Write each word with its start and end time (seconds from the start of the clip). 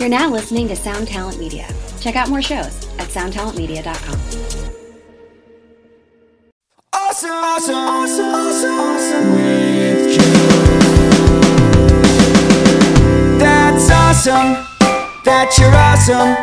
You're 0.00 0.08
now 0.08 0.30
listening 0.30 0.66
to 0.68 0.76
Sound 0.76 1.08
Talent 1.08 1.38
Media. 1.38 1.68
Check 2.00 2.16
out 2.16 2.30
more 2.30 2.40
shows 2.40 2.88
at 2.98 3.08
soundtalentmedia.com. 3.10 4.18
Awesome, 6.94 7.30
awesome, 7.30 7.74
awesome, 7.74 8.34
awesome, 8.34 8.80
awesome 8.80 9.32
with 9.34 10.16
Joe. 10.16 10.22
That's 13.38 13.90
awesome. 13.90 14.56
That 15.26 15.58
you're 15.58 15.68
awesome. 15.68 16.34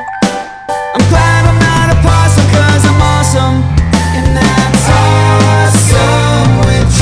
I'm 0.93 1.09
glad 1.09 1.45
I'm 1.49 1.57
not 1.57 1.89
a 1.89 1.97
possum 2.05 2.45
cause 2.53 2.85
I'm 2.85 3.01
awesome. 3.01 3.65
And 4.13 4.37
that's 4.37 4.85
awesome 5.73 6.61
with 6.67 6.93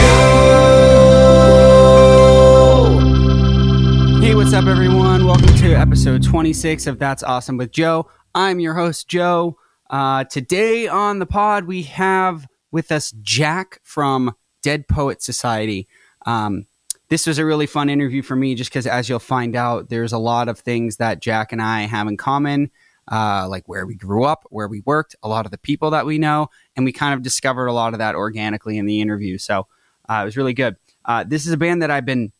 Joe. 4.08 4.22
Hey, 4.22 4.34
what's 4.36 4.54
up, 4.54 4.68
everyone? 4.68 5.26
Welcome 5.26 5.45
to 5.66 5.74
episode 5.74 6.22
26 6.22 6.86
of 6.86 7.00
That's 7.00 7.24
Awesome 7.24 7.58
with 7.58 7.72
Joe. 7.72 8.08
I'm 8.36 8.60
your 8.60 8.76
host, 8.76 9.08
Joe. 9.08 9.58
Uh, 9.90 10.24
today 10.24 10.88
on 10.88 11.18
the 11.18 11.26
pod, 11.26 11.66
we 11.66 11.82
have 11.82 12.46
with 12.72 12.92
us 12.92 13.16
Jack 13.24 13.80
from 13.82 14.36
Dead 14.62 14.88
Poet 14.88 15.24
Society. 15.24 15.88
Um, 16.28 16.68
this 17.10 17.26
was 17.26 17.40
a 17.40 17.46
really 17.46 17.66
fun 17.66 17.90
interview 17.90 18.22
for 18.22 18.36
me 18.36 18.54
just 18.54 18.70
because, 18.70 18.86
as 18.86 19.10
you'll 19.10 19.18
find 19.18 19.56
out, 19.56 19.90
there's 19.90 20.14
a 20.14 20.20
lot 20.20 20.50
of 20.50 20.60
things 20.60 20.98
that 20.98 21.20
Jack 21.20 21.52
and 21.52 21.64
I 21.64 21.88
have 21.88 22.08
in 22.08 22.16
common, 22.16 22.70
uh, 23.12 23.48
like 23.50 23.68
where 23.68 23.88
we 23.88 23.96
grew 23.96 24.24
up, 24.24 24.44
where 24.52 24.68
we 24.68 24.84
worked, 24.86 25.16
a 25.24 25.28
lot 25.28 25.46
of 25.46 25.52
the 25.52 25.58
people 25.58 25.90
that 25.90 26.06
we 26.06 26.20
know, 26.20 26.52
and 26.76 26.86
we 26.86 26.92
kind 26.92 27.16
of 27.16 27.24
discovered 27.24 27.66
a 27.66 27.74
lot 27.74 27.94
of 27.94 27.98
that 27.98 28.14
organically 28.14 28.78
in 28.78 28.86
the 28.86 29.02
interview. 29.02 29.40
So 29.40 29.66
uh, 30.08 30.20
it 30.22 30.26
was 30.26 30.38
really 30.38 30.54
good. 30.54 30.76
Uh, 31.06 31.24
this 31.24 31.48
is 31.48 31.54
a 31.54 31.58
band 31.58 31.82
that 31.82 31.90
I've 31.90 32.06
been 32.06 32.32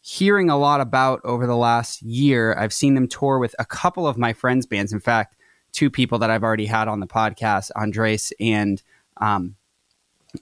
hearing 0.00 0.50
a 0.50 0.58
lot 0.58 0.80
about 0.80 1.20
over 1.24 1.46
the 1.46 1.56
last 1.56 2.02
year. 2.02 2.56
I've 2.58 2.72
seen 2.72 2.94
them 2.94 3.08
tour 3.08 3.38
with 3.38 3.54
a 3.58 3.64
couple 3.64 4.06
of 4.06 4.16
my 4.16 4.32
friends' 4.32 4.66
bands. 4.66 4.92
In 4.92 5.00
fact, 5.00 5.36
two 5.72 5.90
people 5.90 6.18
that 6.18 6.30
I've 6.30 6.42
already 6.42 6.66
had 6.66 6.88
on 6.88 7.00
the 7.00 7.06
podcast, 7.06 7.70
Andres 7.76 8.32
and 8.40 8.82
um, 9.18 9.56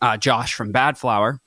uh, 0.01 0.17
Josh 0.17 0.55
from 0.55 0.73
Badflower. 0.73 1.39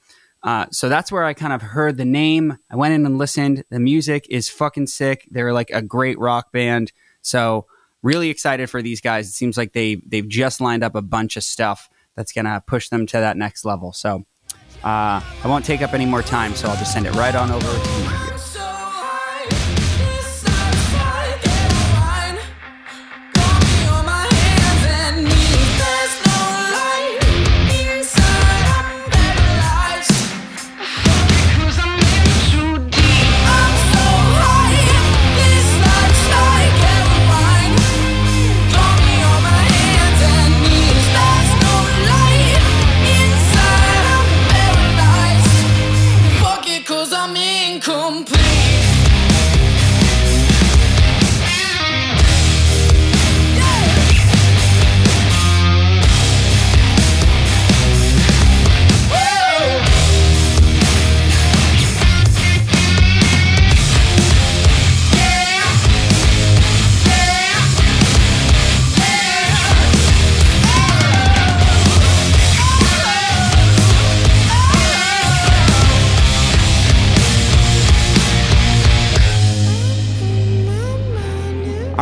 Uh, 0.42 0.66
so 0.72 0.88
that's 0.88 1.12
where 1.12 1.26
I 1.26 1.34
kind 1.34 1.54
of 1.54 1.62
heard 1.62 1.98
the 1.98 2.06
name. 2.06 2.58
I 2.70 2.76
went 2.76 2.94
in 2.94 3.06
and 3.06 3.18
listened. 3.18 3.64
The 3.70 3.80
music 3.80 4.26
is 4.30 4.50
fucking 4.50 4.88
sick. 4.88 5.28
They're 5.32 5.54
like 5.54 5.70
a 5.72 5.82
great 5.82 6.18
rock 6.18 6.52
band. 6.52 6.92
So 7.22 7.66
really 8.02 8.30
excited 8.30 8.70
for 8.70 8.82
these 8.82 9.02
guys. 9.02 9.28
It 9.28 9.34
seems 9.34 9.58
like 9.58 9.74
they 9.74 9.96
they've 9.96 10.28
just 10.28 10.62
lined 10.62 10.84
up 10.84 10.96
a 10.96 11.02
bunch 11.02 11.36
of 11.36 11.44
stuff 11.44 11.90
that's 12.16 12.32
gonna 12.32 12.64
push 12.66 12.90
them 12.90 13.06
to 13.08 13.18
that 13.18 13.38
next 13.38 13.66
level. 13.66 13.92
So 13.92 14.26
uh, 14.84 15.22
I 15.22 15.48
won't 15.48 15.66
take 15.66 15.82
up 15.82 15.94
any 15.94 16.06
more 16.06 16.22
time. 16.22 16.56
So 16.56 16.70
I'll 16.70 16.78
just 16.78 16.94
send 16.94 17.06
it 17.06 17.16
right 17.16 17.36
on 17.36 17.52
over 17.52 18.19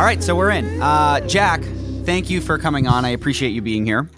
right, 0.08 0.24
so 0.24 0.34
we're 0.34 0.48
in. 0.48 0.80
Uh, 0.80 1.20
Jack, 1.26 1.62
thank 2.04 2.30
you 2.30 2.40
for 2.40 2.56
coming 2.56 2.86
on. 2.86 3.04
I 3.04 3.10
appreciate 3.10 3.50
you 3.50 3.60
being 3.60 3.84
here. 3.84 4.08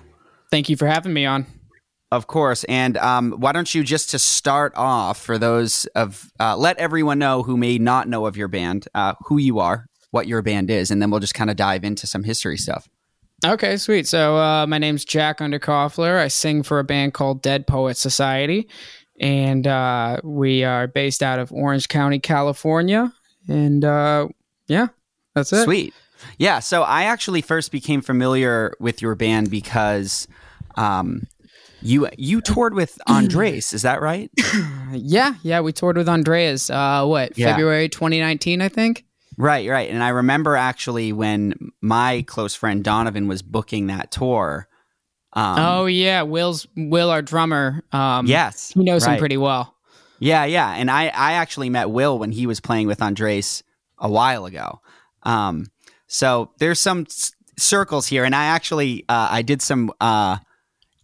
Thank 0.49 0.69
you 0.69 0.77
for 0.77 0.87
having 0.87 1.13
me 1.13 1.27
on. 1.27 1.47
Of 2.13 2.29
course. 2.29 2.63
And 2.69 2.97
um, 2.99 3.33
why 3.33 3.51
don't 3.51 3.75
you 3.75 3.83
just 3.83 4.11
to 4.11 4.21
start 4.21 4.73
off 4.77 5.21
for 5.21 5.37
those 5.37 5.87
of 5.97 6.31
uh, 6.39 6.57
let 6.57 6.79
everyone 6.79 7.19
know 7.19 7.43
who 7.43 7.57
may 7.57 7.77
not 7.77 8.07
know 8.07 8.27
of 8.27 8.37
your 8.37 8.47
band, 8.47 8.87
uh, 8.95 9.15
who 9.27 9.39
you 9.39 9.59
are, 9.59 9.87
what 10.13 10.29
your 10.29 10.43
band 10.43 10.71
is, 10.71 10.93
and 10.93 11.03
then 11.03 11.11
we'll 11.11 11.19
just 11.19 11.35
kind 11.35 11.51
of 11.51 11.57
dive 11.57 11.83
into 11.83 12.07
some 12.07 12.23
history 12.23 12.57
stuff. 12.57 12.89
Okay, 13.45 13.77
sweet. 13.77 14.07
So 14.07 14.37
uh, 14.37 14.69
my 14.69 14.79
name's 14.79 15.05
Jack 15.05 15.39
Underkofler. 15.39 16.21
I 16.21 16.29
sing 16.29 16.63
for 16.63 16.79
a 16.79 16.85
band 16.85 17.15
called 17.15 17.43
Dead 17.43 17.67
Poet 17.67 17.97
Society, 17.97 18.69
and 19.19 19.67
uh, 19.67 20.21
we 20.23 20.63
are 20.63 20.87
based 20.87 21.21
out 21.21 21.41
of 21.41 21.53
Orange 21.53 21.89
County, 21.89 22.21
California. 22.21 23.13
And 23.49 23.85
uh, 23.85 24.29
yeah, 24.69 24.87
that's 25.35 25.53
it. 25.53 25.65
Sweet. 25.65 25.95
Yeah. 26.39 26.59
So 26.59 26.83
I 26.83 27.05
actually 27.05 27.41
first 27.43 27.73
became 27.73 28.03
familiar 28.03 28.75
with 28.81 29.01
your 29.01 29.15
band 29.15 29.51
because 29.51 30.29
um, 30.77 31.23
you 31.83 32.09
you 32.19 32.41
toured 32.41 32.75
with 32.75 32.99
Andres. 33.07 33.73
is 33.73 33.83
that 33.83 34.01
right? 34.03 34.31
Yeah, 34.93 35.35
yeah. 35.43 35.61
We 35.61 35.73
toured 35.73 35.97
with 35.97 36.09
Andreas. 36.09 36.69
Uh, 36.71 37.05
what 37.07 37.39
Yeah. 37.39 37.53
February 37.53 37.89
2019, 37.89 38.61
I 38.61 38.69
think. 38.69 39.05
Right, 39.39 39.67
right. 39.71 39.89
And 39.89 40.03
I 40.03 40.11
remember 40.11 40.57
actually 40.57 41.13
when 41.15 41.55
my 41.81 42.23
close 42.27 42.55
friend 42.55 42.85
Donovan 42.85 43.27
was 43.27 43.41
booking 43.41 43.87
that 43.87 44.11
tour. 44.11 44.69
Um, 45.33 45.59
oh 45.59 45.87
yeah, 45.87 46.23
Will's 46.23 46.67
Will, 46.77 47.09
our 47.09 47.23
drummer. 47.23 47.83
Um, 47.93 48.27
yes, 48.27 48.73
he 48.75 48.83
knows 48.83 49.07
him 49.07 49.17
pretty 49.19 49.37
well. 49.37 49.75
Yeah, 50.19 50.45
yeah. 50.45 50.73
And 50.73 50.91
I, 50.91 51.05
I 51.05 51.33
actually 51.35 51.71
met 51.71 51.89
Will 51.89 52.19
when 52.19 52.33
he 52.33 52.47
was 52.47 52.61
playing 52.61 52.89
with 52.89 53.01
Andres 53.01 53.63
a 53.99 54.11
while 54.11 54.45
ago. 54.45 54.81
Um, 55.23 55.67
so 56.07 56.51
there's 56.59 56.81
some 56.81 57.03
s- 57.09 57.33
circles 57.59 58.07
here, 58.07 58.25
and 58.25 58.35
I 58.35 58.47
actually 58.47 59.05
uh, 59.09 59.29
I 59.31 59.43
did 59.43 59.63
some 59.63 59.93
uh, 60.01 60.39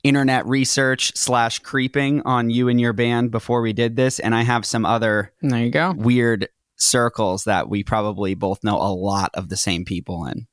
internet 0.03 0.47
research 0.47 1.12
slash 1.16 1.59
creeping 1.60 2.22
on 2.25 2.50
you 2.50 2.69
and 2.69 2.81
your 2.81 2.93
band 2.93 3.31
before 3.31 3.60
we 3.60 3.72
did 3.72 3.97
this, 3.97 4.19
and 4.19 4.34
I 4.34 4.43
have 4.43 4.65
some 4.65 4.84
other 4.87 5.32
There 5.43 5.59
you 5.65 5.71
go. 5.71 5.93
weird 5.97 6.49
circles 6.76 7.44
that 7.44 7.69
we 7.69 7.82
probably 7.82 8.34
both 8.34 8.62
know 8.62 8.76
a 8.76 8.93
lot 8.93 9.31
of 9.34 9.49
the 9.49 9.56
same 9.56 9.84
people 9.84 10.26
in. 10.26 10.47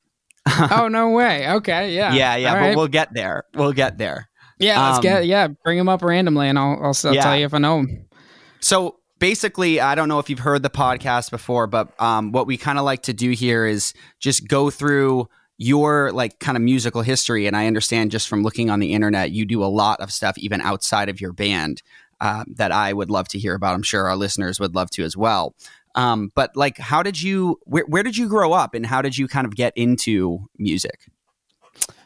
oh 0.70 0.88
no 0.88 1.10
way. 1.10 1.48
Okay, 1.48 1.94
yeah, 1.94 2.12
yeah, 2.12 2.36
yeah. 2.36 2.48
All 2.50 2.54
But 2.56 2.60
right. 2.60 2.76
we'll 2.76 2.88
get 2.88 3.14
there. 3.14 3.44
We'll 3.54 3.72
get 3.72 3.96
there. 3.98 4.28
yeah. 4.58 4.84
Let's 4.86 4.98
um, 4.98 5.02
get 5.02 5.26
yeah. 5.26 5.48
Bring 5.48 5.78
them 5.78 5.88
up 5.88 6.02
randomly, 6.02 6.48
and 6.48 6.58
I'll 6.58 6.78
I'll, 6.82 6.94
I'll 7.04 7.14
Yeah. 7.14 7.22
tell 7.22 7.36
you 7.36 7.46
if 7.46 7.54
I 7.54 7.58
know 7.58 7.78
him. 7.80 8.06
So 8.60 8.96
basically, 9.24 9.80
I 9.80 9.94
don't 9.94 10.10
know 10.10 10.18
if 10.18 10.28
you've 10.28 10.40
heard 10.40 10.62
the 10.62 10.68
podcast 10.68 11.30
before, 11.30 11.66
but 11.66 11.98
um, 11.98 12.30
what 12.30 12.46
we 12.46 12.58
kind 12.58 12.78
of 12.78 12.84
like 12.84 13.04
to 13.04 13.14
do 13.14 13.30
here 13.30 13.64
is 13.64 13.94
just 14.20 14.46
go 14.46 14.68
through 14.68 15.30
your 15.56 16.12
like 16.12 16.38
kind 16.40 16.58
of 16.58 16.62
musical 16.62 17.00
history. 17.00 17.46
And 17.46 17.56
I 17.56 17.66
understand 17.66 18.10
just 18.10 18.28
from 18.28 18.42
looking 18.42 18.68
on 18.68 18.80
the 18.80 18.92
internet, 18.92 19.30
you 19.30 19.46
do 19.46 19.64
a 19.64 19.72
lot 19.72 19.98
of 20.00 20.12
stuff 20.12 20.36
even 20.36 20.60
outside 20.60 21.08
of 21.08 21.22
your 21.22 21.32
band 21.32 21.80
uh, 22.20 22.44
that 22.56 22.70
I 22.70 22.92
would 22.92 23.10
love 23.10 23.26
to 23.28 23.38
hear 23.38 23.54
about. 23.54 23.74
I'm 23.74 23.82
sure 23.82 24.06
our 24.08 24.16
listeners 24.16 24.60
would 24.60 24.74
love 24.74 24.90
to 24.90 25.04
as 25.04 25.16
well. 25.16 25.54
Um, 25.94 26.30
but 26.34 26.54
like, 26.54 26.76
how 26.76 27.02
did 27.02 27.22
you? 27.22 27.58
Where, 27.64 27.86
where 27.86 28.02
did 28.02 28.18
you 28.18 28.28
grow 28.28 28.52
up, 28.52 28.74
and 28.74 28.84
how 28.84 29.00
did 29.00 29.16
you 29.16 29.26
kind 29.26 29.46
of 29.46 29.56
get 29.56 29.72
into 29.74 30.50
music? 30.58 31.06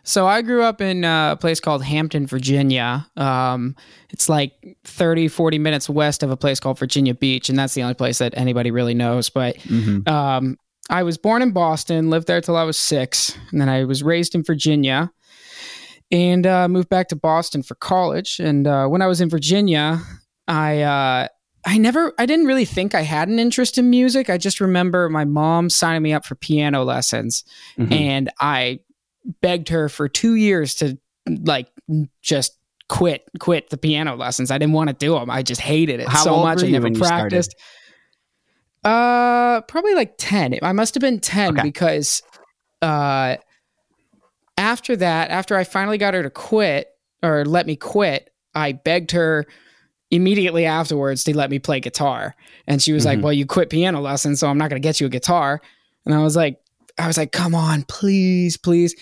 So 0.09 0.27
I 0.27 0.41
grew 0.41 0.63
up 0.63 0.81
in 0.81 1.05
uh, 1.05 1.33
a 1.33 1.37
place 1.37 1.61
called 1.61 1.85
Hampton, 1.85 2.27
Virginia. 2.27 3.07
Um, 3.19 3.77
it's 4.09 4.27
like 4.29 4.53
30, 4.85 5.29
40 5.29 5.59
minutes 5.59 5.89
west 5.91 6.23
of 6.23 6.31
a 6.31 6.37
place 6.37 6.59
called 6.61 6.79
Virginia 6.79 7.15
Beach, 7.15 7.51
and 7.51 7.59
that's 7.59 7.75
the 7.75 7.83
only 7.83 7.93
place 7.95 8.17
that 8.19 8.33
anybody 8.35 8.71
really 8.71 8.95
knows. 8.95 9.29
But 9.29 9.57
um, 10.07 10.57
I 10.89 11.03
was 11.03 11.19
born 11.19 11.43
in 11.43 11.51
Boston, 11.51 12.09
lived 12.09 12.27
there 12.27 12.41
till 12.41 12.57
I 12.57 12.63
was 12.63 12.79
six, 12.79 13.37
and 13.53 13.61
then 13.61 13.69
I 13.69 13.85
was 13.85 14.03
raised 14.03 14.35
in 14.35 14.43
Virginia 14.43 15.13
and 16.11 16.47
uh, 16.47 16.69
moved 16.69 16.89
back 16.89 17.09
to 17.09 17.17
Boston 17.17 17.63
for 17.63 17.75
college. 17.75 18.41
And 18.41 18.67
uh, 18.67 18.87
when 18.87 19.03
I 19.03 19.07
was 19.09 19.21
in 19.21 19.29
Virginia, 19.29 20.01
I 20.49 20.81
uh, 20.81 21.29
I 21.67 21.77
never 21.77 22.15
I 22.19 22.25
didn't 22.25 22.47
really 22.47 22.65
think 22.65 22.95
I 22.95 23.03
had 23.03 23.29
an 23.29 23.39
interest 23.39 23.77
in 23.77 23.91
music. 23.91 24.31
I 24.31 24.39
just 24.39 24.59
remember 24.59 25.11
my 25.11 25.27
mom 25.27 25.69
signing 25.69 26.01
me 26.03 26.15
up 26.15 26.25
for 26.25 26.35
piano 26.35 26.83
lessons, 26.83 27.45
Mhm. 27.79 27.93
and 27.93 28.31
I 28.41 28.79
begged 29.41 29.69
her 29.69 29.89
for 29.89 30.09
two 30.09 30.35
years 30.35 30.75
to 30.77 30.99
like 31.45 31.69
just 32.23 32.53
quit 32.89 33.23
quit 33.39 33.69
the 33.71 33.77
piano 33.77 34.17
lessons. 34.17 34.51
I 34.51 34.59
didn't 34.59 34.73
want 34.75 34.89
to 34.89 34.95
do 34.95 35.15
them. 35.15 35.31
I 35.31 35.43
just 35.43 35.61
hated 35.61 36.01
it 36.01 36.09
How 36.09 36.25
so 36.25 36.37
much. 36.43 36.63
I 36.63 36.69
never 36.69 36.85
when 36.85 36.95
you 36.95 37.05
started? 37.05 37.31
practiced. 37.31 37.55
Uh, 38.85 39.61
probably 39.63 39.95
like 39.95 40.15
ten. 40.19 40.57
I 40.63 40.73
must 40.73 40.95
have 40.95 41.01
been 41.01 41.21
ten 41.21 41.53
Okay. 41.53 41.63
because, 41.63 42.23
uh, 42.81 43.37
after 44.57 44.97
that, 44.97 45.31
after 45.31 45.57
I 45.57 45.65
finally 45.65 45.99
got 45.99 46.15
her 46.15 46.23
to 46.23 46.31
quit 46.31 46.89
or 47.23 47.45
let 47.45 47.67
me 47.67 47.77
quit, 47.77 48.31
I 48.55 48.73
begged 48.73 49.11
her 49.13 49.47
immediately 50.11 50.65
afterwards 50.65 51.25
to 51.25 51.37
let 51.37 51.51
me 51.51 51.59
play 51.59 51.81
guitar, 51.81 52.35
and 52.67 52.81
she 52.81 52.93
was 52.93 53.05
like, 53.05 53.19
Mhm. 53.19 53.23
"Well, 53.23 53.33
you 53.33 53.47
quit 53.47 53.69
piano 53.69 54.01
lessons, 54.01 54.41
so 54.41 54.49
I'm 54.49 54.57
not 54.59 54.71
going 54.71 54.81
to 54.81 54.87
get 54.87 55.01
you 55.01 55.07
a 55.07 55.11
guitar." 55.11 55.61
And 56.07 56.15
I 56.15 56.23
was 56.23 56.35
like, 56.37 56.59
I 56.99 57.07
was 57.07 57.19
like, 57.19 57.33
"Come 57.33 57.55
on, 57.55 57.83
please, 57.83 58.57
please." 58.57 58.95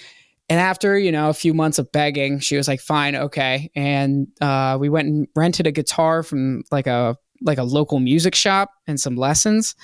And 0.48 0.60
after 0.60 0.96
you 0.98 1.10
know 1.10 1.28
a 1.28 1.34
few 1.34 1.52
months 1.54 1.78
of 1.78 1.90
begging, 1.90 2.38
she 2.38 2.56
was 2.56 2.68
like, 2.68 2.80
"Fine, 2.80 3.16
okay." 3.16 3.70
And 3.74 4.28
uh, 4.40 4.76
we 4.80 4.88
went 4.88 5.08
and 5.08 5.26
rented 5.34 5.66
a 5.66 5.72
guitar 5.72 6.22
from 6.22 6.62
like 6.70 6.86
a 6.86 7.16
like 7.42 7.58
a 7.58 7.64
local 7.64 7.98
music 8.00 8.34
shop 8.34 8.70
and 8.86 8.98
some 9.00 9.16
lessons. 9.16 9.74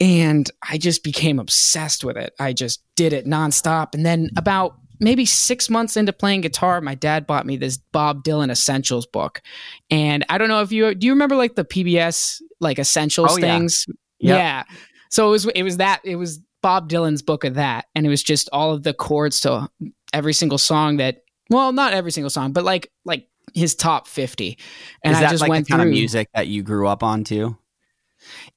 And 0.00 0.50
I 0.68 0.78
just 0.78 1.04
became 1.04 1.38
obsessed 1.38 2.04
with 2.04 2.16
it. 2.16 2.32
I 2.38 2.52
just 2.52 2.82
did 2.96 3.12
it 3.12 3.26
nonstop. 3.26 3.94
And 3.94 4.04
then 4.04 4.30
about 4.36 4.74
maybe 4.98 5.26
six 5.26 5.68
months 5.68 5.96
into 5.96 6.12
playing 6.12 6.40
guitar, 6.40 6.80
my 6.80 6.94
dad 6.94 7.26
bought 7.26 7.46
me 7.46 7.56
this 7.56 7.76
Bob 7.76 8.24
Dylan 8.24 8.50
Essentials 8.50 9.06
book. 9.06 9.42
And 9.90 10.24
I 10.30 10.38
don't 10.38 10.48
know 10.48 10.62
if 10.62 10.72
you 10.72 10.94
do 10.94 11.06
you 11.06 11.12
remember 11.12 11.36
like 11.36 11.54
the 11.54 11.64
PBS 11.64 12.40
like 12.60 12.78
essentials 12.78 13.32
Oh, 13.32 13.36
yeah. 13.36 13.58
things? 13.58 13.86
Yep. 14.20 14.36
Yeah. 14.38 14.62
So 15.10 15.28
it 15.28 15.30
was 15.30 15.46
it 15.48 15.62
was 15.62 15.76
that 15.78 16.00
it 16.04 16.16
was 16.16 16.40
Bob 16.62 16.88
Dylan's 16.88 17.22
book 17.22 17.44
of 17.44 17.54
that. 17.54 17.86
And 17.94 18.06
it 18.06 18.08
was 18.08 18.22
just 18.22 18.48
all 18.52 18.72
of 18.72 18.82
the 18.82 18.94
chords 18.94 19.40
to 19.40 19.68
every 20.12 20.32
single 20.32 20.58
song 20.58 20.98
that 20.98 21.22
well, 21.48 21.72
not 21.72 21.92
every 21.92 22.12
single 22.12 22.30
song, 22.30 22.52
but 22.52 22.64
like 22.64 22.90
like 23.04 23.26
his 23.54 23.74
top 23.74 24.06
fifty. 24.06 24.58
And 25.02 25.12
Is 25.12 25.18
I 25.18 25.22
that 25.22 25.30
just 25.30 25.40
like 25.40 25.50
went 25.50 25.66
the 25.66 25.72
kind 25.72 25.82
through 25.82 25.90
of 25.90 25.94
music 25.94 26.28
that 26.34 26.46
you 26.48 26.62
grew 26.62 26.86
up 26.86 27.02
on 27.02 27.24
too? 27.24 27.56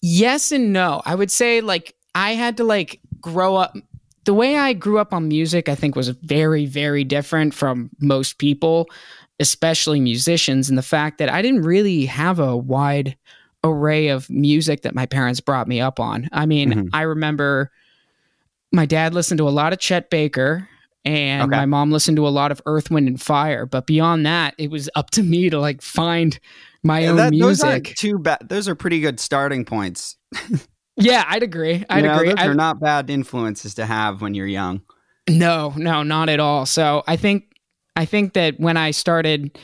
Yes 0.01 0.51
and 0.51 0.73
no. 0.73 1.01
I 1.05 1.15
would 1.15 1.31
say 1.31 1.61
like 1.61 1.95
I 2.15 2.31
had 2.33 2.57
to 2.57 2.63
like 2.63 2.99
grow 3.19 3.55
up. 3.55 3.75
The 4.25 4.33
way 4.33 4.57
I 4.57 4.73
grew 4.73 4.99
up 4.99 5.13
on 5.13 5.27
music, 5.27 5.67
I 5.67 5.75
think, 5.75 5.95
was 5.95 6.09
very, 6.09 6.65
very 6.65 7.03
different 7.03 7.53
from 7.53 7.89
most 7.99 8.37
people, 8.37 8.87
especially 9.39 9.99
musicians. 9.99 10.69
And 10.69 10.77
the 10.77 10.81
fact 10.83 11.17
that 11.17 11.29
I 11.29 11.41
didn't 11.41 11.63
really 11.63 12.05
have 12.05 12.39
a 12.39 12.55
wide 12.55 13.17
array 13.65 14.09
of 14.09 14.29
music 14.29 14.81
that 14.83 14.95
my 14.95 15.05
parents 15.05 15.39
brought 15.41 15.67
me 15.67 15.81
up 15.81 15.99
on. 15.99 16.29
I 16.31 16.45
mean, 16.45 16.71
Mhm. 16.71 16.89
I 16.93 17.01
remember 17.01 17.71
my 18.73 18.85
dad 18.85 19.13
listened 19.13 19.37
to 19.37 19.47
a 19.47 19.51
lot 19.51 19.71
of 19.71 19.79
Chet 19.79 20.09
Baker. 20.09 20.67
And 21.05 21.41
Okay. 21.43 21.57
my 21.59 21.65
mom 21.65 21.91
listened 21.91 22.15
to 22.15 22.25
a 22.25 22.29
lot 22.29 22.51
of 22.53 22.61
Earth, 22.65 22.89
Wind, 22.89 23.09
and 23.09 23.21
Fire. 23.21 23.65
But 23.65 23.85
beyond 23.87 24.25
that, 24.25 24.55
it 24.57 24.71
was 24.71 24.89
up 24.95 25.11
to 25.11 25.21
me 25.23 25.49
to 25.49 25.59
like 25.59 25.81
find 25.81 26.39
my 26.81 27.05
own 27.07 27.17
That- 27.17 27.31
those 27.37 27.61
music. 27.63 27.93
too 27.97 28.17
bad. 28.19 28.39
Those 28.47 28.69
are 28.69 28.75
pretty 28.75 28.99
good 29.01 29.19
starting 29.19 29.63
points. 29.65 30.17
Yeah, 30.95 31.23
I'd 31.27 31.41
agree. 31.41 31.83
I'd 31.89 32.03
You 32.03 32.07
know, 32.07 32.13
agree. 32.17 32.27
Those 32.29 32.35
I- 32.37 32.45
are 32.49 32.53
not 32.53 32.79
bad 32.79 33.09
influences 33.09 33.73
to 33.75 33.85
have 33.87 34.21
when 34.21 34.35
you're 34.35 34.45
young. 34.45 34.81
No, 35.27 35.73
no, 35.75 36.03
not 36.03 36.29
at 36.29 36.39
all. 36.39 36.67
So 36.67 37.01
I 37.07 37.15
think 37.15 37.45
I 37.95 38.05
think 38.05 38.33
that 38.33 38.59
when 38.59 38.77
I 38.77 38.91
started 38.91 39.57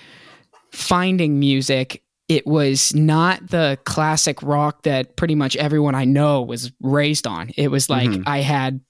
finding 0.71 1.39
music, 1.39 2.01
it 2.27 2.45
was 2.47 2.95
not 2.95 3.47
the 3.49 3.77
classic 3.85 4.41
rock 4.41 4.81
that 4.83 5.15
pretty 5.17 5.35
much 5.35 5.55
everyone 5.57 5.93
I 5.95 6.05
know 6.05 6.41
was 6.41 6.71
raised 6.81 7.27
on. 7.27 7.51
It 7.57 7.69
was 7.69 7.89
like 7.91 8.09
Mhm. 8.09 8.23
I 8.25 8.39
had 8.39 8.81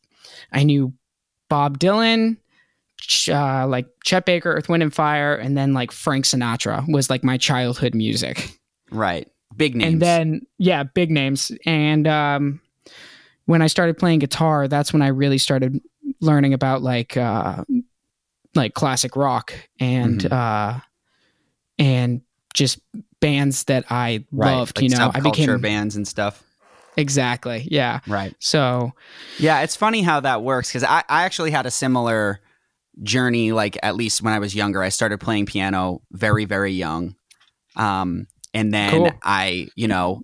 I 0.51 0.63
knew 0.63 0.93
Bob 1.49 1.79
Dylan, 1.79 2.37
uh, 3.29 3.67
like 3.67 3.87
Chet 4.03 4.25
Baker, 4.25 4.53
Earth, 4.53 4.69
Wind 4.69 4.83
and 4.83 4.93
Fire, 4.93 5.35
and 5.35 5.57
then 5.57 5.73
like 5.73 5.91
Frank 5.91 6.25
Sinatra 6.25 6.85
was 6.91 7.09
like 7.09 7.23
my 7.23 7.37
childhood 7.37 7.93
music. 7.95 8.51
Right. 8.91 9.27
Big 9.55 9.75
names. 9.75 9.93
And 9.93 10.01
then 10.01 10.41
yeah, 10.57 10.83
big 10.83 11.11
names. 11.11 11.51
And 11.65 12.07
um, 12.07 12.61
when 13.45 13.61
I 13.61 13.67
started 13.67 13.97
playing 13.97 14.19
guitar, 14.19 14.67
that's 14.67 14.93
when 14.93 15.01
I 15.01 15.07
really 15.07 15.37
started 15.37 15.79
learning 16.21 16.53
about 16.53 16.81
like 16.81 17.15
uh, 17.17 17.63
like 18.55 18.73
classic 18.73 19.15
rock 19.15 19.53
and 19.79 20.21
Mhm. 20.21 20.31
uh, 20.31 20.79
and 21.77 22.21
just 22.53 22.79
bands 23.21 23.63
that 23.65 23.85
I 23.89 24.25
right. 24.31 24.55
loved. 24.55 24.77
like 24.77 24.89
you 24.89 24.97
know, 24.97 25.11
I 25.13 25.19
became 25.19 25.59
bands 25.61 25.95
and 25.95 26.07
stuff. 26.07 26.43
Exactly 26.99 27.67
yeah. 27.69 27.99
Right. 28.07 28.35
So 28.39 28.91
Yeah, 29.39 29.61
it's 29.61 29.75
funny 29.75 30.01
how 30.01 30.19
that 30.21 30.43
works 30.43 30.69
because 30.69 30.83
I, 30.83 31.03
I 31.09 31.23
actually 31.23 31.51
had 31.51 31.65
a 31.65 31.71
similar 31.71 32.39
journey. 33.03 33.51
Like 33.51 33.77
at 33.83 33.95
least 33.95 34.21
when 34.21 34.33
I 34.33 34.39
was 34.39 34.53
younger, 34.55 34.83
I 34.83 34.89
started 34.89 35.19
playing 35.19 35.45
piano 35.45 36.01
very 36.11 36.45
very 36.45 36.73
young, 36.73 37.15
um, 37.75 38.27
and 38.53 38.73
then 38.73 38.91
Cool. 38.91 39.13
I, 39.23 39.67
you 39.75 39.87
know, 39.87 40.23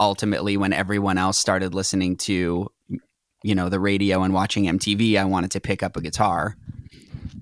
ultimately 0.00 0.56
when 0.56 0.72
everyone 0.72 1.18
else 1.18 1.38
started 1.38 1.74
listening 1.74 2.16
to, 2.16 2.68
you 3.42 3.54
know, 3.54 3.68
the 3.68 3.80
radio 3.80 4.22
and 4.22 4.34
watching 4.34 4.64
MTV, 4.64 5.16
I 5.16 5.24
wanted 5.24 5.52
to 5.52 5.60
pick 5.60 5.82
up 5.82 5.96
a 5.96 6.00
guitar. 6.00 6.56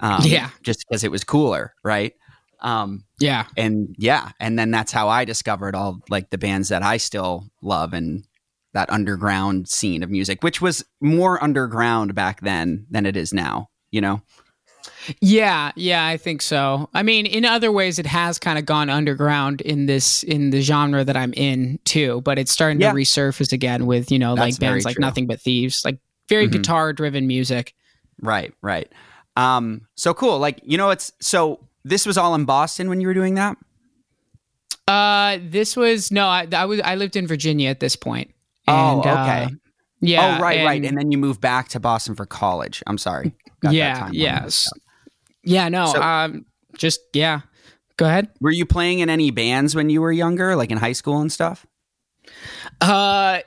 Um, 0.01 0.25
Yeah. 0.27 0.51
just 0.63 0.85
because 0.89 1.05
it 1.05 1.11
was 1.11 1.25
cooler, 1.25 1.75
right? 1.85 2.15
Um, 2.61 3.05
yeah, 3.19 3.47
and 3.57 3.95
yeah, 3.99 4.31
and 4.39 4.59
then 4.59 4.71
that's 4.71 4.93
how 4.93 5.09
I 5.09 5.25
discovered 5.25 5.75
all 5.75 6.01
like 6.11 6.31
the 6.31 6.39
bands 6.39 6.69
that 6.69 6.83
I 6.83 6.99
still 6.99 7.47
love 7.63 7.93
and 7.95 8.25
that 8.73 8.89
underground 8.91 9.69
scene 9.69 10.03
of 10.03 10.11
music, 10.11 10.43
which 10.45 10.61
was 10.61 10.85
more 11.01 11.43
underground 11.43 12.15
back 12.15 12.41
then 12.41 12.87
than 12.91 13.07
it 13.07 13.17
is 13.17 13.33
now. 13.33 13.69
You 13.91 14.01
know, 14.01 14.23
Yeah, 15.21 15.73
yeah, 15.75 16.07
I 16.07 16.17
think 16.17 16.41
so. 16.43 16.89
I 16.95 17.03
mean, 17.03 17.27
in 17.27 17.45
other 17.45 17.73
ways, 17.73 17.99
it 17.99 18.07
has 18.07 18.39
kind 18.39 18.59
of 18.59 18.65
gone 18.67 18.89
underground 18.89 19.61
in 19.63 19.87
this 19.87 20.23
in 20.23 20.51
the 20.51 20.61
genre 20.61 21.05
that 21.05 21.17
I'm 21.17 21.33
in 21.35 21.81
too. 21.85 22.21
But 22.23 22.39
it's 22.39 22.53
starting 22.53 22.81
Yeah. 22.81 22.91
to 22.93 22.97
resurface 22.97 23.53
again 23.53 23.87
with 23.87 24.13
you 24.13 24.19
know 24.19 24.37
That's 24.37 24.53
like 24.55 24.61
bands 24.61 24.85
like 24.85 24.95
true. 24.95 25.01
Nothing 25.03 25.27
But 25.27 25.41
Thieves, 25.41 25.85
like 25.85 25.99
very 26.29 26.47
Mhm. 26.49 26.53
guitar 26.53 26.93
driven 26.93 27.27
music. 27.27 27.75
right, 28.23 28.53
right. 28.63 28.91
Um, 29.37 29.83
so 29.97 30.15
cool. 30.15 30.39
Like 30.39 30.61
you 30.65 30.77
know, 30.79 30.91
it's 30.91 31.11
so 31.21 31.59
this 31.85 32.07
was 32.07 32.17
all 32.19 32.35
in 32.37 32.45
Boston 32.45 32.89
when 32.89 33.01
you 33.01 33.09
were 33.09 33.15
doing 33.15 33.35
that. 33.35 33.57
Uh, 34.87 35.39
this 35.43 35.77
was 35.77 36.11
no, 36.11 36.27
I, 36.27 36.47
I 36.53 36.65
was 36.65 36.81
I 36.81 36.95
lived 36.97 37.17
in 37.17 37.27
Virginia 37.27 37.71
at 37.71 37.81
this 37.81 37.97
point. 37.97 38.33
Oh, 38.71 38.99
And, 38.99 39.07
uh, 39.07 39.23
okay. 39.23 39.49
yeah. 40.01 40.37
oh, 40.39 40.43
right, 40.43 40.65
right. 40.65 40.85
And 40.85 40.97
then 40.97 41.11
you 41.13 41.19
moved 41.19 41.41
back 41.41 41.69
to 41.71 41.81
Boston 41.81 42.15
for 42.15 42.27
college. 42.27 42.83
I'm 42.87 42.99
sorry. 42.99 43.33
Got 43.61 43.75
yeah, 43.75 44.01
timeline 44.09 44.11
yeah, 44.15 44.49
yeah. 45.43 45.69
No, 45.69 45.87
So- 45.93 46.01
um, 46.03 46.47
just 46.77 47.01
yeah. 47.13 47.41
Go 47.97 48.07
ahead. 48.07 48.29
Were 48.41 48.51
you 48.51 48.65
playing 48.65 49.01
in 49.01 49.11
any 49.11 49.31
bands 49.31 49.75
when 49.75 49.91
you 49.91 50.01
were 50.01 50.13
younger, 50.13 50.57
like 50.57 50.71
in 50.71 50.79
high 50.79 50.93
school 50.93 51.21
and 51.21 51.31
stuff? 51.31 51.67
Uh, 52.81 53.41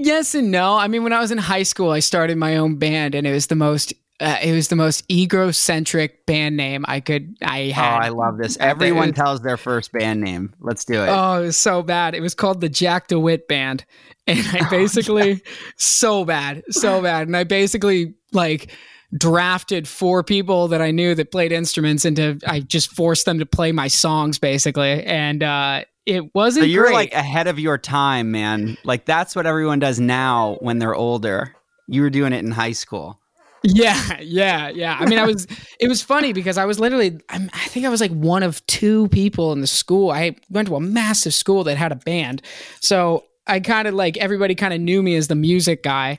yes 0.00 0.34
and 0.34 0.50
no. 0.50 0.76
I 0.76 0.88
mean, 0.88 1.02
when 1.02 1.12
I 1.14 1.20
was 1.20 1.30
in 1.30 1.38
high 1.38 1.62
school, 1.62 1.90
I 1.90 2.00
started 2.00 2.36
my 2.36 2.56
own 2.58 2.76
band, 2.76 3.14
and 3.14 3.26
it 3.26 3.32
was 3.32 3.46
the 3.46 3.54
most. 3.54 3.94
Uh, 4.20 4.36
it 4.42 4.52
was 4.52 4.66
the 4.68 4.74
most 4.76 5.04
egocentric 5.10 6.26
band 6.26 6.56
name 6.56 6.84
I 6.88 7.00
could. 7.00 7.36
I 7.42 7.72
Oh. 7.76 7.80
I 7.80 8.08
love 8.08 8.36
this. 8.38 8.56
Everyone 8.60 9.08
was- 9.08 9.16
tells 9.16 9.40
their 9.42 9.56
first 9.56 9.92
band 9.92 10.20
name. 10.20 10.52
Let's 10.60 10.84
do 10.84 10.94
it. 11.02 11.08
Oh, 11.08 11.42
it 11.42 11.46
was 11.46 11.56
so 11.56 11.82
bad. 11.82 12.14
It 12.14 12.20
was 12.20 12.34
called 12.34 12.60
the 12.60 12.68
Jack 12.68 13.08
DeWitt 13.08 13.46
Band. 13.48 13.84
And 14.28 14.40
Oh, 14.40 14.58
I 14.66 14.68
basically, 14.68 15.42
so 15.78 16.22
bad, 16.26 16.62
so 16.68 17.00
bad. 17.00 17.28
And 17.28 17.34
I 17.36 17.44
basically 17.44 18.12
like 18.32 18.70
drafted 19.16 19.88
four 19.88 20.22
people 20.22 20.68
that 20.68 20.82
I 20.82 20.90
knew 20.90 21.14
that 21.14 21.30
played 21.32 21.50
instruments 21.50 22.04
into, 22.04 22.38
I 22.46 22.60
just 22.60 22.90
forced 22.90 23.24
them 23.24 23.38
to 23.38 23.46
play 23.46 23.72
my 23.72 23.88
songs 23.88 24.38
basically. 24.38 25.02
And 25.04 25.42
uh, 25.42 25.84
it 26.04 26.34
wasn't 26.34 26.64
So 26.64 26.66
you're 26.66 26.84
great. 26.84 26.94
like 26.94 27.12
ahead 27.14 27.46
of 27.46 27.58
your 27.58 27.78
time, 27.78 28.30
man. 28.30 28.76
Like 28.84 29.06
that's 29.06 29.34
what 29.34 29.46
everyone 29.46 29.78
does 29.78 29.98
now 29.98 30.58
when 30.60 30.78
they're 30.78 30.94
older. 30.94 31.54
You 31.86 32.02
were 32.02 32.10
doing 32.10 32.34
it 32.34 32.44
in 32.44 32.50
high 32.50 32.72
school. 32.72 33.17
Yeah, 33.64 34.20
yeah, 34.20 34.68
yeah. 34.68 34.96
I 34.98 35.06
mean, 35.06 35.18
I 35.18 35.24
was. 35.24 35.46
It 35.80 35.88
was 35.88 36.00
funny 36.00 36.32
because 36.32 36.58
I 36.58 36.64
was 36.64 36.78
literally. 36.78 37.20
I'm, 37.28 37.50
I 37.52 37.66
think 37.68 37.86
I 37.86 37.88
was 37.88 38.00
like 38.00 38.12
one 38.12 38.42
of 38.42 38.64
two 38.66 39.08
people 39.08 39.52
in 39.52 39.60
the 39.60 39.66
school. 39.66 40.10
I 40.10 40.36
went 40.48 40.68
to 40.68 40.76
a 40.76 40.80
massive 40.80 41.34
school 41.34 41.64
that 41.64 41.76
had 41.76 41.90
a 41.90 41.96
band, 41.96 42.42
so 42.80 43.24
I 43.46 43.60
kind 43.60 43.88
of 43.88 43.94
like 43.94 44.16
everybody 44.18 44.54
kind 44.54 44.72
of 44.72 44.80
knew 44.80 45.02
me 45.02 45.16
as 45.16 45.26
the 45.28 45.34
music 45.34 45.82
guy, 45.82 46.18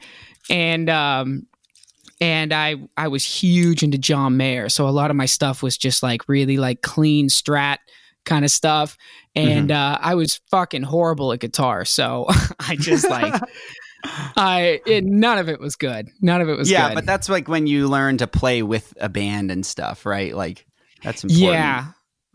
and 0.49 0.89
um, 0.89 1.47
and 2.19 2.53
I 2.53 2.75
I 2.97 3.07
was 3.07 3.23
huge 3.23 3.83
into 3.83 3.97
John 3.97 4.35
Mayer, 4.35 4.67
so 4.67 4.87
a 4.87 4.91
lot 4.91 5.09
of 5.09 5.15
my 5.15 5.25
stuff 5.25 5.63
was 5.63 5.77
just 5.77 6.03
like 6.03 6.27
really 6.27 6.57
like 6.57 6.81
clean 6.81 7.29
strat 7.29 7.77
kind 8.25 8.43
of 8.43 8.51
stuff, 8.51 8.97
and 9.33 9.71
uh, 9.71 9.97
I 10.01 10.15
was 10.15 10.41
fucking 10.51 10.83
horrible 10.83 11.31
at 11.31 11.39
guitar, 11.39 11.85
so 11.85 12.25
I 12.59 12.75
just 12.75 13.09
like. 13.09 13.33
I 14.03 14.81
it, 14.85 15.03
none 15.03 15.37
of 15.37 15.49
it 15.49 15.59
was 15.59 15.75
good. 15.75 16.09
None 16.21 16.41
of 16.41 16.49
it 16.49 16.57
was 16.57 16.69
yeah, 16.69 16.89
good. 16.89 16.95
but 16.95 17.05
that's 17.05 17.29
like 17.29 17.47
when 17.47 17.67
you 17.67 17.87
learn 17.87 18.17
to 18.17 18.27
play 18.27 18.63
with 18.63 18.93
a 18.99 19.09
band 19.09 19.51
and 19.51 19.65
stuff, 19.65 20.05
right? 20.05 20.35
Like 20.35 20.65
that's 21.03 21.23
important. 21.23 21.51
Yeah. 21.51 21.85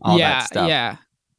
all 0.03 0.19
yeah. 0.19 0.41
that 0.41 0.47
stuff. 0.47 0.69
Yeah. 0.69 0.97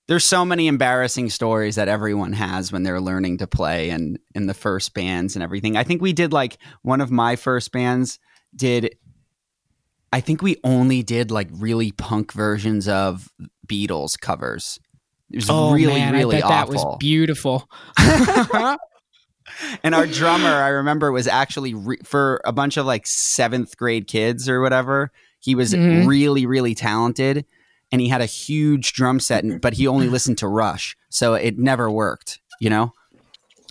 There's 0.08 0.24
so 0.24 0.46
many 0.46 0.68
embarrassing 0.68 1.32
stories 1.32 1.76
that 1.76 1.88
everyone 1.88 2.34
has 2.34 2.72
when 2.72 2.84
they're 2.84 3.02
learning 3.02 3.40
to 3.40 3.48
play 3.48 3.90
and 3.90 4.20
in 4.36 4.46
the 4.46 4.54
first 4.54 4.94
bands 4.94 5.36
and 5.36 5.42
everything. 5.42 5.78
I 5.78 5.84
think 5.84 6.02
we 6.02 6.14
did 6.14 6.32
like 6.32 6.58
one 6.84 7.02
of 7.02 7.10
my 7.10 7.36
first 7.36 7.72
bands 7.72 8.20
did 8.56 8.96
I 10.14 10.22
think 10.22 10.42
we 10.42 10.58
only 10.64 11.04
did 11.04 11.32
like 11.32 11.50
really 11.52 11.92
punk 11.92 12.32
versions 12.32 12.88
of 12.88 13.30
Beatles 13.68 14.20
covers. 14.20 14.80
It 15.32 15.38
was 15.38 15.50
Oh 15.50 15.74
really, 15.74 15.96
man, 15.96 16.14
really 16.14 16.42
awful. 16.42 16.50
that 16.50 16.70
was 16.70 16.98
beautiful. 17.00 17.70
and 19.84 19.94
our 19.96 20.06
drummer, 20.08 20.50
I 20.50 20.70
remember, 20.70 21.12
was 21.12 21.28
actually 21.28 21.74
re- 21.74 22.00
for 22.04 22.42
a 22.46 22.52
bunch 22.52 22.78
of 22.78 22.86
like 22.86 23.06
seventh 23.08 23.78
grade 23.78 24.08
kids 24.08 24.48
or 24.50 24.62
whatever. 24.62 25.12
He 25.40 25.56
was 25.56 25.74
Mhm. 25.74 26.08
really, 26.08 26.46
really 26.46 26.74
talented, 26.76 27.46
and 27.92 28.02
he 28.02 28.08
had 28.08 28.22
a 28.22 28.26
huge 28.26 28.94
drum 28.94 29.20
set, 29.20 29.44
and- 29.44 29.62
but 29.62 29.74
he 29.76 29.88
only 29.88 30.10
listened 30.10 30.38
to 30.40 30.48
Rush, 30.48 30.96
so 31.10 31.34
it 31.36 31.58
never 31.58 31.90
worked. 31.92 32.40
You 32.60 32.70
know, 32.70 32.94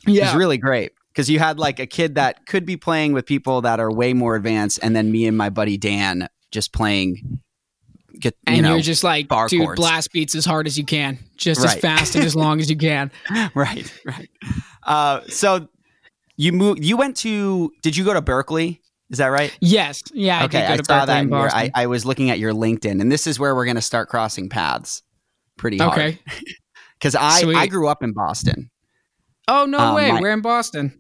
it 0.06 0.20
was 0.22 0.34
really 0.34 0.58
great 0.58 0.92
because 1.12 1.28
you 1.30 1.38
had 1.38 1.58
like 1.58 1.80
a 1.80 1.86
kid 1.86 2.14
that 2.16 2.46
could 2.46 2.64
be 2.66 2.76
playing 2.76 3.12
with 3.12 3.26
people 3.26 3.62
that 3.62 3.80
are 3.80 3.90
way 3.92 4.12
more 4.12 4.36
advanced, 4.36 4.78
and 4.82 4.94
then 4.94 5.10
me 5.10 5.26
and 5.26 5.36
my 5.36 5.50
buddy 5.50 5.76
Dan 5.76 6.28
just 6.52 6.72
playing. 6.72 7.40
Get 8.20 8.36
and 8.46 8.54
you 8.56 8.62
know 8.62 8.74
you're 8.74 8.80
just 8.82 9.02
like, 9.02 9.26
dude, 9.48 9.60
chords. 9.62 9.80
blast 9.80 10.12
beats 10.12 10.36
as 10.36 10.44
hard 10.44 10.68
as 10.68 10.78
you 10.78 10.84
can, 10.84 11.18
just 11.36 11.64
as 11.64 11.74
fast 11.74 12.14
and 12.14 12.24
as 12.24 12.36
long 12.36 12.60
as 12.60 12.70
you 12.70 12.76
can. 12.76 13.10
right, 13.56 13.92
right. 14.04 14.28
Uh, 14.84 15.22
so 15.26 15.66
you 16.36 16.52
moved. 16.52 16.84
You 16.84 16.96
went 16.96 17.16
to. 17.18 17.70
Did 17.82 17.96
you 17.96 18.04
go 18.04 18.14
to 18.14 18.22
Berklee? 18.22 18.80
Is 19.10 19.18
that 19.18 19.26
right? 19.28 19.56
Yes, 19.60 20.02
yeah, 20.12 20.40
I 20.40 20.44
okay, 20.44 20.66
I 20.66 20.76
to 20.76 20.84
saw 20.84 21.02
Berklee 21.02 21.06
that. 21.06 21.18
in 21.20 21.24
in 21.26 21.32
your- 21.32 21.42
Boston. 21.48 21.70
I, 21.74 21.82
I 21.82 21.86
was 21.86 22.04
looking 22.06 22.30
at 22.30 22.38
your 22.38 22.52
LinkedIn, 22.52 23.00
and 23.00 23.12
this 23.12 23.26
is 23.26 23.38
where 23.38 23.54
we're 23.54 23.64
going 23.66 23.76
to 23.76 23.82
start 23.82 24.08
crossing 24.08 24.48
paths. 24.48 25.02
Pretty 25.56 25.78
hard. 25.78 25.92
okay. 25.92 26.18
Because 26.98 27.16
I 27.16 27.42
Sweet. 27.42 27.56
I 27.56 27.66
grew 27.66 27.86
up 27.88 28.02
in 28.02 28.12
Boston. 28.14 28.70
Oh 29.46 29.66
no 29.66 29.78
Um, 29.78 29.94
way! 29.94 30.10
my- 30.10 30.20
We're 30.20 30.32
in 30.32 30.40
Boston. 30.40 30.98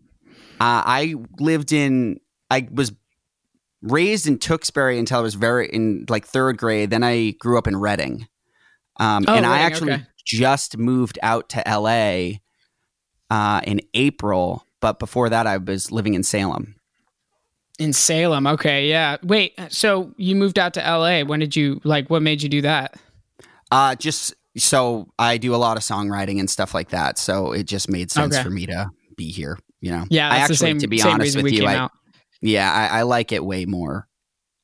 Uh, 0.60 0.82
I 0.84 1.14
lived 1.38 1.72
in. 1.72 2.18
I 2.50 2.68
was 2.70 2.92
raised 3.80 4.26
in 4.26 4.38
Tewksbury 4.38 4.98
until 4.98 5.18
I 5.18 5.22
was 5.22 5.34
very 5.34 5.66
in 5.68 6.04
like 6.10 6.26
third 6.26 6.58
grade. 6.58 6.90
Then 6.90 7.02
I 7.02 7.30
grew 7.38 7.56
up 7.56 7.66
in 7.66 7.76
Reading, 7.76 8.26
um, 9.00 9.24
Oh, 9.26 9.34
and 9.34 9.46
I 9.46 9.58
actually 9.60 9.92
okay. 9.92 10.02
just 10.26 10.76
moved 10.76 11.18
out 11.22 11.48
to 11.50 11.66
L.A. 11.66 12.42
Uh, 13.30 13.60
in 13.64 13.80
April. 13.94 14.63
But 14.84 14.98
before 14.98 15.30
that, 15.30 15.46
I 15.46 15.56
was 15.56 15.90
living 15.90 16.12
in 16.12 16.22
Salem. 16.22 16.74
In 17.78 17.94
Salem. 17.94 18.46
Okay, 18.46 18.86
yeah. 18.86 19.16
Wait, 19.22 19.58
so 19.70 20.12
you 20.18 20.36
moved 20.36 20.58
out 20.58 20.74
to 20.74 20.80
LA. 20.80 21.22
When 21.22 21.40
did 21.40 21.56
you 21.56 21.80
like 21.84 22.10
what 22.10 22.20
made 22.20 22.42
you 22.42 22.50
do 22.50 22.60
that? 22.60 22.94
Uh, 23.72 23.94
just 23.94 24.34
so 24.58 25.08
I 25.18 25.38
do 25.38 25.54
a 25.54 25.56
lot 25.56 25.78
of 25.78 25.82
songwriting 25.82 26.38
and 26.38 26.50
stuff 26.50 26.74
like 26.74 26.90
that. 26.90 27.16
So 27.18 27.52
it 27.52 27.62
just 27.64 27.88
made 27.88 28.10
sense 28.10 28.34
Okay. 28.34 28.42
for 28.44 28.50
me 28.50 28.66
to 28.66 28.90
be 29.16 29.30
here. 29.30 29.58
You 29.80 29.92
know, 29.92 30.04
Yeah, 30.10 30.28
I 30.30 30.36
actually, 30.36 30.56
same, 30.56 30.78
to 30.80 30.86
be 30.86 31.00
honest 31.00 31.42
with 31.42 31.50
you, 31.50 31.64
I, 31.64 31.76
out. 31.76 31.92
yeah, 32.42 32.70
I, 32.70 32.98
I 32.98 33.02
like 33.04 33.32
it 33.32 33.42
way 33.42 33.64
more 33.64 34.06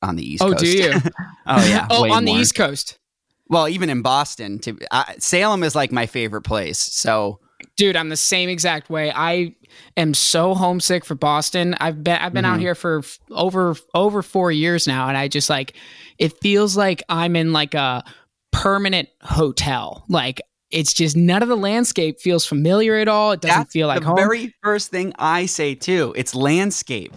on 0.03 0.17
the 0.17 0.23
East 0.23 0.43
Oh, 0.43 0.51
Coast. 0.51 0.63
do 0.63 0.69
you? 0.69 0.91
oh 1.47 1.65
yeah. 1.67 1.87
oh, 1.89 2.13
on 2.13 2.25
the. 2.25 2.31
East 2.33 2.53
Coast. 2.53 2.99
Well, 3.47 3.67
even 3.67 3.89
in 3.89 4.03
Boston, 4.03 4.59
to 4.59 4.77
uh, 4.91 5.03
Salem 5.17 5.63
is 5.63 5.73
like 5.75 5.91
my 5.91 6.05
favorite 6.05 6.43
place. 6.43 6.77
So 6.77 7.39
Dude, 7.81 7.95
I'm 7.95 8.09
the 8.09 8.17
same 8.17 8.47
exact 8.47 8.89
way. 8.91 9.11
I 9.11 9.55
am 9.97 10.13
so 10.13 10.53
homesick 10.53 11.03
for 11.03 11.15
Boston. 11.15 11.75
I've 11.79 12.03
been 12.03 12.17
I've 12.17 12.31
been 12.33 12.45
out 12.45 12.57
Mhm. 12.59 12.61
here 12.61 12.75
for 12.75 12.99
f- 12.99 13.17
over 13.31 13.75
over 13.95 14.21
4 14.21 14.51
years 14.51 14.85
now 14.87 15.07
and 15.07 15.17
I 15.17 15.27
just 15.27 15.49
like 15.49 15.73
it 16.19 16.39
feels 16.41 16.77
like 16.77 17.01
I'm 17.09 17.35
in 17.35 17.53
like 17.53 17.73
a 17.73 18.03
permanent 18.51 19.09
hotel. 19.21 20.05
Like 20.09 20.41
it's 20.69 20.93
just 20.93 21.15
none 21.17 21.41
of 21.41 21.49
the 21.49 21.57
landscape 21.57 22.19
feels 22.19 22.45
familiar 22.45 22.97
at 22.97 23.07
all. 23.07 23.31
It 23.31 23.41
doesn't 23.41 23.57
that's 23.57 23.71
feel 23.73 23.87
like 23.87 24.01
the 24.01 24.05
home. 24.05 24.15
very 24.15 24.53
first 24.61 24.91
thing 24.91 25.13
I 25.17 25.47
say 25.47 25.73
too. 25.73 26.13
It's 26.15 26.35
landscape 26.35 27.13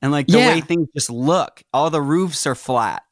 and 0.00 0.12
like 0.12 0.28
the 0.28 0.38
Yeah. 0.38 0.54
way 0.54 0.60
things 0.62 0.88
just 0.94 1.10
look. 1.10 1.62
All 1.74 1.90
the 1.90 2.00
roofs 2.00 2.46
are 2.46 2.54
flat. 2.54 3.02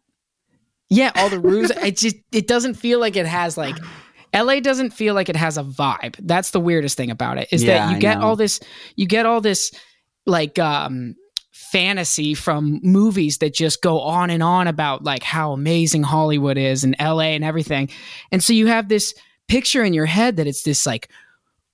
Yeah, 0.88 1.12
all 1.16 1.28
the 1.28 1.38
roofs. 1.40 1.70
it 1.82 1.98
just 1.98 2.16
it 2.32 2.46
doesn't 2.46 2.74
feel 2.74 2.98
like 2.98 3.14
it 3.16 3.26
has 3.26 3.58
like 3.58 3.76
LA 4.34 4.60
doesn't 4.60 4.90
feel 4.90 5.14
like 5.14 5.28
it 5.28 5.36
has 5.36 5.56
a 5.58 5.62
vibe. 5.62 6.16
That's 6.20 6.50
the 6.50 6.60
weirdest 6.60 6.96
thing 6.96 7.10
about 7.10 7.38
it. 7.38 7.48
Is 7.50 7.62
Yeah, 7.64 7.86
that 7.86 7.94
you 7.94 8.00
get 8.00 8.18
all 8.18 8.36
this 8.36 8.60
you 8.96 9.06
get 9.06 9.26
all 9.26 9.40
this 9.40 9.72
like 10.26 10.58
um 10.58 11.14
fantasy 11.52 12.34
from 12.34 12.80
movies 12.82 13.38
that 13.38 13.52
just 13.52 13.82
go 13.82 14.00
on 14.00 14.30
and 14.30 14.42
on 14.42 14.66
about 14.68 15.04
like 15.04 15.22
how 15.22 15.52
amazing 15.52 16.02
Hollywood 16.02 16.56
is 16.56 16.84
and 16.84 16.94
LA 17.00 17.30
and 17.34 17.44
everything. 17.44 17.90
And 18.32 18.42
so 18.42 18.52
you 18.52 18.66
have 18.68 18.88
this 18.88 19.14
picture 19.48 19.82
in 19.84 19.92
your 19.92 20.06
head 20.06 20.36
that 20.36 20.46
it's 20.46 20.62
this 20.62 20.86
like 20.86 21.08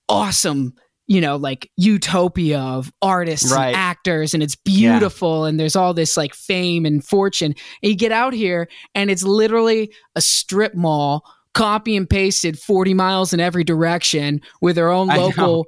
awesome 0.08 0.75
you 1.06 1.20
know 1.20 1.37
like 1.37 1.70
utopia 1.76 2.58
of 2.58 2.92
artists 3.02 3.52
Right. 3.52 3.68
and 3.68 3.76
actors 3.76 4.32
and 4.34 4.42
it's 4.42 4.56
beautiful 4.56 5.44
and 5.44 5.58
there's 5.61 5.76
all 5.76 5.92
this 5.94 6.16
like 6.16 6.34
fame 6.34 6.87
and 6.87 7.04
fortune 7.04 7.54
and 7.82 7.90
you 7.90 7.94
get 7.96 8.12
out 8.12 8.32
here 8.32 8.68
and 8.94 9.11
it's 9.11 9.23
literally 9.23 9.92
a 10.14 10.20
strip 10.20 10.75
mall 10.75 11.25
copy 11.54 11.96
and 11.96 12.08
pasted 12.11 12.58
40 12.58 12.92
miles 12.94 13.32
in 13.32 13.40
every 13.40 13.64
direction 13.64 14.40
with 14.61 14.76
their 14.76 14.90
own 14.90 15.08
local 15.08 15.66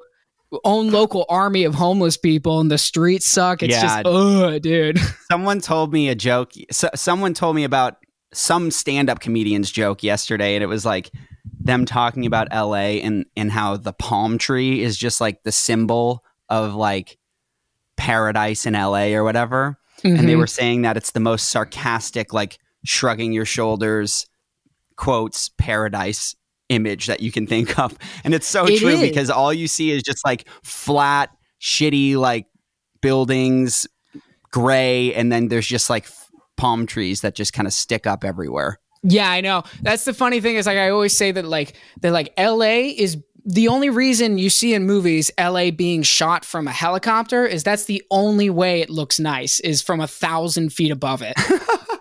own 0.64 0.90
local 0.90 1.26
army 1.28 1.64
of 1.64 1.74
homeless 1.74 2.16
people 2.16 2.60
and 2.60 2.70
the 2.70 2.78
streets 2.78 3.26
suck 3.26 3.62
it's 3.62 3.74
Yeah. 3.74 3.82
just 3.82 4.02
oh 4.04 4.58
dude 4.58 4.98
Someone 5.30 5.60
told 5.60 5.92
me 5.92 6.08
a 6.08 6.14
joke. 6.14 6.52
So, 6.70 6.88
someone 6.94 7.34
told 7.34 7.56
me 7.56 7.64
about 7.64 7.96
some 8.32 8.70
stand-up 8.70 9.18
comedian's 9.20 9.70
joke 9.72 10.02
yesterday, 10.04 10.54
and 10.54 10.62
it 10.62 10.66
was 10.68 10.84
like 10.84 11.10
them 11.60 11.84
talking 11.84 12.26
about 12.26 12.46
L.A. 12.52 13.00
and 13.02 13.24
and 13.36 13.50
how 13.50 13.76
the 13.76 13.92
palm 13.92 14.38
tree 14.38 14.82
is 14.82 14.96
just 14.96 15.20
like 15.20 15.42
the 15.42 15.50
symbol 15.50 16.22
of 16.48 16.74
like 16.74 17.18
paradise 17.96 18.66
in 18.66 18.74
L.A. 18.74 19.14
or 19.14 19.24
whatever. 19.24 19.78
And 20.04 20.28
they 20.28 20.34
Mhm. 20.34 20.38
were 20.38 20.46
saying 20.46 20.82
that 20.82 20.96
it's 20.96 21.10
the 21.12 21.20
most 21.20 21.48
sarcastic, 21.48 22.32
like 22.32 22.58
shrugging 22.84 23.32
your 23.32 23.46
shoulders, 23.46 24.26
quotes 24.96 25.50
paradise 25.58 26.34
image 26.68 27.06
that 27.06 27.20
you 27.20 27.30
can 27.30 27.46
think 27.46 27.78
of. 27.78 27.96
And 28.24 28.34
it's 28.34 28.46
so 28.46 28.66
It 28.66 28.78
true 28.80 28.88
is. 28.88 29.00
because 29.00 29.30
all 29.30 29.52
you 29.52 29.68
see 29.68 29.90
is 29.90 30.02
just 30.02 30.24
like 30.24 30.46
flat, 30.64 31.30
shitty, 31.60 32.16
like 32.16 32.46
buildings, 33.00 33.86
gray, 34.50 35.14
and 35.14 35.30
then 35.30 35.48
there's 35.48 35.66
just 35.66 35.88
like 35.90 36.04
f- 36.04 36.28
palm 36.56 36.86
trees 36.86 37.20
that 37.20 37.34
just 37.34 37.52
kind 37.52 37.66
of 37.66 37.72
stick 37.72 38.06
up 38.06 38.24
everywhere. 38.24 38.78
Yeah, 39.02 39.30
I 39.30 39.40
know. 39.40 39.62
That's 39.82 40.04
the 40.04 40.14
funny 40.14 40.40
thing 40.40 40.56
is 40.56 40.66
like 40.66 40.78
I 40.78 40.90
always 40.90 41.16
say 41.16 41.30
that 41.30 41.44
like 41.44 41.74
that 42.00 42.10
like 42.12 42.32
LA 42.38 42.90
is 42.96 43.18
the 43.44 43.68
only 43.68 43.90
reason 43.90 44.38
you 44.38 44.50
see 44.50 44.74
in 44.74 44.84
movies 44.86 45.30
LA 45.38 45.70
being 45.70 46.02
shot 46.02 46.44
from 46.44 46.66
a 46.66 46.72
helicopter 46.72 47.46
is 47.46 47.62
that's 47.62 47.84
the 47.84 48.02
only 48.10 48.50
way 48.50 48.80
it 48.80 48.90
looks 48.90 49.20
nice 49.20 49.60
is 49.60 49.82
from 49.82 50.00
a 50.00 50.08
thousand 50.08 50.72
feet 50.72 50.90
above 50.90 51.22
it. 51.22 51.34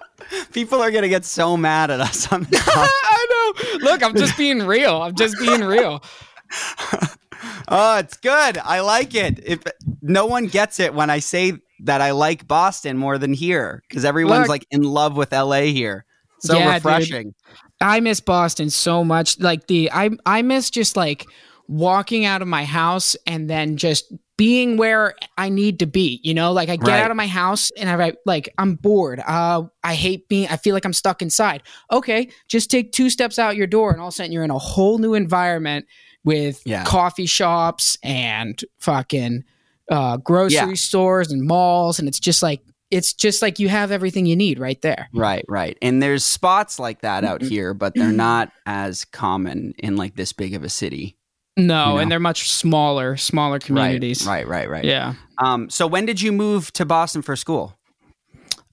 People 0.52 0.82
are 0.82 0.92
gonna 0.92 1.10
get 1.10 1.26
so 1.26 1.56
mad 1.58 1.92
at 1.92 2.00
us 2.00 2.32
on 2.32 2.44
this. 2.44 2.62
I 2.68 3.54
know. 3.80 3.80
Look, 3.90 4.04
I'm 4.04 4.16
just 4.16 4.38
being 4.38 4.64
real. 4.66 5.02
I'm 5.02 5.16
just 5.16 5.38
being 5.40 5.64
real. 5.64 6.04
oh, 7.68 7.98
it's 7.98 8.18
good. 8.18 8.58
I 8.58 8.82
like 8.82 9.16
it. 9.16 9.40
If 9.46 9.64
no 10.02 10.26
one 10.26 10.48
gets 10.48 10.80
it 10.80 10.94
when 10.94 11.10
I 11.10 11.20
say 11.20 11.54
that 11.82 12.02
I 12.02 12.12
like 12.12 12.48
Boston 12.48 12.98
more 12.98 13.18
than 13.18 13.34
here, 13.34 13.84
because 13.88 14.06
everyone's 14.06 14.42
Look. 14.42 14.50
like 14.50 14.68
in 14.72 14.84
love 14.84 15.16
with 15.18 15.32
LA 15.32 15.62
here. 15.62 16.06
So 16.40 16.58
Yeah, 16.58 16.66
dude. 16.66 16.74
refreshing. 16.86 17.36
I 17.82 18.00
miss 18.00 18.22
Boston 18.22 18.70
so 18.70 19.04
much. 19.04 19.40
Like 19.40 19.68
the 19.68 19.92
I 19.92 20.12
I 20.26 20.42
miss 20.42 20.70
just 20.70 20.96
like 20.96 21.26
walking 21.68 22.26
out 22.26 22.42
of 22.42 22.48
my 22.48 22.64
house 22.64 23.16
and 23.26 23.50
then 23.50 23.78
just 23.78 24.12
being 24.38 24.76
where 24.78 25.16
I 25.38 25.50
need 25.50 25.80
to 25.80 25.86
be. 25.86 26.20
You 26.24 26.34
know, 26.34 26.52
like 26.52 26.70
I 26.70 26.76
get 26.76 26.88
Right. 26.88 27.02
out 27.02 27.12
of 27.12 27.18
my 27.18 27.28
house 27.28 27.72
and 27.78 27.90
I 27.90 28.14
like 28.26 28.54
I'm 28.58 28.76
bored. 28.76 29.22
Uh, 29.26 29.64
I 29.84 29.96
hate 29.96 30.28
being. 30.28 30.48
I 30.50 30.58
feel 30.58 30.74
like 30.74 30.86
I'm 30.86 30.94
stuck 30.94 31.22
inside. 31.22 31.64
Okay, 31.92 32.30
just 32.48 32.70
take 32.70 32.92
two 32.92 33.10
steps 33.10 33.40
out 33.40 33.56
your 33.56 33.68
door 33.68 33.92
and 33.92 34.02
all 34.02 34.08
of 34.10 34.14
a 34.14 34.16
sudden 34.16 34.32
you're 34.32 34.44
in 34.44 34.52
a 34.52 34.58
whole 34.60 34.98
new 34.98 35.14
environment 35.14 35.86
with 36.24 36.62
Yeah. 36.66 36.84
coffee 36.86 37.28
shops 37.28 37.98
and 38.04 38.60
fucking 38.80 39.44
uh, 39.92 40.18
grocery 40.18 40.56
Yeah. 40.70 40.74
stores 40.74 41.32
and 41.32 41.44
malls, 41.44 42.00
and 42.00 42.08
it's 42.08 42.20
just 42.20 42.42
like 42.44 42.62
it's 42.92 43.14
just 43.14 43.42
like 43.42 43.58
you 43.60 43.68
have 43.68 43.92
everything 43.92 44.26
you 44.26 44.36
need 44.36 44.60
right 44.60 44.82
there. 44.82 45.10
Right, 45.14 45.44
right. 45.48 45.76
And 45.82 46.02
there's 46.04 46.24
spots 46.24 46.78
like 46.80 47.02
that 47.02 47.24
out 47.24 47.42
here, 47.42 47.74
but 47.74 47.94
they're 47.96 48.12
not 48.12 48.52
as 48.66 49.06
common 49.06 49.74
in 49.80 49.96
like 49.96 50.16
this 50.16 50.34
big 50.34 50.54
of 50.54 50.64
a 50.64 50.70
city. 50.70 51.16
No, 51.58 51.64
You 51.64 51.92
know? 51.94 51.98
and 52.00 52.12
they're 52.12 52.20
much 52.20 52.52
smaller, 52.52 53.16
smaller 53.18 53.60
communities. 53.60 54.26
Right, 54.26 54.48
right, 54.48 54.68
right, 54.70 54.78
right. 54.78 54.86
Yeah. 54.86 55.14
Um, 55.38 55.70
so 55.70 55.88
when 55.88 56.06
did 56.06 56.22
you 56.22 56.32
move 56.32 56.72
to 56.74 56.86
Boston 56.86 57.22
for 57.22 57.36
school? 57.36 57.78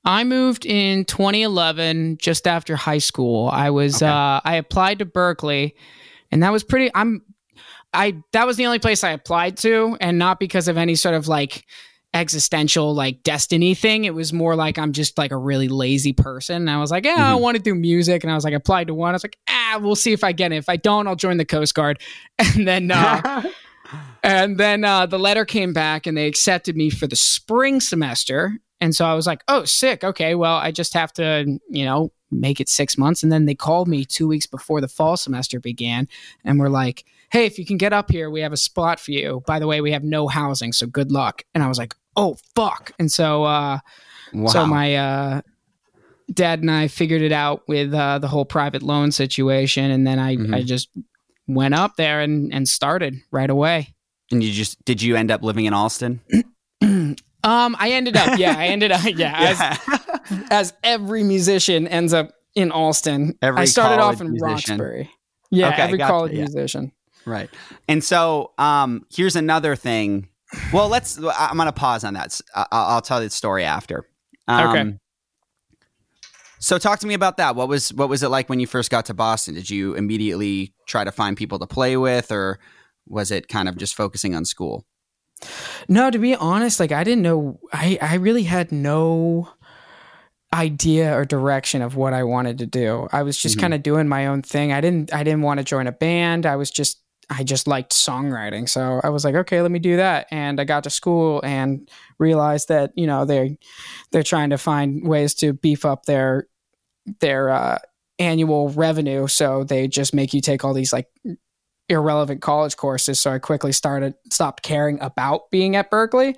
I 0.05 0.25
moved 0.25 0.67
in 0.67 1.05
2011, 1.05 2.19
just 2.19 2.49
after 2.49 2.75
high 2.75 2.99
school. 2.99 3.49
I 3.53 3.71
was 3.71 4.03
Okay. 4.03 4.11
uh, 4.11 4.41
I 4.45 4.57
applied 4.57 4.99
to 4.99 5.07
Berklee, 5.07 5.75
and 6.33 6.43
that 6.43 6.51
was 6.51 6.65
pretty. 6.65 6.91
I'm 6.95 7.23
I 7.95 8.17
that 8.33 8.47
was 8.47 8.57
the 8.57 8.67
only 8.67 8.81
place 8.81 9.05
I 9.05 9.11
applied 9.11 9.59
to, 9.59 9.97
and 10.01 10.19
not 10.19 10.41
because 10.41 10.67
of 10.67 10.77
any 10.77 10.97
sort 10.97 11.15
of 11.15 11.29
like 11.29 11.65
existential 12.14 12.95
like 12.95 13.23
destiny 13.23 13.75
thing. 13.75 14.04
It 14.04 14.14
was 14.14 14.33
more 14.33 14.54
like 14.54 14.78
I'm 14.78 14.92
just 14.92 15.16
like 15.19 15.31
a 15.31 15.37
really 15.37 15.69
lazy 15.69 16.12
person. 16.12 16.57
And 16.57 16.71
I 16.71 16.78
was 16.78 16.90
like, 16.90 17.04
yeah, 17.04 17.33
I 17.33 17.33
Mhm. 17.37 17.40
want 17.40 17.57
to 17.57 17.62
do 17.62 17.75
music, 17.75 18.23
and 18.23 18.31
I 18.31 18.35
was 18.35 18.45
like, 18.45 18.54
applied 18.54 18.88
to 18.88 18.95
one. 18.95 19.11
I 19.11 19.12
was 19.14 19.25
like, 19.25 19.38
ah, 19.49 19.78
we'll 19.81 19.97
see 19.97 20.12
if 20.12 20.23
I 20.23 20.33
get 20.33 20.52
it. 20.52 20.57
If 20.57 20.69
I 20.69 20.76
don't, 20.76 21.07
I'll 21.09 21.16
join 21.16 21.37
the 21.38 21.45
Coast 21.45 21.75
Guard. 21.75 21.99
And 22.57 22.66
then 22.69 22.90
uh, 22.90 23.42
and 24.23 24.59
then 24.59 24.85
uh, 24.85 25.07
the 25.07 25.19
letter 25.19 25.45
came 25.45 25.73
back 25.73 26.07
and 26.07 26.16
they 26.16 26.26
accepted 26.26 26.76
me 26.76 26.90
for 26.90 27.07
the 27.07 27.16
spring 27.16 27.81
semester. 27.81 28.59
And 28.81 28.95
so 28.95 29.04
I 29.04 29.14
was 29.14 29.26
like, 29.26 29.45
oh, 29.49 29.64
sick. 29.64 30.02
Okay, 30.02 30.35
well, 30.35 30.57
I 30.57 30.73
just 30.73 30.95
have 30.95 31.12
to, 31.14 31.59
you 31.71 31.85
know, 31.85 32.12
make 32.33 32.61
it 32.61 32.69
six 32.69 32.99
months. 32.99 33.23
And 33.23 33.31
then 33.31 33.45
they 33.47 33.54
called 33.54 33.87
me 33.87 34.04
two 34.04 34.26
weeks 34.26 34.47
before 34.47 34.81
the 34.81 34.88
fall 34.88 35.16
semester 35.16 35.61
began 35.61 36.09
and 36.45 36.59
were 36.59 36.71
like, 36.71 37.04
hey, 37.31 37.47
if 37.47 37.59
you 37.59 37.64
can 37.64 37.76
get 37.76 37.92
up 37.92 38.11
here, 38.11 38.28
we 38.28 38.40
have 38.40 38.52
a 38.52 38.57
spot 38.57 38.99
for 38.99 39.12
you. 39.12 39.42
By 39.47 39.59
the 39.61 39.66
way, 39.69 39.81
we 39.81 39.92
have 39.92 40.02
no 40.02 40.26
housing, 40.28 40.73
so 40.73 40.87
good 40.87 41.12
luck. 41.12 41.42
And 41.54 41.62
I 41.62 41.69
was 41.69 41.78
like, 41.78 41.95
oh, 42.16 42.37
fuck. 42.54 42.92
And 42.99 43.11
so, 43.11 43.45
uh, 43.45 43.78
so 44.49 44.66
my 44.66 44.95
uh, 44.97 45.40
dad 46.33 46.61
and 46.61 46.71
I 46.71 46.88
figured 46.88 47.23
it 47.23 47.33
out 47.33 47.62
with 47.69 47.92
uh, 47.95 48.19
the 48.19 48.28
whole 48.28 48.45
private 48.45 48.83
loan 48.83 49.12
situation, 49.12 49.90
and 49.90 50.07
then 50.07 50.19
I, 50.19 50.37
Mhm. 50.37 50.54
I 50.54 50.62
just 50.62 50.88
went 51.47 51.75
up 51.75 51.97
there 51.97 52.21
and, 52.21 52.52
and 52.54 52.69
started 52.69 53.16
right 53.31 53.50
away. 53.50 53.95
And 54.31 54.42
you 54.42 54.50
just 54.52 54.83
did 54.85 55.02
you 55.02 55.16
end 55.16 55.31
up 55.31 55.42
living 55.42 55.66
in 55.66 55.75
Allston 55.75 56.21
Um, 57.45 57.75
I 57.78 57.90
ended 57.90 58.16
up, 58.16 58.38
yeah, 58.38 58.54
I 58.57 58.66
ended 58.69 58.92
up, 58.92 59.02
yeah, 59.04 59.78
as, 59.90 60.40
as 60.50 60.75
every 60.85 61.25
musician 61.25 61.88
ends 61.88 62.12
up 62.14 62.31
in 62.54 62.71
Allston 62.71 63.37
Every 63.42 63.62
I 63.62 63.64
started 63.64 64.00
off 64.00 64.21
in 64.21 64.31
musician. 64.31 64.78
Roxbury. 64.78 65.11
Yeah, 65.50 65.71
Okay, 65.71 65.83
every 65.83 65.99
gotcha, 65.99 66.11
college 66.11 66.33
yeah. 66.33 66.42
musician. 66.45 66.92
Right. 67.26 67.50
And 67.88 68.02
so 68.02 68.52
um, 68.59 69.04
here's 69.12 69.35
another 69.37 69.75
thing. 69.75 70.28
Well, 70.73 70.88
let's. 70.88 71.18
I'm 71.18 71.56
going 71.56 71.66
to 71.66 71.73
pause 71.73 72.04
on 72.04 72.14
that. 72.14 72.40
I'll, 72.54 72.66
I'll 72.71 73.00
tell 73.02 73.21
the 73.21 73.30
story 73.30 73.64
after. 73.64 74.06
Um, 74.49 74.68
Okay. 74.68 74.99
So 76.59 76.78
talk 76.78 77.00
to 77.00 77.09
me 77.09 77.14
about 77.14 77.38
that. 77.38 77.56
What 77.56 77.68
was 77.68 77.92
what 77.92 78.09
was 78.09 78.23
it 78.23 78.28
like 78.28 78.49
when 78.49 78.61
you 78.61 78.68
first 78.68 78.88
got 78.90 79.06
to 79.06 79.14
Boston? 79.14 79.54
Did 79.54 79.68
you 79.68 79.94
immediately 79.94 80.73
try 80.87 81.02
to 81.02 81.11
find 81.11 81.37
people 81.37 81.59
to 81.59 81.66
play 81.66 81.97
with, 81.97 82.30
or 82.30 82.61
was 83.09 83.32
it 83.32 83.49
kind 83.49 83.68
of 83.68 83.76
just 83.76 83.97
focusing 83.97 84.35
on 84.37 84.44
school? 84.44 84.87
No, 85.88 86.09
to 86.09 86.21
be 86.21 86.37
honest, 86.37 86.78
like 86.78 86.92
I 86.92 87.02
didn't 87.02 87.23
know. 87.23 87.59
I 87.73 87.99
I 88.00 88.14
really 88.14 88.44
had 88.44 88.71
no 88.71 89.49
idea 90.54 91.16
or 91.18 91.25
direction 91.25 91.82
of 91.82 91.97
what 91.97 92.12
I 92.12 92.23
wanted 92.23 92.59
to 92.59 92.66
do. 92.66 93.09
I 93.11 93.25
was 93.25 93.37
just 93.38 93.56
Mhm. 93.56 93.61
kind 93.62 93.75
of 93.75 93.82
doing 93.82 94.06
my 94.06 94.26
own 94.28 94.42
thing. 94.42 94.71
I 94.73 94.80
didn't 94.80 95.12
I 95.12 95.25
didn't 95.25 95.42
want 95.42 95.59
to 95.59 95.64
join 95.64 95.88
a 95.88 95.92
band. 95.92 96.47
I 96.47 96.54
was 96.54 96.71
just 96.71 97.01
I 97.39 97.43
just 97.45 97.67
liked 97.67 97.93
songwriting. 97.93 98.69
So 98.69 99.01
I 99.03 99.09
was 99.09 99.25
like, 99.25 99.35
okay, 99.35 99.62
let 99.62 99.71
me 99.71 99.79
do 99.79 99.97
that. 99.97 100.27
And 100.31 100.61
I 100.61 100.65
got 100.65 100.85
to 100.85 100.91
school 100.91 101.41
and 101.43 101.89
realized 102.19 102.69
that, 102.69 102.93
you 102.95 103.07
know, 103.07 103.25
they 103.25 103.59
they're 104.11 104.23
trying 104.23 104.51
to 104.51 104.59
find 104.59 105.07
ways 105.07 105.35
to 105.37 105.53
beef 105.53 105.85
up 105.85 106.05
their 106.05 106.47
their 107.21 107.51
uh 107.51 107.79
annual 108.19 108.69
revenue. 108.71 109.27
So 109.27 109.65
they 109.65 109.89
just 109.89 110.15
make 110.15 110.35
you 110.35 110.41
take 110.41 110.65
all 110.65 110.75
these 110.75 110.93
like 110.93 111.09
irrelevant 111.89 112.41
college 112.43 112.77
courses. 112.77 113.21
So 113.21 113.33
I 113.33 113.39
quickly 113.39 113.73
started 113.73 114.15
stopped 114.31 114.62
caring 114.62 115.01
about 115.01 115.51
being 115.51 115.77
at 115.77 115.91
Berklee. 115.91 116.37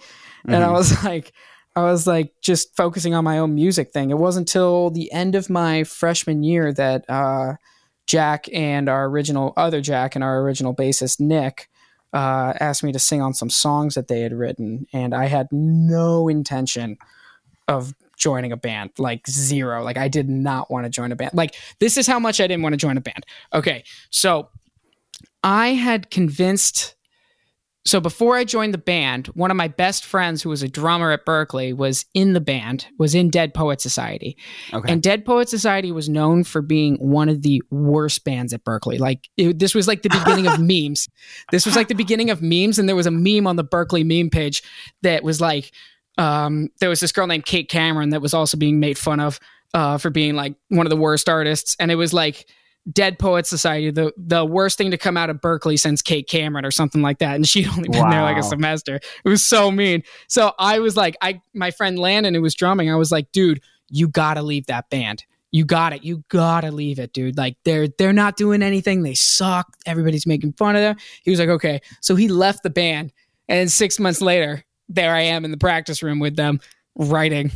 And 0.49 0.63
I 0.63 0.69
Mhm. 0.69 0.73
was 0.73 1.05
like 1.05 1.33
I 1.77 1.83
was 1.83 2.07
like 2.07 2.33
just 2.41 2.77
focusing 2.77 3.15
on 3.15 3.25
my 3.25 3.39
own 3.39 3.55
music 3.55 3.93
thing. 3.93 4.11
It 4.11 4.19
wasn't 4.19 4.49
until 4.49 4.91
the 4.91 5.11
end 5.13 5.35
of 5.35 5.51
my 5.51 5.85
freshman 5.85 6.43
year 6.43 6.73
that 6.73 7.05
uh 7.09 7.55
Jack 8.06 8.46
and 8.52 8.88
our 8.88 9.06
original 9.06 9.52
other 9.56 9.80
Jack 9.80 10.14
and 10.14 10.23
our 10.23 10.40
original 10.40 10.75
bassist 10.75 11.20
Nick 11.20 11.68
uh, 12.12 12.52
asked 12.61 12.84
me 12.84 12.92
to 12.92 12.99
sing 12.99 13.20
on 13.20 13.34
some 13.34 13.50
songs 13.50 13.94
that 13.94 14.08
they 14.08 14.20
had 14.20 14.32
written, 14.32 14.87
and 14.92 15.14
I 15.14 15.26
had 15.26 15.49
no 15.50 16.28
intention 16.28 16.96
of 17.66 17.94
joining 18.16 18.52
a 18.52 18.56
band, 18.56 18.90
like 18.99 19.26
zero. 19.28 19.82
Like 19.82 19.96
I 19.96 20.08
did 20.08 20.28
not 20.28 20.70
want 20.70 20.84
to 20.84 20.90
join 20.90 21.12
a 21.12 21.16
band. 21.16 21.32
Like 21.34 21.56
this 21.80 21.96
is 21.96 22.06
how 22.06 22.18
much 22.18 22.40
I 22.40 22.46
didn't 22.46 22.62
want 22.62 22.75
to 22.75 22.76
join 22.76 22.96
a 22.96 23.00
band. 23.00 23.26
Okay, 23.52 23.84
so 24.11 24.49
I 25.42 25.68
had 25.68 26.11
convinced. 26.11 26.94
So 27.87 28.00
before 28.00 28.37
I 28.37 28.45
joined 28.45 28.73
the 28.73 28.79
band, 28.79 29.26
one 29.29 29.50
of 29.50 29.59
my 29.59 29.69
best 29.69 30.07
friends, 30.07 30.43
who 30.43 30.49
was 30.49 30.62
a 30.62 30.69
drummer 30.69 31.11
at 31.11 31.26
Berklee, 31.26 31.76
was 31.76 32.07
in 32.14 32.33
the 32.33 32.41
band, 32.41 32.87
was 32.99 33.14
in 33.14 33.29
Dead 33.29 33.53
Poet 33.53 33.81
Society. 33.81 34.38
Okay. 34.73 34.91
And 34.91 35.03
Dead 35.03 35.25
Poet 35.26 35.50
Society 35.50 35.93
was 35.93 36.09
known 36.09 36.45
for 36.45 36.62
being 36.62 36.97
one 36.97 37.29
of 37.29 37.43
the 37.43 37.62
worst 37.71 38.25
bands 38.25 38.55
at 38.55 38.64
Berklee. 38.64 38.99
Like 38.99 39.29
it, 39.37 39.59
this 39.59 39.75
was 39.75 39.87
like 39.87 40.03
the 40.03 40.09
beginning 40.09 40.47
of 40.47 40.59
memes. 40.61 41.09
This 41.50 41.67
was 41.67 41.76
like 41.76 41.88
the 41.88 41.95
beginning 41.95 42.31
of 42.31 42.41
memes, 42.41 42.79
and 42.79 42.88
there 42.88 42.97
was 42.97 43.07
a 43.07 43.11
meme 43.11 43.47
on 43.47 43.57
the 43.57 43.64
Berklee 43.64 44.05
meme 44.05 44.31
page 44.31 44.62
that 45.03 45.23
was 45.23 45.41
like, 45.41 45.71
um, 46.17 46.71
there 46.81 46.88
was 46.88 47.00
this 47.00 47.12
girl 47.12 47.26
named 47.26 47.45
Kate 47.45 47.69
Cameron 47.69 48.11
that 48.11 48.23
was 48.23 48.33
also 48.33 48.57
being 48.57 48.81
made 48.81 48.97
fun 48.97 49.21
of 49.21 49.38
uh, 49.75 49.99
for 49.99 50.09
being 50.09 50.37
like 50.37 50.55
one 50.69 50.87
of 50.87 50.91
the 50.91 50.97
worst 50.97 51.28
artists, 51.28 51.76
and 51.78 51.91
it 51.91 51.97
was 51.97 52.15
like. 52.15 52.47
Dead 52.92 53.18
Poet 53.18 53.47
Society, 53.47 53.90
the 53.90 54.12
the 54.16 54.44
worst 54.44 54.76
thing 54.76 54.90
to 54.90 54.99
come 54.99 55.16
out 55.16 55.30
of 55.30 55.40
Berklee 55.40 55.78
since 55.78 56.02
Kate 56.02 56.28
Cameron 56.28 56.64
or 56.64 56.70
something 56.70 57.00
like 57.00 57.18
that, 57.18 57.34
and 57.34 57.49
she'd 57.49 57.68
only 57.68 57.88
been 57.88 58.10
there 58.10 58.23
like 58.23 58.36
a 58.36 58.42
semester. 58.42 58.97
It 58.97 59.28
was 59.28 59.44
so 59.44 59.70
mean. 59.70 60.02
So 60.28 60.52
I 60.58 60.78
was 60.80 60.97
like, 60.97 61.16
I 61.23 61.40
my 61.54 61.70
friend 61.70 61.99
Landon 61.99 62.34
who 62.34 62.42
was 62.42 62.54
drumming, 62.54 62.90
I 62.90 62.97
was 62.97 63.10
like, 63.10 63.32
dude, 63.32 63.60
you 63.88 64.08
gotta 64.08 64.42
leave 64.42 64.66
that 64.66 64.90
band. 64.90 65.25
You 65.50 65.64
got 65.64 65.92
it. 65.92 66.04
You 66.04 66.25
gotta 66.28 66.70
leave 66.73 66.99
it, 66.99 67.12
dude. 67.12 67.38
Like 67.38 67.56
they're 67.64 67.88
they're 67.88 68.12
not 68.12 68.36
doing 68.36 68.62
anything. 68.62 69.02
They 69.02 69.14
suck. 69.14 69.66
Everybody's 69.86 70.26
making 70.26 70.54
fun 70.54 70.76
of 70.76 70.82
them. 70.82 70.97
He 71.23 71.30
was 71.30 71.38
like, 71.40 71.49
okay. 71.49 71.80
So 72.00 72.16
he 72.16 72.28
left 72.28 72.64
the 72.64 72.70
band, 72.70 73.12
and 73.49 73.70
six 73.70 73.99
months 73.99 74.20
later, 74.20 74.64
there 74.88 75.14
I 75.14 75.20
am 75.20 75.44
in 75.44 75.52
the 75.52 75.56
practice 75.56 76.02
room 76.02 76.18
with 76.18 76.36
them 76.36 76.60
writing. 76.97 77.50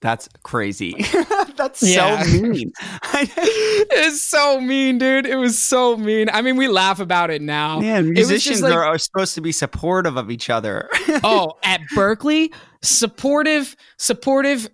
That's 0.00 0.28
crazy. 0.44 0.94
That's 1.56 1.80
so 1.80 2.18
mean. 2.40 2.72
it's 3.12 4.20
so 4.20 4.60
mean, 4.60 4.98
dude. 4.98 5.26
It 5.26 5.36
was 5.36 5.58
so 5.58 5.96
mean. 5.96 6.28
I 6.32 6.40
mean, 6.42 6.56
we 6.56 6.68
laugh 6.68 7.00
about 7.00 7.30
it 7.30 7.42
now. 7.42 7.80
Man, 7.80 8.06
It 8.06 8.08
was 8.10 8.16
just 8.18 8.30
musicians 8.30 8.62
like- 8.62 8.74
are, 8.74 8.84
are 8.84 8.98
supposed 8.98 9.34
to 9.34 9.40
be 9.40 9.50
supportive 9.50 10.16
of 10.16 10.30
each 10.30 10.50
other. 10.50 10.88
oh, 11.24 11.54
at 11.64 11.80
Berklee, 11.96 12.52
supportive, 12.82 13.74
supportive. 13.96 14.68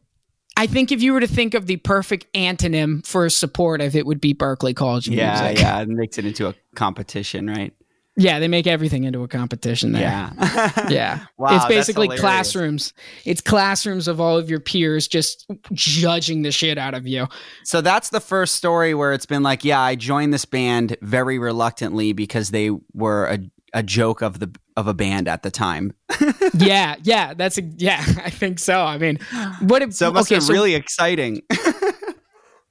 I 0.56 0.66
think 0.66 0.92
if 0.92 1.02
you 1.02 1.12
were 1.14 1.20
to 1.20 1.26
think 1.26 1.54
of 1.54 1.66
the 1.66 1.76
perfect 1.78 2.32
antonym 2.34 3.04
for 3.04 3.28
supportive, 3.30 3.96
it 3.96 4.06
would 4.06 4.20
be 4.20 4.34
Berklee 4.34 4.76
College 4.76 5.08
of 5.08 5.14
yeah, 5.14 5.40
Music. 5.42 5.58
yeah. 5.62 5.80
It 5.80 5.88
makes 5.88 6.18
it 6.18 6.26
into 6.26 6.48
a 6.48 6.54
competition, 6.76 7.48
right? 7.48 7.72
Yeah, 8.16 8.38
they 8.38 8.46
make 8.46 8.66
everything 8.68 9.04
into 9.04 9.22
a 9.24 9.28
competition 9.28 9.92
there. 9.92 10.02
Yeah. 10.02 10.70
Yeah. 10.88 11.26
Wow, 11.36 11.56
it's 11.56 11.66
basically 11.66 12.16
classrooms. 12.16 12.92
It's 13.24 13.40
classrooms 13.40 14.06
of 14.06 14.20
all 14.20 14.36
of 14.38 14.48
your 14.48 14.60
peers 14.60 15.08
just 15.08 15.46
judging 15.72 16.42
the 16.42 16.52
shit 16.52 16.78
out 16.78 16.94
of 16.94 17.06
you. 17.06 17.26
So 17.64 17.80
that's 17.80 18.10
the 18.10 18.20
first 18.20 18.54
story 18.54 18.94
where 18.94 19.12
it's 19.12 19.26
been 19.26 19.42
like, 19.42 19.64
yeah, 19.64 19.80
I 19.80 19.96
joined 19.96 20.32
this 20.32 20.44
band 20.44 20.96
very 21.02 21.38
reluctantly 21.38 22.12
because 22.12 22.50
they 22.50 22.70
were 22.92 23.26
a, 23.26 23.38
a 23.72 23.82
joke 23.82 24.22
of 24.22 24.38
the 24.38 24.54
of 24.76 24.86
a 24.86 24.94
band 24.94 25.26
at 25.28 25.42
the 25.42 25.50
time. 25.50 25.92
yeah, 26.54 26.96
yeah, 27.02 27.34
that's 27.34 27.58
a 27.58 27.62
yeah, 27.62 28.04
I 28.24 28.30
think 28.30 28.58
so. 28.58 28.80
I 28.80 28.98
mean, 28.98 29.18
what 29.60 29.82
if 29.82 29.94
So 29.94 30.08
it 30.08 30.14
must 30.14 30.28
okay, 30.28 30.36
have 30.36 30.44
so- 30.44 30.52
really 30.52 30.74
exciting. 30.74 31.42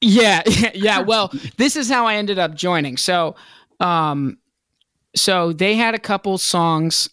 Yeah, 0.02 0.42
yeah. 0.74 1.00
Well, 1.00 1.32
this 1.58 1.76
is 1.76 1.90
how 1.90 2.06
I 2.06 2.16
ended 2.16 2.38
up 2.38 2.56
joining. 2.56 2.98
So, 2.98 3.36
um, 3.80 4.38
so 5.16 5.54
they 5.54 5.76
had 5.76 5.96
a 5.96 6.00
couple 6.00 6.38
songs 6.38 7.10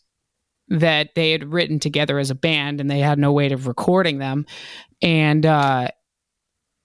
that 0.69 1.15
they 1.17 1.33
had 1.33 1.53
written 1.53 1.79
together 1.81 2.19
as 2.19 2.31
a 2.31 2.35
band, 2.35 2.81
and 2.81 2.91
they 2.91 3.01
had 3.01 3.19
no 3.19 3.33
way 3.33 3.51
of 3.53 3.67
recording 3.67 4.19
them, 4.19 4.47
and 5.03 5.45
uh, 5.45 5.89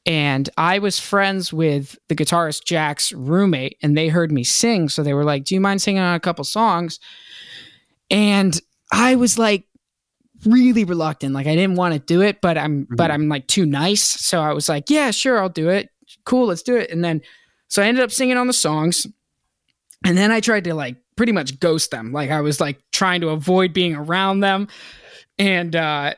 and 0.06 0.50
I 0.58 0.80
was 0.80 1.00
friends 1.00 1.52
with 1.52 1.98
the 2.10 2.16
guitarist 2.16 2.64
Jack's 2.66 3.12
roommate, 3.14 3.78
and 3.82 3.98
they 3.98 4.08
heard 4.08 4.32
me 4.32 4.44
sing, 4.44 4.90
so 4.90 5.04
they 5.04 5.14
were 5.14 5.24
like, 5.24 5.46
"Do 5.46 5.56
you 5.56 5.62
mind 5.62 5.82
singing 5.82 6.02
on 6.02 6.16
a 6.16 6.20
couple 6.20 6.44
songs?" 6.44 7.00
And 8.12 8.60
I 8.92 9.16
was 9.16 9.38
like 9.40 9.66
really 10.46 10.84
reluctant. 10.84 11.34
Like 11.34 11.48
i 11.48 11.56
didn't 11.56 11.76
want 11.76 11.94
to 11.94 12.00
do 12.00 12.22
it 12.22 12.40
but 12.40 12.56
i'm 12.56 12.86
but 12.96 13.10
Mhm. 13.10 13.14
i'm 13.14 13.30
like 13.30 13.48
too 13.48 13.66
nice. 13.66 14.04
So 14.04 14.42
i 14.42 14.54
was 14.54 14.70
like 14.70 14.90
yeah 14.92 15.10
sure 15.10 15.40
i'll 15.40 15.50
do 15.50 15.70
it. 15.70 15.90
Cool 16.24 16.48
let's 16.48 16.62
do 16.62 16.76
it. 16.76 16.92
And 16.92 17.04
then 17.04 17.22
so 17.68 17.82
i 17.82 17.88
ended 17.88 18.04
up 18.04 18.12
singing 18.12 18.38
on 18.38 18.46
the 18.46 18.54
songs. 18.54 19.08
And 20.06 20.16
then 20.16 20.32
i 20.32 20.40
tried 20.40 20.66
to 20.66 20.76
like 20.76 20.98
pretty 21.16 21.32
much 21.32 21.60
ghost 21.60 21.92
them 21.92 22.12
like 22.12 22.30
i 22.30 22.42
was 22.42 22.60
like 22.60 22.80
trying 22.92 23.22
to 23.22 23.30
avoid 23.30 23.74
being 23.74 23.96
around 23.96 24.40
them 24.40 24.68
and 25.38 25.76
uh 25.76 26.14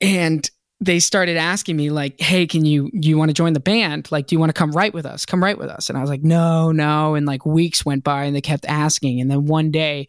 and 0.00 0.50
they 0.80 0.98
started 0.98 1.36
asking 1.36 1.76
me 1.76 1.90
like 1.90 2.20
hey 2.20 2.46
can 2.46 2.64
you 2.64 2.90
you 2.92 3.16
want 3.16 3.28
to 3.28 3.34
join 3.34 3.52
the 3.52 3.60
band 3.60 4.10
like 4.10 4.26
do 4.26 4.34
you 4.34 4.40
want 4.40 4.50
to 4.50 4.58
come 4.58 4.72
write 4.72 4.92
with 4.92 5.06
us 5.06 5.24
come 5.24 5.42
write 5.42 5.58
with 5.58 5.68
us 5.68 5.88
and 5.88 5.96
i 5.96 6.00
was 6.00 6.10
like 6.10 6.22
no 6.22 6.70
no 6.72 7.14
and 7.14 7.26
like 7.26 7.46
weeks 7.46 7.84
went 7.84 8.04
by 8.04 8.24
and 8.24 8.36
they 8.36 8.40
kept 8.40 8.66
asking 8.66 9.20
and 9.20 9.30
then 9.30 9.46
one 9.46 9.70
day 9.70 10.06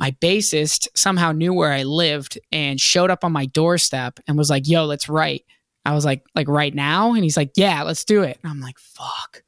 my 0.00 0.12
bassist 0.12 0.88
somehow 0.96 1.30
knew 1.30 1.52
where 1.52 1.72
I 1.72 1.82
lived 1.82 2.38
and 2.50 2.80
showed 2.80 3.10
up 3.10 3.22
on 3.22 3.32
my 3.32 3.44
doorstep 3.44 4.18
and 4.26 4.38
was 4.38 4.48
like, 4.48 4.66
"Yo, 4.66 4.86
let's 4.86 5.10
write." 5.10 5.44
I 5.84 5.92
was 5.94 6.06
like, 6.06 6.24
"Like 6.34 6.48
right 6.48 6.74
now?" 6.74 7.12
And 7.12 7.22
he's 7.22 7.36
like, 7.36 7.50
"Yeah, 7.54 7.82
let's 7.82 8.02
do 8.06 8.22
it." 8.22 8.38
And 8.42 8.50
I'm 8.50 8.60
like, 8.60 8.78
"Fuck." 8.78 9.42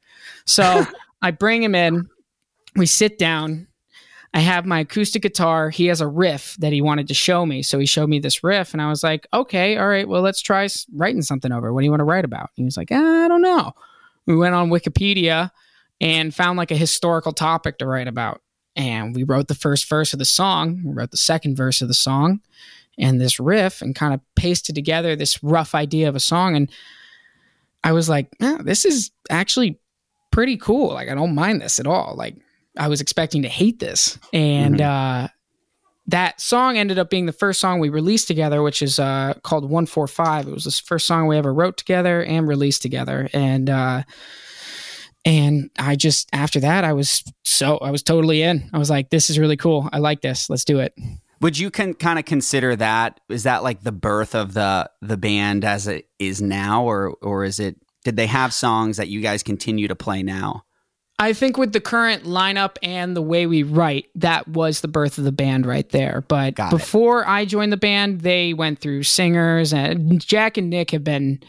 So 0.45 0.85
I 1.23 1.31
bring 1.31 1.63
him 1.63 1.73
in. 1.73 2.07
We 2.75 2.85
sit 2.85 3.17
down. 3.17 3.67
I 4.33 4.39
have 4.39 4.65
my 4.65 4.79
acoustic 4.79 5.21
guitar. 5.21 5.69
He 5.69 5.85
has 5.87 6.01
a 6.01 6.07
riff 6.07 6.55
that 6.59 6.73
he 6.73 6.81
wanted 6.81 7.07
to 7.09 7.13
show 7.13 7.45
me, 7.45 7.61
so 7.61 7.77
he 7.77 7.85
showed 7.85 8.09
me 8.09 8.19
this 8.19 8.43
riff, 8.43 8.73
and 8.73 8.81
I 8.81 8.89
was 8.89 9.03
like, 9.03 9.27
"Okay, 9.33 9.77
all 9.77 9.87
right. 9.87 10.07
Well, 10.07 10.21
let's 10.21 10.41
try 10.41 10.67
writing 10.93 11.21
something 11.21 11.51
over. 11.51 11.71
What 11.71 11.81
do 11.81 11.85
you 11.85 11.91
want 11.91 12.01
to 12.01 12.05
write 12.05 12.25
about?" 12.25 12.49
He 12.55 12.63
was 12.63 12.77
like, 12.77 12.91
"I 12.91 13.27
don't 13.27 13.41
know." 13.41 13.73
We 14.25 14.35
went 14.35 14.55
on 14.55 14.69
Wikipedia 14.69 15.51
and 16.01 16.33
found 16.33 16.57
like 16.57 16.71
a 16.71 16.75
historical 16.75 17.33
topic 17.33 17.77
to 17.77 17.85
write 17.85 18.07
about 18.07 18.41
and 18.75 19.15
we 19.15 19.23
wrote 19.23 19.47
the 19.47 19.55
first 19.55 19.87
verse 19.87 20.13
of 20.13 20.19
the 20.19 20.25
song, 20.25 20.81
we 20.83 20.93
wrote 20.93 21.11
the 21.11 21.17
second 21.17 21.55
verse 21.55 21.81
of 21.81 21.87
the 21.87 21.93
song, 21.93 22.41
and 22.97 23.19
this 23.19 23.39
riff, 23.39 23.81
and 23.81 23.95
kind 23.95 24.13
of 24.13 24.21
pasted 24.35 24.75
together 24.75 25.15
this 25.15 25.43
rough 25.43 25.75
idea 25.75 26.09
of 26.09 26.15
a 26.15 26.19
song. 26.19 26.55
And 26.55 26.69
I 27.83 27.91
was 27.91 28.09
like, 28.09 28.29
"Eh, 28.41 28.57
this 28.61 28.85
is 28.85 29.11
actually 29.29 29.79
pretty 30.31 30.57
cool. 30.57 30.93
Like, 30.93 31.09
I 31.09 31.15
don't 31.15 31.35
mind 31.35 31.61
this 31.61 31.79
at 31.79 31.87
all. 31.87 32.15
Like, 32.15 32.35
I 32.77 32.87
was 32.87 33.01
expecting 33.01 33.43
to 33.43 33.49
hate 33.49 33.79
this. 33.79 34.17
And 34.31 34.81
uh, 34.81 35.27
that 36.07 36.41
song 36.41 36.77
ended 36.77 36.99
up 36.99 37.09
being 37.09 37.25
the 37.25 37.33
first 37.33 37.59
song 37.59 37.79
we 37.79 37.89
released 37.89 38.27
together, 38.27 38.61
which 38.61 38.81
is 38.81 38.99
uh, 38.99 39.35
called 39.43 39.63
145. 39.63 40.47
It 40.47 40.53
was 40.53 40.63
the 40.65 40.71
first 40.71 41.05
song 41.05 41.27
we 41.27 41.37
ever 41.37 41.53
wrote 41.53 41.77
together 41.77 42.23
and 42.23 42.47
released 42.47 42.81
together. 42.81 43.29
And, 43.33 43.69
uh, 43.69 44.03
and 45.25 45.69
I 45.79 45.95
just, 45.95 46.29
after 46.33 46.59
that, 46.59 46.83
I 46.83 46.93
was 46.93 47.23
so, 47.43 47.77
I 47.77 47.91
was 47.91 48.03
totally 48.03 48.41
in. 48.41 48.69
I 48.73 48.77
was 48.77 48.89
like, 48.89 49.09
this 49.09 49.29
is 49.29 49.39
really 49.39 49.57
cool. 49.57 49.89
I 49.93 49.99
like 49.99 50.21
this. 50.21 50.49
Let's 50.49 50.65
do 50.65 50.79
it. 50.79 50.93
Would 51.43 51.59
you 51.59 51.71
can 51.71 51.93
kind 51.93 52.17
of 52.17 52.23
consider 52.23 52.73
that 52.77 53.19
is 53.27 53.43
that 53.43 53.63
like 53.63 53.83
the 53.83 53.91
birth 53.91 54.33
of 54.33 54.53
the 54.53 54.89
the 55.01 55.17
band 55.17 55.65
as 55.65 55.87
it 55.87 56.07
is 56.17 56.41
now, 56.41 56.85
or 56.85 57.17
or 57.21 57.43
is 57.43 57.59
it 57.59 57.75
did 58.05 58.15
they 58.15 58.27
have 58.27 58.53
songs 58.53 58.95
that 58.95 59.09
you 59.09 59.19
guys 59.19 59.43
continue 59.43 59.89
to 59.89 59.95
play 59.95 60.23
now? 60.23 60.63
I 61.19 61.33
think 61.33 61.57
with 61.57 61.73
the 61.73 61.79
current 61.79 62.23
lineup 62.23 62.77
and 62.81 63.15
the 63.15 63.21
way 63.21 63.45
we 63.45 63.63
write, 63.63 64.05
that 64.15 64.47
was 64.47 64.81
the 64.81 64.87
birth 64.87 65.17
of 65.17 65.23
the 65.23 65.31
band 65.31 65.65
right 65.65 65.87
there. 65.89 66.23
But 66.27 66.55
Got 66.55 66.73
it. 66.73 66.77
before 66.77 67.27
I 67.27 67.45
joined 67.45 67.71
the 67.71 67.77
band, 67.77 68.21
they 68.21 68.53
went 68.53 68.79
through 68.79 69.03
singers, 69.03 69.73
and 69.73 70.19
Jack 70.19 70.57
and 70.57 70.69
Nick 70.69 70.91
have 70.91 71.03
been 71.03 71.39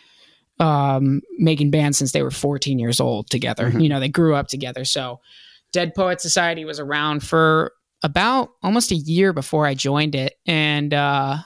um, 0.61 1.20
making 1.38 1.70
bands 1.72 1.98
since 1.98 2.12
they 2.12 2.22
were 2.22 2.31
14 2.31 2.79
years 2.79 3.00
old 3.00 3.29
together. 3.31 3.70
Mhm. 3.70 3.83
You 3.83 3.88
know, 3.88 3.98
they 3.98 4.09
grew 4.09 4.37
up 4.37 4.46
together. 4.46 4.85
So 4.85 5.20
Dead 5.72 5.94
Poet 5.96 6.20
Society 6.20 6.64
was 6.64 6.79
around 6.79 7.24
for 7.24 7.72
about 8.05 8.50
almost 8.62 8.92
a 8.92 8.96
year 8.96 9.33
before 9.33 9.66
I 9.66 9.74
joined 9.74 10.14
it. 10.14 10.35
And, 10.46 10.94
uh, 10.94 11.38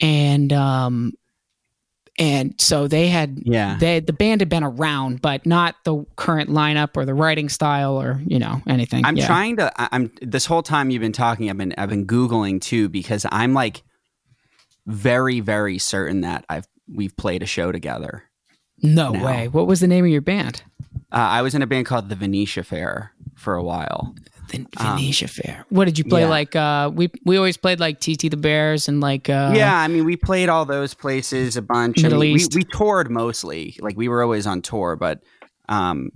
and, 0.00 0.52
um, 0.52 1.12
and 2.20 2.54
so 2.60 2.86
they 2.86 3.08
had 3.08 3.40
Yeah. 3.44 3.76
they 3.80 3.98
the 4.00 4.12
band 4.12 4.40
had 4.42 4.48
been 4.48 4.62
around, 4.62 5.20
but 5.22 5.44
not 5.46 5.74
the 5.84 6.04
current 6.16 6.50
lineup 6.50 6.90
or 6.96 7.04
the 7.04 7.14
writing 7.14 7.48
style 7.48 8.00
or 8.00 8.20
you 8.26 8.38
know 8.38 8.62
anything. 8.68 9.04
I'm 9.04 9.16
Yeah. 9.16 9.26
trying 9.26 9.56
to. 9.56 9.72
I'm 9.94 10.12
this 10.22 10.46
whole 10.46 10.62
time 10.62 10.90
you've 10.90 11.00
been 11.02 11.12
talking. 11.12 11.50
I've 11.50 11.58
been 11.58 11.74
I've 11.78 11.88
been 11.88 12.06
googling 12.06 12.60
too 12.60 12.88
because 12.88 13.26
I'm 13.32 13.54
like 13.54 13.82
very 14.86 15.40
very 15.40 15.78
certain 15.78 16.20
that 16.22 16.44
I've 16.48 16.66
we've 16.92 17.16
played 17.16 17.42
a 17.42 17.46
show 17.46 17.72
together. 17.72 18.24
No 18.82 19.12
No. 19.12 19.24
way. 19.24 19.48
What 19.48 19.66
was 19.66 19.80
the 19.80 19.86
name 19.88 20.04
of 20.04 20.10
your 20.10 20.20
band? 20.22 20.62
Uh, 21.12 21.16
I 21.16 21.42
was 21.42 21.54
in 21.54 21.62
a 21.62 21.66
band 21.66 21.86
called 21.86 22.08
the 22.08 22.14
Venetia 22.16 22.62
Fair 22.64 23.12
for 23.34 23.54
a 23.54 23.62
while. 23.62 24.14
The 24.50 24.66
Venetia 24.78 25.28
Fair. 25.28 25.64
What 25.68 25.86
did 25.86 25.98
you 25.98 26.04
play? 26.04 26.22
Um, 26.22 26.28
yeah. 26.28 26.30
Like 26.30 26.56
uh, 26.56 26.90
we 26.92 27.10
we 27.24 27.36
always 27.36 27.56
played 27.56 27.80
like 27.80 28.00
TT 28.00 28.30
the 28.30 28.36
Bears 28.36 28.88
and 28.88 29.00
like 29.00 29.28
uh, 29.28 29.52
yeah, 29.54 29.78
I 29.78 29.88
mean 29.88 30.04
we 30.04 30.16
played 30.16 30.48
all 30.48 30.64
those 30.64 30.94
places 30.94 31.56
a 31.56 31.62
bunch. 31.62 32.00
I 32.00 32.04
Middle 32.04 32.20
mean, 32.20 32.36
East. 32.36 32.54
We, 32.54 32.60
we 32.60 32.64
toured 32.64 33.10
mostly. 33.10 33.76
Like 33.80 33.96
we 33.96 34.08
were 34.08 34.22
always 34.22 34.46
on 34.46 34.62
tour, 34.62 34.96
but 34.96 35.22
um, 35.68 36.10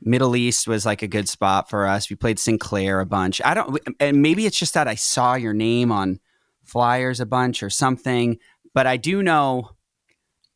Middle 0.00 0.36
East 0.36 0.68
was 0.68 0.86
like 0.86 1.02
a 1.02 1.08
good 1.08 1.28
spot 1.28 1.68
for 1.68 1.86
us. 1.86 2.08
We 2.08 2.16
played 2.16 2.38
Sinclair 2.38 3.00
a 3.00 3.06
bunch. 3.06 3.40
I 3.44 3.54
don't, 3.54 3.78
and 4.00 4.22
maybe 4.22 4.46
it's 4.46 4.58
just 4.58 4.74
that 4.74 4.88
I 4.88 4.94
saw 4.94 5.34
your 5.34 5.52
name 5.52 5.90
on 5.90 6.20
flyers 6.64 7.20
a 7.20 7.26
bunch 7.26 7.62
or 7.62 7.70
something. 7.70 8.38
But 8.74 8.86
I 8.86 8.96
do 8.96 9.22
know. 9.22 9.70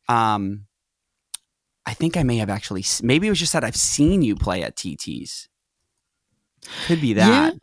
Um, 0.07 0.65
I 1.85 1.93
think 1.93 2.15
I 2.15 2.23
may 2.23 2.37
have 2.37 2.49
actually. 2.49 2.85
Maybe 3.01 3.27
it 3.27 3.31
was 3.31 3.39
just 3.39 3.53
that 3.53 3.63
I've 3.63 3.75
seen 3.75 4.21
you 4.21 4.35
play 4.35 4.63
at 4.63 4.75
TT's. 4.75 5.49
Could 6.87 7.01
be 7.01 7.13
that. 7.13 7.55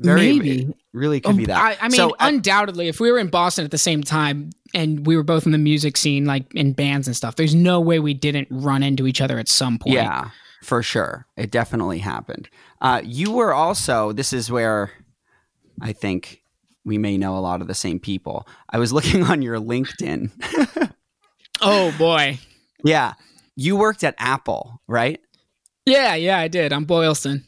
Very, 0.00 0.38
maybe. 0.38 0.72
really 0.92 1.20
could 1.20 1.36
be 1.36 1.42
Um, 1.44 1.46
that. 1.48 1.58
I, 1.80 1.86
I 1.86 1.88
mean, 1.88 1.96
So, 1.96 2.10
uh, 2.10 2.16
undoubtedly, 2.20 2.86
if 2.88 3.00
we 3.00 3.10
were 3.10 3.18
in 3.18 3.28
Boston 3.28 3.64
at 3.64 3.72
the 3.72 3.78
same 3.78 4.02
time 4.04 4.50
and 4.74 5.04
we 5.06 5.16
were 5.16 5.24
both 5.24 5.44
in 5.44 5.50
the 5.52 5.58
music 5.58 5.96
scene, 5.96 6.24
like 6.24 6.54
in 6.54 6.72
bands 6.72 7.08
and 7.08 7.16
stuff, 7.16 7.34
there's 7.34 7.54
no 7.54 7.80
way 7.80 7.98
we 7.98 8.14
didn't 8.14 8.46
run 8.50 8.84
into 8.84 9.06
each 9.08 9.20
other 9.20 9.38
at 9.40 9.48
some 9.48 9.76
point. 9.78 9.94
Yeah, 9.96 10.30
for 10.62 10.84
sure. 10.84 11.26
It 11.36 11.50
definitely 11.50 11.98
happened. 11.98 12.48
Uh, 12.80 13.02
you 13.04 13.32
were 13.32 13.52
also, 13.52 14.12
this 14.12 14.32
is 14.32 14.52
where 14.52 14.92
I 15.80 15.92
think 15.92 16.42
we 16.84 16.96
may 16.96 17.18
know 17.18 17.36
a 17.36 17.40
lot 17.40 17.60
of 17.60 17.66
the 17.66 17.74
same 17.74 17.98
people. 17.98 18.46
I 18.70 18.78
was 18.78 18.92
looking 18.98 19.24
on 19.24 19.42
your 19.42 19.58
LinkedIn. 19.58 20.30
Oh 21.60 21.92
boy. 21.98 22.38
yeah. 22.84 23.14
You 23.56 23.74
worked 23.74 24.04
at 24.04 24.14
Apple, 24.18 24.80
right? 24.86 25.20
Yeah, 25.86 26.14
yeah, 26.14 26.38
I 26.38 26.46
did. 26.46 26.72
I'm 26.72 26.84
Boylston. 26.84 27.44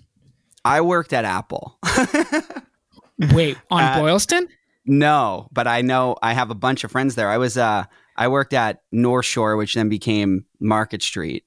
I 0.64 0.80
worked 0.82 1.12
at 1.12 1.24
Apple. 1.24 1.78
Wait, 3.32 3.56
on 3.70 3.82
Uh, 3.82 3.98
Boylston? 4.00 4.48
no, 4.86 5.48
but 5.52 5.66
I 5.66 5.82
know 5.82 6.16
I 6.22 6.32
have 6.32 6.50
a 6.50 6.54
bunch 6.54 6.84
of 6.84 6.90
friends 6.90 7.14
there. 7.14 7.28
I 7.28 7.38
was, 7.38 7.56
uh, 7.58 7.84
I 8.16 8.28
worked 8.28 8.52
at 8.54 8.82
North 8.92 9.26
Shore, 9.26 9.56
which 9.56 9.74
then 9.74 9.88
became 9.88 10.44
Market 10.58 11.02
Street. 11.02 11.44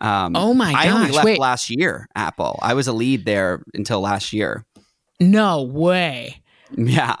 Um, 0.00 0.34
Oh 0.34 0.52
my 0.54 0.72
gosh! 0.72 0.86
I 0.86 0.88
only 0.90 1.10
left 1.12 1.24
wait. 1.24 1.38
last 1.38 1.70
year, 1.70 2.08
Apple. 2.16 2.58
I 2.62 2.74
was 2.74 2.88
a 2.88 2.92
lead 2.92 3.24
there 3.24 3.62
until 3.74 4.00
last 4.00 4.32
year. 4.32 4.64
No 5.20 5.62
way. 5.62 6.42
Yeah. 6.76 7.16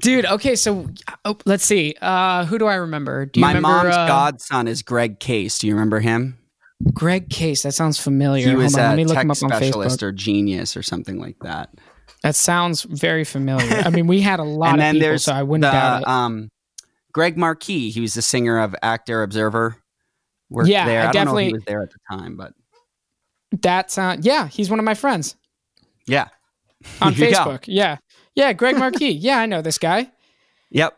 Dude, 0.00 0.26
okay, 0.26 0.56
so 0.56 0.88
oh, 1.24 1.36
let's 1.46 1.64
see. 1.64 1.94
Uh, 2.02 2.44
who 2.44 2.58
do 2.58 2.66
I 2.66 2.74
remember? 2.74 3.26
Do 3.26 3.38
you 3.40 3.42
My 3.46 3.52
remember 3.54 3.68
mom's 3.84 3.94
uh, 3.96 4.06
godson 4.08 4.66
is 4.68 4.82
Greg 4.82 5.20
Case. 5.20 5.58
Do 5.58 5.68
you 5.68 5.74
remember 5.74 6.00
him? 6.00 6.36
Greg 6.92 7.30
Case? 7.30 7.62
That 7.62 7.72
sounds 7.72 7.98
familiar. 7.98 8.48
He 8.48 8.54
was 8.54 8.74
Hold 8.74 8.84
on, 8.84 8.90
let 8.90 8.96
me 8.96 9.04
look 9.04 9.14
tech 9.14 9.24
him 9.24 9.30
up 9.30 9.42
on 9.42 9.50
specialist 9.50 10.00
Facebook. 10.00 10.02
or 10.02 10.12
genius 10.12 10.76
or 10.76 10.82
something 10.82 11.18
like 11.18 11.36
that. 11.40 11.70
That 12.22 12.34
sounds 12.34 12.82
very 12.82 13.24
familiar. 13.24 13.76
I 13.78 13.90
mean, 13.90 14.06
we 14.06 14.20
had 14.20 14.40
a 14.40 14.44
lot 14.44 14.68
and 14.72 14.74
of 14.76 14.80
then 14.80 14.94
people, 14.94 15.08
there's 15.08 15.24
so 15.24 15.32
I 15.32 15.42
wouldn't 15.42 15.62
the, 15.62 15.70
doubt 15.72 16.02
it. 16.02 16.08
um, 16.08 16.50
Greg 17.12 17.36
Marquis. 17.36 17.90
He 17.90 18.00
was 18.00 18.14
the 18.14 18.22
singer 18.22 18.58
of 18.58 18.74
Actor 18.82 19.22
Observer. 19.22 19.76
Worked 20.50 20.68
Yeah, 20.68 20.86
there. 20.86 21.02
I 21.02 21.08
I, 21.08 21.12
don't 21.12 21.14
know 21.14 21.20
if 21.20 21.24
definitely- 21.24 21.46
he 21.46 21.52
was 21.54 21.64
there 21.66 21.82
at 21.82 21.90
the 21.90 21.98
time, 22.16 22.36
but 22.36 22.52
that 23.62 23.90
sound, 23.90 24.24
yeah, 24.24 24.48
he's 24.48 24.68
one 24.70 24.78
of 24.78 24.84
my 24.84 24.94
friends 24.94 25.36
yeah. 26.06 26.28
on 27.00 27.14
you 27.14 27.30
go. 27.30 27.32
Facebook. 27.32 27.64
Yeah, 27.66 27.96
yeah, 28.34 28.52
Greg 28.52 28.76
Marquis. 28.78 29.10
yeah, 29.12 29.38
I 29.38 29.46
know 29.46 29.62
this 29.62 29.78
guy. 29.78 30.10
Yep. 30.70 30.96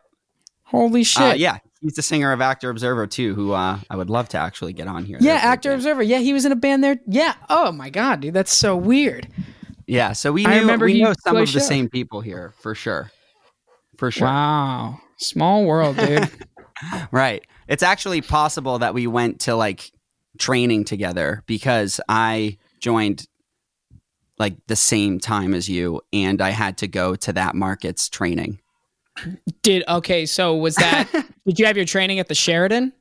Holy 0.65 1.05
shit. 1.05 1.23
Uh, 1.23 1.35
yeah. 1.35 1.59
He's 1.81 1.95
the 1.95 2.03
singer 2.03 2.33
of 2.33 2.41
Actor 2.41 2.71
Observer 2.71 3.07
too, 3.07 3.35
who 3.35 3.53
uh, 3.53 3.79
I 3.89 3.97
would 3.97 4.11
love 4.11 4.29
to 4.31 4.39
actually 4.39 4.73
get 4.73 4.89
on 4.89 5.05
here. 5.05 5.19
Yeah, 5.21 5.35
They're 5.35 5.37
a 5.37 5.41
great 5.41 5.51
Actor. 5.51 5.73
Observer. 5.75 6.03
Yeah, 6.03 6.19
he 6.19 6.33
was 6.33 6.45
in 6.45 6.53
a 6.53 6.57
band 6.57 6.83
there. 6.83 6.99
Yeah. 7.07 7.35
Oh 7.49 7.71
my 7.73 7.91
god, 7.91 8.21
dude, 8.21 8.35
that's 8.35 8.53
so 8.53 8.77
weird. 8.77 9.29
Yeah, 9.87 10.13
so 10.13 10.33
we 10.33 10.45
I 10.45 10.55
knew 10.55 10.61
remember 10.61 10.87
we 10.87 11.01
know 11.01 11.15
some 11.25 11.37
of 11.37 11.53
the 11.53 11.61
same 11.61 11.89
people 11.89 12.21
here 12.21 12.53
for 12.59 12.75
sure. 12.75 13.11
For 13.97 14.11
sure. 14.11 14.27
Wow, 14.27 15.01
small 15.17 15.65
world, 15.65 15.97
dude. 15.97 16.31
Right. 17.11 17.45
It's 17.67 17.83
actually 17.83 18.21
possible 18.21 18.79
that 18.79 18.95
we 18.95 19.07
went 19.09 19.41
to 19.41 19.57
like 19.57 19.91
training 20.39 20.85
together 20.85 21.43
because 21.47 22.01
I 22.09 22.59
joined 22.81 23.27
like 24.39 24.55
the 24.69 24.77
same 24.77 25.19
time 25.19 25.55
as 25.55 25.69
you 25.69 26.01
and 26.13 26.41
I 26.41 26.51
had 26.51 26.79
to 26.79 26.87
go 26.87 27.17
to 27.17 27.33
that 27.33 27.57
market's 27.57 28.09
training. 28.09 28.61
Did 29.63 29.85
okay? 29.89 30.27
So 30.27 30.55
was 30.57 30.75
that? 30.77 31.09
did 31.47 31.59
you 31.59 31.67
have 31.67 31.77
your 31.77 31.87
training 31.87 32.19
at 32.19 32.29
the 32.29 32.35
Sheraton? 32.35 32.93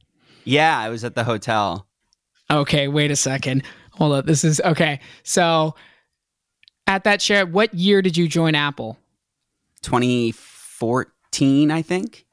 Yeah, 0.43 0.77
I 0.77 0.89
was 0.89 1.03
at 1.03 1.15
the 1.15 1.23
hotel. 1.23 1.88
Okay, 2.49 2.88
wait 2.88 3.12
a 3.12 3.15
second. 3.15 3.63
Hold 3.91 4.13
up. 4.13 4.25
This 4.25 4.43
is 4.43 4.62
okay. 4.63 4.99
So 5.23 5.75
at 6.88 7.03
that 7.03 7.21
share, 7.21 7.45
what 7.45 7.73
year 7.73 8.01
did 8.01 8.15
you 8.15 8.27
join 8.27 8.56
Apple? 8.56 8.97
2014, 9.82 11.71
I 11.71 11.82
think. 11.82 12.25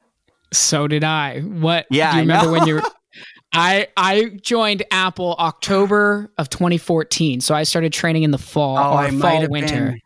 So 0.53 0.87
did 0.87 1.03
I. 1.03 1.41
What? 1.41 1.87
Yeah, 1.89 2.11
Do 2.11 2.15
you 2.17 2.19
I 2.19 2.21
remember 2.21 2.45
know. 2.47 2.51
when 2.53 2.67
you? 2.67 2.75
Were, 2.75 2.83
I 3.53 3.87
I 3.97 4.37
joined 4.41 4.83
Apple 4.91 5.35
October 5.39 6.31
of 6.37 6.49
2014. 6.49 7.41
So 7.41 7.55
I 7.55 7.63
started 7.63 7.93
training 7.93 8.23
in 8.23 8.31
the 8.31 8.37
fall 8.37 8.77
Oh, 8.77 8.93
or 8.93 8.99
I 8.99 9.11
might 9.11 9.21
fall 9.31 9.41
have 9.41 9.49
winter. 9.49 9.85
been 9.91 10.01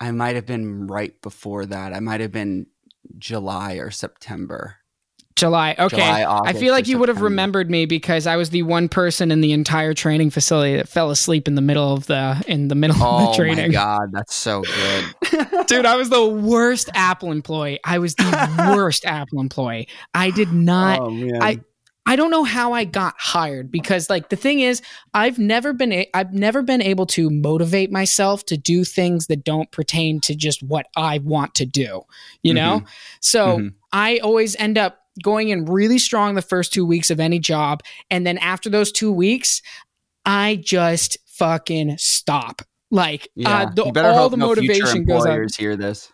I 0.00 0.10
might 0.12 0.36
have 0.36 0.46
been 0.46 0.86
right 0.86 1.20
before 1.22 1.66
that. 1.66 1.92
I 1.92 2.00
might 2.00 2.20
have 2.20 2.32
been 2.32 2.66
July 3.18 3.74
or 3.74 3.90
September. 3.90 4.76
July. 5.36 5.76
Okay. 5.78 5.96
July, 5.98 6.42
I 6.46 6.52
feel 6.52 6.72
like 6.72 6.88
you 6.88 6.98
would 6.98 7.08
have 7.08 7.20
remembered 7.20 7.70
me 7.70 7.86
because 7.86 8.26
I 8.26 8.34
was 8.34 8.50
the 8.50 8.64
one 8.64 8.88
person 8.88 9.30
in 9.30 9.40
the 9.40 9.52
entire 9.52 9.94
training 9.94 10.30
facility 10.30 10.74
that 10.76 10.88
fell 10.88 11.10
asleep 11.12 11.46
in 11.46 11.54
the 11.54 11.60
middle 11.60 11.92
of 11.92 12.06
the 12.06 12.42
in 12.48 12.66
the 12.66 12.74
middle 12.74 12.96
of 12.96 13.02
Oh 13.02 13.30
the 13.30 13.36
training. 13.36 13.68
my 13.68 13.72
god, 13.72 14.08
that's 14.10 14.34
so 14.34 14.62
good. 14.62 15.66
Dude, 15.68 15.86
I 15.86 15.94
was 15.94 16.10
the 16.10 16.26
worst 16.26 16.90
Apple 16.92 17.30
employee. 17.30 17.78
I 17.84 18.00
was 18.00 18.16
the 18.16 18.72
worst 18.76 19.04
Apple 19.04 19.40
employee. 19.40 19.86
I 20.12 20.30
did 20.30 20.52
not 20.52 20.98
oh 21.02 21.10
man. 21.10 21.40
I 21.40 21.60
I 22.08 22.16
don't 22.16 22.30
know 22.30 22.42
how 22.44 22.72
I 22.72 22.84
got 22.84 23.14
hired 23.18 23.70
because 23.70 24.08
like 24.08 24.30
the 24.30 24.36
thing 24.36 24.60
is 24.60 24.80
I've 25.14 25.38
never 25.38 25.72
been 25.72 25.92
a- 25.92 26.08
I've 26.14 26.32
never 26.32 26.62
been 26.62 26.80
able 26.82 27.06
to 27.06 27.28
motivate 27.30 27.92
myself 27.92 28.44
to 28.46 28.56
do 28.56 28.82
things 28.84 29.26
that 29.26 29.44
don't 29.44 29.70
pertain 29.70 30.20
to 30.22 30.34
just 30.34 30.62
what 30.62 30.86
I 30.96 31.18
want 31.18 31.54
to 31.56 31.66
do. 31.66 32.02
You 32.42 32.54
know? 32.54 32.82
So 33.20 33.58
Mhm. 33.58 33.74
I 33.92 34.18
always 34.18 34.56
end 34.56 34.78
up 34.78 34.98
going 35.22 35.50
in 35.50 35.64
really 35.66 35.98
strong 35.98 36.34
the 36.34 36.42
first 36.42 36.72
2 36.72 36.84
weeks 36.86 37.10
of 37.10 37.20
any 37.20 37.38
job 37.38 37.82
and 38.10 38.26
then 38.26 38.38
after 38.38 38.70
those 38.70 38.90
2 38.92 39.12
weeks 39.12 39.60
I 40.24 40.60
just 40.64 41.18
fucking 41.26 41.96
stop. 41.98 42.62
Like 42.90 43.28
Yeah, 43.34 43.62
uh, 43.64 43.70
the, 43.74 43.84
you 43.86 43.92
better 43.92 44.08
all 44.10 44.30
the 44.30 44.36
no 44.38 44.46
motivation 44.46 45.04
goes 45.04 45.24
employers 45.26 45.56
hear 45.56 45.76
this. 45.76 46.10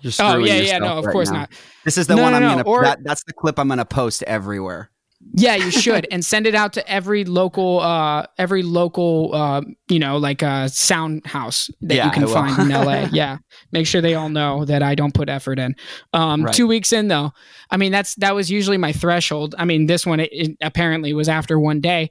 You're 0.00 0.12
Oh 0.20 0.38
yeah, 0.38 0.54
yeah, 0.56 0.78
no, 0.78 0.98
of 0.98 1.04
right 1.04 1.12
course 1.12 1.30
now. 1.30 1.40
not. 1.40 1.52
This 1.84 1.98
is 1.98 2.06
the 2.06 2.16
No, 2.16 2.22
one 2.22 2.32
no, 2.32 2.38
I'm 2.38 2.42
gonna. 2.58 2.62
or- 2.62 2.82
that, 2.82 3.04
that's 3.04 3.22
the 3.24 3.32
clip 3.32 3.58
I'm 3.58 3.68
gonna 3.68 3.84
post 3.84 4.22
everywhere. 4.24 4.90
Yeah, 5.34 5.56
you 5.56 5.70
should, 5.70 6.06
and 6.10 6.22
send 6.24 6.46
it 6.46 6.54
out 6.54 6.74
to 6.74 6.86
every 6.90 7.24
local, 7.24 7.80
uh, 7.80 8.26
every 8.36 8.62
local, 8.62 9.30
uh, 9.34 9.62
you 9.88 9.98
know, 9.98 10.18
like 10.18 10.42
a 10.42 10.68
sound 10.68 11.24
house 11.26 11.70
that 11.80 11.94
Yeah, 11.94 12.04
you 12.06 12.10
can 12.12 12.26
find 12.26 12.58
in 12.58 12.68
LA. 12.68 13.08
Yeah, 13.12 13.38
make 13.72 13.86
sure 13.86 14.00
they 14.02 14.14
all 14.14 14.28
know 14.28 14.64
that 14.66 14.82
I 14.82 14.94
don't 14.94 15.14
put 15.14 15.28
effort 15.30 15.58
in. 15.58 15.74
Um, 16.12 16.44
Right. 16.44 16.54
Two 16.54 16.66
weeks 16.66 16.92
in, 16.92 17.08
though, 17.08 17.32
I 17.70 17.76
mean 17.78 17.92
that's 17.92 18.14
that 18.16 18.34
was 18.34 18.50
usually 18.50 18.76
my 18.76 18.92
threshold. 18.92 19.54
I 19.58 19.64
mean, 19.64 19.86
this 19.86 20.04
one 20.04 20.20
it, 20.20 20.28
it 20.32 20.56
apparently 20.60 21.12
was 21.14 21.28
after 21.28 21.58
one 21.58 21.80
day 21.80 22.10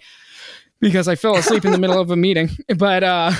because 0.79 1.07
I 1.07 1.13
fell 1.15 1.35
asleep 1.35 1.63
in 1.63 1.71
the 1.71 1.77
middle 1.77 1.99
of 1.99 2.09
a 2.09 2.15
meeting. 2.15 2.49
But 2.75 3.03
uh, 3.03 3.33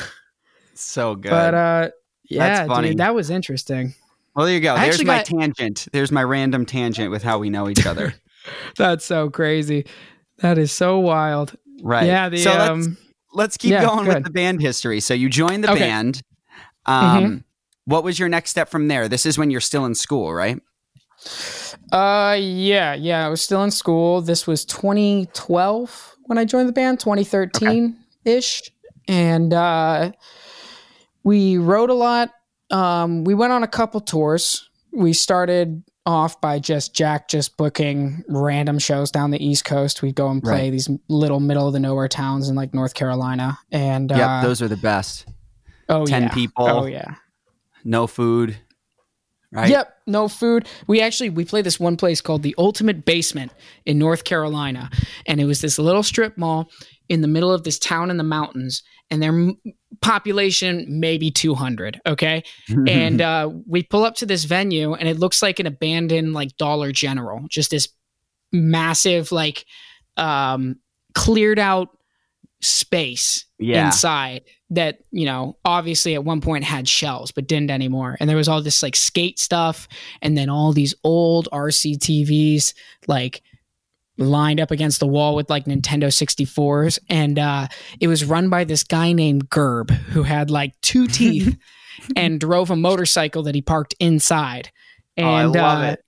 So 0.75 1.15
good. 1.15 1.29
but 1.31 1.53
uh, 1.55 1.89
yeah, 2.29 2.67
funny. 2.67 2.89
dude, 2.89 2.99
that 2.99 3.15
was 3.15 3.29
interesting. 3.31 3.95
well, 4.35 4.45
there 4.45 4.53
you 4.55 4.61
go. 4.61 4.75
I 4.75 4.85
There's 4.85 5.03
my 5.03 5.17
got- 5.17 5.25
tangent. 5.25 5.87
There's 5.91 6.11
my 6.11 6.23
random 6.23 6.65
tangent 6.65 7.09
with 7.11 7.23
how 7.23 7.39
we 7.39 7.49
know 7.49 7.67
each 7.67 7.85
other. 7.87 8.13
That's 8.78 9.06
so 9.06 9.30
crazy. 9.30 9.86
That 10.38 10.58
is 10.58 10.71
so 10.71 11.00
wild. 11.00 11.56
right. 11.84 12.06
Yeah, 12.08 12.30
the 12.30 12.38
so 12.43 12.52
let's 12.52 12.69
um, 12.69 12.97
let's 13.34 13.58
keep 13.58 13.71
yeah, 13.71 13.82
going 13.82 14.06
go 14.06 14.13
with 14.15 14.24
the 14.24 14.30
band 14.32 14.62
history. 14.62 15.00
So 15.00 15.13
you 15.13 15.30
joined 15.30 15.63
the 15.63 15.71
Okay. 15.71 15.82
band. 15.82 16.21
Um, 16.86 17.24
Mhm. 17.26 17.43
What 17.86 18.04
was 18.04 18.19
your 18.19 18.30
next 18.30 18.52
step 18.52 18.69
from 18.69 18.88
there? 18.88 19.08
This 19.08 19.26
is 19.26 19.38
when 19.38 19.50
you're 19.52 19.60
still 19.62 19.86
in 19.86 19.95
school, 19.95 20.34
right? 20.34 20.60
Uh, 21.91 22.38
yeah, 22.39 22.93
yeah. 22.93 23.26
I 23.26 23.30
was 23.30 23.41
still 23.41 23.63
in 23.63 23.71
school. 23.71 24.21
This 24.21 24.47
was 24.47 24.65
2012 24.65 26.15
when 26.26 26.38
I 26.38 26.45
joined 26.45 26.69
the 26.69 26.74
band, 26.74 27.00
2013 27.00 27.97
ish, 28.26 28.71
and 29.08 29.54
uh, 29.54 30.12
we 31.24 31.58
wrote 31.58 31.89
a 31.89 31.93
lot. 31.93 32.32
Um, 32.69 33.24
we 33.24 33.34
went 33.34 33.52
on 33.52 33.63
a 33.63 33.67
couple 33.67 34.00
tours. 34.00 34.69
We 34.93 35.13
started 35.13 35.84
off 36.05 36.41
by 36.41 36.59
just 36.59 36.95
Jack 36.95 37.27
just 37.27 37.57
booking 37.57 38.23
random 38.27 38.79
shows 38.79 39.11
down 39.11 39.31
the 39.31 39.43
East 39.43 39.65
Coast. 39.65 40.01
We'd 40.01 40.15
go 40.15 40.29
and 40.29 40.41
play 40.41 40.63
Right. 40.63 40.71
these 40.71 40.89
little 41.07 41.39
middle 41.39 41.67
of 41.67 41.73
the 41.73 41.79
nowhere 41.79 42.07
towns 42.07 42.49
in 42.49 42.55
like 42.55 42.73
North 42.73 42.93
Carolina, 42.93 43.59
and 43.71 44.09
yep, 44.09 44.29
uh, 44.29 44.41
those 44.41 44.61
are 44.61 44.67
the 44.67 44.77
best. 44.77 45.27
oh 45.89 46.05
10 46.05 46.23
yeah. 46.23 46.29
people. 46.29 46.67
Oh 46.67 46.85
yeah. 46.85 47.15
No 47.83 48.07
food. 48.07 48.57
Right. 49.53 49.69
Yep, 49.69 49.93
no 50.07 50.29
food. 50.29 50.65
We 50.87 51.01
actually 51.01 51.29
we 51.29 51.43
played 51.43 51.65
this 51.65 51.77
one 51.79 51.97
place 51.97 52.21
called 52.21 52.41
the 52.41 52.55
Ultimate 52.57 53.03
Basement 53.03 53.51
in 53.85 53.99
North 53.99 54.23
Carolina, 54.23 54.89
and 55.25 55.41
it 55.41 55.45
was 55.45 55.59
this 55.59 55.77
little 55.77 56.03
strip 56.03 56.37
mall 56.37 56.69
in 57.12 57.21
the 57.21 57.28
middle 57.28 57.52
of 57.52 57.63
this 57.63 57.78
town 57.78 58.10
in 58.10 58.17
the 58.17 58.24
mountains, 58.24 58.82
and 59.10 59.21
their 59.21 59.34
m- 59.34 59.58
population 60.02 60.86
maybe 60.88 61.30
two 61.30 61.54
hundred. 61.54 62.00
Okay, 62.08 62.43
and 62.88 63.21
uh, 63.21 63.50
we 63.67 63.84
pull 63.84 64.04
up 64.06 64.15
to 64.15 64.26
this 64.26 64.45
venue, 64.45 64.93
and 64.93 65.08
it 65.08 65.19
looks 65.19 65.41
like 65.41 65.60
an 65.60 65.67
abandoned 65.67 66.34
like 66.34 66.56
Dollar 66.58 66.91
General, 66.91 67.45
just 67.50 67.69
this 67.71 67.89
massive 68.52 69.32
like 69.32 69.65
um, 70.17 70.78
cleared 71.13 71.60
out 71.60 71.89
space 72.62 73.45
Yeah. 73.60 73.88
inside 73.88 74.43
that 74.69 75.00
you 75.12 75.26
know 75.26 75.58
obviously 75.65 76.13
at 76.13 76.24
one 76.24 76.41
point 76.41 76.63
had 76.63 76.88
shelves 76.88 77.32
but 77.32 77.47
didn't 77.47 77.71
anymore 77.71 78.15
and 78.19 78.30
there 78.30 78.38
was 78.38 78.47
all 78.47 78.62
this 78.62 78.84
like 78.84 78.95
skate 78.95 79.39
stuff 79.39 79.88
and 80.21 80.38
then 80.38 80.47
all 80.47 80.71
these 80.71 80.93
old 81.04 81.50
rc 81.52 81.97
tvs 81.97 82.74
like 83.08 83.41
lined 84.17 84.60
up 84.60 84.71
against 84.71 85.00
the 85.00 85.08
wall 85.08 85.36
with 85.36 85.50
like 85.50 85.65
nintendo 85.65 86.08
64s 86.08 87.00
and 87.10 87.39
uh 87.39 87.67
it 88.00 88.08
was 88.08 88.24
run 88.26 88.50
by 88.50 88.63
this 88.63 88.84
guy 88.84 89.13
named 89.13 89.50
gerb 89.50 89.89
who 89.89 90.24
had 90.24 90.52
like 90.52 90.74
two 90.82 91.08
teeth 91.19 91.58
and 92.15 92.39
drove 92.39 92.69
a 92.69 92.76
motorcycle 92.76 93.43
that 93.43 93.56
he 93.56 93.62
parked 93.62 93.95
inside 94.00 94.69
Oh, 95.17 95.24
I 95.24 95.43
and 95.43 95.52
love 95.54 95.84
uh, 95.84 95.88
it. 95.91 96.00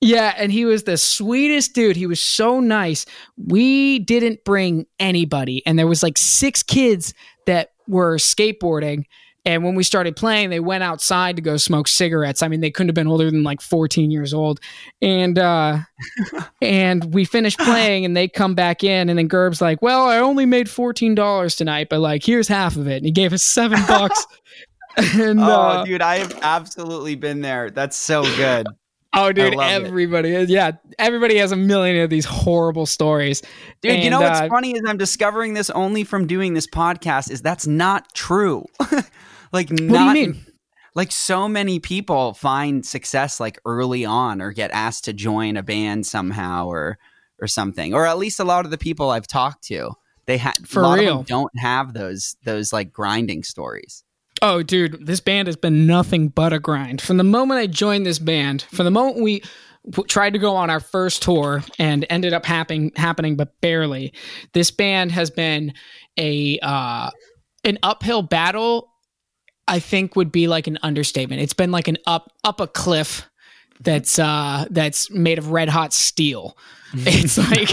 yeah, 0.00 0.34
and 0.36 0.52
he 0.52 0.64
was 0.64 0.84
the 0.84 0.96
sweetest 0.96 1.74
dude. 1.74 1.96
He 1.96 2.06
was 2.06 2.22
so 2.22 2.60
nice. 2.60 3.04
We 3.36 3.98
didn't 3.98 4.44
bring 4.44 4.86
anybody, 5.00 5.66
and 5.66 5.76
there 5.76 5.88
was 5.88 6.02
like 6.02 6.16
six 6.16 6.62
kids 6.62 7.12
that 7.46 7.70
were 7.88 8.16
skateboarding. 8.18 9.02
And 9.44 9.64
when 9.64 9.74
we 9.74 9.82
started 9.82 10.14
playing, 10.14 10.50
they 10.50 10.60
went 10.60 10.84
outside 10.84 11.36
to 11.36 11.42
go 11.42 11.56
smoke 11.56 11.88
cigarettes. 11.88 12.42
I 12.42 12.48
mean, 12.48 12.60
they 12.60 12.70
couldn't 12.70 12.88
have 12.88 12.94
been 12.94 13.08
older 13.08 13.30
than 13.30 13.42
like 13.42 13.60
14 13.60 14.10
years 14.10 14.32
old. 14.32 14.60
And 15.00 15.38
uh 15.38 15.78
and 16.62 17.12
we 17.12 17.24
finished 17.24 17.58
playing 17.58 18.04
and 18.04 18.16
they 18.16 18.28
come 18.28 18.54
back 18.54 18.84
in 18.84 19.08
and 19.08 19.18
then 19.18 19.28
Gerb's 19.28 19.60
like, 19.60 19.82
Well, 19.82 20.06
I 20.06 20.18
only 20.18 20.46
made 20.46 20.66
$14 20.68 21.56
tonight, 21.56 21.88
but 21.90 22.00
like 22.00 22.24
here's 22.24 22.48
half 22.48 22.76
of 22.76 22.86
it. 22.86 22.98
And 22.98 23.04
he 23.06 23.10
gave 23.12 23.32
us 23.32 23.42
seven 23.42 23.80
bucks. 23.88 24.26
and 24.96 25.40
Oh, 25.40 25.44
uh, 25.44 25.84
dude, 25.84 26.02
I 26.02 26.18
have 26.18 26.38
absolutely 26.42 27.16
been 27.16 27.40
there. 27.40 27.70
That's 27.70 27.96
so 27.96 28.22
good. 28.36 28.66
Oh, 29.14 29.30
dude, 29.30 29.52
it. 29.52 29.58
everybody 29.58 30.34
is. 30.34 30.48
Yeah, 30.48 30.72
everybody 30.98 31.36
has 31.36 31.52
a 31.52 31.56
million 31.56 32.02
of 32.02 32.08
these 32.10 32.24
horrible 32.24 32.86
stories. 32.86 33.42
Dude, 33.82 34.02
you 34.02 34.10
know 34.10 34.20
what's 34.20 34.40
uh, 34.40 34.48
funny 34.48 34.72
is 34.72 34.82
I'm 34.86 34.96
discovering 34.96 35.54
this 35.54 35.68
only 35.70 36.04
from 36.04 36.26
doing 36.26 36.54
this 36.54 36.66
podcast 36.66 37.30
is 37.30 37.42
that's 37.42 37.66
not 37.66 38.14
true. 38.14 38.64
like 39.52 39.68
What 39.68 39.80
not 39.82 40.14
do 40.14 40.20
you 40.20 40.26
mean? 40.28 40.46
like 40.94 41.12
so 41.12 41.48
many 41.48 41.78
people 41.78 42.34
find 42.34 42.84
success 42.84 43.38
like 43.40 43.58
early 43.64 44.04
on 44.04 44.40
or 44.40 44.52
get 44.52 44.70
asked 44.70 45.04
to 45.04 45.12
join 45.12 45.56
a 45.56 45.62
band 45.62 46.06
somehow 46.06 46.66
or 46.66 46.98
or 47.40 47.46
something. 47.46 47.92
Or 47.92 48.06
at 48.06 48.18
least 48.18 48.40
a 48.40 48.44
lot 48.44 48.64
of 48.64 48.70
the 48.70 48.78
people 48.78 49.10
I've 49.10 49.26
talked 49.26 49.64
to, 49.64 49.92
they 50.26 50.38
had 50.38 50.56
For 50.66 50.94
real. 50.94 51.22
don't 51.24 51.52
have 51.58 51.92
those 51.92 52.36
those 52.44 52.72
like 52.72 52.92
grinding 52.92 53.42
stories. 53.42 54.04
Oh, 54.44 54.62
dude, 54.62 55.06
this 55.06 55.20
band 55.20 55.46
has 55.46 55.56
been 55.56 55.86
nothing 55.86 56.28
but 56.28 56.52
a 56.52 56.58
grind. 56.58 57.00
From 57.00 57.16
the 57.16 57.24
moment 57.24 57.60
I 57.60 57.66
joined 57.68 58.04
this 58.04 58.18
band, 58.18 58.62
from 58.72 58.84
the 58.84 58.90
moment 58.90 59.22
we 59.22 59.42
tried 60.08 60.32
to 60.32 60.38
go 60.40 60.56
on 60.56 60.68
our 60.68 60.80
first 60.80 61.22
tour 61.22 61.62
and 61.78 62.04
ended 62.10 62.32
up 62.32 62.44
happening, 62.44 62.90
happening, 62.96 63.36
but 63.36 63.60
barely. 63.60 64.12
This 64.52 64.70
band 64.72 65.12
has 65.12 65.30
been 65.30 65.72
a 66.18 66.58
uh, 66.60 67.10
an 67.64 67.78
uphill 67.84 68.22
battle. 68.22 68.88
I 69.68 69.78
think 69.78 70.16
would 70.16 70.32
be 70.32 70.48
like 70.48 70.66
an 70.66 70.78
understatement. 70.82 71.40
It's 71.40 71.54
been 71.54 71.70
like 71.70 71.86
an 71.86 71.98
up 72.06 72.32
up 72.42 72.60
a 72.60 72.66
cliff 72.66 73.28
that's 73.80 74.18
uh 74.18 74.66
that's 74.70 75.08
made 75.10 75.38
of 75.38 75.50
red 75.52 75.68
hot 75.68 75.92
steel. 75.92 76.56
It's 76.94 77.38
like 77.38 77.70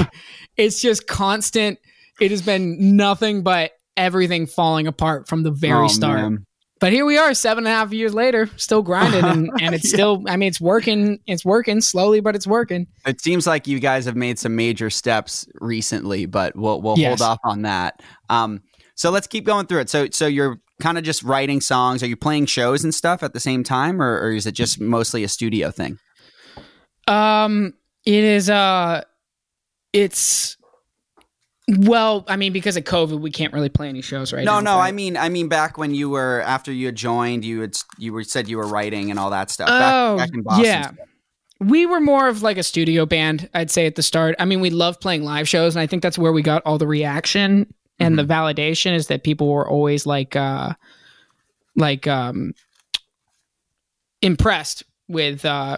it's 0.56 0.82
just 0.82 1.08
constant. 1.08 1.80
It 2.22 2.32
has 2.32 2.42
been 2.42 2.96
nothing 2.96 3.42
but 3.44 3.72
everything 3.98 4.46
falling 4.46 4.88
apart 4.88 5.28
from 5.28 5.44
the 5.44 5.52
very 5.52 5.86
Oh, 5.86 5.88
start. 5.90 6.20
man. 6.22 6.46
But 6.80 6.94
here 6.94 7.06
we 7.06 7.18
are, 7.18 7.34
seven 7.34 7.66
and 7.66 7.74
a 7.74 7.76
half 7.76 7.92
years 7.92 8.14
later, 8.14 8.50
still 8.56 8.82
grinding, 8.82 9.26
and, 9.26 9.50
and 9.62 9.76
it's 9.76 9.90
still. 9.90 10.24
I 10.28 10.38
mean, 10.38 10.48
it's 10.48 10.62
working. 10.62 11.20
It's 11.28 11.44
working 11.44 11.82
slowly, 11.82 12.22
but 12.22 12.36
it's 12.36 12.48
working. 12.48 12.88
It 13.06 13.20
seems 13.20 13.46
like 13.46 13.68
you 13.68 13.80
guys 13.80 14.06
have 14.06 14.16
made 14.16 14.40
some 14.40 14.56
major 14.56 14.90
steps 14.90 15.46
recently, 15.56 16.26
but 16.26 16.56
we'll 16.56 16.82
we'll 16.82 16.98
Yes. 16.98 17.20
hold 17.20 17.32
off 17.32 17.40
on 17.44 17.64
that. 17.64 18.02
Um, 18.30 18.62
so 18.96 19.10
let's 19.12 19.28
keep 19.28 19.44
going 19.46 19.66
through 19.66 19.80
it. 19.82 19.90
So 19.90 20.08
so 20.12 20.26
you're 20.26 20.62
kind 20.82 20.98
of 20.98 21.04
just 21.04 21.22
writing 21.24 21.60
songs. 21.60 22.02
Are 22.02 22.08
you 22.08 22.16
playing 22.16 22.46
shows 22.46 22.86
and 22.86 22.96
stuff 22.96 23.24
at 23.24 23.34
the 23.34 23.40
same 23.42 23.64
time, 23.66 24.02
or, 24.02 24.18
or 24.22 24.32
is 24.32 24.46
it 24.46 24.54
just 24.54 24.80
mostly 24.80 25.26
a 25.26 25.28
studio 25.28 25.72
thing? 25.72 25.98
Um, 27.08 27.74
it 28.06 28.24
is. 28.24 28.50
Uh, 28.50 29.04
it's. 29.92 30.56
Well, 31.78 32.26
I 32.28 32.36
mean, 32.36 32.52
because 32.52 32.78
of 32.78 32.84
COVID, 32.84 33.20
we 33.20 33.30
can't 33.32 33.54
really 33.54 33.70
play 33.70 33.90
any 33.90 34.02
shows 34.02 34.34
right 34.34 34.44
no, 34.44 34.56
now. 34.56 34.60
no. 34.60 34.78
but- 34.78 34.84
I 34.84 34.92
mean, 34.92 35.16
I 35.18 35.30
mean, 35.30 35.48
back 35.48 35.78
when 35.78 35.94
you 35.94 36.10
were 36.10 36.42
after 36.42 36.72
you 36.72 36.88
had 36.88 36.96
joined, 36.96 37.46
you 37.46 37.62
had 37.62 37.78
you 37.98 38.12
were 38.14 38.24
said 38.24 38.48
you 38.48 38.58
were 38.58 38.68
writing 38.68 39.12
and 39.12 39.20
all 39.20 39.30
that 39.30 39.52
stuff. 39.52 39.70
Oh, 39.72 40.18
back, 40.18 40.28
back 40.30 40.36
in 40.36 40.42
Boston. 40.42 40.66
yeah. 40.66 40.92
we 41.60 41.86
were 41.86 42.00
more 42.00 42.28
of 42.28 42.42
like 42.42 42.58
a 42.58 42.64
studio 42.64 43.06
band, 43.06 43.50
I'd 43.54 43.70
say 43.70 43.86
at 43.86 43.96
the 43.96 44.04
start. 44.04 44.36
I 44.40 44.46
mean, 44.46 44.62
we 44.62 44.70
love 44.70 45.00
playing 45.00 45.24
live 45.24 45.48
shows, 45.48 45.76
and 45.76 45.82
I 45.82 45.88
think 45.88 46.02
that's 46.02 46.18
where 46.18 46.32
we 46.32 46.42
got 46.42 46.64
all 46.66 46.78
the 46.78 46.88
reaction 46.88 47.72
and 48.00 48.18
the 48.18 48.24
validation 48.24 48.94
is 48.94 49.08
that 49.08 49.24
people 49.26 49.50
were 49.50 49.68
always 49.68 50.06
like, 50.06 50.36
uh, 50.36 50.74
like, 51.76 52.08
um, 52.08 52.54
impressed 54.22 54.84
with. 55.08 55.44
uh 55.46 55.78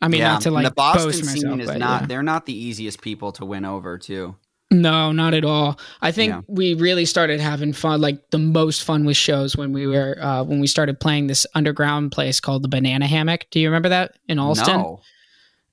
I 0.00 0.08
mean, 0.08 0.20
yeah. 0.20 0.32
not 0.32 0.42
to 0.42 0.48
and 0.48 0.54
like 0.54 0.64
the 0.66 0.70
Boston 0.72 1.06
boast 1.06 1.24
myself, 1.24 1.38
scene 1.38 1.60
is 1.60 1.66
but 1.68 1.78
not. 1.78 2.02
yeah. 2.02 2.06
They're 2.06 2.22
not 2.22 2.44
the 2.46 2.52
easiest 2.52 3.00
people 3.00 3.32
to 3.32 3.44
win 3.46 3.64
over, 3.64 3.96
too. 3.98 4.36
No, 4.70 5.12
not 5.12 5.32
at 5.32 5.44
all. 5.44 5.78
I 6.02 6.10
think 6.10 6.32
Yeah. 6.32 6.40
we 6.48 6.74
really 6.74 7.04
started 7.04 7.38
having 7.40 7.72
fun, 7.72 8.00
like 8.00 8.30
the 8.30 8.38
most 8.38 8.82
fun 8.82 9.04
with 9.04 9.16
shows 9.16 9.56
when 9.56 9.72
we 9.72 9.86
were 9.86 10.18
uh, 10.20 10.42
when 10.42 10.58
we 10.58 10.66
started 10.66 10.98
playing 10.98 11.28
this 11.28 11.46
underground 11.54 12.10
place 12.10 12.40
called 12.40 12.62
the 12.62 12.68
Banana 12.68 13.06
Hammock. 13.06 13.46
Do 13.50 13.60
you 13.60 13.68
remember 13.68 13.90
that 13.90 14.16
in 14.28 14.38
Allston? 14.38 14.78
No. 14.78 15.00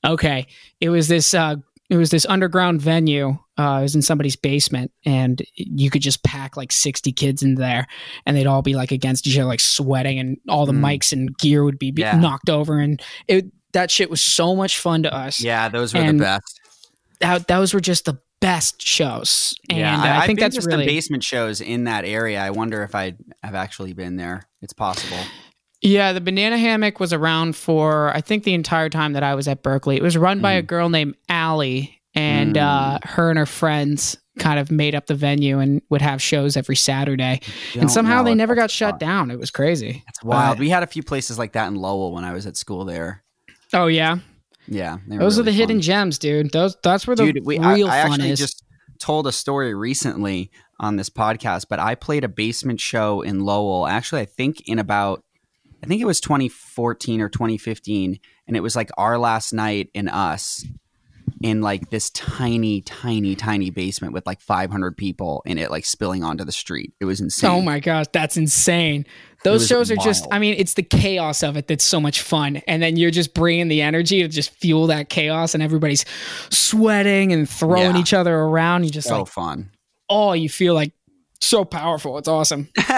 Okay, 0.06 0.46
it 0.80 0.90
was 0.90 1.08
this 1.08 1.34
uh, 1.34 1.56
it 1.90 1.98
was 1.98 2.12
this 2.12 2.26
underground 2.28 2.82
venue. 2.82 3.38
Uh, 3.58 3.78
it 3.80 3.84
was 3.84 3.96
in 3.96 4.02
somebody's 4.04 4.36
basement, 4.36 4.92
and 5.06 5.42
you 5.56 5.90
could 5.90 6.02
just 6.04 6.24
pack 6.24 6.56
like 6.56 6.72
sixty 6.72 7.12
kids 7.12 7.42
in 7.42 7.56
there, 7.56 7.88
and 8.28 8.38
they'd 8.38 8.48
all 8.48 8.62
be 8.62 8.76
like 8.76 8.92
against 8.92 9.26
each 9.26 9.38
other, 9.38 9.48
like 9.48 9.60
sweating, 9.60 10.20
and 10.20 10.38
all 10.50 10.66
the 10.68 10.72
Mm. 10.74 10.82
mics 11.00 11.12
and 11.12 11.36
gear 11.40 11.64
would 11.64 11.80
be, 11.80 11.90
be 11.92 12.02
Yeah. 12.04 12.16
knocked 12.20 12.50
over, 12.50 12.78
and 12.80 13.02
it 13.28 13.46
that 13.72 13.90
shit 13.90 14.10
was 14.12 14.22
so 14.22 14.56
much 14.56 14.78
fun 14.78 15.02
to 15.02 15.12
us 15.12 15.42
Yeah, 15.42 15.68
those 15.68 15.96
were 15.96 16.00
And- 16.02 16.20
the 16.20 16.24
best. 16.26 16.60
that 17.22 17.48
those 17.48 17.74
were 17.74 17.80
just 17.80 18.06
the 18.06 18.20
best 18.44 18.82
shows. 18.82 19.56
And 19.70 19.80
yeah, 19.80 20.02
uh, 20.02 20.20
I, 20.22 20.26
think 20.28 20.40
that's 20.40 20.62
some 20.62 20.66
really 20.70 20.86
basement 20.86 21.24
shows 21.24 21.62
in 21.62 21.86
that 21.86 22.04
area. 22.04 22.42
I 22.42 22.50
wonder 22.50 22.84
if 22.84 22.94
I 22.94 23.16
have 23.42 23.56
actually 23.56 23.94
been 23.94 24.18
there. 24.18 24.44
It's 24.62 24.74
possible. 24.74 25.18
Yeah, 25.82 26.12
the 26.12 26.20
banana 26.22 26.58
hammock 26.58 27.00
was 27.00 27.14
around 27.14 27.56
for 27.56 28.10
I 28.16 28.20
think 28.22 28.44
the 28.44 28.54
entire 28.54 28.90
time 28.90 29.14
that 29.14 29.24
I 29.24 29.34
was 29.36 29.48
at 29.48 29.64
Berklee. 29.64 29.96
It 29.98 30.04
was 30.04 30.18
run 30.18 30.42
by 30.42 30.54
a 30.54 30.62
Mm. 30.64 30.68
girl 30.68 30.90
named 30.90 31.16
Allie, 31.30 32.02
and 32.16 32.56
Mm. 32.56 32.62
uh, 32.62 33.00
her 33.04 33.30
and 33.30 33.40
her 33.40 33.46
friends 33.46 34.18
kind 34.40 34.60
of 34.60 34.72
made 34.72 34.94
up 34.96 35.06
the 35.06 35.16
venue 35.16 35.60
and 35.60 35.82
would 35.90 36.02
have 36.02 36.22
shows 36.22 36.58
every 36.58 36.76
Saturday. 36.76 37.40
and 37.80 37.90
somehow 37.92 38.24
they 38.24 38.34
never 38.36 38.56
got 38.56 38.72
shut 38.72 39.00
down. 39.00 39.32
It 39.32 39.40
was 39.40 39.52
crazy. 39.52 40.04
It's 40.10 40.24
wild. 40.24 40.58
But- 40.58 40.60
we 40.60 40.70
had 40.70 40.84
a 40.84 40.88
few 40.88 41.04
places 41.04 41.38
like 41.38 41.54
that 41.54 41.68
in 41.68 41.76
Lowell 41.76 42.12
when 42.14 42.24
I 42.26 42.34
was 42.34 42.46
at 42.46 42.58
school 42.58 42.84
there. 42.84 43.24
oh 43.74 43.88
yeah, 43.88 44.18
Yeah, 44.68 44.98
those 45.08 45.38
are 45.38 45.44
the 45.44 45.52
really 45.52 45.58
hidden 45.58 45.82
gems, 45.82 46.18
dude. 46.18 46.52
Those 46.52 46.78
that's 46.84 47.06
where 47.06 47.16
the 47.16 47.32
Dude, 47.32 47.46
we, 47.46 47.60
I, 47.60 47.74
real 47.74 47.88
I 47.88 48.04
fun 48.04 48.12
actually 48.14 48.30
is. 48.32 48.40
just 48.40 48.64
told 49.00 49.28
a 49.28 49.32
story 49.32 49.74
recently 49.74 50.52
on 50.80 50.96
this 50.96 51.10
podcast, 51.10 51.66
but 51.70 51.80
I 51.80 51.96
played 51.96 52.24
a 52.24 52.30
basement 52.30 52.80
show 52.80 53.22
in 53.22 53.42
Lowell. 53.42 53.88
Actually, 53.88 54.22
I 54.22 54.26
think 54.26 54.68
in 54.68 54.80
about, 54.80 55.24
I 55.84 55.88
think 55.88 56.02
it 56.02 56.06
was 56.06 56.22
2014 56.22 57.22
or 57.22 57.30
2015, 57.30 58.20
and 58.48 58.58
it 58.58 58.62
was 58.62 58.76
like 58.76 58.90
our 58.98 59.18
last 59.18 59.54
night 59.54 59.90
in 59.94 60.08
us 60.08 60.66
in 61.42 61.62
like 61.62 61.90
this 61.90 62.10
tiny, 62.12 62.82
tiny, 62.82 63.36
tiny 63.36 63.70
basement 63.70 64.14
with 64.14 64.26
like 64.26 64.40
500 64.40 64.96
people 64.96 65.44
in 65.46 65.58
it, 65.58 65.70
like 65.70 65.86
spilling 65.86 66.24
onto 66.24 66.46
the 66.46 66.54
street. 66.54 66.94
It 67.02 67.06
was 67.06 67.20
oh 67.20 67.26
insane. 67.26 67.50
Oh 67.52 67.62
my 67.62 67.82
gosh, 67.82 68.06
that's 68.14 68.38
insane. 68.38 69.06
Those 69.44 69.68
shows 69.68 69.92
are 69.92 69.96
just, 69.98 70.26
I 70.32 70.40
mean, 70.40 70.56
it's 70.58 70.76
the 70.76 70.84
chaos 70.84 71.44
of 71.44 71.58
it 71.58 71.68
that's 71.68 71.84
so 71.84 72.00
much 72.00 72.22
fun. 72.22 72.58
And 72.68 72.82
then 72.82 72.96
you're 72.98 73.12
just 73.12 73.34
bringing 73.34 73.68
the 73.68 73.82
energy 73.82 74.22
to 74.22 74.28
just 74.28 74.52
fuel 74.52 74.88
that 74.88 75.10
chaos, 75.10 75.54
and 75.54 75.62
everybody's 75.62 76.06
sweating 76.50 77.34
and 77.34 77.50
throwing 77.50 77.96
Yeah. 77.96 78.02
each 78.02 78.14
other 78.14 78.34
around. 78.36 78.84
You 78.86 78.90
just 78.90 79.08
so 79.08 79.20
like, 79.20 79.28
fun. 79.32 79.70
oh, 80.10 80.34
you 80.34 80.50
feel 80.50 80.74
like 80.74 80.94
so 81.42 81.66
powerful. 81.66 82.18
It's 82.18 82.28
awesome. 82.28 82.70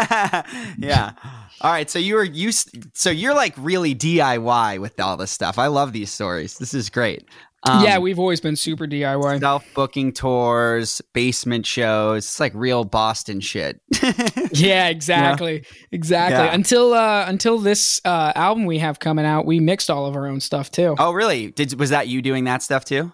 yeah. 0.77 1.13
All 1.61 1.71
right. 1.71 1.89
So 1.89 1.97
you 1.99 2.15
were 2.15 2.23
you. 2.23 2.51
So 2.51 3.09
you're 3.09 3.33
like 3.33 3.55
really 3.57 3.95
DIY 3.95 4.79
with 4.79 4.99
all 4.99 5.17
this 5.17 5.31
stuff. 5.31 5.57
I 5.57 5.67
love 5.67 5.93
these 5.93 6.11
stories. 6.11 6.57
This 6.59 6.73
is 6.73 6.89
great. 6.89 7.27
Um, 7.67 7.83
yeah, 7.83 7.97
we've 7.97 8.19
always 8.19 8.39
been 8.41 8.55
super 8.55 8.85
DIY. 8.85 9.39
self 9.39 9.65
booking 9.73 10.11
tours, 10.13 11.01
basement 11.13 11.65
shows. 11.65 12.25
It's 12.25 12.39
like 12.39 12.53
real 12.55 12.83
Boston 12.85 13.39
shit. 13.39 13.81
Yeah, 14.51 14.87
exactly. 14.87 15.65
Exactly. 15.91 16.37
Yeah. 16.45 16.53
Until 16.53 16.93
uh 16.93 17.25
until 17.27 17.57
this 17.59 17.99
uh 18.05 18.31
album 18.35 18.65
we 18.65 18.77
have 18.77 18.99
coming 18.99 19.25
out, 19.25 19.45
we 19.45 19.59
mixed 19.59 19.89
all 19.89 20.05
of 20.05 20.15
our 20.15 20.27
own 20.27 20.39
stuff 20.39 20.71
too. 20.71 20.95
oh, 20.97 21.11
really? 21.11 21.51
Did 21.51 21.77
was 21.77 21.89
that 21.89 22.07
you 22.07 22.21
doing 22.21 22.45
that 22.45 22.63
stuff 22.63 22.85
too? 22.85 23.11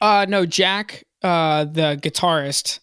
Uh 0.00 0.26
no, 0.28 0.46
Jack, 0.46 1.04
uh 1.22 1.64
the 1.64 1.98
guitarist. 2.00 2.78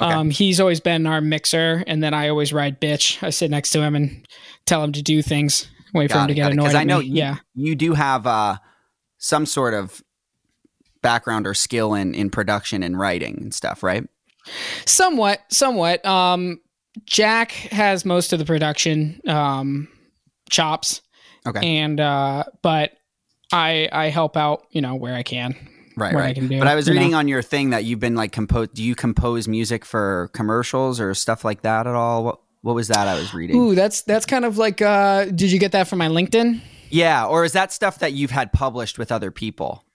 Okay. 0.00 0.12
Um 0.12 0.30
he's 0.30 0.60
always 0.60 0.80
been 0.80 1.06
our 1.06 1.20
mixer 1.20 1.84
and 1.86 2.02
then 2.02 2.14
I 2.14 2.28
always 2.30 2.52
ride 2.54 2.80
bitch. 2.80 3.22
I 3.22 3.30
sit 3.30 3.50
next 3.50 3.70
to 3.70 3.82
him 3.82 3.94
and 3.94 4.26
tell 4.64 4.82
him 4.82 4.92
to 4.92 5.02
do 5.02 5.20
things. 5.20 5.68
Wait 5.92 6.10
for 6.10 6.16
him 6.18 6.22
Got 6.22 6.26
to 6.28 6.34
get 6.34 6.42
got 6.42 6.50
it. 6.50 6.54
annoyed. 6.54 6.74
I 6.74 6.84
know 6.84 7.00
you, 7.00 7.14
yeah. 7.14 7.36
you 7.54 7.74
do 7.74 7.92
have 7.94 8.26
uh, 8.26 8.56
some 9.18 9.44
sort 9.46 9.74
of 9.74 10.02
background 11.06 11.46
or 11.46 11.54
skill 11.54 11.94
in 11.94 12.14
in 12.14 12.30
production 12.30 12.82
and 12.82 12.98
writing 12.98 13.38
and 13.40 13.54
stuff, 13.54 13.84
right? 13.84 14.04
Somewhat, 14.86 15.40
somewhat. 15.50 16.04
Um 16.04 16.60
Jack 17.04 17.52
has 17.52 18.04
most 18.04 18.32
of 18.32 18.40
the 18.40 18.44
production 18.44 19.20
um 19.28 19.86
chops. 20.50 21.00
Okay. 21.46 21.78
And 21.78 22.00
uh 22.00 22.44
but 22.62 22.90
I 23.52 23.88
I 23.92 24.08
help 24.08 24.36
out, 24.36 24.66
you 24.70 24.80
know, 24.80 24.96
where 24.96 25.14
I 25.14 25.22
can. 25.22 25.54
Right, 25.98 26.12
what 26.12 26.24
I 26.24 26.26
right. 26.26 26.34
can 26.34 26.48
do, 26.48 26.58
but 26.58 26.68
I 26.68 26.74
was 26.74 26.90
reading 26.90 27.12
know? 27.12 27.18
on 27.18 27.28
your 27.28 27.40
thing 27.40 27.70
that 27.70 27.84
you've 27.84 28.00
been 28.00 28.16
like 28.16 28.32
compose. 28.32 28.68
Do 28.74 28.82
you 28.82 28.94
compose 28.94 29.48
music 29.48 29.84
for 29.84 30.28
commercials 30.34 31.00
or 31.00 31.14
stuff 31.14 31.42
like 31.42 31.62
that 31.62 31.86
at 31.86 31.94
all? 31.94 32.24
What 32.24 32.40
What 32.62 32.74
was 32.74 32.88
that 32.88 33.06
I 33.06 33.14
was 33.14 33.32
reading? 33.32 33.56
Ooh, 33.56 33.74
that's 33.74 34.02
that's 34.02 34.26
kind 34.26 34.44
of 34.44 34.58
like 34.58 34.82
uh 34.82 35.26
did 35.26 35.52
you 35.52 35.60
get 35.60 35.72
that 35.72 35.86
from 35.86 36.00
my 36.00 36.08
LinkedIn? 36.08 36.60
Yeah, 36.90 37.26
or 37.26 37.44
is 37.44 37.52
that 37.52 37.72
stuff 37.72 38.00
that 38.00 38.12
you've 38.12 38.30
had 38.30 38.52
published 38.52 38.98
with 38.98 39.10
other 39.10 39.30
people? 39.30 39.85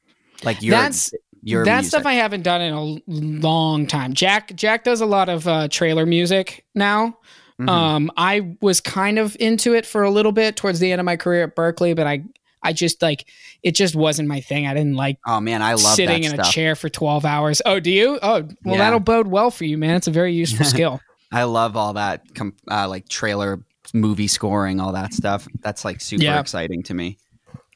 Like 0.44 0.62
your 0.62 0.72
That's- 0.72 1.12
your 1.44 1.66
that 1.66 1.78
music? 1.78 1.90
stuff 1.90 2.06
I 2.06 2.14
haven't 2.14 2.44
done 2.44 2.62
in 2.62 2.74
a 2.74 2.98
long 3.08 3.88
time. 3.88 4.14
Jack 4.14 4.56
Jack 4.56 4.84
does 4.84 5.02
a 5.02 5.06
lot 5.06 5.28
of 5.30 5.48
uh 5.48 5.68
trailer 5.70 6.06
music 6.06 6.66
now. 6.76 7.18
Mhm. 7.60 7.70
Um 7.70 8.12
I 8.18 8.56
was 8.62 8.80
kind 8.82 9.18
of 9.18 9.36
into 9.40 9.74
it 9.74 9.86
for 9.86 10.04
a 10.04 10.12
little 10.12 10.32
bit 10.32 10.56
towards 10.56 10.80
the 10.80 10.92
end 10.92 11.00
of 11.02 11.06
my 11.06 11.16
career 11.18 11.44
at 11.46 11.56
Berklee, 11.56 11.96
but 11.96 12.06
I 12.06 12.24
I 12.64 12.74
just 12.74 13.02
like 13.02 13.28
it 13.64 13.72
just 13.74 13.96
wasn't 13.96 14.28
my 14.28 14.40
thing. 14.40 14.68
I 14.68 14.74
didn't 14.76 14.96
like 14.96 15.18
oh 15.26 15.40
man, 15.40 15.64
I 15.64 15.72
love 15.72 15.96
sitting 15.96 16.24
in 16.26 16.40
a 16.40 16.44
chair 16.44 16.76
for 16.76 16.90
12 16.90 17.26
hours. 17.26 17.60
Oh, 17.66 17.80
do 17.80 17.90
you? 17.92 18.20
Oh, 18.22 18.44
well 18.64 18.76
Yeah. 18.76 18.78
that'll 18.78 19.00
bode 19.00 19.28
well 19.28 19.50
for 19.50 19.66
you, 19.66 19.80
man. 19.80 19.96
It's 19.96 20.08
a 20.08 20.12
very 20.12 20.34
useful 20.34 20.66
skill. 20.76 21.02
I 21.32 21.44
love 21.46 21.76
all 21.76 21.94
that 21.94 22.36
com- 22.36 22.54
uh, 22.70 22.88
like 22.88 23.10
trailer 23.10 23.64
movie 23.96 24.28
scoring, 24.28 24.80
all 24.80 24.92
that 24.92 25.12
stuff. 25.14 25.48
That's 25.62 25.84
like 25.84 26.02
super 26.02 26.24
Yeah. 26.24 26.40
exciting 26.40 26.84
to 26.84 26.94
me. 26.94 27.18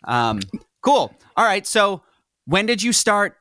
Um, 0.04 0.39
cool. 0.82 1.12
All 1.36 1.45
right. 1.45 1.65
So 1.65 2.04
when 2.46 2.66
did 2.66 2.82
you 2.82 2.94
start? 2.94 3.38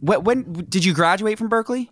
When, 0.00 0.24
when 0.24 0.52
did 0.68 0.84
you 0.84 0.94
graduate 0.94 1.38
from 1.38 1.48
Berklee? 1.48 1.88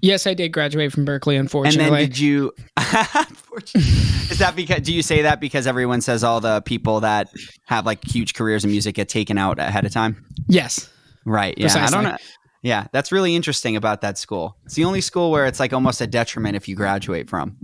Yes, 0.00 0.26
I 0.26 0.34
did 0.34 0.50
graduate 0.50 0.92
from 0.92 1.06
Berklee, 1.06 1.38
unfortunately. 1.38 1.84
And 1.84 1.94
then 1.94 2.00
did 2.00 2.18
you? 2.18 2.52
Is 2.76 4.38
that 4.38 4.54
because? 4.54 4.80
Do 4.82 4.92
you 4.92 5.02
say 5.02 5.22
that 5.22 5.40
because 5.40 5.66
everyone 5.66 6.00
says 6.00 6.22
all 6.22 6.40
the 6.40 6.60
people 6.62 7.00
that 7.00 7.32
have 7.64 7.86
like 7.86 8.04
huge 8.04 8.34
careers 8.34 8.64
in 8.64 8.70
music 8.70 8.94
get 8.96 9.08
taken 9.08 9.38
out 9.38 9.58
ahead 9.58 9.86
of 9.86 9.92
time? 9.92 10.24
yes. 10.46 10.90
Right. 11.24 11.58
Yeah. 11.58 11.74
I 11.74 11.90
don't 11.90 12.04
know. 12.04 12.16
Yeah, 12.62 12.86
that's 12.92 13.12
really 13.12 13.36
interesting 13.36 13.76
about 13.76 14.00
that 14.00 14.18
school. 14.18 14.56
It's 14.64 14.74
the 14.74 14.84
only 14.84 15.00
school 15.00 15.30
where 15.30 15.46
it's 15.46 15.60
like 15.60 15.72
almost 15.72 16.00
a 16.00 16.06
detriment 16.06 16.56
if 16.56 16.68
you 16.68 16.74
graduate 16.74 17.28
from. 17.28 17.56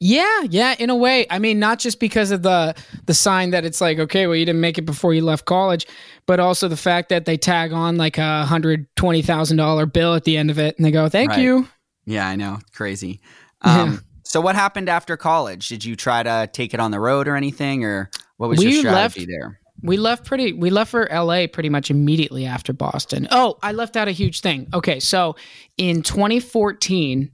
Yeah, 0.00 0.42
yeah, 0.50 0.74
in 0.78 0.90
a 0.90 0.96
way. 0.96 1.26
I 1.30 1.38
mean, 1.38 1.58
not 1.58 1.78
just 1.78 2.00
because 2.00 2.30
of 2.30 2.42
the 2.42 2.74
the 3.06 3.14
sign 3.14 3.50
that 3.50 3.64
it's 3.64 3.80
like, 3.80 3.98
okay, 3.98 4.26
well, 4.26 4.36
you 4.36 4.44
didn't 4.44 4.60
make 4.60 4.78
it 4.78 4.82
before 4.86 5.14
you 5.14 5.22
left 5.22 5.44
college, 5.44 5.86
but 6.26 6.40
also 6.40 6.68
the 6.68 6.76
fact 6.76 7.08
that 7.08 7.24
they 7.24 7.36
tag 7.36 7.72
on 7.72 7.96
like 7.96 8.18
a 8.18 8.44
hundred 8.44 8.86
twenty 8.96 9.22
thousand 9.22 9.56
dollar 9.56 9.86
bill 9.86 10.14
at 10.14 10.24
the 10.24 10.36
end 10.36 10.50
of 10.50 10.58
it, 10.58 10.76
and 10.76 10.84
they 10.84 10.90
go, 10.90 11.08
"Thank 11.08 11.30
Right. 11.30 11.40
you." 11.40 11.68
Yeah, 12.04 12.26
I 12.28 12.36
know. 12.36 12.58
Crazy. 12.72 13.20
Yeah. 13.64 13.82
Um, 13.82 14.02
So 14.24 14.40
what 14.40 14.54
happened 14.56 14.88
after 14.88 15.16
college? 15.16 15.68
Did 15.68 15.84
you 15.84 15.94
try 15.96 16.22
to 16.22 16.48
take 16.52 16.74
it 16.74 16.80
on 16.80 16.90
the 16.90 16.98
road 17.00 17.28
or 17.28 17.36
anything, 17.36 17.84
or 17.84 18.10
what 18.38 18.48
was 18.50 18.58
We 18.58 18.66
your 18.72 18.80
strategy 18.80 19.20
left- 19.20 19.28
there? 19.30 19.60
We 19.82 19.96
left 19.98 20.24
pretty. 20.24 20.52
We 20.54 20.70
left 20.70 20.90
for 20.90 21.06
L.A. 21.12 21.46
pretty 21.46 21.68
much 21.68 21.90
immediately 21.90 22.44
after 22.46 22.72
Boston. 22.72 23.28
Oh, 23.30 23.58
I 23.62 23.72
left 23.72 23.94
out 23.94 24.08
a 24.08 24.10
huge 24.12 24.40
thing. 24.40 24.68
Okay, 24.74 25.00
so 25.00 25.36
in 25.76 26.02
2014, 26.02 27.30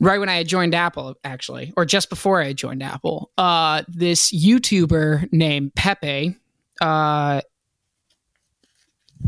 right 0.00 0.18
when 0.18 0.28
I 0.28 0.36
had 0.36 0.48
joined 0.48 0.74
Apple, 0.74 1.16
actually, 1.24 1.72
or 1.76 1.84
just 1.84 2.08
before 2.10 2.40
I 2.40 2.46
had 2.48 2.56
joined 2.56 2.82
Apple, 2.82 3.30
uh, 3.38 3.82
this 3.88 4.32
YouTuber 4.32 5.32
named 5.32 5.74
Pepe, 5.74 6.36
uh, 6.80 7.40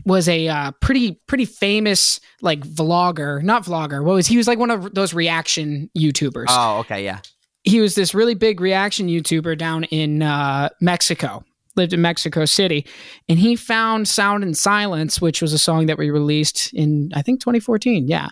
was 0.05 0.29
a 0.29 0.47
uh, 0.49 0.73
pretty 0.81 1.13
pretty 1.27 1.45
famous 1.45 2.21
like 2.43 2.61
vlogger, 2.61 3.43
not 3.43 3.65
vlogger. 3.65 4.05
What 4.05 4.15
was 4.15 4.27
he 4.27 4.37
was 4.37 4.47
like 4.47 4.59
one 4.59 4.71
of 4.71 4.95
those 4.95 5.15
reaction 5.15 5.91
YouTubers 5.97 6.47
Oh, 6.49 6.79
okay, 6.81 7.05
yeah. 7.05 7.21
he 7.65 7.81
was 7.81 7.95
this 7.95 8.15
really 8.15 8.35
big 8.35 8.61
reaction 8.61 9.09
YouTuber 9.09 9.57
down 9.59 9.85
in 9.85 10.23
uh, 10.23 10.69
Mexico, 10.81 11.45
lived 11.77 11.93
in 11.93 12.03
Mexico 12.03 12.45
City, 12.45 12.87
and 13.29 13.39
he 13.39 13.57
found 13.57 14.07
Sound 14.07 14.45
and 14.45 14.57
Silence, 14.57 15.21
which 15.21 15.41
was 15.41 15.53
a 15.53 15.59
song 15.59 15.87
that 15.87 15.99
we 15.99 16.11
released 16.11 16.73
in, 16.75 17.11
I 17.15 17.23
think, 17.23 17.41
2014. 17.41 18.07
Yeah. 18.07 18.29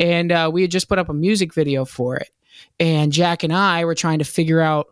And 0.00 0.32
uh, 0.32 0.50
we 0.52 0.62
had 0.62 0.72
just 0.72 0.88
put 0.88 0.98
up 0.98 1.08
a 1.08 1.14
music 1.14 1.54
video 1.54 1.84
for 1.84 2.16
it. 2.16 2.30
And 2.80 3.12
Jack 3.12 3.44
and 3.44 3.52
I 3.52 3.84
were 3.84 3.94
trying 3.94 4.18
to 4.18 4.24
figure 4.24 4.60
out 4.60 4.88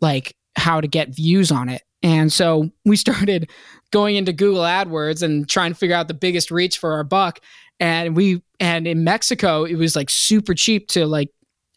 like 0.00 0.34
how 0.56 0.80
to 0.80 0.88
get 0.88 1.14
views 1.14 1.52
on 1.52 1.68
it. 1.68 1.82
And 2.02 2.32
so 2.32 2.70
we 2.84 2.96
started 3.06 3.50
going 3.90 4.16
into 4.16 4.32
Google 4.32 4.62
AdWords 4.62 5.22
and 5.22 5.48
trying 5.48 5.72
to 5.72 5.78
figure 5.78 5.96
out 5.96 6.08
the 6.08 6.14
biggest 6.14 6.50
reach 6.50 6.78
for 6.78 6.92
our 6.92 7.04
buck. 7.04 7.40
And 7.78 8.16
we, 8.16 8.42
and 8.60 8.86
in 8.86 9.04
Mexico, 9.04 9.64
it 9.64 9.74
was 9.74 9.96
like 9.96 10.08
super 10.08 10.54
cheap 10.54 10.88
to 10.88 11.06
like 11.06 11.28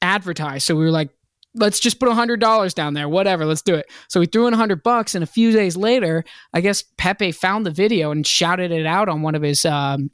advertise. 0.02 0.64
So 0.64 0.76
we 0.76 0.86
were 0.86 0.92
like, 0.92 1.10
let's 1.56 1.80
just 1.80 2.00
put 2.00 2.10
a 2.10 2.14
hundred 2.14 2.40
dollars 2.40 2.74
down 2.74 2.94
there, 2.94 3.10
whatever, 3.10 3.46
let's 3.46 3.62
do 3.62 3.76
it. 3.76 3.88
So 4.08 4.20
we 4.20 4.26
threw 4.26 4.48
in 4.48 4.54
a 4.54 4.58
hundred 4.58 4.84
bucks, 4.84 5.16
and 5.16 5.24
a 5.24 5.28
few 5.28 5.52
days 5.52 5.76
later, 5.76 6.24
I 6.54 6.62
guess 6.62 6.84
Pepe 6.98 7.32
found 7.32 7.66
the 7.66 7.72
video 7.72 8.12
and 8.12 8.28
shouted 8.28 8.72
it 8.72 8.86
out 8.86 9.10
on 9.10 9.22
one 9.22 9.36
of 9.36 9.42
his 9.42 9.66
um, 9.66 10.12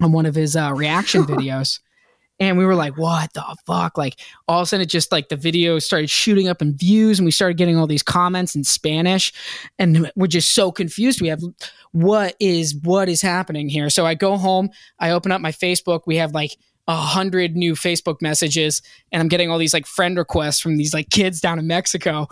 on 0.00 0.12
one 0.12 0.26
of 0.26 0.34
his 0.34 0.56
uh, 0.56 0.72
reaction 0.74 1.24
videos. 1.26 1.78
And 2.40 2.56
we 2.56 2.64
were 2.64 2.74
like, 2.74 2.96
what 2.96 3.32
the 3.34 3.44
fuck? 3.66 3.98
Like, 3.98 4.18
all 4.48 4.60
of 4.60 4.64
a 4.64 4.66
sudden, 4.66 4.82
it 4.82 4.86
just 4.86 5.12
like 5.12 5.28
the 5.28 5.36
video 5.36 5.78
started 5.78 6.08
shooting 6.08 6.48
up 6.48 6.62
in 6.62 6.74
views, 6.74 7.18
and 7.18 7.26
we 7.26 7.30
started 7.30 7.58
getting 7.58 7.76
all 7.76 7.86
these 7.86 8.02
comments 8.02 8.56
in 8.56 8.64
Spanish. 8.64 9.32
And 9.78 10.10
we're 10.16 10.26
just 10.26 10.52
so 10.52 10.72
confused. 10.72 11.20
We 11.20 11.28
have 11.28 11.42
what 11.92 12.34
is 12.40 12.74
what 12.82 13.08
is 13.08 13.20
happening 13.20 13.68
here? 13.68 13.90
So 13.90 14.06
I 14.06 14.14
go 14.14 14.36
home, 14.38 14.70
I 14.98 15.10
open 15.10 15.30
up 15.32 15.40
my 15.40 15.52
Facebook. 15.52 16.02
We 16.06 16.16
have 16.16 16.32
like 16.32 16.56
a 16.88 16.96
hundred 16.96 17.56
new 17.56 17.74
Facebook 17.74 18.22
messages, 18.22 18.80
and 19.12 19.20
I'm 19.20 19.28
getting 19.28 19.50
all 19.50 19.58
these 19.58 19.74
like 19.74 19.86
friend 19.86 20.16
requests 20.16 20.60
from 20.60 20.76
these 20.78 20.94
like 20.94 21.10
kids 21.10 21.40
down 21.40 21.58
in 21.58 21.66
Mexico. 21.66 22.26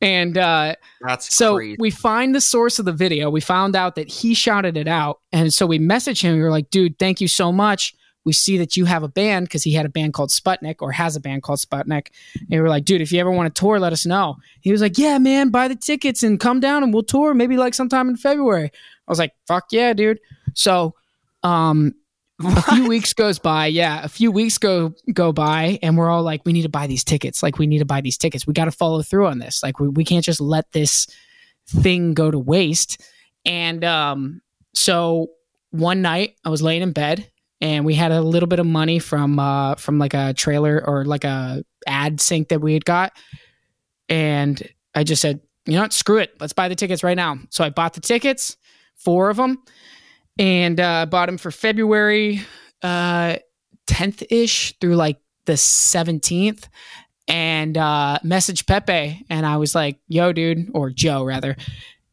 And 0.00 0.36
uh, 0.36 0.74
That's 1.00 1.32
so 1.32 1.54
crazy. 1.54 1.76
we 1.78 1.92
find 1.92 2.34
the 2.34 2.40
source 2.40 2.80
of 2.80 2.84
the 2.84 2.92
video. 2.92 3.30
We 3.30 3.40
found 3.40 3.76
out 3.76 3.94
that 3.94 4.08
he 4.08 4.34
shouted 4.34 4.76
it 4.76 4.88
out. 4.88 5.20
And 5.30 5.54
so 5.54 5.64
we 5.64 5.78
message 5.78 6.20
him. 6.22 6.34
We 6.34 6.42
were 6.42 6.50
like, 6.50 6.70
dude, 6.70 6.98
thank 6.98 7.20
you 7.20 7.28
so 7.28 7.52
much. 7.52 7.94
We 8.24 8.32
see 8.32 8.58
that 8.58 8.76
you 8.76 8.84
have 8.84 9.02
a 9.02 9.08
band 9.08 9.46
because 9.46 9.62
he 9.62 9.72
had 9.72 9.86
a 9.86 9.88
band 9.88 10.12
called 10.14 10.30
Sputnik 10.30 10.76
or 10.80 10.92
has 10.92 11.16
a 11.16 11.20
band 11.20 11.42
called 11.42 11.58
Sputnik. 11.58 12.08
And 12.34 12.50
we 12.50 12.60
were 12.60 12.68
like, 12.68 12.84
dude, 12.84 13.00
if 13.00 13.12
you 13.12 13.20
ever 13.20 13.30
want 13.30 13.52
to 13.52 13.60
tour, 13.60 13.80
let 13.80 13.92
us 13.92 14.06
know. 14.06 14.36
He 14.60 14.70
was 14.70 14.80
like, 14.80 14.98
yeah, 14.98 15.18
man, 15.18 15.50
buy 15.50 15.68
the 15.68 15.74
tickets 15.74 16.22
and 16.22 16.38
come 16.38 16.60
down 16.60 16.82
and 16.82 16.94
we'll 16.94 17.02
tour 17.02 17.34
maybe 17.34 17.56
like 17.56 17.74
sometime 17.74 18.08
in 18.08 18.16
February. 18.16 18.66
I 18.66 19.10
was 19.10 19.18
like, 19.18 19.34
fuck 19.46 19.66
yeah, 19.72 19.92
dude. 19.92 20.20
So 20.54 20.94
um, 21.42 21.94
a 22.44 22.62
few 22.62 22.88
weeks 22.88 23.12
goes 23.12 23.38
by. 23.38 23.66
Yeah, 23.66 24.02
a 24.04 24.08
few 24.08 24.30
weeks 24.30 24.58
go 24.58 24.94
go 25.12 25.32
by, 25.32 25.78
and 25.82 25.96
we're 25.96 26.10
all 26.10 26.22
like, 26.22 26.42
we 26.44 26.52
need 26.52 26.62
to 26.62 26.68
buy 26.68 26.86
these 26.86 27.04
tickets. 27.04 27.42
Like, 27.42 27.58
we 27.58 27.66
need 27.66 27.80
to 27.80 27.84
buy 27.84 28.00
these 28.00 28.18
tickets. 28.18 28.46
We 28.46 28.52
got 28.52 28.66
to 28.66 28.72
follow 28.72 29.02
through 29.02 29.26
on 29.26 29.38
this. 29.38 29.62
Like, 29.62 29.80
we, 29.80 29.88
we 29.88 30.04
can't 30.04 30.24
just 30.24 30.40
let 30.40 30.70
this 30.72 31.06
thing 31.66 32.14
go 32.14 32.30
to 32.30 32.38
waste. 32.38 33.00
And 33.44 33.84
um, 33.84 34.42
so 34.74 35.30
one 35.70 36.02
night, 36.02 36.36
I 36.44 36.50
was 36.50 36.62
laying 36.62 36.82
in 36.82 36.92
bed, 36.92 37.28
and 37.62 37.86
we 37.86 37.94
had 37.94 38.12
a 38.12 38.20
little 38.20 38.46
bit 38.46 38.58
of 38.58 38.66
money 38.66 38.98
from 38.98 39.38
uh, 39.38 39.76
from 39.76 39.98
like 39.98 40.12
a 40.12 40.34
trailer 40.34 40.84
or 40.86 41.06
like 41.06 41.24
a 41.24 41.64
ad 41.86 42.20
sync 42.20 42.48
that 42.48 42.60
we 42.60 42.74
had 42.74 42.84
got, 42.84 43.16
and 44.10 44.62
I 44.94 45.04
just 45.04 45.22
said, 45.22 45.40
you 45.64 45.74
know 45.74 45.82
what, 45.82 45.94
screw 45.94 46.18
it, 46.18 46.34
let's 46.40 46.52
buy 46.52 46.68
the 46.68 46.74
tickets 46.74 47.02
right 47.02 47.16
now. 47.16 47.38
So 47.48 47.64
I 47.64 47.70
bought 47.70 47.94
the 47.94 48.00
tickets, 48.02 48.58
four 48.96 49.30
of 49.30 49.38
them 49.38 49.62
and 50.38 50.80
uh, 50.80 51.06
bought 51.06 51.26
them 51.26 51.38
for 51.38 51.50
February 51.50 52.40
uh, 52.82 53.36
10th 53.86 54.24
ish 54.30 54.78
through 54.80 54.96
like 54.96 55.18
the 55.46 55.54
17th. 55.54 56.68
And 57.28 57.78
uh, 57.78 58.18
messaged 58.24 58.66
Pepe, 58.66 59.24
and 59.30 59.46
I 59.46 59.56
was 59.56 59.76
like, 59.76 60.00
"Yo, 60.08 60.32
dude," 60.32 60.70
or 60.74 60.90
Joe 60.90 61.22
rather. 61.22 61.56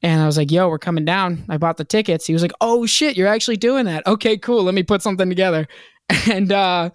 And 0.01 0.21
I 0.21 0.25
was 0.25 0.37
like, 0.37 0.51
"Yo, 0.51 0.69
we're 0.69 0.79
coming 0.79 1.05
down. 1.05 1.43
I 1.49 1.57
bought 1.57 1.77
the 1.77 1.83
tickets." 1.83 2.25
He 2.25 2.33
was 2.33 2.41
like, 2.41 2.53
"Oh 2.61 2.85
shit, 2.85 3.17
you're 3.17 3.27
actually 3.27 3.57
doing 3.57 3.85
that? 3.85 4.05
Okay, 4.07 4.37
cool. 4.37 4.63
Let 4.63 4.73
me 4.73 4.83
put 4.83 5.01
something 5.01 5.29
together." 5.29 5.67
And 6.27 6.51
uh, 6.51 6.89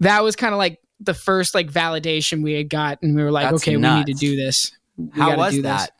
that 0.00 0.22
was 0.22 0.36
kind 0.36 0.52
of 0.52 0.58
like 0.58 0.78
the 1.00 1.14
first 1.14 1.54
like 1.54 1.72
validation 1.72 2.42
we 2.42 2.52
had 2.52 2.68
got, 2.68 3.00
and 3.02 3.16
we 3.16 3.22
were 3.22 3.30
like, 3.30 3.50
That's 3.50 3.62
"Okay, 3.62 3.76
we 3.76 3.82
need 3.82 4.06
to 4.06 4.12
do 4.12 4.36
this. 4.36 4.72
We 4.96 5.08
How 5.18 5.36
was 5.38 5.54
do 5.54 5.62
this." 5.62 5.70
that? 5.70 5.92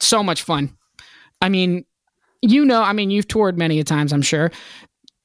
so 0.00 0.22
much 0.22 0.42
fun. 0.42 0.76
I 1.40 1.48
mean, 1.48 1.84
you 2.42 2.64
know, 2.64 2.82
I 2.82 2.92
mean, 2.92 3.10
you've 3.10 3.28
toured 3.28 3.58
many 3.58 3.78
a 3.80 3.84
times, 3.84 4.12
I'm 4.12 4.22
sure. 4.22 4.50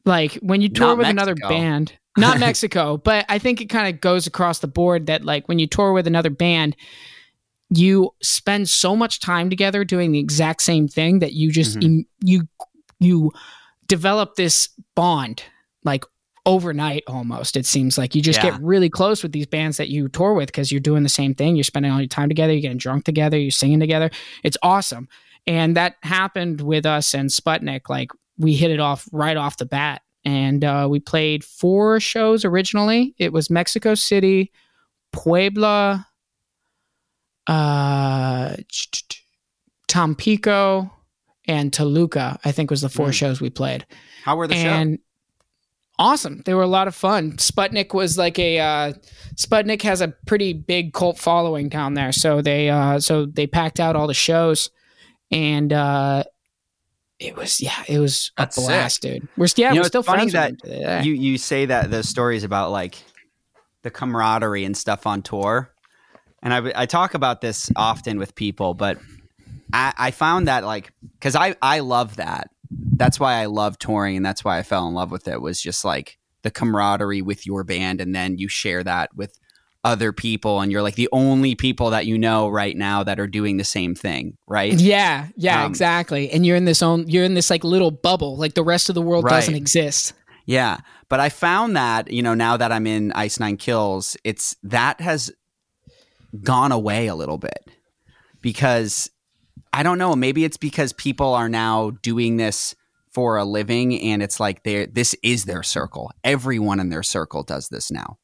Like 0.05 0.33
when 0.35 0.61
you 0.61 0.69
tour 0.69 0.87
Not 0.87 0.97
with 0.97 1.07
another 1.07 1.35
band, 1.35 1.93
not 2.17 2.39
Mexico, 2.41 2.97
but 2.97 3.25
I 3.29 3.39
think 3.39 3.61
it 3.61 3.65
kind 3.65 3.93
of 3.93 4.01
goes 4.01 4.27
across 4.27 4.59
the 4.59 4.67
board 4.67 5.07
that 5.07 5.23
like 5.23 5.47
when 5.47 5.59
you 5.59 5.67
tour 5.67 5.93
with 5.93 6.07
another 6.07 6.29
band, 6.29 6.75
you 7.75 8.11
spend 8.21 8.69
so 8.69 8.95
much 8.95 9.19
time 9.19 9.49
together 9.49 9.83
doing 9.83 10.11
the 10.11 10.19
exact 10.19 10.61
same 10.61 10.87
thing 10.87 11.19
that 11.19 11.33
you 11.33 11.51
just 11.51 11.77
Mhm. 11.79 11.83
em- 11.85 12.05
you 12.23 12.47
you 12.99 13.31
develop 13.87 14.35
this 14.35 14.69
bond 14.95 15.43
like 15.83 16.05
overnight 16.45 17.03
almost 17.07 17.55
it 17.57 17.65
seems 17.65 17.97
like. 17.97 18.15
You 18.15 18.21
just 18.21 18.43
Yeah. 18.43 18.51
get 18.51 18.61
really 18.61 18.89
close 18.89 19.23
with 19.23 19.31
these 19.31 19.45
bands 19.45 19.77
that 19.77 19.89
you 19.89 20.07
tour 20.09 20.33
with 20.33 20.47
because 20.47 20.71
you're 20.71 20.81
doing 20.81 21.03
the 21.03 21.09
same 21.09 21.33
thing. 21.33 21.55
You're 21.55 21.63
spending 21.63 21.91
all 21.91 21.99
your 21.99 22.07
time 22.07 22.29
together 22.29 22.53
you're 22.53 22.61
getting 22.61 22.77
drunk 22.77 23.05
together 23.05 23.37
you're 23.37 23.51
singing 23.51 23.79
together. 23.79 24.09
It's 24.43 24.57
awesome. 24.61 25.07
And 25.47 25.75
that 25.77 25.95
happened 26.03 26.61
with 26.61 26.85
us 26.85 27.13
and 27.13 27.29
sputnik 27.29 27.89
like 27.89 28.09
we 28.37 28.53
hit 28.53 28.71
it 28.71 28.79
off 28.79 29.07
right 29.11 29.37
off 29.37 29.57
the 29.57 29.65
bat. 29.65 30.01
And 30.25 30.63
uh, 30.63 30.87
we 30.89 30.99
played 31.01 31.43
four 31.43 31.99
shows 31.99 32.45
originally. 32.45 33.13
It 33.17 33.33
was 33.33 33.49
mexico 33.49 33.95
city 33.95 34.51
puebla 35.11 36.07
uh 37.47 38.55
tampico 39.87 40.91
and 41.47 41.73
toluca 41.73 42.39
i 42.45 42.51
think 42.51 42.69
was 42.71 42.81
the 42.81 42.89
four 42.89 43.09
Mm. 43.09 43.13
shows 43.13 43.41
we 43.41 43.49
played 43.49 43.85
How 44.23 44.35
were 44.37 44.47
the 44.47 44.55
shows? 44.55 44.63
and 44.65 44.99
awesome 45.99 46.41
they 46.45 46.53
were 46.53 46.63
a 46.63 46.67
lot 46.67 46.87
of 46.87 46.95
fun 46.95 47.33
sputnik 47.33 47.93
was 47.93 48.17
like 48.17 48.39
a 48.39 48.59
uh, 48.59 48.93
sputnik 49.35 49.81
has 49.83 50.01
a 50.01 50.07
pretty 50.25 50.53
big 50.53 50.93
cult 50.93 51.17
following 51.19 51.69
down 51.69 51.93
there 51.93 52.11
so 52.11 52.41
they 52.41 52.69
uh, 52.69 52.99
so 52.99 53.25
they 53.25 53.45
packed 53.45 53.79
out 53.79 53.95
all 53.95 54.07
the 54.07 54.13
shows 54.13 54.69
and 55.31 55.71
uh, 55.73 56.23
it 57.19 57.35
was 57.35 57.59
yeah 57.61 57.83
it 57.87 57.99
was 57.99 58.31
That's 58.37 58.57
a 58.57 58.61
sick. 58.61 58.67
blast 58.69 59.01
dude 59.01 59.27
we're 59.37 59.47
yeah 59.57 59.69
You 59.69 59.75
know, 59.75 59.81
we're 59.81 59.87
still 59.87 60.03
funny 60.03 60.29
friends 60.31 60.61
with 60.63 60.71
them 60.71 60.77
today. 60.79 61.01
you 61.03 61.13
you 61.13 61.37
say 61.37 61.65
that 61.67 61.91
those 61.91 62.07
stories 62.09 62.43
about 62.43 62.71
like 62.71 62.97
the 63.83 63.91
camaraderie 63.91 64.63
and 64.65 64.75
stuff 64.77 65.05
on 65.05 65.21
tour 65.21 65.72
and 66.43 66.53
I, 66.53 66.83
I 66.83 66.85
talk 66.85 67.13
about 67.15 67.41
this 67.41 67.71
often 67.75 68.19
with 68.19 68.35
people 68.35 68.73
but 68.75 68.99
i, 69.73 69.93
I 69.97 70.11
found 70.11 70.47
that 70.47 70.63
like 70.63 70.91
because 71.13 71.35
I, 71.35 71.55
I 71.61 71.79
love 71.79 72.17
that. 72.17 72.49
That's 72.69 73.19
why 73.19 73.35
i 73.41 73.45
love 73.45 73.79
touring 73.79 74.17
and 74.17 74.25
that's 74.25 74.43
why 74.43 74.59
i 74.59 74.63
fell 74.63 74.87
in 74.87 74.93
love 74.93 75.09
with 75.11 75.27
it 75.27 75.41
was 75.41 75.59
just 75.61 75.83
like 75.85 76.17
the 76.43 76.51
camaraderie 76.51 77.21
with 77.21 77.45
your 77.47 77.63
band 77.63 78.01
and 78.01 78.13
then 78.13 78.37
you 78.37 78.47
share 78.49 78.83
that 78.83 79.15
with 79.15 79.39
other 79.85 80.13
people 80.13 80.61
and 80.61 80.71
you're 80.71 80.81
like 80.81 80.95
the 80.95 81.09
only 81.11 81.55
people 81.55 81.89
that 81.89 82.05
you 82.05 82.17
know 82.17 82.47
right 82.47 82.77
now 82.77 83.03
that 83.03 83.19
are 83.19 83.27
doing 83.27 83.57
the 83.57 83.63
same 83.65 83.93
thing 83.95 84.37
right? 84.47 84.73
Yeah 84.79 85.27
yeah 85.35 85.65
Um, 85.65 85.69
exactly. 85.71 86.29
And 86.31 86.45
you're 86.45 86.55
in 86.55 86.63
this 86.65 86.81
own 86.81 87.07
you're 87.09 87.25
in 87.25 87.33
this 87.33 87.49
like 87.49 87.65
little 87.65 87.91
bubble 87.91 88.37
like 88.37 88.53
the 88.53 88.63
rest 88.63 88.87
of 88.87 88.95
the 88.95 89.01
world 89.01 89.25
Right. 89.25 89.31
doesn't 89.31 89.55
exist. 89.55 90.13
Yeah, 90.45 90.77
but 91.09 91.19
I 91.19 91.27
found 91.29 91.75
that 91.75 92.11
you 92.11 92.21
know 92.21 92.33
now 92.33 92.55
that 92.57 92.71
I'm 92.71 92.87
in 92.87 93.11
Ice 93.13 93.39
Nine 93.41 93.57
Kills, 93.57 94.15
it's 94.25 94.55
that 94.63 94.99
has 95.01 95.31
gone 96.41 96.71
away 96.71 97.07
a 97.07 97.15
little 97.15 97.37
bit 97.37 97.69
because 98.41 99.09
I 99.71 99.83
don't 99.83 99.97
know. 99.97 100.15
Maybe 100.15 100.43
it's 100.45 100.57
because 100.57 100.93
people 100.93 101.33
are 101.33 101.49
now 101.49 101.91
doing 102.01 102.37
this 102.37 102.75
for 103.11 103.37
a 103.37 103.45
living, 103.45 103.99
and 104.01 104.23
it's 104.23 104.39
like 104.39 104.63
they 104.63 104.85
this 104.87 105.15
is 105.23 105.45
their 105.45 105.63
circle. 105.63 106.11
Everyone 106.23 106.79
in 106.79 106.89
their 106.89 107.03
circle 107.03 107.43
does 107.43 107.69
this 107.69 107.91
now, 107.91 108.17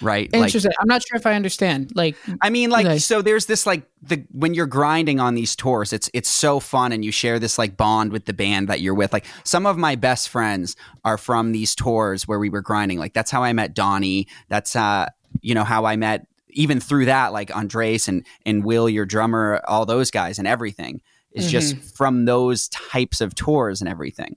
right? 0.00 0.32
Like 0.32 0.42
interesting 0.48 0.72
i'm 0.80 0.88
not 0.88 1.02
sure 1.06 1.16
if 1.16 1.26
i 1.26 1.34
understand 1.34 1.92
like 1.94 2.16
I 2.40 2.50
mean, 2.50 2.70
like, 2.70 2.86
Okay. 2.86 2.98
so 2.98 3.22
there's 3.22 3.46
this 3.46 3.66
like 3.66 3.88
the 4.02 4.24
when 4.30 4.54
you're 4.54 4.66
grinding 4.66 5.20
on 5.20 5.34
these 5.34 5.54
tours, 5.56 5.92
it's 5.92 6.10
it's 6.14 6.28
so 6.28 6.58
fun, 6.60 6.92
and 6.92 7.04
you 7.04 7.12
share 7.12 7.38
this 7.38 7.58
like 7.58 7.76
bond 7.76 8.12
with 8.12 8.24
the 8.24 8.32
band 8.32 8.68
that 8.68 8.80
you're 8.80 8.94
with. 8.94 9.12
Like, 9.12 9.26
some 9.44 9.66
of 9.66 9.76
my 9.76 9.94
best 9.96 10.28
friends 10.28 10.74
are 11.04 11.18
from 11.18 11.52
these 11.52 11.74
tours 11.74 12.26
where 12.26 12.38
we 12.38 12.50
were 12.50 12.62
grinding. 12.62 12.98
Like, 12.98 13.12
that's 13.14 13.30
how 13.30 13.42
I 13.44 13.52
met 13.52 13.74
Donnie. 13.74 14.26
That's 14.48 14.74
uh, 14.74 15.06
you 15.40 15.54
know, 15.54 15.64
how 15.64 15.84
I 15.84 15.96
met 15.96 16.26
even 16.52 16.80
through 16.80 17.06
that, 17.06 17.32
like 17.32 17.54
Andres 17.54 18.08
and 18.08 18.26
and 18.44 18.64
Will, 18.64 18.88
your 18.88 19.06
drummer, 19.06 19.60
all 19.66 19.86
those 19.86 20.10
guys, 20.10 20.38
and 20.38 20.46
everything 20.46 21.00
is 21.32 21.50
just 21.50 21.76
mm-hmm. 21.76 21.86
from 21.94 22.24
those 22.24 22.68
types 22.68 23.20
of 23.20 23.34
tours 23.34 23.80
and 23.80 23.88
everything. 23.88 24.36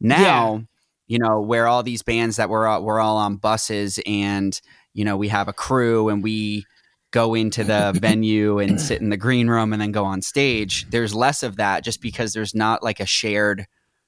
Now, 0.00 0.64
you 1.06 1.18
know, 1.18 1.40
where 1.40 1.66
all 1.66 1.82
these 1.82 2.02
bands 2.02 2.36
that 2.36 2.50
we're 2.50 2.66
all, 2.66 2.82
we're 2.82 3.00
all 3.00 3.16
on 3.16 3.36
buses 3.36 3.98
and 4.06 4.60
you 4.92 5.04
know 5.04 5.16
we 5.16 5.28
have 5.28 5.48
a 5.48 5.52
crew 5.52 6.08
and 6.08 6.22
we 6.22 6.66
go 7.10 7.34
into 7.34 7.64
the 7.64 7.92
venue 8.00 8.58
and 8.58 8.80
sit 8.80 9.00
in 9.00 9.08
the 9.08 9.16
green 9.16 9.48
room 9.48 9.72
and 9.72 9.80
then 9.80 9.92
go 9.92 10.04
on 10.04 10.20
stage. 10.20 10.86
There's 10.90 11.14
less 11.14 11.42
of 11.42 11.56
that 11.56 11.84
just 11.84 12.02
because 12.02 12.32
there's 12.32 12.54
not 12.54 12.82
like 12.82 13.00
a 13.00 13.06
shared 13.06 13.66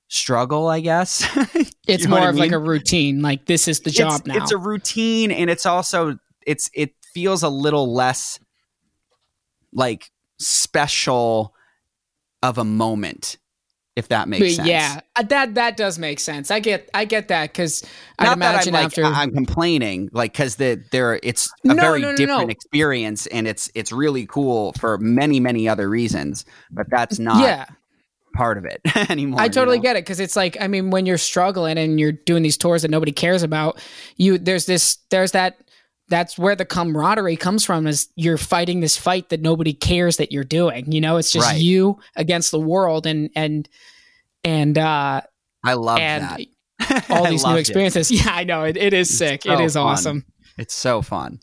struggle, 0.08 0.68
I 0.68 0.80
guess. 0.80 1.26
it's 1.54 2.02
You 2.02 2.08
know 2.08 2.14
what 2.14 2.20
more 2.20 2.28
of 2.30 2.36
like 2.36 2.52
a 2.52 2.58
routine 2.58 3.22
like 3.22 3.46
this 3.46 3.68
is 3.68 3.80
the 3.80 3.90
job 3.90 4.20
it's, 4.20 4.26
now 4.26 4.36
It's 4.36 4.52
a 4.52 4.58
routine 4.58 5.30
and 5.30 5.48
it's 5.48 5.66
also 5.66 6.18
it's 6.46 6.70
it 6.74 6.92
feels 7.14 7.42
a 7.42 7.48
little 7.48 7.92
less 7.92 8.38
like 9.72 10.10
special 10.38 11.54
of 12.42 12.58
a 12.58 12.64
moment 12.64 13.38
if 13.96 14.08
that 14.08 14.28
makes 14.28 14.52
But 14.54 14.54
sense. 14.54 14.66
Yeah, 14.66 15.00
uh, 15.16 15.22
that 15.24 15.54
that 15.54 15.76
does 15.76 15.98
make 15.98 16.20
sense. 16.20 16.50
I 16.50 16.60
get 16.60 16.88
I 16.94 17.04
get 17.04 17.28
that 17.28 17.52
because 17.52 17.84
I 18.18 18.26
Not 18.26 18.40
that 18.42 18.54
imagine 18.54 18.72
I'm 18.72 18.72
like 18.72 18.92
after 18.92 19.02
I'm 19.02 19.32
complaining, 19.32 20.10
like 20.12 20.32
because 20.32 20.56
the 20.56 20.82
there 20.92 21.18
it's 21.22 21.54
a 21.68 21.74
No, 21.74 21.74
very 21.74 22.00
no, 22.00 22.10
no, 22.12 22.24
different 22.26 22.50
experience 22.50 23.26
and 23.28 23.46
it's 23.48 23.70
it's 23.74 23.92
really 23.92 24.26
cool 24.26 24.72
for 24.74 24.98
many 24.98 25.40
many 25.40 25.68
other 25.68 25.88
reasons, 25.88 26.44
but 26.70 26.86
that's 26.90 27.18
not 27.18 27.42
yeah, 27.42 27.66
part 28.34 28.58
of 28.58 28.64
it 28.64 28.80
anymore. 29.10 29.42
I 29.42 29.48
you 29.48 29.52
totally 29.54 29.78
know? 29.78 29.82
get 29.82 29.96
it 29.96 30.04
because 30.04 30.20
it's 30.20 30.36
like 30.36 30.56
I 30.60 30.66
mean 30.68 30.90
when 30.90 31.06
you're 31.06 31.18
struggling 31.18 31.78
and 31.78 31.98
you're 32.00 32.12
doing 32.12 32.42
these 32.42 32.56
tours 32.56 32.82
that 32.82 32.90
nobody 32.90 33.12
cares 33.12 33.42
about, 33.42 33.80
you 34.16 34.38
there's 34.38 34.66
this 34.66 34.98
there's 35.10 35.32
that 35.32 35.58
that's 36.08 36.38
where 36.38 36.56
the 36.56 36.64
camaraderie 36.64 37.36
comes 37.36 37.64
from 37.64 37.86
is 37.86 38.08
you're 38.16 38.38
fighting 38.38 38.80
this 38.80 38.96
fight 38.96 39.28
that 39.28 39.40
nobody 39.42 39.72
cares 39.72 40.16
that 40.16 40.32
you're 40.32 40.44
doing. 40.44 40.90
You 40.90 41.00
know, 41.00 41.16
it's 41.18 41.30
just 41.32 41.46
Right. 41.50 41.60
you 41.60 41.98
against 42.16 42.50
the 42.50 42.60
world 42.60 43.06
and 43.06 43.30
and 43.36 43.68
and 44.44 44.78
uh 44.78 45.20
I 45.64 45.72
love 45.74 45.98
and 45.98 46.24
that. 46.24 47.06
all 47.10 47.26
these 47.30 47.42
new 47.42 47.48
loved 47.48 47.58
it. 47.58 47.60
experiences. 47.60 48.10
Yeah, 48.10 48.30
I 48.32 48.44
know 48.44 48.64
it, 48.64 48.76
it 48.76 48.92
is 48.94 49.16
sick. 49.16 49.42
so 49.42 49.52
it 49.52 49.60
is 49.60 49.74
fun. 49.74 49.82
awesome. 49.86 50.24
It's 50.56 50.74
so 50.74 51.02
fun. 51.02 51.40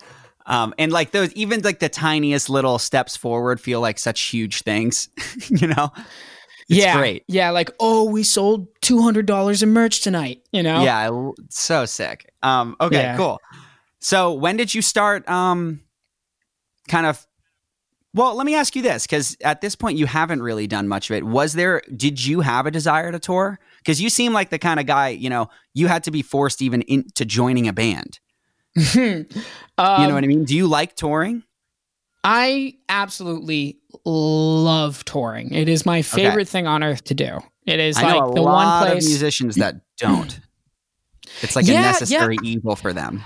Um, 0.48 0.74
and 0.78 0.92
like 0.92 1.12
those, 1.12 1.34
even 1.34 1.62
like 1.62 1.80
the 1.80 1.90
tiniest 1.90 2.50
little 2.50 2.78
steps 2.78 3.18
forward 3.18 3.60
feel 3.60 3.82
like 3.82 3.98
such 3.98 4.22
huge 4.22 4.62
things, 4.62 5.10
you 5.50 5.68
know? 5.68 5.92
It's 6.68 6.80
yeah, 6.80 6.98
great. 6.98 7.24
Yeah, 7.28 7.50
like 7.52 7.70
oh, 7.80 8.10
we 8.10 8.24
sold 8.24 8.68
two 8.82 9.02
hundred 9.02 9.26
dollars 9.28 9.62
in 9.64 9.70
merch 9.70 10.02
tonight. 10.02 10.42
You 10.52 10.64
know. 10.64 10.84
Yeah, 10.84 11.32
so 11.50 11.86
sick. 11.86 12.32
Um, 12.42 12.76
okay, 12.82 12.98
Yeah. 12.98 13.18
cool. 13.18 13.40
So 14.06 14.34
when 14.34 14.56
did 14.56 14.72
you 14.76 14.84
start 14.84 15.28
um, 15.28 15.82
kind 16.88 17.08
of 17.08 17.26
Well, 18.14 18.36
let 18.36 18.46
me 18.46 18.54
ask 18.54 18.76
you 18.76 18.84
this 18.84 19.08
because 19.08 19.36
at 19.44 19.62
this 19.62 19.76
point 19.76 19.98
you 19.98 20.06
haven't 20.06 20.44
really 20.44 20.68
done 20.68 20.88
much 20.88 21.10
of 21.10 21.16
it. 21.16 21.24
Was 21.24 21.54
there, 21.54 21.82
did 21.96 22.24
you 22.24 22.42
have 22.42 22.68
a 22.68 22.72
desire 22.72 23.12
to 23.12 23.18
tour? 23.18 23.58
Because 23.80 24.00
you 24.00 24.12
seem 24.12 24.32
like 24.32 24.52
the 24.52 24.60
kind 24.60 24.80
of 24.80 24.86
guy, 24.86 25.10
you 25.10 25.28
know, 25.28 25.50
you 25.74 25.88
had 25.88 26.04
to 26.04 26.12
be 26.12 26.22
forced 26.22 26.62
even 26.62 26.84
into 26.84 27.26
joining 27.26 27.68
a 27.68 27.74
band. 27.74 28.20
Um, 29.78 30.02
You 30.02 30.08
know 30.08 30.14
what 30.14 30.24
I 30.24 30.28
mean? 30.28 30.46
Do 30.46 30.56
you 30.56 30.68
like 30.68 30.96
touring? 30.96 31.42
I 32.24 32.76
absolutely 32.88 33.80
love 34.06 35.04
touring. 35.04 35.52
It 35.52 35.68
is 35.68 35.84
my 35.86 36.04
favorite 36.04 36.48
thing 36.48 36.68
on 36.68 36.84
earth 36.84 37.04
to 37.06 37.16
do. 37.16 37.40
It 37.66 37.80
is 37.80 37.98
I 37.98 38.04
like 38.04 38.22
know 38.24 38.30
a 38.30 38.36
the 38.36 38.42
lot 38.42 38.84
one 38.84 38.88
place 38.88 39.04
of 39.04 39.10
musicians 39.10 39.56
that 39.56 39.76
don't. 39.98 40.40
It's 41.42 41.56
like 41.56 41.66
Yeah, 41.66 41.72
a 41.72 41.76
yeah. 41.76 41.82
necessary 41.82 42.38
evil 42.44 42.76
for 42.76 42.94
them. 42.94 43.24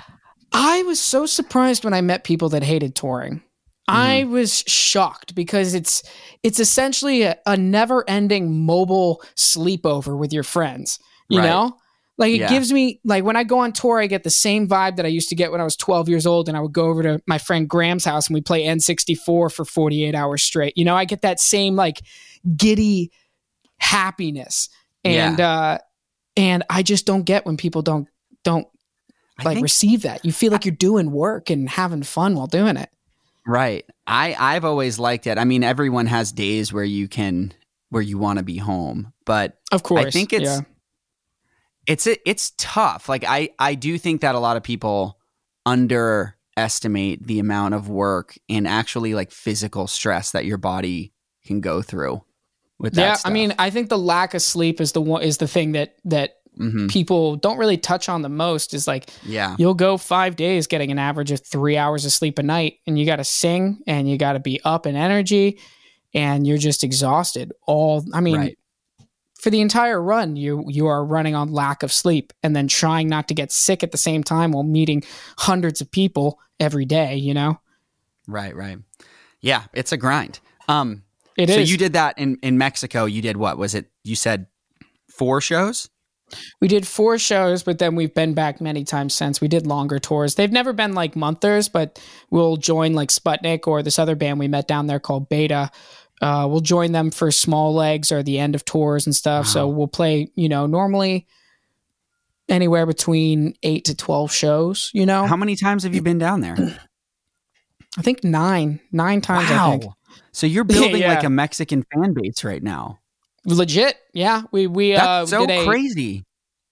I 0.54 0.84
was 0.84 1.00
so 1.00 1.26
surprised 1.26 1.84
when 1.84 1.94
I 1.94 2.02
met 2.02 2.24
people 2.24 2.50
that 2.50 2.64
hated 2.64 2.96
touring. 2.96 3.42
I 3.88 4.24
Mm-hmm. 4.24 4.32
was 4.32 4.64
shocked 4.68 5.34
because 5.34 5.74
it's 5.74 6.04
it's 6.44 6.60
essentially 6.60 7.24
a, 7.24 7.38
a 7.48 7.58
never-ending 7.58 8.66
mobile 8.66 9.24
sleepover 9.36 10.18
with 10.18 10.32
your 10.32 10.44
friends. 10.44 11.00
You 11.28 11.40
Right. 11.40 11.50
know, 11.50 11.78
like 12.20 12.34
it 12.34 12.40
Yeah. 12.40 12.50
gives 12.50 12.72
me 12.72 13.00
like 13.04 13.24
when 13.24 13.36
I 13.36 13.44
go 13.44 13.60
on 13.60 13.74
tour, 13.74 14.00
I 14.00 14.06
get 14.08 14.24
the 14.24 14.30
same 14.30 14.68
vibe 14.68 14.98
that 14.98 15.06
I 15.06 15.10
used 15.10 15.30
to 15.30 15.36
get 15.36 15.52
when 15.52 15.60
I 15.62 15.64
was 15.64 15.76
12 15.76 16.08
years 16.08 16.28
old, 16.28 16.48
and 16.48 16.56
I 16.56 16.60
would 16.62 16.72
go 16.74 16.86
over 16.86 17.02
to 17.02 17.22
my 17.26 17.38
friend 17.40 17.68
Graham's 17.68 18.06
house 18.06 18.28
and 18.28 18.36
we 18.36 18.42
play 18.42 18.64
N64 18.66 19.52
for 19.52 19.66
48 19.66 20.14
hours 20.14 20.44
straight. 20.44 20.78
You 20.78 20.86
know, 20.86 20.96
I 20.96 21.06
get 21.06 21.22
that 21.24 21.40
same 21.40 21.76
like 21.76 22.02
giddy 22.56 23.12
happiness, 23.80 24.70
and 25.04 25.40
uh, 25.40 25.80
and 26.38 26.64
I 26.70 26.84
just 26.84 27.06
don't 27.08 27.24
get 27.24 27.46
when 27.46 27.58
people 27.58 27.82
don't 27.82 28.08
don't 28.44 28.68
I 29.40 29.44
like 29.44 29.62
receive 29.62 30.04
that. 30.04 30.24
You 30.26 30.32
feel 30.32 30.52
like 30.52 30.66
you're 30.66 30.76
doing 30.76 31.12
work 31.12 31.50
and 31.50 31.70
having 31.70 32.04
fun 32.04 32.36
while 32.36 32.48
doing 32.48 32.78
it. 32.78 32.90
Right. 33.46 33.86
I 34.06 34.36
I've 34.38 34.66
always 34.66 35.00
liked 35.00 35.28
it. 35.28 35.38
I 35.38 35.44
mean, 35.44 35.64
everyone 35.64 36.06
has 36.08 36.32
days 36.32 36.72
where 36.72 36.84
you 36.84 37.08
can 37.08 37.54
where 37.90 38.02
you 38.02 38.18
want 38.18 38.38
to 38.38 38.46
be 38.46 38.58
home, 38.58 39.14
but 39.26 39.58
Of 39.72 39.84
course. 39.84 40.06
I 40.06 40.10
think 40.12 40.34
it's 40.34 40.44
yeah. 40.44 40.60
it's 41.88 42.08
it's 42.08 42.54
tough. 42.58 43.10
Like 43.10 43.24
I 43.28 43.50
I 43.58 43.76
do 43.76 43.98
think 43.98 44.22
that 44.22 44.36
a 44.36 44.40
lot 44.40 44.58
of 44.58 44.64
people 44.64 45.18
underestimate 45.66 47.26
the 47.26 47.40
amount 47.40 47.74
of 47.74 47.90
work 47.90 48.38
and 48.48 48.68
actually 48.68 49.14
like 49.14 49.32
physical 49.32 49.88
stress 49.88 50.32
that 50.32 50.46
your 50.46 50.58
body 50.58 51.14
can 51.46 51.62
go 51.62 51.82
through 51.82 52.22
with 52.80 52.94
that 52.94 53.02
Yeah, 53.02 53.18
I 53.26 53.32
mean, 53.32 53.54
I 53.60 53.70
think 53.70 53.90
the 53.90 53.98
lack 53.98 54.34
of 54.34 54.42
sleep 54.42 54.80
is 54.80 54.94
the 54.94 55.02
one 55.02 55.22
is 55.22 55.38
the 55.38 55.48
thing 55.48 55.74
that 55.74 55.96
that 56.06 56.36
Mhm. 56.60 56.90
people 56.90 57.36
don't 57.38 57.58
really 57.58 57.78
touch 57.78 58.10
on 58.10 58.22
the 58.22 58.30
most 58.30 58.74
is 58.74 58.86
like 58.88 59.10
yeah. 59.24 59.56
you'll 59.58 59.74
go 59.74 59.98
5 59.98 60.36
days 60.36 60.68
getting 60.68 60.92
an 60.92 61.00
average 61.00 61.32
of 61.32 61.40
3 61.46 61.78
hours 61.78 62.04
of 62.06 62.12
sleep 62.12 62.38
a 62.38 62.44
night 62.44 62.80
and 62.86 63.00
you 63.00 63.06
got 63.06 63.16
to 63.16 63.24
sing 63.24 63.80
and 63.88 64.10
you 64.10 64.18
got 64.18 64.34
to 64.34 64.40
be 64.40 64.60
up 64.66 64.86
in 64.86 64.96
energy 64.96 65.58
and 66.14 66.46
you're 66.46 66.58
just 66.58 66.84
exhausted 66.84 67.54
all 67.66 68.04
I 68.14 68.20
mean 68.22 68.36
Right. 68.38 68.58
for 69.40 69.50
the 69.52 69.62
entire 69.62 70.02
run 70.02 70.36
you 70.36 70.66
you 70.68 70.88
are 70.88 71.06
running 71.06 71.34
on 71.36 71.52
lack 71.54 71.82
of 71.84 71.94
sleep 71.94 72.34
and 72.44 72.54
then 72.56 72.68
trying 72.68 73.08
not 73.08 73.28
to 73.30 73.34
get 73.34 73.52
sick 73.54 73.82
at 73.84 73.92
the 73.92 73.98
same 73.98 74.24
time 74.24 74.52
while 74.52 74.64
meeting 74.64 75.04
hundreds 75.38 75.80
of 75.82 75.90
people 75.92 76.40
every 76.60 76.84
day, 76.86 77.16
you 77.16 77.34
know? 77.34 77.58
Right, 78.28 78.54
right. 78.56 78.80
Yeah, 79.40 79.64
it's 79.74 79.94
a 79.94 79.98
grind. 79.98 80.42
Um 80.68 81.04
It 81.38 81.50
is. 81.50 81.56
so 81.56 81.62
you 81.62 81.78
did 81.78 81.94
that 81.94 82.18
in 82.20 82.38
in 82.44 82.58
Mexico. 82.58 83.06
You 83.06 83.22
did 83.22 83.38
what? 83.38 83.58
Was 83.58 83.76
it 83.76 83.86
you 84.04 84.18
said 84.18 84.48
four 85.10 85.40
shows? 85.42 85.90
We 86.62 86.68
did 86.68 86.88
four 86.88 87.18
shows, 87.18 87.64
but 87.64 87.80
then 87.80 87.96
we've 87.96 88.14
been 88.14 88.34
back 88.34 88.62
many 88.62 88.84
times 88.84 89.14
since. 89.14 89.42
We 89.42 89.48
did 89.48 89.66
longer 89.68 90.00
tours. 90.00 90.36
They've 90.36 90.52
never 90.52 90.74
been 90.74 90.94
like 90.94 91.16
monthers, 91.16 91.70
but 91.70 92.02
we'll 92.30 92.58
join 92.58 92.94
like 92.94 93.10
Sputnik 93.10 93.68
or 93.68 93.82
this 93.84 94.00
other 94.00 94.16
band 94.16 94.40
we 94.40 94.48
met 94.48 94.68
down 94.68 94.88
there 94.88 95.00
called 95.00 95.30
Beta. 95.30 95.72
Uh, 96.22 96.48
we'll 96.50 96.60
join 96.60 96.92
them 96.92 97.12
for 97.12 97.32
small 97.32 97.74
legs 97.74 98.12
or 98.12 98.22
the 98.24 98.40
end 98.40 98.54
of 98.56 98.66
tours 98.66 99.06
and 99.06 99.16
stuff. 99.16 99.48
So 99.48 99.68
we'll 99.68 99.88
play, 99.88 100.30
you 100.36 100.50
know, 100.50 100.66
normally 100.66 101.26
anywhere 102.50 102.86
between 102.86 103.54
eight 103.64 103.86
to 103.86 103.96
12 103.96 104.32
shows, 104.32 104.92
you 104.94 105.06
know? 105.06 105.26
How 105.28 105.38
many 105.38 105.56
times 105.56 105.84
have 105.84 105.96
you 105.96 106.02
been 106.02 106.18
down 106.18 106.42
there? 106.42 106.56
I 107.98 108.02
think 108.02 108.24
nine, 108.24 108.80
nine 108.92 109.22
times, 109.22 109.50
I 109.50 109.78
think. 109.78 109.92
So 110.32 110.46
you're 110.48 110.64
building 110.64 110.96
Yeah. 111.02 111.14
like 111.16 111.24
a 111.24 111.30
Mexican 111.30 111.86
fan 111.94 112.14
base 112.14 112.44
right 112.44 112.62
now. 112.62 113.00
Legit. 113.46 113.98
Yeah. 114.14 114.44
We, 114.52 114.68
we, 114.68 114.96
uh, 114.96 115.00
That's 115.20 115.32
so 115.32 115.46
did 115.46 115.62
a, 115.62 115.66
crazy. 115.66 116.24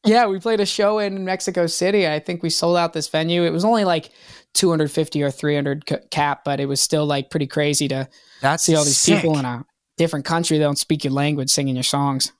Yeah, 0.05 0.27
we 0.27 0.39
played 0.39 0.59
a 0.59 0.65
show 0.65 0.99
in 0.99 1.25
Mexico 1.25 1.67
City. 1.67 2.07
I 2.07 2.19
think 2.19 2.41
we 2.43 2.49
sold 2.49 2.77
out 2.77 2.93
this 2.93 3.07
venue. 3.09 3.43
It 3.43 3.51
was 3.51 3.65
only 3.65 3.83
like 3.83 4.11
250 4.53 5.21
or 5.23 5.31
300 5.31 5.85
ca- 5.85 5.97
cap, 6.11 6.43
but 6.45 6.59
it 6.59 6.65
was 6.67 6.79
still 6.79 7.05
like 7.05 7.29
pretty 7.29 7.47
crazy 7.47 7.87
to 7.89 8.07
That's 8.41 8.63
see 8.63 8.75
all 8.75 8.83
these 8.85 8.97
sick. 8.97 9.21
people 9.21 9.37
in 9.37 9.45
a 9.45 9.65
different 9.97 10.25
country 10.25 10.57
that 10.57 10.63
don't 10.63 10.77
speak 10.77 11.03
your 11.03 11.13
language 11.13 11.49
singing 11.49 11.75
your 11.75 11.83
songs. 11.83 12.31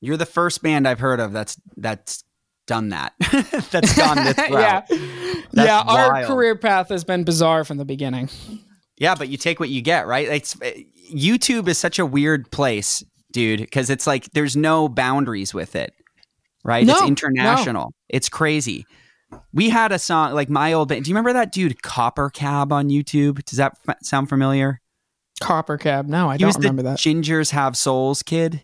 You're 0.00 0.16
the 0.16 0.26
first 0.26 0.62
band 0.62 0.86
I've 0.88 0.98
heard 1.00 1.20
of 1.20 1.32
that's 1.32 1.60
that's 1.76 2.24
done 2.66 2.88
that. 2.88 3.12
that's 3.70 3.96
gone 3.96 4.16
this 4.24 4.36
route. 4.50 4.50
yeah. 4.50 4.80
That's 5.52 5.68
yeah, 5.68 5.82
our 5.86 6.24
career 6.24 6.56
path 6.56 6.88
has 6.88 7.04
been 7.04 7.24
bizarre 7.24 7.64
from 7.64 7.78
the 7.78 7.84
beginning. 7.84 8.28
Yeah, 8.98 9.14
but 9.14 9.28
you 9.28 9.36
take 9.36 9.60
what 9.60 9.68
you 9.68 9.80
get, 9.82 10.06
right? 10.06 10.26
It's 10.28 10.60
uh, 10.60 10.72
YouTube 11.12 11.68
is 11.68 11.78
such 11.78 11.98
a 11.98 12.06
weird 12.06 12.50
place, 12.50 13.04
dude, 13.32 13.60
because 13.60 13.90
it's 13.90 14.06
like 14.06 14.30
there's 14.32 14.56
no 14.56 14.88
boundaries 14.88 15.52
with 15.54 15.76
it, 15.76 15.92
right? 16.64 16.86
No, 16.86 16.92
it's 16.94 17.00
no. 17.02 17.06
international. 17.08 17.92
It's 18.08 18.28
crazy. 18.28 18.84
We 19.52 19.70
had 19.70 19.90
a 19.92 19.98
song 19.98 20.32
like 20.34 20.48
my 20.48 20.72
old 20.72 20.88
band. 20.88 21.04
Do 21.04 21.10
you 21.10 21.14
remember 21.14 21.32
that 21.32 21.52
dude 21.52 21.82
Copper 21.82 22.30
Cab 22.30 22.72
on 22.72 22.88
YouTube? 22.88 23.44
Does 23.44 23.58
that 23.58 23.72
f- 23.88 23.96
sound 24.02 24.28
familiar? 24.28 24.80
Copper 25.40 25.76
Cab. 25.76 26.06
No, 26.06 26.30
I 26.30 26.34
he 26.34 26.38
don't 26.38 26.56
remember 26.56 26.82
that. 26.82 26.98
Gingers 26.98 27.50
Have 27.50 27.76
Souls 27.76 28.22
kid. 28.22 28.62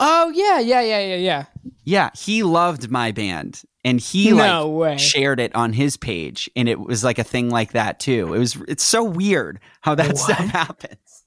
Oh, 0.00 0.30
yeah, 0.34 0.60
yeah, 0.60 0.80
yeah, 0.80 1.00
yeah, 1.00 1.16
yeah. 1.16 1.44
Yeah, 1.84 2.10
he 2.16 2.42
loved 2.44 2.88
my 2.90 3.10
band, 3.10 3.62
and 3.84 3.98
he 3.98 4.30
No 4.30 4.68
like 4.68 4.78
way. 4.92 4.96
shared 4.98 5.40
it 5.40 5.54
on 5.56 5.72
his 5.72 5.96
page, 5.96 6.48
and 6.54 6.68
it 6.68 6.78
was 6.78 7.02
like 7.02 7.18
a 7.18 7.24
thing 7.24 7.50
like 7.50 7.72
that 7.72 7.98
too. 7.98 8.32
It 8.34 8.38
was 8.38 8.56
it's 8.68 8.84
so 8.84 9.02
weird 9.02 9.58
how 9.80 9.94
that 9.96 10.08
What? 10.08 10.18
stuff 10.18 10.38
happens. 10.50 11.17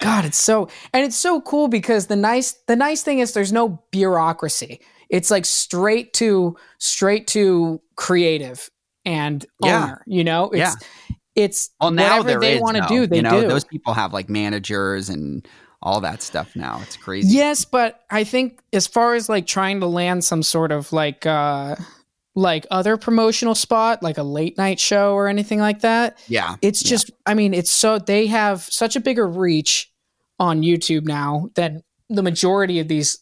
God, 0.00 0.24
it's 0.24 0.38
so 0.38 0.68
and 0.92 1.04
it's 1.04 1.16
so 1.16 1.40
cool 1.40 1.68
because 1.68 2.06
the 2.08 2.16
nice 2.16 2.52
the 2.66 2.76
nice 2.76 3.02
thing 3.02 3.18
is 3.20 3.32
there's 3.32 3.52
no 3.52 3.82
bureaucracy. 3.90 4.80
It's 5.10 5.30
like 5.30 5.44
straight 5.44 6.12
to 6.14 6.56
straight 6.78 7.26
to 7.28 7.80
creative 7.96 8.70
and 9.04 9.44
Yeah. 9.62 9.84
owner. 9.84 10.02
You 10.06 10.24
know, 10.24 10.50
it's 10.50 10.58
Yeah. 10.58 10.74
it's 11.34 11.70
Well, 11.80 11.90
now 11.90 12.18
whatever 12.18 12.40
they 12.40 12.58
want 12.58 12.76
to 12.76 12.82
though. 12.82 12.88
do. 12.88 13.06
They 13.06 13.16
you 13.16 13.22
know, 13.22 13.42
do. 13.42 13.48
those 13.48 13.64
people 13.64 13.94
have 13.94 14.12
like 14.12 14.28
managers 14.28 15.08
and 15.08 15.46
all 15.82 16.00
that 16.00 16.22
stuff 16.22 16.56
now. 16.56 16.80
It's 16.82 16.96
crazy. 16.96 17.28
Yes, 17.36 17.64
but 17.64 18.00
I 18.10 18.24
think 18.24 18.60
as 18.72 18.86
far 18.86 19.14
as 19.14 19.28
like 19.28 19.46
trying 19.46 19.80
to 19.80 19.86
land 19.86 20.24
some 20.24 20.42
sort 20.42 20.72
of 20.72 20.92
like 20.92 21.26
uh 21.26 21.76
like 22.36 22.66
other 22.70 22.96
promotional 22.96 23.54
spot, 23.54 24.02
like 24.02 24.18
a 24.18 24.22
late 24.22 24.58
night 24.58 24.80
show 24.80 25.14
or 25.14 25.28
anything 25.28 25.60
like 25.60 25.80
that, 25.80 26.18
Yeah. 26.28 26.56
it's 26.62 26.82
Yeah. 26.84 26.88
just 26.90 27.10
i 27.26 27.34
mean 27.34 27.54
it's 27.54 27.70
so 27.70 27.98
they 27.98 28.26
have 28.26 28.62
such 28.62 28.96
a 28.96 29.00
bigger 29.00 29.26
reach 29.26 29.90
on 30.40 30.62
youtube 30.62 31.04
now 31.06 31.48
than 31.54 31.82
the 32.10 32.22
majority 32.24 32.80
of 32.80 32.88
these 32.88 33.18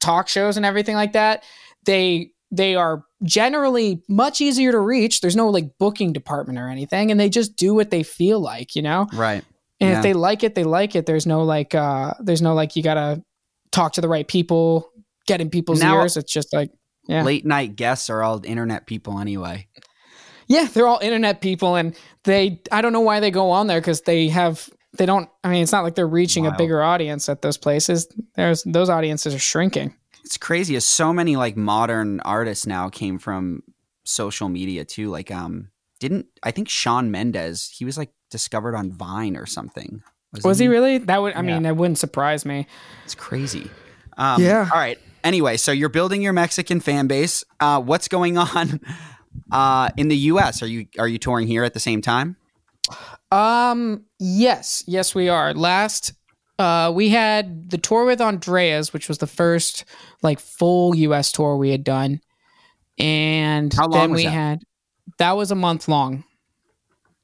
talk 0.00 0.26
shows 0.28 0.56
and 0.56 0.66
everything 0.66 0.96
like 0.96 1.12
that 1.12 1.44
they 1.84 2.30
they 2.50 2.74
are 2.74 3.04
generally 3.22 4.02
much 4.08 4.40
easier 4.40 4.72
to 4.72 4.80
reach 4.80 5.20
there's 5.20 5.36
no 5.36 5.48
like 5.48 5.70
booking 5.78 6.12
department 6.12 6.58
or 6.58 6.68
anything 6.68 7.10
and 7.12 7.20
they 7.20 7.28
just 7.28 7.54
do 7.56 7.72
what 7.72 7.90
they 7.90 8.02
feel 8.02 8.40
like 8.40 8.74
you 8.74 8.82
know 8.82 9.06
Right. 9.12 9.44
and 9.80 9.90
Yeah. 9.90 9.96
if 9.98 10.02
they 10.02 10.12
like 10.12 10.42
it 10.42 10.54
they 10.56 10.64
like 10.64 10.96
it 10.96 11.06
there's 11.06 11.26
no 11.26 11.44
like 11.44 11.72
uh 11.74 12.14
there's 12.20 12.42
no 12.42 12.52
like 12.54 12.74
you 12.74 12.82
gotta 12.82 13.22
talk 13.70 13.92
to 13.92 14.00
the 14.00 14.08
right 14.08 14.26
people 14.26 14.90
get 15.28 15.40
in 15.40 15.50
people's 15.50 15.80
Now- 15.80 16.00
ears 16.02 16.16
it's 16.16 16.32
just 16.32 16.52
like 16.52 16.70
Yeah. 17.06 17.22
Late 17.22 17.44
night 17.46 17.76
guests 17.76 18.10
are 18.10 18.22
all 18.22 18.44
internet 18.44 18.86
people 18.86 19.18
anyway. 19.20 19.68
Yeah, 20.48 20.66
they're 20.66 20.86
all 20.86 21.00
internet 21.02 21.40
people, 21.40 21.74
and 21.74 21.96
they 22.24 22.60
I 22.70 22.80
don't 22.80 22.92
know 22.92 23.00
why 23.00 23.20
they 23.20 23.30
go 23.30 23.50
on 23.50 23.66
there 23.66 23.80
because 23.80 24.02
they 24.02 24.28
have 24.28 24.68
they 24.96 25.06
don't. 25.06 25.28
I 25.44 25.48
mean, 25.50 25.62
it's 25.62 25.72
not 25.72 25.82
like 25.84 25.94
they're 25.94 26.06
reaching 26.06 26.44
Wild. 26.44 26.54
a 26.54 26.58
bigger 26.58 26.82
audience 26.82 27.28
at 27.28 27.42
those 27.42 27.56
places. 27.58 28.06
There's 28.34 28.62
those 28.64 28.88
audiences 28.88 29.34
are 29.34 29.38
shrinking. 29.40 29.94
It's 30.24 30.36
crazy. 30.38 30.74
As 30.76 30.84
so 30.84 31.12
many 31.12 31.36
like 31.36 31.56
modern 31.56 32.20
artists 32.20 32.66
now 32.66 32.88
came 32.88 33.18
from 33.18 33.62
social 34.04 34.48
media 34.48 34.84
too. 34.84 35.08
Like, 35.10 35.30
um, 35.30 35.70
didn't 36.00 36.26
I 36.42 36.50
think 36.52 36.68
Shawn 36.68 37.10
Mendes? 37.10 37.68
He 37.76 37.84
was 37.84 37.98
like 37.98 38.10
discovered 38.30 38.74
on 38.76 38.90
Vine 38.92 39.36
or 39.36 39.46
something. 39.46 40.02
Wasn't 40.32 40.48
Was 40.48 40.58
he 40.58 40.68
really? 40.68 40.98
That 40.98 41.22
would 41.22 41.34
I 41.34 41.36
Yeah. 41.38 41.42
mean, 41.42 41.62
that 41.62 41.76
wouldn't 41.76 41.98
surprise 41.98 42.44
me. 42.44 42.66
It's 43.04 43.14
crazy. 43.14 43.70
Um, 44.16 44.42
Yeah. 44.42 44.68
All 44.72 44.78
right. 44.78 44.98
Anyway, 45.26 45.56
so 45.56 45.72
you're 45.72 45.88
building 45.88 46.22
your 46.22 46.32
Mexican 46.32 46.78
fan 46.78 47.08
base. 47.08 47.42
Uh, 47.58 47.80
what's 47.80 48.06
going 48.06 48.38
on 48.38 48.80
uh, 49.50 49.90
in 49.96 50.06
the 50.06 50.16
U.S.? 50.16 50.62
Are 50.62 50.68
you 50.68 50.86
are 51.00 51.08
you 51.08 51.18
touring 51.18 51.48
here 51.48 51.64
at 51.64 51.74
the 51.74 51.80
same 51.80 52.00
time? 52.00 52.36
Um, 53.32 54.04
yes, 54.20 54.84
yes, 54.86 55.16
we 55.16 55.28
are. 55.28 55.52
Last, 55.52 56.12
uh, 56.60 56.92
we 56.94 57.08
had 57.08 57.70
the 57.70 57.76
tour 57.76 58.04
with 58.04 58.20
Andreas, 58.20 58.92
which 58.92 59.08
was 59.08 59.18
the 59.18 59.26
first 59.26 59.84
like 60.22 60.38
full 60.38 60.94
U.S. 60.94 61.32
tour 61.32 61.56
we 61.56 61.70
had 61.70 61.82
done, 61.82 62.20
and 62.96 63.74
How 63.74 63.88
long 63.88 64.00
then 64.00 64.12
we 64.12 64.24
that? 64.26 64.30
had 64.30 64.62
that 65.18 65.36
was 65.36 65.50
a 65.50 65.56
month 65.56 65.88
long. 65.88 66.22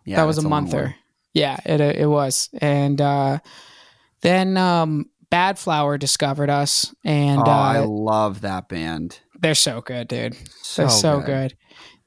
Yeah, 0.04 0.16
that 0.16 0.24
was 0.24 0.38
a 0.38 0.48
monther. 0.48 0.96
Yeah, 1.34 1.56
it 1.64 1.80
it 1.80 2.08
was. 2.08 2.50
And 2.60 3.00
uh, 3.00 3.38
then 4.22 4.56
um, 4.56 5.08
Badflower 5.32 5.98
discovered 5.98 6.50
us, 6.50 6.94
and 7.04 7.40
oh, 7.40 7.50
I 7.50 7.78
uh, 7.78 7.86
love 7.86 8.42
that 8.42 8.68
band. 8.68 9.18
they're 9.40 9.54
so 9.54 9.80
good, 9.80 10.08
dude. 10.08 10.36
So, 10.62 10.82
They're 10.82 10.90
so 10.90 11.20
good. 11.20 11.56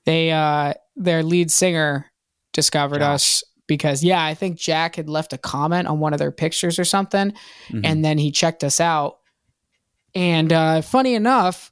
They 0.05 0.31
uh, 0.31 0.73
their 0.95 1.23
lead 1.23 1.49
singer 1.51 2.05
discovered 2.53 2.99
Jack. 2.99 3.09
us 3.15 3.43
because 3.67 4.03
yeah, 4.03 4.23
I 4.23 4.35
think 4.35 4.57
Jack 4.59 4.95
had 4.97 5.09
left 5.09 5.33
a 5.33 5.37
comment 5.39 5.87
on 5.87 5.99
one 5.99 6.13
of 6.13 6.19
their 6.19 6.31
pictures 6.31 6.77
or 6.77 6.85
something, 6.85 7.33
Mhm. 7.69 7.81
and 7.83 8.05
then 8.05 8.17
he 8.19 8.31
checked 8.31 8.63
us 8.63 8.79
out. 8.79 9.17
And 10.13 10.53
uh, 10.53 10.81
funny 10.83 11.15
enough, 11.15 11.71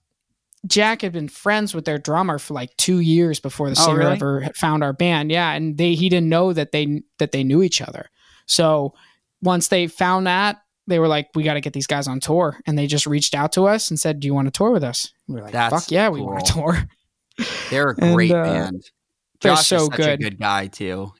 Jack 0.65 1.01
had 1.03 1.11
been 1.13 1.27
friends 1.29 1.73
with 1.75 1.85
their 1.85 1.97
drummer 1.99 2.39
for 2.39 2.53
like 2.55 2.75
two 2.77 2.99
years 2.99 3.39
before 3.39 3.69
the 3.69 3.75
Oh, 3.79 3.85
singer 3.85 3.99
really? 3.99 4.11
ever 4.13 4.49
found 4.55 4.83
our 4.83 4.93
band. 4.93 5.31
Yeah, 5.31 5.51
and 5.51 5.77
they 5.77 5.93
he 5.93 6.09
didn't 6.09 6.29
know 6.29 6.51
that 6.53 6.71
they 6.71 7.03
that 7.19 7.31
they 7.31 7.43
knew 7.43 7.61
each 7.61 7.79
other. 7.81 8.09
So 8.47 8.93
once 9.41 9.67
they 9.67 9.87
found 9.87 10.25
that, 10.27 10.57
they 10.87 10.99
were 10.99 11.07
like, 11.07 11.27
"We 11.35 11.43
got 11.43 11.53
to 11.55 11.61
get 11.61 11.73
these 11.73 11.87
guys 11.87 12.07
on 12.07 12.19
tour," 12.19 12.59
and 12.65 12.77
they 12.77 12.87
just 12.87 13.05
reached 13.07 13.33
out 13.35 13.51
to 13.53 13.63
us 13.67 13.89
and 13.89 13.99
said, 13.99 14.19
"Do 14.19 14.27
you 14.27 14.33
want 14.33 14.47
to 14.47 14.51
tour 14.51 14.71
with 14.71 14.83
us?" 14.83 15.11
We 15.27 15.35
were 15.35 15.41
like, 15.43 15.53
That's 15.53 15.73
"Fuck 15.73 15.91
yeah, 15.91 16.09
we 16.09 16.21
want 16.21 16.45
to 16.45 16.53
tour." 16.53 16.89
They're 17.69 17.91
a 17.91 17.95
And, 18.01 18.15
great 18.15 18.31
uh, 18.31 18.43
band. 18.43 18.83
they're 19.41 19.53
Josh 19.55 19.67
so 19.67 19.75
is 19.77 19.85
such 19.85 19.93
a 19.99 20.01
good. 20.03 20.19
good 20.21 20.39
guy 20.39 20.67
too. 20.67 21.11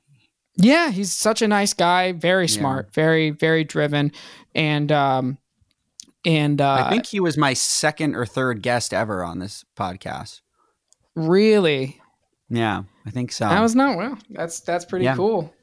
Yeah, 0.55 0.91
he's 0.91 1.11
such 1.11 1.41
a 1.41 1.47
nice 1.47 1.74
guy, 1.74 2.11
very 2.11 2.45
Yeah. 2.45 2.59
smart, 2.59 2.93
very 2.93 3.32
very 3.32 3.64
driven, 3.64 4.11
and 4.53 4.91
um, 4.91 5.38
and 6.26 6.61
uh, 6.61 6.86
I 6.86 6.89
think 6.91 7.05
he 7.07 7.20
was 7.20 7.38
my 7.38 7.53
second 7.53 8.16
or 8.16 8.26
third 8.26 8.61
guest 8.61 8.93
ever 8.93 9.24
on 9.24 9.39
this 9.39 9.66
podcast. 9.76 10.41
really 11.16 11.99
Yeah, 12.49 12.84
I 13.05 13.09
think 13.11 13.32
so. 13.32 13.45
that 13.49 13.61
was 13.61 13.76
not 13.76 13.97
well. 13.97 14.18
That's 14.30 14.59
that's 14.61 14.86
pretty 14.86 15.05
Yeah. 15.05 15.16
cool. 15.16 15.53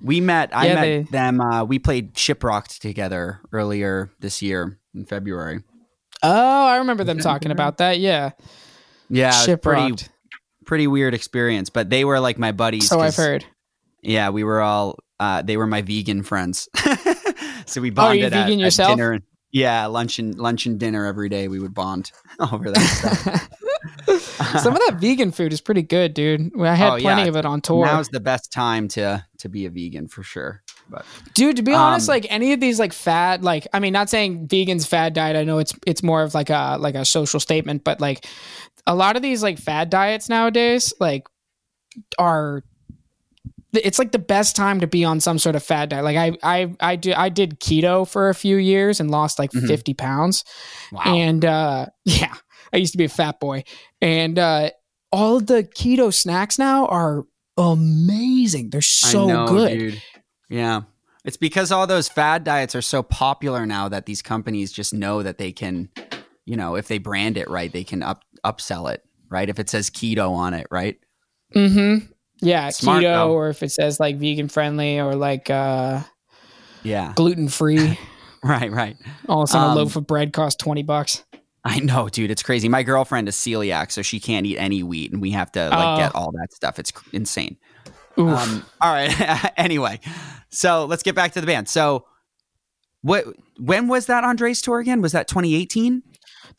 We 0.00 0.20
met. 0.20 0.54
I 0.56 0.66
Yeah, 0.68 0.74
met 0.74 0.80
they- 0.82 1.02
them. 1.10 1.40
Uh, 1.40 1.64
we 1.64 1.78
played 1.78 2.14
Shiprocked 2.14 2.78
together 2.80 3.40
earlier 3.52 4.10
this 4.20 4.42
year 4.42 4.78
in 4.94 5.04
February. 5.06 5.62
Oh, 6.22 6.66
I 6.66 6.76
remember 6.78 7.04
them 7.04 7.18
talking 7.18 7.50
about 7.52 7.78
that. 7.78 7.98
Yeah, 8.00 8.30
Yeah, 9.08 9.28
was 9.46 9.58
pretty 9.60 9.94
pretty 10.64 10.86
weird 10.86 11.14
experience. 11.14 11.70
But 11.70 11.90
they 11.90 12.04
were 12.04 12.18
like 12.20 12.38
my 12.38 12.52
buddies. 12.52 12.88
So 12.88 13.00
I've 13.00 13.16
heard. 13.16 13.44
Yeah, 14.02 14.30
we 14.30 14.42
were 14.44 14.60
all. 14.60 14.98
Uh, 15.20 15.42
they 15.42 15.56
were 15.56 15.66
my 15.66 15.82
vegan 15.82 16.22
friends. 16.22 16.68
so 17.66 17.80
we 17.80 17.90
Oh, 17.90 17.94
bonded 17.94 18.20
you 18.20 18.26
at, 18.26 18.32
vegan 18.32 18.60
at 18.60 18.64
yourself? 18.64 18.96
dinner. 18.96 19.20
Yeah, 19.52 19.86
lunch 19.86 20.18
and 20.18 20.34
lunch 20.38 20.66
and 20.66 20.78
dinner 20.78 21.06
every 21.06 21.28
day. 21.28 21.48
We 21.48 21.58
would 21.60 21.72
bond 21.74 22.12
over 22.52 22.70
that 22.70 22.80
stuff. 22.80 23.48
Some 24.60 24.74
of 24.74 24.80
that 24.86 24.96
vegan 25.00 25.32
food 25.32 25.52
is 25.52 25.60
pretty 25.60 25.82
good, 25.82 26.14
dude. 26.14 26.52
I 26.60 26.74
had 26.74 26.92
Oh, 26.92 26.96
yeah. 26.96 27.02
plenty 27.14 27.28
of 27.28 27.36
it 27.36 27.44
on 27.46 27.60
tour. 27.60 27.84
Now's 27.86 28.08
the 28.08 28.20
best 28.20 28.52
time 28.52 28.88
to 28.88 29.24
to 29.38 29.48
be 29.48 29.66
a 29.66 29.70
vegan 29.70 30.08
for 30.08 30.22
sure. 30.22 30.62
But 30.88 31.04
Dude, 31.34 31.56
to 31.56 31.62
be 31.62 31.74
honest, 31.74 32.08
Um, 32.08 32.14
like 32.14 32.26
any 32.30 32.52
of 32.52 32.60
these 32.60 32.78
like 32.78 32.92
fad, 32.92 33.42
like 33.42 33.66
I 33.72 33.80
mean, 33.80 33.92
not 33.92 34.08
saying 34.10 34.46
vegans 34.48 34.86
fad 34.86 35.14
diet. 35.14 35.36
I 35.36 35.44
know 35.44 35.58
it's 35.58 35.74
it's 35.86 36.02
more 36.02 36.22
of 36.22 36.34
like 36.34 36.50
a 36.50 36.76
like 36.80 36.94
a 36.94 37.04
social 37.04 37.40
statement, 37.40 37.82
but 37.84 38.00
like 38.00 38.26
a 38.86 38.94
lot 38.94 39.16
of 39.16 39.22
these 39.22 39.42
like 39.42 39.58
fad 39.58 39.90
diets 39.90 40.28
nowadays, 40.28 40.92
like 41.00 41.24
are 42.18 42.62
it's 43.72 43.98
like 43.98 44.12
the 44.12 44.18
best 44.18 44.56
time 44.56 44.80
to 44.80 44.86
be 44.86 45.04
on 45.04 45.20
some 45.20 45.38
sort 45.38 45.54
of 45.56 45.62
fad 45.62 45.90
diet. 45.90 46.04
Like 46.04 46.16
I 46.16 46.36
I 46.42 46.74
I 46.80 46.96
do 46.96 47.12
I 47.14 47.28
did 47.28 47.60
keto 47.60 48.08
for 48.08 48.28
a 48.30 48.34
few 48.34 48.56
years 48.56 49.00
and 49.00 49.10
lost 49.10 49.38
like 49.38 49.50
Mhm. 49.50 49.66
fifty 49.66 49.92
pounds, 49.92 50.44
wow, 50.92 51.02
and 51.04 51.44
uh 51.44 51.86
yeah, 52.04 52.34
I 52.76 52.78
used 52.78 52.92
to 52.92 52.98
be 52.98 53.04
a 53.04 53.08
fat 53.08 53.40
boy, 53.40 53.64
and 54.00 54.38
uh 54.38 54.70
all 55.10 55.40
the 55.40 55.64
keto 55.64 56.12
snacks 56.12 56.58
now 56.58 56.86
are 56.86 57.24
amazing. 57.56 58.70
They're 58.70 58.80
so 58.82 59.24
I 59.24 59.26
know, 59.26 59.46
good. 59.48 59.78
dude. 59.78 60.02
Yeah. 60.48 60.82
It's 61.24 61.36
because 61.36 61.72
all 61.72 61.86
those 61.86 62.08
fad 62.08 62.44
diets 62.44 62.74
are 62.74 62.82
so 62.82 63.02
popular 63.02 63.66
now 63.66 63.88
that 63.88 64.06
these 64.06 64.22
companies 64.22 64.70
just 64.72 64.94
know 64.94 65.22
that 65.22 65.38
they 65.38 65.50
can, 65.52 65.88
you 66.44 66.56
know, 66.56 66.76
if 66.76 66.86
they 66.86 66.98
brand 66.98 67.36
it 67.36 67.48
right, 67.50 67.72
they 67.72 67.82
can 67.82 68.02
up 68.02 68.22
upsell 68.44 68.92
it, 68.92 69.02
right? 69.28 69.48
If 69.48 69.58
it 69.58 69.68
says 69.68 69.90
keto 69.90 70.30
on 70.32 70.54
it, 70.54 70.66
right? 70.70 70.98
Mm-hmm. 71.54 72.06
Yeah, 72.42 72.68
Smart, 72.70 73.02
keto, 73.02 73.14
though. 73.14 73.32
or 73.32 73.48
if 73.48 73.62
it 73.62 73.72
says 73.72 73.98
like 73.98 74.18
vegan 74.18 74.48
friendly 74.48 75.00
or 75.00 75.14
like 75.16 75.50
uh, 75.50 76.00
Yeah. 76.82 77.12
gluten 77.16 77.48
free. 77.48 77.98
Right, 78.44 78.70
right. 78.70 78.96
All 79.28 79.42
of 79.42 79.48
a 79.48 79.52
sudden, 79.52 79.70
Um, 79.70 79.76
a 79.76 79.80
loaf 79.80 79.96
of 79.96 80.06
bread 80.06 80.32
costs 80.32 80.62
twenty 80.62 80.84
bucks. 80.84 81.24
I 81.76 81.80
know, 81.80 82.08
dude. 82.08 82.30
It's 82.30 82.42
crazy. 82.42 82.68
My 82.68 82.82
girlfriend 82.82 83.28
is 83.28 83.34
celiac, 83.36 83.90
so 83.90 84.02
she 84.02 84.20
can't 84.20 84.46
eat 84.46 84.56
any 84.58 84.82
wheat, 84.82 85.12
and 85.12 85.20
we 85.20 85.32
have 85.32 85.50
to 85.52 85.68
like 85.68 85.78
Oh. 85.78 85.96
get 85.98 86.14
all 86.14 86.30
that 86.32 86.52
stuff. 86.52 86.78
It's 86.78 86.92
cr- 86.92 87.08
insane. 87.12 87.56
Um, 88.16 88.64
all 88.80 88.92
right. 88.92 89.52
anyway, 89.58 90.00
so 90.50 90.86
let's 90.86 91.02
get 91.02 91.14
back 91.14 91.32
to 91.32 91.40
the 91.40 91.46
band. 91.46 91.68
So, 91.68 92.06
what? 93.02 93.24
When 93.58 93.88
was 93.88 94.06
that 94.06 94.24
Andres 94.24 94.62
tour 94.62 94.78
again? 94.78 95.02
Was 95.02 95.12
that 95.12 95.28
2018? 95.28 96.02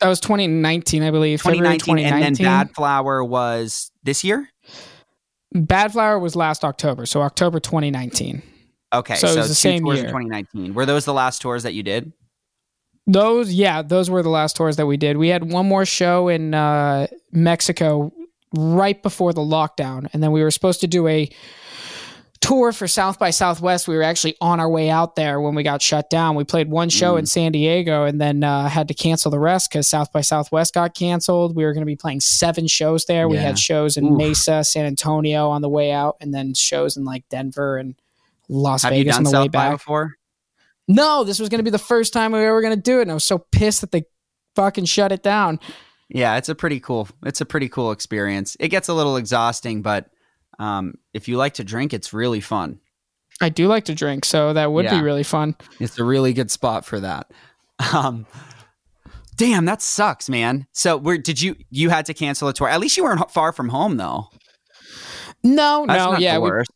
that 0.00 0.08
was 0.08 0.20
2019, 0.20 1.02
I 1.02 1.10
believe. 1.10 1.40
February 1.40 1.78
2019, 1.78 2.14
and 2.14 2.22
then 2.22 2.34
2019. 2.34 2.74
Badflower 2.74 3.26
was 3.28 3.90
this 4.04 4.22
year. 4.22 4.48
Badflower 5.54 6.20
was 6.20 6.36
last 6.36 6.64
October, 6.64 7.06
so 7.06 7.22
October 7.22 7.58
2019. 7.58 8.42
Okay, 8.92 9.14
So 9.16 9.26
so, 9.26 9.32
it 9.34 9.36
was 9.38 9.48
the 9.48 9.54
same 9.54 9.84
year. 9.86 9.96
2019. 10.04 10.74
Were 10.74 10.86
those 10.86 11.04
the 11.04 11.12
last 11.14 11.42
tours 11.42 11.62
that 11.64 11.74
you 11.74 11.82
did? 11.82 12.12
Those, 13.08 13.52
yeah, 13.52 13.80
those 13.82 14.10
were 14.10 14.22
the 14.22 14.28
last 14.28 14.54
tours 14.54 14.76
that 14.76 14.86
we 14.86 14.96
did. 14.98 15.16
We 15.16 15.28
had 15.28 15.50
one 15.50 15.66
more 15.66 15.84
show 15.86 16.28
in 16.28 16.52
uh, 16.54 17.06
Mexico 17.32 18.12
right 18.54 19.02
before 19.02 19.32
the 19.32 19.40
lockdown, 19.40 20.08
and 20.12 20.22
then 20.22 20.30
we 20.30 20.42
were 20.42 20.50
supposed 20.50 20.80
to 20.82 20.86
do 20.86 21.08
a 21.08 21.28
tour 22.40 22.70
for 22.72 22.86
South 22.86 23.18
by 23.18 23.30
Southwest. 23.30 23.88
We 23.88 23.96
were 23.96 24.02
actually 24.02 24.36
on 24.40 24.60
our 24.60 24.68
way 24.68 24.90
out 24.90 25.16
there 25.16 25.40
when 25.40 25.54
we 25.54 25.62
got 25.62 25.82
shut 25.82 26.08
down. 26.10 26.36
We 26.36 26.44
played 26.44 26.70
one 26.70 26.88
show 26.90 27.14
Mm. 27.14 27.20
in 27.20 27.26
San 27.26 27.52
Diego, 27.52 28.04
and 28.04 28.20
then 28.20 28.44
uh, 28.44 28.68
had 28.68 28.88
to 28.88 28.94
cancel 28.94 29.30
the 29.30 29.40
rest 29.40 29.70
because 29.70 29.88
South 29.88 30.12
by 30.12 30.20
Southwest 30.20 30.74
got 30.74 30.94
canceled. 30.94 31.56
We 31.56 31.64
were 31.64 31.72
going 31.72 31.82
to 31.82 31.86
be 31.86 31.96
playing 31.96 32.20
seven 32.20 32.66
shows 32.66 33.06
there. 33.06 33.26
We 33.28 33.38
had 33.38 33.58
shows 33.58 33.96
in 33.96 34.06
Oof. 34.12 34.18
Mesa, 34.18 34.62
San 34.64 34.84
Antonio 34.86 35.48
on 35.48 35.62
the 35.62 35.68
way 35.68 35.90
out, 35.92 36.16
and 36.20 36.32
then 36.34 36.52
shows 36.54 36.96
in 36.96 37.04
like 37.04 37.28
Denver 37.30 37.78
and 37.78 37.94
Las 38.50 38.82
Have 38.82 38.92
Vegas 38.92 39.16
on 39.16 39.24
the 39.24 39.30
way 39.30 39.32
South 39.32 39.52
by 39.52 39.58
back. 39.70 39.72
before? 39.72 40.17
No, 40.88 41.22
this 41.22 41.38
was 41.38 41.48
going 41.48 41.58
to 41.58 41.62
be 41.64 41.70
the 41.70 41.78
first 41.78 42.12
time 42.12 42.32
we 42.32 42.40
were 42.40 42.62
going 42.62 42.74
to 42.74 42.80
do 42.80 42.98
it, 42.98 43.02
and 43.02 43.10
I 43.10 43.14
was 43.14 43.24
so 43.24 43.38
pissed 43.38 43.82
that 43.82 43.92
they 43.92 44.04
fucking 44.56 44.86
shut 44.86 45.12
it 45.12 45.22
down. 45.22 45.60
Yeah, 46.08 46.36
it's 46.36 46.48
a 46.48 46.54
pretty 46.54 46.80
cool. 46.80 47.08
It's 47.24 47.40
a 47.42 47.44
pretty 47.44 47.68
cool 47.68 47.92
experience. 47.92 48.56
It 48.58 48.68
gets 48.68 48.88
a 48.88 48.94
little 48.94 49.16
exhausting, 49.16 49.82
but 49.82 50.06
um, 50.58 50.94
if 51.12 51.28
you 51.28 51.36
like 51.36 51.54
to 51.54 51.64
drink, 51.64 51.92
it's 51.92 52.12
really 52.14 52.40
fun. 52.40 52.80
I 53.40 53.50
do 53.50 53.68
like 53.68 53.84
to 53.84 53.94
drink, 53.94 54.24
so 54.24 54.52
that 54.54 54.72
would 54.72 54.86
Yeah. 54.86 54.96
be 54.98 55.02
really 55.04 55.22
fun. 55.22 55.54
It's 55.78 55.98
a 55.98 56.04
really 56.04 56.32
good 56.32 56.50
spot 56.50 56.84
for 56.84 56.98
that. 57.00 57.30
Um, 57.92 58.26
damn, 59.36 59.66
that 59.66 59.82
sucks, 59.82 60.28
man. 60.28 60.66
So, 60.72 60.96
where 60.96 61.18
did 61.18 61.40
you 61.40 61.54
you 61.70 61.90
had 61.90 62.06
to 62.06 62.14
cancel 62.14 62.48
a 62.48 62.52
tour? 62.54 62.68
At 62.68 62.80
least 62.80 62.96
you 62.96 63.04
weren't 63.04 63.30
far 63.30 63.52
from 63.52 63.68
home, 63.68 63.96
though. 63.98 64.28
No, 65.44 65.84
That's 65.86 65.98
no, 66.04 66.12
not 66.12 66.20
yeah, 66.20 66.34
the 66.34 66.40
we, 66.40 66.50
worst. 66.50 66.70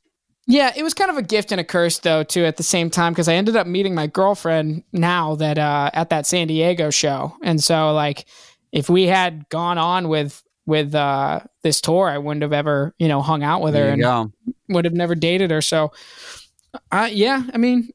Yeah. 0.47 0.73
It 0.77 0.83
was 0.83 0.95
kind 0.95 1.11
of 1.11 1.17
a 1.17 1.23
gift 1.23 1.53
and 1.53 1.61
a 1.61 1.65
curse, 1.65 1.99
though, 1.99 2.23
too. 2.23 2.45
At 2.45 2.57
the 2.57 2.63
same 2.63 2.91
time, 2.91 3.13
because 3.13 3.29
I 3.29 3.35
ended 3.35 3.57
up 3.57 3.67
meeting 3.67 3.95
my 3.95 4.07
girlfriend 4.07 4.85
now 4.93 5.35
that 5.37 5.59
uh, 5.59 5.91
at 5.93 6.11
that 6.11 6.27
San 6.27 6.49
Diego 6.49 6.91
show, 6.91 7.37
and 7.43 7.63
so 7.63 7.93
like, 7.93 8.27
if 8.73 8.89
we 8.89 9.07
had 9.07 9.49
gone 9.49 9.79
on 9.79 10.09
with 10.09 10.43
with 10.67 10.95
uh, 10.95 11.41
this 11.63 11.81
tour, 11.81 12.09
I 12.09 12.19
wouldn't 12.19 12.43
have 12.43 12.53
ever 12.53 12.95
you 12.99 13.09
know 13.09 13.23
hung 13.23 13.43
out 13.43 13.63
with 13.63 13.75
her 13.75 13.89
and 13.89 14.03
go. 14.03 14.33
would 14.69 14.85
have 14.85 14.95
never 14.95 15.15
dated 15.15 15.51
her. 15.51 15.63
So, 15.63 15.93
uh, 16.91 17.09
yeah, 17.11 17.43
I 17.53 17.59
mean, 17.59 17.91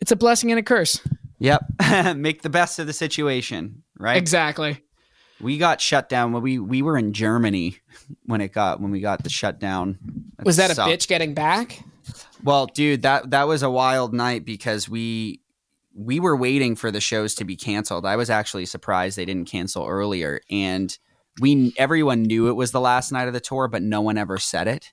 it's 0.00 0.12
a 0.12 0.16
blessing 0.16 0.50
and 0.50 0.58
a 0.58 0.62
curse. 0.62 1.00
Yep. 1.38 1.62
Make 2.16 2.42
the 2.42 2.50
best 2.50 2.78
of 2.78 2.86
the 2.86 2.92
situation, 2.92 3.82
right? 3.98 4.16
Exactly. 4.16 4.80
We 5.40 5.58
got 5.58 5.80
shut 5.80 6.08
down 6.08 6.32
when 6.32 6.42
we 6.42 6.58
we 6.58 6.80
were 6.82 6.96
in 6.96 7.12
Germany 7.12 7.78
when 8.24 8.40
it 8.40 8.52
got 8.52 8.80
when 8.80 8.90
we 8.90 9.00
got 9.00 9.22
the 9.22 9.30
shutdown. 9.30 9.98
Was 10.44 10.56
that 10.56 10.70
a 10.70 10.74
bitch 10.74 11.08
getting 11.08 11.34
back? 11.34 11.82
Well, 12.42 12.66
dude, 12.66 13.02
that 13.02 13.30
that 13.30 13.48
was 13.48 13.62
a 13.62 13.70
wild 13.70 14.14
night 14.14 14.44
because 14.44 14.88
we 14.88 15.40
we 15.94 16.20
were 16.20 16.36
waiting 16.36 16.76
for 16.76 16.90
the 16.90 17.00
shows 17.00 17.34
to 17.36 17.44
be 17.44 17.56
canceled. 17.56 18.04
I 18.06 18.16
was 18.16 18.30
actually 18.30 18.66
surprised 18.66 19.16
they 19.16 19.24
didn't 19.24 19.48
cancel 19.50 19.86
earlier, 19.86 20.40
and 20.50 20.96
we 21.40 21.74
everyone 21.78 22.22
knew 22.22 22.48
it 22.48 22.56
was 22.56 22.70
the 22.72 22.80
last 22.80 23.10
night 23.12 23.26
of 23.28 23.34
the 23.34 23.40
tour, 23.40 23.68
but 23.68 23.82
no 23.82 24.00
one 24.00 24.18
ever 24.18 24.38
said 24.38 24.68
it. 24.68 24.92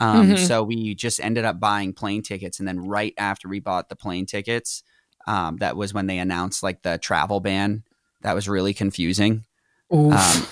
Um, 0.00 0.30
Mhm. 0.30 0.38
So 0.46 0.62
we 0.62 0.94
just 0.94 1.20
ended 1.20 1.44
up 1.44 1.60
buying 1.60 1.92
plane 1.92 2.22
tickets, 2.22 2.58
and 2.58 2.66
then 2.66 2.80
right 2.80 3.14
after 3.18 3.48
we 3.48 3.60
bought 3.60 3.88
the 3.88 3.96
plane 3.96 4.26
tickets, 4.26 4.82
um, 5.26 5.58
that 5.58 5.76
was 5.76 5.92
when 5.92 6.06
they 6.06 6.18
announced 6.18 6.62
like 6.62 6.82
the 6.82 6.98
travel 6.98 7.40
ban. 7.40 7.84
That 8.22 8.34
was 8.34 8.48
really 8.48 8.74
confusing. 8.74 9.44
Um, 9.92 10.46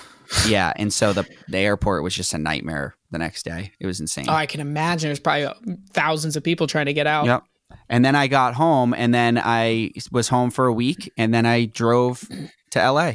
yeah, 0.47 0.73
and 0.75 0.91
so 0.91 1.13
the 1.13 1.25
the 1.47 1.57
airport 1.59 2.03
was 2.03 2.13
just 2.15 2.33
a 2.33 2.37
nightmare 2.37 2.95
the 3.11 3.17
next 3.17 3.43
day. 3.43 3.71
It 3.79 3.85
was 3.87 3.99
insane. 3.99 4.25
oh, 4.27 4.33
I 4.33 4.45
can 4.45 4.59
imagine. 4.61 5.07
There's 5.09 5.19
probably 5.19 5.45
uh, 5.45 5.53
thousands 5.93 6.35
of 6.35 6.43
people 6.43 6.67
trying 6.67 6.87
to 6.87 6.93
get 6.93 7.07
out. 7.07 7.25
Yep. 7.25 7.43
And 7.87 8.03
then 8.03 8.15
I 8.15 8.27
got 8.27 8.55
home, 8.55 8.93
and 8.93 9.13
then 9.13 9.37
I 9.37 9.91
was 10.11 10.27
home 10.29 10.49
for 10.51 10.65
a 10.65 10.73
week, 10.73 11.11
and 11.17 11.33
then 11.33 11.45
I 11.45 11.65
drove 11.65 12.27
to 12.71 12.91
LA. 12.91 13.13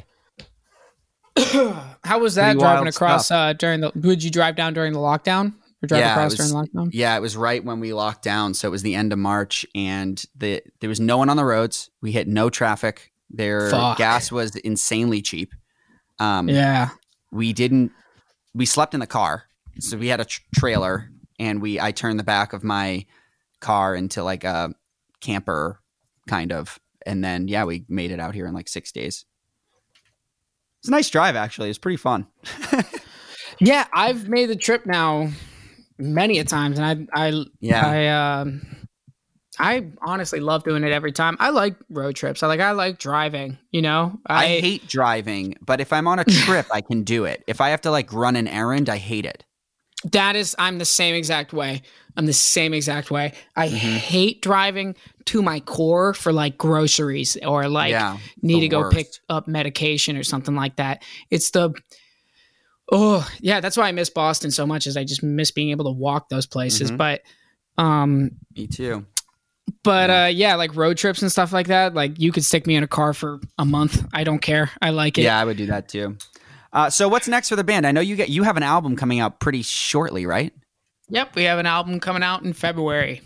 How 2.04 2.18
was 2.18 2.36
that 2.36 2.52
Pretty 2.52 2.58
driving 2.60 2.86
across 2.88 3.30
uh, 3.30 3.52
during 3.54 3.80
the? 3.80 3.92
Would 3.96 4.22
you 4.22 4.30
drive 4.30 4.56
down 4.56 4.74
during 4.74 4.92
the 4.92 4.98
lockdown? 4.98 5.54
or 5.82 5.86
drive 5.86 6.00
Yeah, 6.00 6.08
it 6.10 6.12
across 6.12 6.38
was- 6.38 6.50
during 6.52 6.66
lockdown? 6.66 6.90
Yeah, 6.92 7.16
it 7.16 7.20
was 7.20 7.36
right 7.36 7.62
when 7.64 7.80
we 7.80 7.92
locked 7.92 8.22
down, 8.22 8.54
so 8.54 8.68
it 8.68 8.70
was 8.70 8.82
the 8.82 8.94
end 8.94 9.12
of 9.12 9.18
March, 9.18 9.66
and 9.74 10.22
the 10.36 10.62
there 10.80 10.88
was 10.88 11.00
no 11.00 11.18
one 11.18 11.28
on 11.28 11.36
the 11.36 11.44
roads. 11.44 11.90
We 12.00 12.12
hit 12.12 12.28
no 12.28 12.50
traffic. 12.50 13.10
Their 13.36 13.70
Fuck. 13.70 13.98
gas 13.98 14.30
was 14.32 14.54
insanely 14.56 15.22
cheap. 15.22 15.52
Um, 16.18 16.48
Yeah. 16.48 16.90
we 17.32 17.52
didn't. 17.52 17.90
We 18.54 18.66
slept 18.66 18.94
in 18.94 19.00
the 19.00 19.06
car, 19.06 19.44
so 19.80 19.96
we 19.96 20.06
had 20.08 20.20
a 20.20 20.24
tr- 20.24 20.40
trailer, 20.54 21.10
and 21.40 21.60
we 21.60 21.80
I 21.80 21.90
turned 21.92 22.18
the 22.20 22.24
back 22.24 22.52
of 22.52 22.62
my 22.62 23.06
car 23.60 23.94
into 23.96 24.22
like 24.22 24.44
a 24.44 24.72
camper, 25.20 25.80
kind 26.28 26.52
of, 26.52 26.78
and 27.04 27.24
then 27.24 27.48
yeah, 27.48 27.64
we 27.64 27.84
made 27.88 28.12
it 28.12 28.20
out 28.20 28.34
here 28.34 28.46
in 28.46 28.54
like 28.54 28.68
six 28.68 28.92
days. 28.92 29.24
It's 30.80 30.88
a 30.88 30.92
nice 30.92 31.08
drive, 31.10 31.34
actually. 31.34 31.70
It's 31.70 31.78
pretty 31.78 31.96
fun. 31.98 32.26
Yeah, 33.60 33.86
I've 33.92 34.28
made 34.28 34.46
the 34.46 34.56
trip 34.56 34.84
now 34.84 35.30
many 35.96 36.40
a 36.40 36.44
times, 36.44 36.76
and 36.78 37.08
I 37.14 37.26
I 37.28 37.44
Yeah. 37.60 37.86
I 37.86 38.40
um 38.40 38.66
I 39.58 39.90
honestly 40.02 40.40
love 40.40 40.64
doing 40.64 40.82
it 40.84 40.92
every 40.92 41.12
time. 41.12 41.36
I 41.38 41.50
like 41.50 41.76
road 41.88 42.16
trips. 42.16 42.42
I 42.42 42.46
like 42.48 42.60
I 42.60 42.72
like 42.72 42.98
driving. 42.98 43.58
You 43.70 43.82
know, 43.82 44.18
I, 44.26 44.46
hate 44.46 44.88
driving, 44.88 45.56
but 45.64 45.80
if 45.80 45.92
I'm 45.92 46.08
on 46.08 46.18
a 46.18 46.24
trip, 46.44 46.66
I 46.72 46.80
can 46.80 47.02
do 47.04 47.24
it. 47.24 47.44
If 47.46 47.60
I 47.60 47.68
have 47.70 47.80
to 47.82 47.90
like 47.90 48.12
run 48.12 48.36
an 48.36 48.48
errand, 48.48 48.88
I 48.88 48.96
hate 48.96 49.24
it. 49.26 49.44
that 50.12 50.34
is 50.36 50.54
I'm 50.58 50.78
the 50.78 50.84
same 50.84 51.14
exact 51.14 51.52
way. 51.52 51.82
I'm 52.16 52.26
the 52.26 52.32
same 52.32 52.74
exact 52.74 53.10
way. 53.10 53.32
I 53.56 53.68
Mm-hmm. 53.68 53.76
hate 53.96 54.42
driving 54.42 54.94
to 55.26 55.42
my 55.42 55.60
core 55.60 56.14
for 56.14 56.32
like 56.32 56.56
groceries 56.58 57.36
or 57.44 57.68
like 57.68 57.90
yeah, 57.90 58.18
need 58.42 58.60
to 58.60 58.68
go 58.68 58.80
worst. 58.80 58.96
pick 58.96 59.06
up 59.28 59.48
medication 59.48 60.16
or 60.16 60.22
something 60.22 60.54
like 60.54 60.76
that. 60.76 61.02
It's 61.30 61.50
the 61.50 61.72
oh 62.92 63.28
yeah, 63.40 63.60
that's 63.60 63.76
why 63.76 63.88
I 63.88 63.92
miss 63.92 64.10
Boston 64.10 64.50
so 64.50 64.66
much. 64.66 64.86
Is 64.86 64.96
I 64.96 65.04
just 65.04 65.22
miss 65.22 65.50
being 65.50 65.70
able 65.70 65.86
to 65.86 65.90
walk 65.92 66.28
those 66.28 66.46
places. 66.46 66.90
Mhm. 66.92 66.96
But 66.98 67.22
um, 67.78 68.30
Me 68.56 68.66
too. 68.66 69.06
But 69.82 70.10
uh, 70.10 70.28
yeah, 70.32 70.56
like 70.56 70.74
road 70.76 70.96
trips 70.96 71.22
and 71.22 71.30
stuff 71.30 71.52
like 71.52 71.68
that. 71.68 71.94
Like 71.94 72.18
you 72.18 72.32
could 72.32 72.44
stick 72.44 72.66
me 72.66 72.76
in 72.76 72.82
a 72.82 72.88
car 72.88 73.14
for 73.14 73.40
a 73.58 73.64
month. 73.64 74.04
I 74.12 74.24
don't 74.24 74.40
care. 74.40 74.70
I 74.80 74.90
like 74.90 75.18
it. 75.18 75.22
Yeah, 75.22 75.38
I 75.38 75.44
would 75.44 75.56
do 75.56 75.66
that 75.66 75.88
too. 75.88 76.16
Uh, 76.72 76.90
so 76.90 77.08
what's 77.08 77.28
next 77.28 77.48
for 77.48 77.56
the 77.56 77.64
band? 77.64 77.86
I 77.86 77.92
know 77.92 78.00
you 78.00 78.16
get 78.16 78.28
you 78.28 78.42
have 78.42 78.56
an 78.56 78.62
album 78.62 78.96
coming 78.96 79.20
out 79.20 79.40
pretty 79.40 79.62
shortly, 79.62 80.26
right? 80.26 80.52
Yep. 81.08 81.34
We 81.36 81.44
have 81.44 81.58
an 81.58 81.66
album 81.66 82.00
coming 82.00 82.22
out 82.22 82.42
in 82.42 82.52
February. 82.52 83.20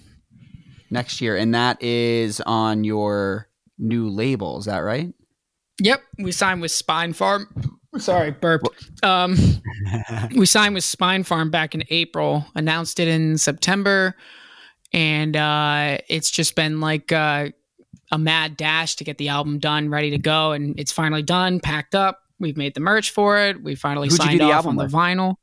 Next 0.90 1.20
year, 1.20 1.36
and 1.36 1.54
that 1.54 1.82
is 1.82 2.40
on 2.40 2.82
your 2.82 3.48
new 3.78 4.08
label. 4.08 4.58
Is 4.58 4.64
that 4.64 4.78
right? 4.78 5.12
Yep, 5.80 6.02
we 6.18 6.32
signed 6.32 6.60
with 6.60 6.72
Spinefarm. 6.72 7.46
Sorry, 7.98 8.30
burp. 8.32 8.62
Um, 9.02 9.36
we 10.36 10.46
signed 10.46 10.74
with 10.74 10.84
Spinefarm 10.84 11.50
back 11.50 11.74
in 11.74 11.84
April. 11.90 12.46
Announced 12.54 13.00
it 13.00 13.08
in 13.08 13.38
September, 13.38 14.14
and 14.92 15.36
uh, 15.36 15.98
it's 16.08 16.30
just 16.30 16.54
been 16.54 16.80
like 16.80 17.12
uh, 17.12 17.48
a 18.10 18.18
mad 18.18 18.56
dash 18.56 18.96
to 18.96 19.04
get 19.04 19.18
the 19.18 19.28
album 19.28 19.58
done, 19.58 19.88
ready 19.90 20.10
to 20.10 20.18
go, 20.18 20.52
and 20.52 20.78
it's 20.78 20.92
finally 20.92 21.22
done, 21.22 21.60
packed 21.60 21.94
up. 21.94 22.20
We've 22.40 22.56
made 22.56 22.74
the 22.74 22.80
merch 22.80 23.10
for 23.10 23.38
it. 23.38 23.62
We 23.62 23.74
finally 23.74 24.08
Who'd 24.08 24.16
signed 24.22 24.40
off 24.42 24.66
on 24.66 24.76
with? 24.76 24.90
the 24.90 24.96
vinyl. 24.96 25.34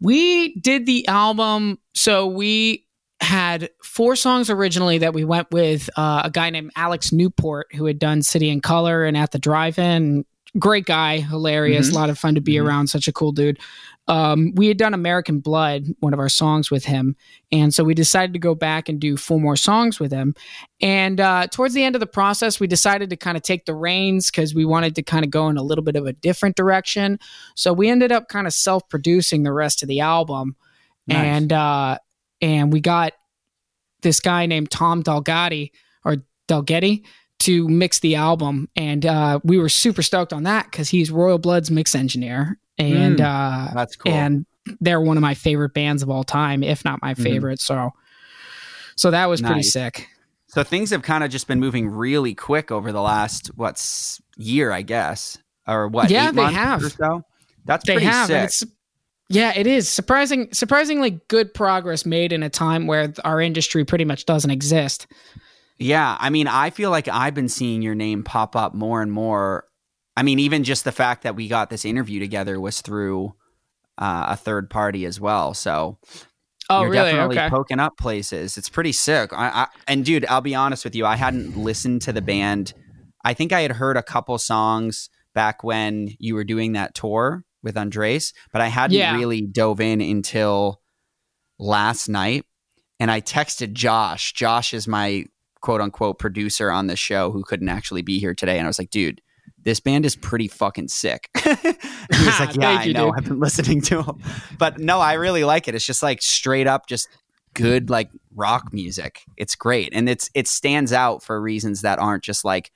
We 0.00 0.56
did 0.56 0.86
the 0.86 1.06
album, 1.08 1.78
so 1.94 2.26
we 2.26 2.86
had 3.20 3.70
four 3.82 4.16
songs 4.16 4.50
originally 4.50 4.98
that 4.98 5.14
we 5.14 5.24
went 5.24 5.50
with 5.50 5.88
uh, 5.96 6.22
a 6.24 6.30
guy 6.30 6.50
named 6.50 6.72
Alex 6.76 7.10
Newport 7.12 7.68
who 7.74 7.86
had 7.86 7.98
done 7.98 8.22
City 8.22 8.50
and 8.50 8.62
Color 8.62 9.04
and 9.04 9.16
At 9.16 9.30
the 9.30 9.38
Drive-In. 9.38 10.26
Great 10.58 10.84
guy, 10.84 11.18
hilarious, 11.20 11.90
a 11.90 11.94
lot 11.94 12.10
of 12.10 12.18
fun 12.18 12.34
to 12.34 12.40
be 12.40 12.54
Mhm. 12.54 12.66
around. 12.66 12.86
Such 12.88 13.08
a 13.08 13.12
cool 13.12 13.32
dude. 13.32 13.58
Um, 14.06 14.52
we 14.54 14.68
had 14.68 14.76
done 14.76 14.92
American 14.92 15.40
Blood, 15.40 15.86
one 16.00 16.12
of 16.12 16.18
our 16.18 16.28
songs 16.28 16.70
with 16.70 16.84
him, 16.84 17.16
and 17.50 17.72
so 17.72 17.82
we 17.84 17.94
decided 17.94 18.34
to 18.34 18.38
go 18.38 18.54
back 18.54 18.88
and 18.88 19.00
do 19.00 19.16
four 19.16 19.40
more 19.40 19.56
songs 19.56 19.98
with 19.98 20.12
him. 20.12 20.34
And 20.80 21.20
uh, 21.20 21.46
towards 21.46 21.72
the 21.72 21.82
end 21.84 21.96
of 21.96 22.00
the 22.00 22.06
process, 22.06 22.60
we 22.60 22.66
decided 22.66 23.08
to 23.10 23.16
kind 23.16 23.36
of 23.36 23.42
take 23.42 23.64
the 23.64 23.74
reins 23.74 24.30
because 24.30 24.54
we 24.54 24.66
wanted 24.66 24.94
to 24.96 25.02
kind 25.02 25.24
of 25.24 25.30
go 25.30 25.48
in 25.48 25.56
a 25.56 25.62
little 25.62 25.84
bit 25.84 25.96
of 25.96 26.04
a 26.04 26.12
different 26.12 26.54
direction. 26.54 27.18
So 27.54 27.72
we 27.72 27.88
ended 27.88 28.12
up 28.12 28.28
kind 28.28 28.46
of 28.46 28.52
self-producing 28.52 29.42
the 29.42 29.52
rest 29.52 29.82
of 29.82 29.88
the 29.88 30.00
album, 30.00 30.56
Nice. 31.06 31.16
and 31.16 31.52
uh, 31.52 31.98
and 32.42 32.72
we 32.72 32.80
got 32.80 33.14
this 34.02 34.20
guy 34.20 34.44
named 34.44 34.70
Tom 34.70 35.02
Dalgatti 35.02 35.70
or 36.04 36.16
Dalgetti 36.46 37.06
to 37.40 37.68
mix 37.68 38.00
the 38.00 38.16
album, 38.16 38.68
and 38.76 39.04
uh, 39.06 39.40
we 39.44 39.58
were 39.58 39.68
super 39.70 40.02
stoked 40.02 40.32
on 40.32 40.42
that 40.42 40.70
because 40.70 40.90
he's 40.90 41.10
Royal 41.10 41.38
Blood's 41.38 41.70
mix 41.70 41.94
engineer, 41.94 42.58
and 42.78 43.20
uh, 43.20 43.68
That's 43.74 43.96
cool. 43.96 44.12
and 44.12 44.46
they're 44.80 45.00
one 45.00 45.16
of 45.16 45.20
my 45.20 45.34
favorite 45.34 45.74
bands 45.74 46.02
of 46.02 46.10
all 46.10 46.24
time, 46.24 46.62
if 46.62 46.84
not 46.84 47.00
my 47.02 47.14
Mhm. 47.14 47.22
favorite. 47.22 47.60
So, 47.60 47.90
so 48.96 49.10
that 49.10 49.26
was 49.26 49.40
pretty 49.42 49.62
sick. 49.62 50.08
so 50.48 50.62
things 50.62 50.90
have 50.90 51.02
kind 51.02 51.24
of 51.24 51.30
just 51.30 51.46
been 51.48 51.60
moving 51.60 51.88
really 51.88 52.34
quick 52.34 52.70
over 52.70 52.92
the 52.92 53.02
last 53.02 53.48
what's 53.56 54.20
year, 54.36 54.70
I 54.72 54.82
guess, 54.82 55.36
or 55.66 55.88
what? 55.88 56.10
Yeah, 56.10 56.30
they 56.32 56.42
have. 56.44 56.84
Or 56.84 56.90
so. 56.90 57.22
That's 57.66 57.84
They 57.84 57.94
pretty 57.94 58.06
have, 58.06 58.26
sick. 58.50 58.68
yeah, 59.28 59.52
it 59.56 59.66
is 59.66 59.88
surprising, 59.88 60.48
surprisingly 60.52 61.20
good 61.28 61.52
progress 61.54 62.04
made 62.06 62.32
in 62.32 62.42
a 62.42 62.50
time 62.50 62.86
where 62.86 63.12
our 63.24 63.40
industry 63.40 63.84
pretty 63.84 64.04
much 64.04 64.26
doesn't 64.26 64.50
exist. 64.50 65.06
Yeah, 65.78 66.16
I 66.20 66.30
mean, 66.30 66.46
I 66.46 66.70
feel 66.70 66.90
like 66.90 67.08
I've 67.08 67.34
been 67.34 67.48
seeing 67.48 67.82
your 67.82 67.94
name 67.96 68.22
pop 68.22 68.54
up 68.54 68.74
more 68.74 69.02
and 69.02 69.10
more. 69.10 69.64
I 70.16 70.22
mean, 70.22 70.38
even 70.38 70.64
just 70.64 70.84
the 70.84 70.92
fact 70.92 71.22
that 71.22 71.34
we 71.36 71.48
got 71.48 71.70
this 71.70 71.84
interview 71.84 72.20
together 72.20 72.60
was 72.60 72.80
through 72.80 73.34
uh, 73.98 74.26
a 74.28 74.36
third 74.36 74.70
party 74.70 75.04
as 75.06 75.20
well. 75.20 75.54
So 75.54 75.98
Oh, 76.70 76.82
you're 76.82 76.90
really? 76.90 77.10
definitely 77.12 77.36
Okay. 77.38 77.48
poking 77.50 77.80
up 77.80 77.96
places. 77.98 78.56
It's 78.56 78.68
pretty 78.70 78.92
sick. 78.92 79.32
I, 79.32 79.48
I, 79.48 79.66
and 79.86 80.04
dude, 80.04 80.24
I'll 80.26 80.40
be 80.40 80.54
honest 80.54 80.84
with 80.84 80.94
you, 80.94 81.04
I 81.04 81.16
hadn't 81.16 81.56
listened 81.56 82.00
to 82.02 82.12
the 82.12 82.22
band. 82.22 82.72
I 83.24 83.34
think 83.34 83.52
I 83.52 83.60
had 83.60 83.72
heard 83.72 83.96
a 83.96 84.02
couple 84.02 84.36
songs 84.38 85.10
back 85.34 85.62
when 85.64 86.08
you 86.18 86.34
were 86.34 86.44
doing 86.44 86.72
that 86.72 86.94
tour 86.94 87.44
with 87.62 87.76
Andres, 87.76 88.32
but 88.52 88.62
I 88.62 88.68
hadn't 88.68 88.96
Yeah. 88.96 89.14
really 89.14 89.42
dove 89.42 89.80
in 89.80 90.00
until 90.00 90.80
last 91.58 92.08
night. 92.08 92.44
And 93.00 93.10
I 93.10 93.20
texted 93.20 93.72
Josh. 93.72 94.32
Josh 94.32 94.72
is 94.72 94.86
my 94.88 95.26
quote 95.60 95.80
unquote 95.80 96.18
producer 96.18 96.70
on 96.70 96.86
the 96.86 96.96
show 96.96 97.30
who 97.32 97.42
couldn't 97.42 97.68
actually 97.68 98.02
be 98.02 98.18
here 98.18 98.34
today. 98.34 98.58
And 98.58 98.66
I 98.66 98.68
was 98.68 98.78
like, 98.78 98.90
dude, 98.90 99.20
this 99.64 99.80
band 99.80 100.04
is 100.06 100.14
pretty 100.16 100.48
fucking 100.48 100.88
sick. 100.88 101.28
he 101.42 101.50
was 101.50 102.40
like, 102.40 102.54
yeah, 102.60 102.68
I 102.80 102.84
you, 102.84 102.92
know. 102.92 103.06
dude. 103.06 103.14
I've 103.18 103.24
been 103.24 103.40
listening 103.40 103.80
to 103.82 104.02
them. 104.02 104.20
But 104.58 104.78
no, 104.78 105.00
I 105.00 105.14
really 105.14 105.44
like 105.44 105.68
it. 105.68 105.74
It's 105.74 105.86
just 105.86 106.02
like 106.02 106.22
straight 106.22 106.66
up, 106.66 106.86
just 106.86 107.08
good 107.54 107.88
like 107.90 108.10
rock 108.34 108.72
music. 108.72 109.22
It's 109.36 109.54
great. 109.56 109.90
And 109.92 110.08
it's 110.08 110.30
it 110.34 110.46
stands 110.48 110.92
out 110.92 111.22
for 111.22 111.40
reasons 111.40 111.82
that 111.82 111.98
aren't 111.98 112.22
just 112.24 112.44
like 112.44 112.70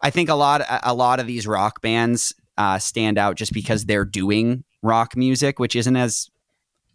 I 0.00 0.10
think 0.10 0.28
a 0.28 0.34
lot 0.34 0.62
a 0.82 0.94
lot 0.94 1.20
of 1.20 1.26
these 1.26 1.46
rock 1.46 1.80
bands 1.80 2.34
uh, 2.56 2.78
stand 2.78 3.18
out 3.18 3.36
just 3.36 3.52
because 3.52 3.84
they're 3.84 4.04
doing 4.04 4.64
rock 4.82 5.16
music, 5.16 5.58
which 5.58 5.74
isn't 5.76 5.96
as 5.96 6.30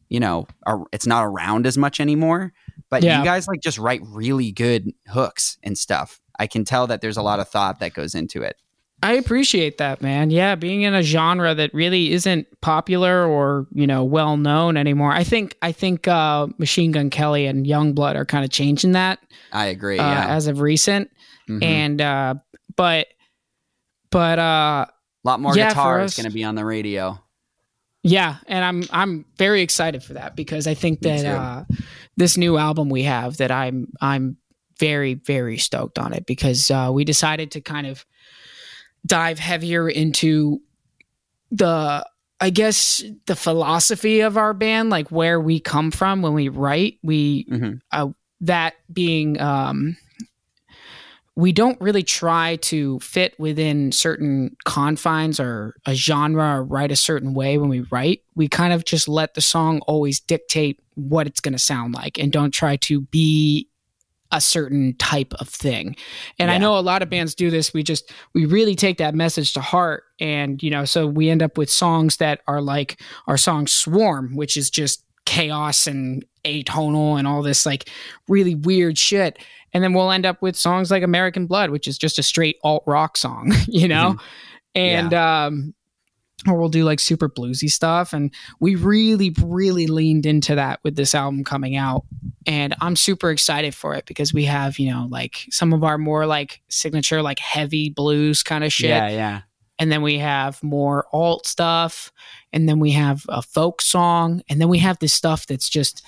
you 0.10 0.20
know, 0.20 0.48
it's 0.92 1.06
not 1.06 1.24
around 1.26 1.68
as 1.68 1.78
much 1.78 2.00
anymore. 2.00 2.52
But 2.90 3.04
Yeah. 3.04 3.20
you 3.20 3.26
guys 3.26 3.48
like 3.48 3.60
just 3.62 3.78
write 3.78 4.02
really 4.04 4.52
good 4.52 4.92
hooks 5.08 5.58
and 5.62 5.78
stuff. 5.78 6.20
I 6.40 6.48
can 6.48 6.64
tell 6.66 6.88
that 6.88 7.02
there's 7.02 7.18
a 7.18 7.22
lot 7.22 7.40
of 7.40 7.48
thought 7.50 7.80
that 7.82 7.94
goes 7.94 8.16
into 8.16 8.42
it. 8.42 8.56
I 9.02 9.14
appreciate 9.14 9.78
that, 9.78 10.02
man. 10.02 10.30
Yeah, 10.30 10.56
being 10.56 10.82
in 10.82 10.94
a 10.94 11.02
genre 11.02 11.56
that 11.56 11.74
really 11.74 12.12
isn't 12.12 12.48
popular 12.62 13.26
or 13.26 13.66
you 13.72 13.88
know 13.88 14.04
well 14.04 14.36
known 14.38 14.76
anymore. 14.78 15.12
I 15.14 15.24
think 15.24 15.56
I 15.62 15.72
think 15.72 16.08
uh, 16.08 16.48
Machine 16.58 16.92
Gun 16.92 17.10
Kelly 17.10 17.46
and 17.46 17.66
Yungblud 17.66 18.16
are 18.16 18.26
kind 18.26 18.44
of 18.44 18.52
changing 18.52 18.92
that 18.94 19.20
I 19.54 19.68
agree. 19.68 20.00
uh, 20.00 20.10
yeah. 20.10 20.28
as 20.28 20.48
of 20.48 20.60
recent. 20.60 21.10
Mhm. 21.50 21.64
And 21.64 22.02
uh, 22.02 22.36
but 22.76 23.08
but 24.12 24.40
uh, 24.40 24.86
a 24.88 24.92
lot 25.24 25.40
more 25.40 25.56
yeah, 25.56 25.70
guitar 25.70 26.02
is 26.02 26.16
going 26.16 26.28
to 26.28 26.34
be 26.34 26.44
on 26.44 26.56
the 26.56 26.66
radio. 26.66 27.20
yeah, 28.04 28.38
and 28.48 28.64
I'm 28.66 28.84
I'm 28.92 29.26
very 29.38 29.62
excited 29.62 30.04
for 30.04 30.14
that 30.14 30.36
because 30.36 30.68
I 30.68 30.74
think 30.74 31.02
that 31.02 31.26
uh, 31.26 31.64
this 32.18 32.38
new 32.38 32.58
album 32.58 32.90
we 32.90 33.04
have 33.04 33.38
that 33.38 33.52
I'm 33.52 33.88
I'm 34.02 34.38
very 34.80 35.14
very 35.16 35.58
stoked 35.58 36.00
on 36.00 36.14
it 36.14 36.26
because 36.26 36.70
uh, 36.72 36.90
we 36.94 37.04
decided 37.06 37.52
to 37.52 37.62
kind 37.62 37.86
of 37.88 38.06
dive 39.06 39.40
heavier 39.40 39.88
into 39.90 40.62
the 41.52 42.06
I 42.42 42.50
guess 42.52 43.04
the 43.26 43.36
philosophy 43.36 44.22
of 44.22 44.38
our 44.38 44.54
band, 44.54 44.90
like 44.90 45.10
where 45.12 45.42
we 45.42 45.60
come 45.60 45.92
from 45.92 46.22
when 46.22 46.34
we 46.34 46.48
write. 46.48 46.98
We 47.04 47.46
Mhm. 47.52 47.82
uh, 47.92 48.10
that 48.42 48.76
being 48.94 49.40
um, 49.42 49.98
we 51.36 51.52
don't 51.52 51.80
really 51.80 52.04
try 52.04 52.58
to 52.58 53.00
fit 53.00 53.34
within 53.40 53.92
certain 53.92 54.56
confines 54.66 55.40
or 55.40 55.76
a 55.86 55.94
genre 55.96 56.58
or 56.58 56.64
write 56.64 56.92
a 56.92 56.98
certain 56.98 57.34
way 57.34 57.58
when 57.58 57.70
we 57.70 57.82
write. 57.92 58.22
We 58.36 58.48
kind 58.50 58.74
of 58.74 58.84
just 58.84 59.08
let 59.08 59.36
the 59.36 59.42
song 59.42 59.80
always 59.88 60.20
dictate 60.20 60.82
what 60.96 61.28
it's 61.28 61.40
going 61.40 61.54
to 61.54 61.60
sound 61.60 61.94
like 61.94 62.18
and 62.20 62.32
don't 62.32 62.52
try 62.52 62.76
to 62.78 63.02
be 63.02 63.68
a 64.32 64.40
certain 64.40 64.96
type 64.98 65.34
of 65.40 65.50
thing. 65.50 65.96
And 66.38 66.52
I 66.52 66.58
know 66.60 66.78
a 66.78 66.82
lot 66.82 67.02
of 67.02 67.10
bands 67.10 67.34
do 67.34 67.50
this. 67.50 67.74
We 67.74 67.82
just 67.82 68.12
we 68.34 68.46
really 68.46 68.76
take 68.76 68.98
that 69.00 69.16
message 69.16 69.54
to 69.54 69.62
heart 69.62 70.04
and 70.20 70.62
you 70.62 70.70
know, 70.70 70.86
so 70.86 71.08
we 71.08 71.30
end 71.30 71.42
up 71.42 71.58
with 71.58 71.70
songs 71.70 72.18
that 72.18 72.42
are 72.48 72.62
like 72.62 73.02
our 73.28 73.38
song 73.38 73.66
Swarm, 73.66 74.36
which 74.36 74.56
is 74.56 74.70
just 74.70 75.04
chaos 75.26 75.88
and 75.88 76.26
atonal 76.46 77.18
and 77.18 77.28
all 77.28 77.42
this 77.42 77.66
like 77.66 77.90
really 78.28 78.56
weird 78.56 78.98
shit. 78.98 79.40
And 79.74 79.84
then 79.84 79.94
we'll 79.94 80.12
end 80.12 80.26
up 80.26 80.42
with 80.42 80.56
songs 80.56 80.92
like 80.92 81.04
American 81.04 81.46
Blood, 81.48 81.70
which 81.72 81.88
is 81.88 81.98
just 81.98 82.20
a 82.20 82.24
straight 82.24 82.58
alt 82.64 82.84
rock 82.86 83.18
song, 83.18 83.54
you 83.68 83.88
know? 83.88 84.18
And 84.76 85.14
um 85.14 85.74
or 86.48 86.58
we'll 86.58 86.70
do 86.70 86.84
like 86.84 87.00
super 87.00 87.28
bluesy 87.28 87.70
stuff. 87.70 88.14
And 88.14 88.34
we 88.60 88.76
really, 88.76 89.36
really 89.44 89.88
leaned 89.88 90.26
into 90.26 90.56
that 90.56 90.80
with 90.84 90.96
this 90.96 91.14
album 91.14 91.44
coming 91.44 91.76
out. 91.76 92.06
And 92.50 92.74
I'm 92.82 92.96
super 92.96 93.30
excited 93.30 93.76
for 93.76 93.94
it 93.94 94.08
because 94.08 94.34
we 94.34 94.46
have, 94.46 94.80
you 94.80 94.90
know, 94.90 95.08
like 95.08 95.46
some 95.52 95.72
of 95.72 95.84
our 95.84 96.00
more 96.00 96.26
like 96.26 96.62
signature, 96.68 97.22
like 97.22 97.38
heavy 97.38 97.92
blues 97.92 98.42
kind 98.42 98.64
of 98.64 98.74
shit. 98.74 98.90
Yeah, 98.90 99.10
yeah. 99.10 99.42
And 99.78 99.92
then 99.92 100.02
we 100.02 100.18
have 100.18 100.62
more 100.64 101.06
alt 101.14 101.46
stuff. 101.46 102.12
And 102.52 102.68
then 102.68 102.80
we 102.80 102.90
have 102.94 103.24
a 103.30 103.44
folk 103.44 103.84
song. 103.84 104.42
And 104.50 104.60
then 104.60 104.68
we 104.68 104.80
have 104.80 104.98
this 104.98 105.14
stuff 105.14 105.46
that's 105.46 105.70
just, 105.70 106.04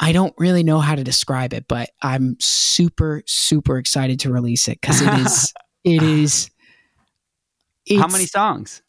I 0.00 0.10
don't 0.10 0.34
really 0.36 0.64
know 0.64 0.80
how 0.80 0.96
to 0.96 1.04
describe 1.04 1.54
it, 1.54 1.66
but 1.68 1.90
I'm 2.02 2.36
super, 2.40 3.22
super 3.26 3.78
excited 3.78 4.18
to 4.20 4.32
release 4.32 4.66
it 4.66 4.80
because 4.80 5.00
it 5.00 5.14
is, 5.14 5.54
it 5.84 6.02
is. 6.02 6.50
How 8.00 8.08
many 8.08 8.26
songs? 8.26 8.82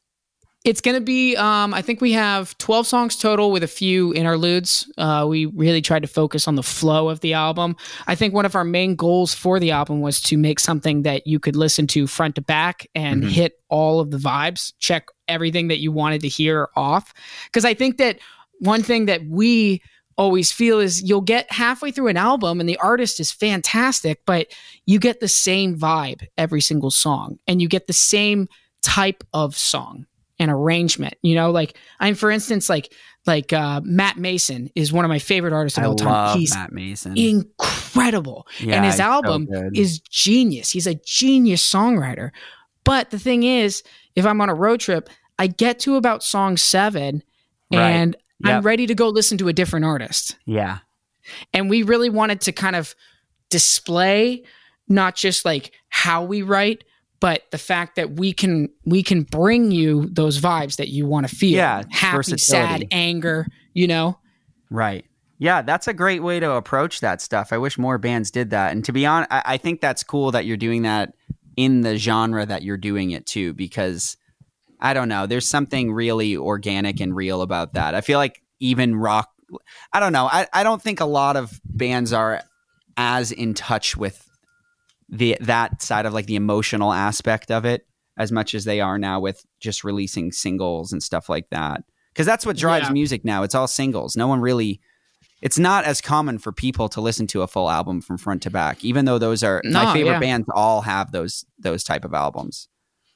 It's 0.64 0.80
going 0.80 0.96
to 0.96 1.02
be, 1.02 1.36
um, 1.36 1.74
I 1.74 1.82
think 1.82 2.00
we 2.00 2.14
have 2.14 2.58
12 2.58 2.88
songs 2.88 3.18
total 3.18 3.52
with 3.52 3.64
a 3.64 3.68
few 3.68 4.14
interludes. 4.14 4.90
Uh, 4.98 5.26
we 5.28 5.46
really 5.46 5.82
tried 5.82 6.04
to 6.04 6.08
focus 6.08 6.48
on 6.48 6.56
the 6.56 6.64
flow 6.64 7.10
of 7.10 7.20
the 7.20 7.34
album. 7.34 7.76
I 8.08 8.16
think 8.16 8.34
one 8.34 8.46
of 8.46 8.56
our 8.56 8.64
main 8.64 8.96
goals 8.96 9.34
for 9.34 9.60
the 9.60 9.72
album 9.72 10.00
was 10.00 10.22
to 10.22 10.38
make 10.38 10.62
something 10.62 11.02
that 11.02 11.28
you 11.28 11.38
could 11.38 11.58
listen 11.58 11.86
to 11.88 12.08
front 12.08 12.36
to 12.36 12.42
back 12.42 12.88
and 12.96 13.24
Mhm. 13.24 13.30
hit 13.30 13.60
all 13.70 14.00
of 14.00 14.12
the 14.12 14.18
vibes, 14.18 14.72
check 14.80 15.08
everything 15.28 15.68
that 15.68 15.80
you 15.80 15.92
wanted 15.92 16.22
to 16.22 16.30
hear 16.30 16.70
off. 16.78 17.14
Because 17.46 17.66
I 17.66 17.74
think 17.74 17.98
that 17.98 18.20
one 18.60 18.84
thing 18.84 19.06
that 19.08 19.26
we 19.28 19.82
always 20.18 20.52
feel 20.52 20.80
is 20.80 21.02
you'll 21.04 21.20
get 21.22 21.52
halfway 21.52 21.92
through 21.92 22.08
an 22.08 22.16
album 22.18 22.62
and 22.62 22.70
the 22.70 22.78
artist 22.78 23.20
is 23.20 23.32
fantastic, 23.32 24.22
but 24.26 24.48
you 24.86 24.98
get 25.00 25.20
the 25.20 25.28
same 25.28 25.78
vibe 25.78 26.22
every 26.38 26.62
single 26.62 26.92
song 26.92 27.38
and 27.48 27.62
you 27.62 27.68
get 27.68 27.88
the 27.88 27.94
same 27.94 28.48
type 28.82 29.24
of 29.34 29.58
song 29.58 30.06
and 30.44 30.52
arrangement. 30.52 31.16
You 31.24 31.36
know, 31.36 31.50
like 31.52 31.78
I'm 32.00 32.14
for 32.16 32.30
instance, 32.30 32.70
like 32.70 32.94
like 33.26 33.54
uh, 33.54 33.80
Matt 33.84 34.18
Maeson 34.18 34.70
is 34.76 34.92
one 34.92 35.06
of 35.06 35.10
my 35.10 35.20
favorite 35.20 35.54
artists 35.54 35.78
of 35.78 35.86
I 35.86 35.88
all 35.88 35.96
time. 35.96 36.38
He's 36.38 36.54
Matt 36.54 36.72
Maeson. 36.74 37.18
incredible, 37.18 38.46
Yeah, 38.60 38.76
and 38.76 38.86
his 38.86 38.96
he's 38.96 38.98
so 38.98 39.04
album 39.04 39.48
is 39.74 40.00
genius. 40.00 40.70
He's 40.72 40.88
a 40.88 40.96
genius 40.96 41.64
songwriter. 41.68 42.32
But 42.84 43.12
the 43.12 43.20
thing 43.20 43.44
is, 43.44 43.82
if 44.16 44.26
I'm 44.26 44.42
on 44.42 44.50
a 44.50 44.54
road 44.54 44.82
trip, 44.82 45.10
I 45.40 45.48
get 45.48 45.80
to 45.80 45.96
about 45.96 46.22
song 46.24 46.58
seven, 46.58 47.24
Right. 47.72 47.82
and 47.90 48.16
I'm 48.44 48.62
ready 48.62 48.86
to 48.88 48.94
go 48.96 49.08
listen 49.08 49.38
to 49.38 49.48
a 49.48 49.54
different 49.54 49.86
artist 49.86 50.36
yeah. 50.46 50.80
and 51.54 51.70
we 51.70 51.82
really 51.82 52.10
wanted 52.10 52.42
to 52.42 52.52
kind 52.52 52.76
of 52.76 52.94
display 53.50 54.44
not 54.90 55.16
just 55.16 55.46
like 55.46 55.72
how 55.88 56.24
we 56.24 56.42
write 56.42 56.84
but 57.24 57.44
the 57.52 57.58
fact 57.58 57.96
that 57.96 58.20
we 58.20 58.34
can 58.34 58.68
we 58.86 59.02
can 59.02 59.24
bring 59.24 59.72
you 59.72 60.10
those 60.12 60.42
vibes 60.42 60.76
that 60.76 60.90
you 60.90 61.08
want 61.08 61.26
to 61.26 61.34
feel 61.34 61.56
Yeah, 61.56 61.84
happy 61.90 62.38
sad 62.38 62.84
anger 62.92 63.48
you 63.74 63.88
know 63.88 64.20
Right. 64.70 65.06
Yeah, 65.38 65.62
that's 65.62 65.88
a 65.88 65.94
great 65.94 66.24
way 66.24 66.40
to 66.40 66.52
approach 66.54 67.02
that 67.02 67.22
stuff. 67.22 67.54
I 67.54 67.58
wish 67.60 67.78
more 67.78 68.00
bands 68.00 68.32
did 68.32 68.50
that. 68.50 68.72
And 68.72 68.84
to 68.86 68.92
be 68.92 69.06
honest, 69.06 69.32
I, 69.32 69.42
I 69.46 69.58
think 69.58 69.82
that's 69.82 70.04
cool 70.04 70.32
that 70.32 70.46
you're 70.46 70.58
doing 70.58 70.82
that 70.82 71.14
in 71.56 71.82
the 71.82 71.96
genre 71.98 72.46
that 72.46 72.64
you're 72.64 72.78
doing 72.78 73.12
it 73.12 73.26
too, 73.28 73.54
because 73.54 74.18
I 74.80 74.96
don't 74.96 75.10
know, 75.10 75.28
there's 75.28 75.48
something 75.48 75.94
really 75.94 76.36
organic 76.36 77.00
and 77.00 77.16
real 77.16 77.42
about 77.42 77.74
that. 77.74 77.94
I 77.94 78.02
feel 78.02 78.18
like 78.18 78.42
even 78.60 78.96
rock, 78.96 79.30
I 79.92 80.00
don't 80.00 80.14
know, 80.14 80.26
I, 80.26 80.48
I 80.52 80.64
don't 80.64 80.82
think 80.82 81.00
a 81.00 81.06
lot 81.06 81.38
of 81.38 81.62
bands 81.64 82.14
are 82.14 82.42
as 82.98 83.32
in 83.32 83.54
touch 83.54 83.96
with 83.96 84.28
the 85.10 85.38
that 85.42 85.82
side 85.82 86.06
of 86.06 86.14
like 86.14 86.26
the 86.26 86.36
emotional 86.36 86.92
aspect 86.94 87.52
of 87.52 87.66
it 87.66 87.86
as 88.18 88.32
much 88.32 88.54
as 88.54 88.64
they 88.66 88.80
are 88.80 88.98
now 88.98 89.20
with 89.20 89.44
just 89.60 89.84
releasing 89.84 90.32
singles 90.32 90.92
and 90.94 91.02
stuff 91.02 91.30
like 91.30 91.50
that. 91.50 91.84
Because 92.14 92.26
that's 92.28 92.46
what 92.46 92.58
drives 92.58 92.88
Yeah. 92.88 92.94
music 92.94 93.26
now. 93.26 93.42
It's 93.44 93.56
all 93.56 93.68
singles. 93.68 94.16
No 94.16 94.28
one 94.28 94.40
really. 94.40 94.80
It's 95.42 95.60
not 95.60 95.84
as 95.84 96.00
common 96.00 96.38
for 96.40 96.52
people 96.54 96.88
to 96.90 97.02
listen 97.02 97.28
to 97.28 97.42
a 97.42 97.48
full 97.48 97.70
album 97.70 98.02
from 98.02 98.18
front 98.18 98.44
to 98.44 98.50
back, 98.50 98.86
even 98.86 99.06
though 99.06 99.18
those 99.18 99.44
are 99.44 99.62
my 99.66 99.92
favorite 99.94 100.14
yeah. 100.14 100.20
bands. 100.20 100.48
All 100.56 100.82
have 100.82 101.12
those 101.12 101.44
those 101.60 101.84
type 101.84 102.06
of 102.06 102.14
albums. 102.14 102.70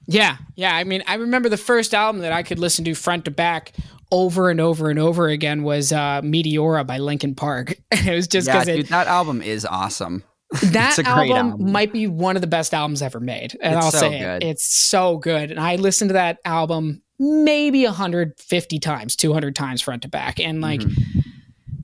yeah 0.07 0.37
yeah 0.55 0.75
i 0.75 0.83
mean 0.83 1.03
i 1.07 1.15
remember 1.15 1.49
the 1.49 1.57
first 1.57 1.93
album 1.93 2.21
that 2.21 2.31
i 2.31 2.41
could 2.43 2.59
listen 2.59 2.85
to 2.85 2.93
front 2.93 3.25
to 3.25 3.31
back 3.31 3.73
over 4.11 4.49
and 4.49 4.61
over 4.61 4.89
and 4.89 4.99
over 4.99 5.27
again 5.27 5.63
was 5.63 5.91
uh 5.91 6.21
meteora 6.21 6.85
by 6.85 6.97
linkin 6.97 7.33
park 7.35 7.75
it 7.91 8.13
was 8.15 8.27
just 8.27 8.47
because 8.47 8.65
dude, 8.67 8.79
it 8.79 8.89
that 8.89 9.07
album 9.07 9.41
is 9.41 9.65
awesome. 9.65 10.23
that 10.63 10.97
It's 10.97 10.99
a 10.99 11.03
great 11.03 11.31
album, 11.31 11.51
album. 11.53 11.71
might 11.71 11.91
be 11.91 12.07
one 12.07 12.35
of 12.37 12.41
the 12.41 12.47
best 12.47 12.73
albums 12.73 13.01
ever 13.01 13.19
made 13.19 13.57
and 13.61 13.75
It's 13.75 13.85
i'll 13.85 13.91
so 13.91 13.99
say 13.99 14.19
good. 14.19 14.43
it 14.43 14.47
it's 14.47 14.63
so 14.63 15.17
good 15.17 15.51
and 15.51 15.59
i 15.59 15.75
listened 15.75 16.09
to 16.09 16.13
that 16.13 16.39
album 16.45 17.01
maybe 17.19 17.83
150 17.83 18.79
times 18.79 19.15
200 19.15 19.55
times 19.55 19.81
front 19.81 20.03
to 20.03 20.07
back 20.07 20.39
and 20.39 20.61
like 20.61 20.79
Mhm. 20.81 21.23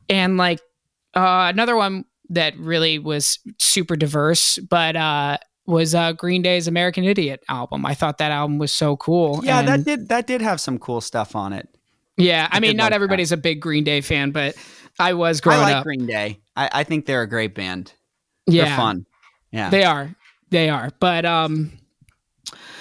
and 0.09 0.37
like 0.37 0.59
uh 1.15 1.49
another 1.53 1.75
one 1.75 2.05
that 2.29 2.57
really 2.57 2.99
was 2.99 3.39
super 3.59 3.95
diverse 3.95 4.57
but 4.59 4.95
uh 4.95 5.37
was 5.65 5.93
uh 5.95 6.13
green 6.13 6.41
day's 6.41 6.67
american 6.67 7.03
idiot 7.03 7.43
album 7.49 7.85
i 7.85 7.93
thought 7.93 8.17
that 8.19 8.31
album 8.31 8.57
was 8.59 8.71
so 8.71 8.95
cool 8.97 9.41
yeah, 9.43 9.59
and- 9.59 9.67
that 9.67 9.83
did 9.83 10.09
that 10.09 10.27
did 10.27 10.41
have 10.41 10.59
some 10.61 10.77
cool 10.79 11.01
stuff 11.01 11.35
on 11.35 11.51
it. 11.53 11.67
yeah 12.17 12.47
i, 12.51 12.57
I 12.57 12.59
mean 12.59 12.77
not 12.77 12.83
like 12.85 12.89
that. 12.91 12.95
everybody's 12.95 13.31
a 13.33 13.37
big 13.37 13.59
green 13.61 13.83
day 13.83 14.01
fan 14.01 14.31
but 14.31 14.55
i 14.99 15.13
was 15.13 15.41
I 15.45 15.57
like 15.61 15.75
up 15.75 15.83
Green 15.83 16.05
Day. 16.05 16.39
I, 16.55 16.69
I 16.71 16.83
think 16.83 17.07
they're 17.07 17.23
a 17.23 17.27
great 17.27 17.55
band. 17.55 17.91
Yeah 18.47 18.65
They're 18.65 18.75
fun. 18.75 19.05
Yeah. 19.51 19.69
they 19.69 19.83
are 19.83 20.15
they 20.49 20.69
are 20.69 20.89
but 20.99 21.25
um 21.25 21.71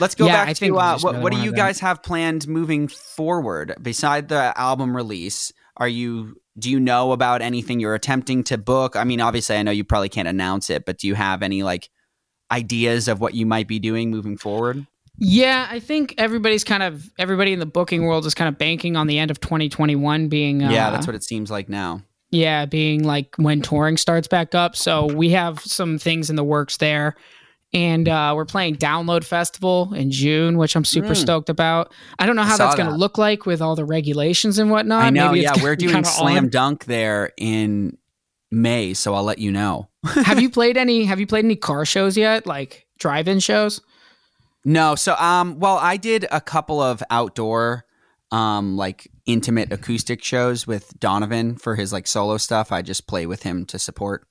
Let's 0.01 0.15
go 0.17 0.27
Yeah, 0.27 0.33
back 0.33 0.49
I 0.49 0.53
to 0.55 0.79
uh, 0.79 0.99
what, 1.01 1.21
what 1.21 1.33
do 1.33 1.39
you 1.39 1.51
that. 1.53 1.57
guys 1.57 1.81
have 1.81 2.03
planned 2.03 2.49
moving 2.49 2.89
forward 2.89 3.77
beside 3.81 4.29
the 4.29 4.53
album 4.59 4.97
release? 4.97 5.53
Are 5.77 5.87
you 5.87 6.37
do 6.59 6.71
you 6.71 6.81
know 6.81 7.13
about 7.13 7.41
anything 7.41 7.79
you're 7.79 7.95
attempting 7.95 8.43
to 8.45 8.59
book? 8.59 8.97
I 8.97 9.05
mean, 9.05 9.21
obviously, 9.21 9.57
I 9.57 9.63
know 9.63 9.71
you 9.71 9.85
probably 9.85 10.09
can't 10.09 10.27
announce 10.29 10.71
it, 10.71 10.85
but 10.85 10.99
do 10.99 11.07
you 11.07 11.15
have 11.15 11.43
any 11.43 11.63
like 11.63 11.89
ideas 12.51 13.07
of 13.07 13.21
what 13.21 13.35
you 13.35 13.47
might 13.47 13.69
be 13.69 13.79
doing 13.79 14.11
moving 14.11 14.37
forward? 14.37 14.87
Yeah, 15.19 15.69
I 15.71 15.79
think 15.79 16.15
everybody's 16.19 16.65
kind 16.65 16.83
of 16.83 17.09
everybody 17.19 17.53
in 17.53 17.59
the 17.61 17.67
booking 17.67 18.05
world 18.05 18.27
is 18.27 18.35
kind 18.35 18.49
of 18.49 18.59
banking 18.59 18.97
on 18.97 19.07
the 19.07 19.19
end 19.19 19.31
of 19.31 19.41
2021 19.41 20.29
being 20.29 20.65
uh, 20.65 20.71
yeah, 20.71 20.91
that's 20.91 21.07
what 21.07 21.15
it 21.15 21.23
seems 21.23 21.51
like 21.51 21.69
now. 21.69 22.03
Yeah 22.33 22.67
being 22.67 23.05
like 23.05 23.35
when 23.37 23.63
touring 23.63 23.97
starts 23.97 24.27
back 24.27 24.55
up. 24.57 24.75
So 24.75 25.07
we 25.07 25.31
have 25.31 25.61
some 25.61 25.99
things 25.99 26.29
in 26.31 26.35
the 26.37 26.43
works 26.45 26.79
there, 26.79 27.15
and 27.73 28.09
uh, 28.09 28.33
we're 28.35 28.45
playing 28.45 28.77
Download 28.77 29.23
Festival 29.25 29.95
in 29.95 30.11
June, 30.11 30.59
which 30.59 30.75
I'm 30.75 30.85
super 30.85 31.11
Mm. 31.15 31.17
stoked 31.17 31.49
about. 31.49 31.93
I 32.19 32.27
don't 32.27 32.35
know 32.37 32.43
how 32.43 32.57
saw 32.57 32.65
that's 32.65 32.77
going 32.77 32.87
to 32.89 32.93
that. 32.93 32.99
look 32.99 33.17
like 33.19 33.47
with 33.47 33.63
all 33.63 33.77
the 33.77 33.85
regulations 33.85 34.59
and 34.59 34.71
whatnot. 34.71 35.03
I 35.05 35.11
know. 35.11 35.29
Maybe 35.29 35.43
Yeah, 35.43 35.63
we're 35.63 35.77
doing 35.77 36.05
Slam 36.05 36.47
odd. 36.47 36.51
Dunk 36.51 36.85
there 36.87 37.31
in 37.39 37.97
May, 38.51 38.93
so 38.95 39.15
I'll 39.15 39.23
let 39.25 39.39
you 39.39 39.53
know. 39.53 39.89
have 40.05 40.41
you 40.41 40.51
played 40.51 40.77
any? 40.77 41.05
Have 41.05 41.21
you 41.21 41.27
played 41.27 41.45
any 41.45 41.57
car 41.57 41.85
shows 41.87 42.17
yet? 42.17 42.47
Like 42.47 42.87
drive-in 42.99 43.39
shows? 43.41 43.81
No, 44.65 44.95
so 44.95 45.15
um 45.17 45.59
well 45.59 45.77
I 45.79 45.97
did 45.97 46.27
a 46.31 46.41
couple 46.41 46.81
of 46.81 47.03
outdoor 47.11 47.85
um 48.31 48.77
like 48.77 49.11
intimate 49.27 49.73
acoustic 49.73 50.23
shows 50.23 50.67
with 50.67 50.99
Donovan 50.99 51.57
for 51.57 51.77
his 51.77 51.93
like 51.93 52.07
solo 52.07 52.37
stuff. 52.39 52.73
I 52.73 52.83
just 52.83 53.07
play 53.07 53.27
with 53.27 53.43
him 53.43 53.65
to 53.67 53.79
support 53.79 54.27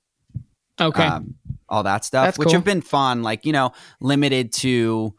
Okay. 0.80 1.04
um 1.04 1.34
all 1.68 1.82
that 1.84 2.04
stuff, 2.04 2.26
That's 2.26 2.38
which 2.38 2.46
cool. 2.48 2.54
have 2.54 2.64
been 2.64 2.82
fun, 2.82 3.22
like, 3.22 3.46
you 3.46 3.52
know, 3.52 3.72
limited 4.00 4.52
to 4.54 5.14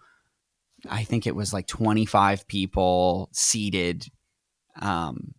I 0.89 1.03
think 1.03 1.26
it 1.26 1.36
was 1.36 1.53
like 1.53 1.65
25 1.67 2.47
people 2.47 3.30
seated 3.32 4.05
um 4.80 5.34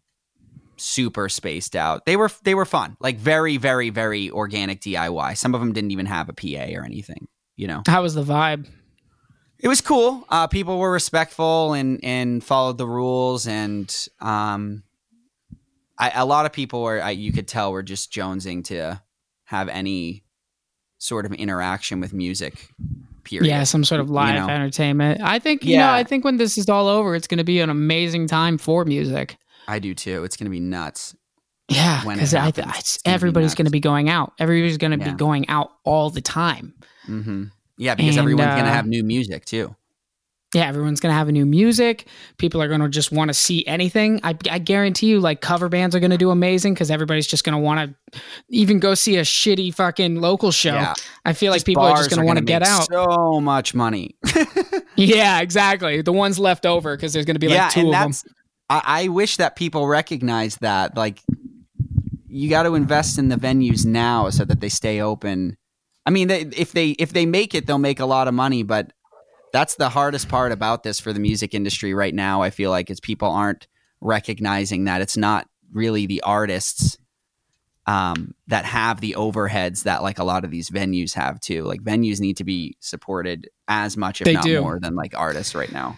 super 0.76 1.28
spaced 1.28 1.76
out. 1.76 2.04
They 2.06 2.16
were 2.16 2.30
they 2.42 2.54
were 2.54 2.64
fun. 2.64 2.96
Like 3.00 3.18
very 3.18 3.56
very 3.58 3.90
very 3.90 4.30
organic 4.30 4.80
DIY. 4.80 5.36
Some 5.36 5.54
of 5.54 5.60
them 5.60 5.72
didn't 5.72 5.92
even 5.92 6.06
have 6.06 6.28
a 6.28 6.32
PA 6.32 6.74
or 6.76 6.84
anything, 6.84 7.28
you 7.56 7.66
know. 7.68 7.82
how 7.86 8.02
was 8.02 8.14
the 8.14 8.24
vibe? 8.24 8.66
It 9.64 9.68
was 9.68 9.80
cool. 9.80 10.26
Uh, 10.28 10.46
people 10.46 10.78
were 10.78 10.92
respectful 10.92 11.72
and 11.72 11.98
and 12.04 12.44
followed 12.44 12.76
the 12.76 12.86
rules, 12.86 13.46
and 13.46 14.08
um, 14.20 14.82
I, 15.98 16.12
a 16.16 16.26
lot 16.26 16.44
of 16.44 16.52
people 16.52 16.82
were. 16.82 17.02
I, 17.02 17.12
you 17.12 17.32
could 17.32 17.48
tell 17.48 17.72
were 17.72 17.82
just 17.82 18.12
jonesing 18.12 18.62
to 18.64 19.00
have 19.44 19.70
any 19.70 20.22
sort 20.98 21.24
of 21.24 21.32
interaction 21.32 21.98
with 21.98 22.12
music. 22.12 22.68
Period. 23.24 23.48
Yeah, 23.48 23.64
some 23.64 23.84
sort 23.84 24.02
of 24.02 24.10
live 24.10 24.34
know? 24.34 24.52
entertainment. 24.52 25.22
I 25.22 25.38
think 25.38 25.64
you 25.64 25.78
know. 25.78 25.90
I 25.90 26.04
think 26.04 26.26
when 26.26 26.36
this 26.36 26.58
is 26.58 26.68
all 26.68 26.86
over, 26.86 27.14
it's 27.16 27.26
going 27.26 27.38
to 27.38 27.44
be 27.44 27.60
an 27.60 27.70
amazing 27.70 28.26
time 28.26 28.58
for 28.58 28.84
music. 28.84 29.38
I 29.66 29.78
do 29.78 29.94
too. 29.94 30.24
It's 30.24 30.36
gonna 30.36 30.50
be 30.50 30.60
nuts. 30.60 31.16
Yeah, 31.70 32.02
it 32.02 32.06
because 32.06 32.34
I, 32.34 32.40
happens, 32.40 32.66
I, 32.66 32.78
it's 32.78 32.98
gonna 32.98 33.12
be 33.12 33.14
everybody's 33.14 33.54
going 33.54 33.64
to 33.64 33.70
be 33.70 33.80
going 33.80 34.10
out. 34.10 34.34
Everybody's 34.38 34.76
going 34.76 34.98
to 34.98 35.02
Yeah. 35.02 35.12
be 35.12 35.16
going 35.16 35.48
out 35.48 35.70
all 35.84 36.10
the 36.10 36.20
time. 36.20 36.74
hmm 37.06 37.44
Yeah, 37.76 37.94
because 37.94 38.16
And, 38.16 38.24
everyone's 38.24 38.46
gonna 38.56 38.70
uh, 38.70 38.72
have 38.72 38.86
new 38.86 39.02
music 39.02 39.44
too. 39.44 39.74
yeah, 40.54 40.66
everyone's 40.66 41.00
gonna 41.00 41.14
have 41.14 41.28
a 41.28 41.32
new 41.32 41.44
music. 41.44 42.06
People 42.38 42.62
are 42.62 42.68
gonna 42.68 42.88
just 42.88 43.10
want 43.10 43.28
to 43.28 43.34
see 43.34 43.66
anything. 43.66 44.20
I, 44.22 44.36
I 44.50 44.58
guarantee 44.60 45.08
you, 45.08 45.20
like 45.20 45.40
cover 45.40 45.68
bands 45.68 45.96
are 45.96 46.00
gonna 46.00 46.16
do 46.18 46.30
amazing 46.30 46.74
because 46.74 46.90
everybody's 46.90 47.26
just 47.26 47.42
gonna 47.42 47.58
want 47.58 47.94
to 48.12 48.20
even 48.48 48.78
go 48.78 48.94
see 48.94 49.16
a 49.16 49.22
shitty 49.22 49.74
fucking 49.74 50.20
local 50.20 50.52
show. 50.52 50.74
Yeah. 50.74 50.94
I 51.24 51.32
feel 51.32 51.50
like 51.50 51.64
people 51.64 51.82
are 51.82 51.96
just 51.96 52.10
gonna 52.10 52.24
want 52.24 52.38
to 52.38 52.44
get 52.44 52.62
out. 52.62 52.86
So 52.90 53.40
much 53.40 53.74
money. 53.74 54.16
yeah, 54.96 55.40
exactly. 55.40 56.02
The 56.02 56.12
ones 56.12 56.38
left 56.38 56.66
over 56.66 56.96
because 56.96 57.12
there's 57.12 57.26
gonna 57.26 57.40
be 57.40 57.48
like 57.48 57.56
yeah, 57.56 57.68
two 57.70 57.86
of 57.86 57.92
them. 57.92 58.12
I, 58.70 58.82
I 58.84 59.08
wish 59.08 59.36
that 59.38 59.56
people 59.56 59.86
recognize 59.86 60.56
that. 60.56 60.96
Like, 60.96 61.20
you 62.26 62.48
got 62.48 62.64
to 62.64 62.74
invest 62.74 63.18
in 63.18 63.28
the 63.28 63.36
venues 63.36 63.84
now 63.84 64.30
so 64.30 64.44
that 64.44 64.60
they 64.60 64.68
stay 64.68 65.00
open. 65.00 65.56
I 66.06 66.10
mean, 66.10 66.28
they, 66.28 66.42
if 66.42 66.72
they 66.72 66.90
if 66.90 67.12
they 67.12 67.26
make 67.26 67.54
it, 67.54 67.66
they'll 67.66 67.78
make 67.78 68.00
a 68.00 68.06
lot 68.06 68.28
of 68.28 68.34
money. 68.34 68.62
But 68.62 68.92
that's 69.52 69.76
the 69.76 69.88
hardest 69.88 70.28
part 70.28 70.52
about 70.52 70.82
this 70.82 71.00
for 71.00 71.12
the 71.12 71.20
music 71.20 71.54
industry 71.54 71.94
right 71.94 72.14
now. 72.14 72.42
I 72.42 72.50
feel 72.50 72.70
like 72.70 72.90
is 72.90 73.00
people 73.00 73.30
aren't 73.30 73.68
recognizing 74.00 74.84
that 74.84 75.00
it's 75.00 75.16
not 75.16 75.48
really 75.72 76.06
the 76.06 76.20
artists 76.22 76.98
um, 77.86 78.34
that 78.46 78.64
have 78.64 79.00
the 79.00 79.14
overheads 79.18 79.84
that 79.84 80.02
like 80.02 80.18
a 80.18 80.24
lot 80.24 80.44
of 80.44 80.50
these 80.50 80.70
venues 80.70 81.14
have 81.14 81.40
too. 81.40 81.64
Like 81.64 81.82
venues 81.82 82.20
need 82.20 82.38
to 82.38 82.44
be 82.44 82.76
supported 82.80 83.48
as 83.68 83.96
much, 83.96 84.20
if 84.20 84.26
They 84.26 84.34
not 84.34 84.44
do. 84.44 84.60
more, 84.60 84.78
than 84.80 84.94
like 84.94 85.14
artists 85.16 85.54
right 85.54 85.70
now. 85.72 85.96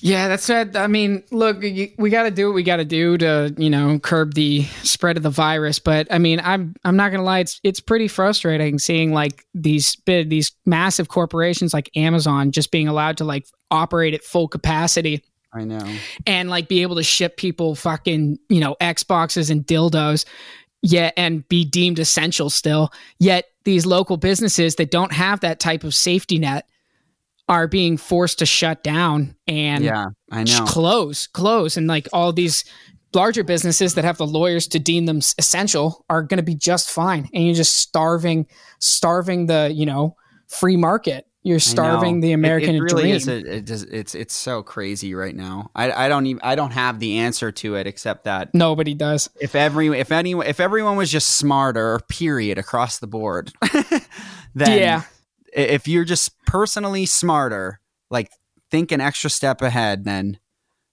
Yeah, 0.00 0.28
that's 0.28 0.48
right. 0.48 0.74
I 0.76 0.86
mean, 0.86 1.22
look, 1.30 1.60
we 1.60 2.10
got 2.10 2.24
to 2.24 2.30
do 2.30 2.48
what 2.48 2.54
we 2.54 2.62
got 2.62 2.76
to 2.76 2.84
do 2.84 3.18
to, 3.18 3.54
you 3.56 3.70
know, 3.70 3.98
curb 3.98 4.34
the 4.34 4.62
spread 4.82 5.16
of 5.16 5.22
the 5.22 5.30
virus. 5.30 5.78
But 5.78 6.06
I 6.10 6.18
mean, 6.18 6.40
I'm 6.42 6.74
I'm 6.84 6.96
not 6.96 7.10
gonna 7.10 7.24
lie, 7.24 7.40
it's 7.40 7.60
it's 7.64 7.80
pretty 7.80 8.08
frustrating 8.08 8.78
seeing 8.78 9.12
like 9.12 9.44
these 9.54 9.96
big 9.96 10.28
these 10.30 10.52
massive 10.66 11.08
corporations 11.08 11.72
like 11.74 11.90
Amazon 11.96 12.52
just 12.52 12.70
being 12.70 12.88
allowed 12.88 13.16
to 13.18 13.24
like 13.24 13.46
operate 13.70 14.14
at 14.14 14.22
full 14.22 14.48
capacity 14.48 15.22
I 15.52 15.64
know. 15.64 15.84
and 16.26 16.48
like 16.50 16.68
be 16.68 16.82
able 16.82 16.96
to 16.96 17.02
ship 17.02 17.36
people 17.36 17.74
fucking 17.74 18.38
you 18.48 18.60
know 18.60 18.76
Xboxes 18.80 19.50
and 19.50 19.66
dildos. 19.66 20.24
Yet 20.80 21.14
and 21.16 21.46
be 21.48 21.64
deemed 21.64 21.98
essential 21.98 22.50
still. 22.50 22.92
Yet 23.18 23.46
these 23.64 23.84
local 23.84 24.16
businesses 24.16 24.76
that 24.76 24.92
don't 24.92 25.12
have 25.12 25.40
that 25.40 25.58
type 25.58 25.82
of 25.82 25.92
safety 25.92 26.38
net 26.38 26.68
are 27.48 27.66
being 27.68 27.96
forced 27.96 28.38
to 28.40 28.46
shut 28.46 28.82
down 28.84 29.34
and 29.46 29.82
Yeah, 29.84 30.06
I 30.30 30.44
know. 30.44 30.64
close, 30.66 31.26
close, 31.26 31.76
and 31.76 31.86
like 31.86 32.06
all 32.12 32.32
these 32.32 32.64
larger 33.14 33.42
businesses 33.42 33.94
that 33.94 34.04
have 34.04 34.18
the 34.18 34.26
lawyers 34.26 34.68
to 34.68 34.78
deem 34.78 35.06
them 35.06 35.18
essential 35.38 36.04
are 36.10 36.22
going 36.22 36.36
to 36.36 36.42
be 36.42 36.54
just 36.54 36.90
fine. 36.90 37.28
And 37.32 37.46
you're 37.46 37.54
just 37.54 37.76
starving, 37.76 38.46
starving 38.80 39.46
the 39.46 39.70
you 39.74 39.86
know 39.86 40.16
free 40.48 40.76
market. 40.76 41.24
You're 41.44 41.60
starving 41.60 42.20
the 42.20 42.32
It- 42.32 42.34
American 42.34 42.74
it, 42.74 42.80
really 42.80 43.02
dream. 43.04 43.14
Is 43.14 43.28
a, 43.28 43.36
it 43.38 43.70
it's 43.70 44.14
it's 44.14 44.34
so 44.34 44.62
crazy 44.62 45.14
right 45.14 45.34
now. 45.34 45.70
I, 45.74 45.90
I 45.92 46.08
don't 46.10 46.26
even 46.26 46.40
I 46.44 46.54
don't 46.56 46.72
have 46.72 46.98
the 46.98 47.18
answer 47.18 47.50
to 47.52 47.76
it 47.76 47.86
except 47.86 48.24
that 48.24 48.54
Nobody 48.54 48.92
does. 48.92 49.30
if 49.40 49.54
every 49.54 49.86
if 49.98 50.12
any 50.12 50.32
if 50.32 50.60
everyone 50.60 50.96
was 50.96 51.10
just 51.10 51.36
smarter, 51.36 52.00
period, 52.10 52.58
across 52.58 52.98
the 52.98 53.06
board, 53.06 53.52
then 54.54 54.78
yeah, 54.78 55.02
if 55.52 55.88
you're 55.88 56.04
just 56.04 56.32
personally 56.46 57.06
smarter, 57.06 57.80
like 58.10 58.30
think 58.70 58.92
an 58.92 59.00
extra 59.00 59.30
step 59.30 59.62
ahead, 59.62 60.04
then 60.04 60.38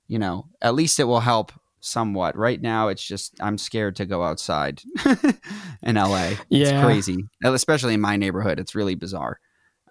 you 0.07 0.19
know 0.19 0.47
at 0.61 0.75
least 0.75 0.99
it 0.99 1.05
will 1.05 1.21
help 1.21 1.51
somewhat. 1.79 2.35
Right 2.35 2.61
now, 2.61 2.87
it's 2.87 3.03
just 3.03 3.35
I'm 3.39 3.57
scared 3.57 3.95
to 3.97 4.05
go 4.05 4.23
outside 4.23 4.81
in 5.83 5.95
LA. 5.95 6.33
Yeah. 6.49 6.69
It's 6.69 6.83
crazy, 6.83 7.25
especially 7.43 7.93
in 7.93 8.01
my 8.01 8.17
neighborhood. 8.17 8.59
It's 8.59 8.75
really 8.75 8.95
bizarre. 8.95 9.39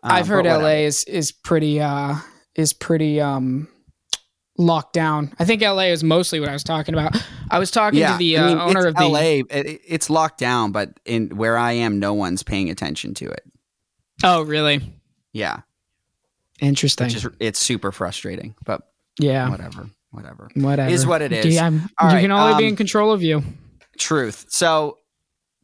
Um, 0.03 0.13
I've 0.13 0.29
heard. 0.29 0.47
LA 0.47 0.85
is 0.85 1.05
is 1.05 1.33
pretty 1.33 1.81
uh 1.81 2.17
is 2.55 2.73
pretty 2.73 3.21
um 3.21 3.69
locked 4.59 4.93
down. 4.93 5.33
I 5.39 5.45
think 5.45 5.63
LA 5.63 5.85
is 5.85 6.05
mostly 6.05 6.41
what 6.41 6.49
I 6.49 6.53
was 6.53 6.65
talking 6.65 6.95
about. 6.95 7.17
I 7.51 7.59
was 7.59 7.71
talking 7.71 8.01
to 8.01 8.17
the 8.19 8.37
uh, 8.37 8.45
I 8.45 8.49
mean, 8.49 8.59
owner 8.59 8.81
it's 8.81 8.89
of 8.89 8.95
the 8.97 9.09
LA. 9.09 9.21
It, 9.21 9.81
it's 9.87 10.11
locked 10.11 10.39
down, 10.39 10.73
but 10.73 10.99
in 11.05 11.37
where 11.37 11.57
I 11.57 11.73
am, 11.73 11.99
no 11.99 12.15
one's 12.15 12.43
paying 12.43 12.71
attention 12.71 13.15
to 13.15 13.31
it. 13.31 13.45
Oh, 14.25 14.43
really? 14.43 14.81
Yeah, 15.33 15.61
Interesting. 16.61 17.07
which 17.07 17.17
is 17.17 17.27
it's 17.41 17.59
super 17.59 17.93
frustrating. 17.93 18.55
But 18.65 18.83
yeah. 19.19 19.51
whatever, 19.51 19.91
whatever. 20.11 20.49
Whatever. 20.55 20.91
Is 20.91 21.07
what 21.07 21.23
it 21.23 21.33
is. 21.33 21.55
Yeah, 21.55 21.71
you 21.71 21.81
right, 22.01 22.21
can 22.21 22.31
only 22.31 22.57
be 22.57 22.65
um, 22.65 22.71
in 22.71 22.77
control 22.77 23.13
of 23.13 23.23
you. 23.23 23.43
Truth. 23.99 24.47
So, 24.49 24.99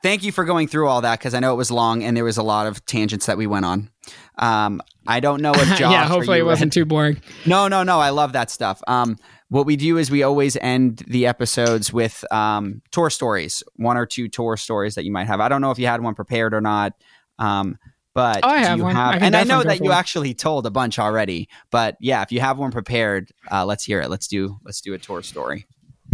thank 0.02 0.22
you 0.22 0.32
for 0.32 0.44
going 0.44 0.68
through 0.68 0.88
all 0.88 1.00
that 1.00 1.18
because 1.18 1.34
I 1.34 1.40
know 1.40 1.52
it 1.52 1.56
was 1.56 1.70
long 1.70 2.02
and 2.02 2.16
there 2.16 2.24
was 2.24 2.36
a 2.36 2.42
lot 2.42 2.66
of 2.66 2.84
tangents 2.86 3.26
that 3.26 3.38
we 3.38 3.46
went 3.46 3.64
on. 3.64 3.90
Um, 4.38 4.82
I 5.06 5.20
don't 5.20 5.40
know 5.40 5.52
if 5.54 5.68
Josh. 5.78 5.80
yeah, 5.80 6.06
hopefully 6.06 6.38
you 6.38 6.44
it 6.44 6.46
wasn't 6.46 6.72
too 6.72 6.84
boring. 6.84 7.20
No, 7.46 7.68
no, 7.68 7.82
no. 7.82 7.98
I 7.98 8.10
love 8.10 8.32
that 8.34 8.50
stuff. 8.50 8.82
Um, 8.86 9.16
what 9.48 9.66
we 9.66 9.76
do 9.76 9.98
is 9.98 10.10
we 10.10 10.22
always 10.22 10.56
end 10.56 11.02
the 11.08 11.26
episodes 11.26 11.92
with 11.92 12.24
um, 12.32 12.82
tour 12.92 13.10
stories, 13.10 13.62
one 13.76 13.96
or 13.96 14.06
two 14.06 14.28
tour 14.28 14.56
stories 14.56 14.94
that 14.94 15.04
you 15.04 15.12
might 15.12 15.26
have. 15.26 15.40
I 15.40 15.48
don't 15.48 15.60
know 15.60 15.70
if 15.70 15.78
you 15.78 15.86
had 15.86 16.02
one 16.02 16.14
prepared 16.14 16.54
or 16.54 16.60
not. 16.60 16.92
Um, 17.38 17.78
but 18.14 18.40
Oh, 18.42 18.48
have 18.48 18.78
you 18.78 18.84
one. 18.84 18.96
I 18.96 19.16
and 19.16 19.36
I 19.36 19.44
know 19.44 19.62
that 19.62 19.78
you 19.78 19.90
one. 19.90 19.98
actually 19.98 20.34
told 20.34 20.66
a 20.66 20.70
bunch 20.70 20.98
already. 20.98 21.48
But 21.70 21.96
yeah, 22.00 22.22
if 22.22 22.32
you 22.32 22.40
have 22.40 22.58
one 22.58 22.70
prepared, 22.70 23.30
uh, 23.50 23.64
let's 23.64 23.84
hear 23.84 24.00
it. 24.00 24.10
Let's 24.10 24.26
do 24.28 24.58
let's 24.64 24.80
do 24.80 24.94
a 24.94 24.98
tour 24.98 25.22
story. 25.22 25.66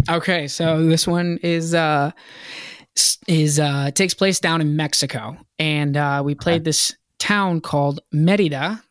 Okay, 0.09 0.47
so 0.47 0.85
this 0.85 1.07
one 1.07 1.39
is 1.41 1.73
uh 1.73 2.11
is 3.27 3.59
uh 3.59 3.91
takes 3.91 4.13
place 4.13 4.39
down 4.39 4.61
in 4.61 4.75
Mexico, 4.75 5.37
and 5.59 5.97
uh, 5.97 6.21
we 6.23 6.35
played 6.35 6.63
this 6.63 6.95
town 7.19 7.61
called 7.61 7.99
Merida, 8.11 8.83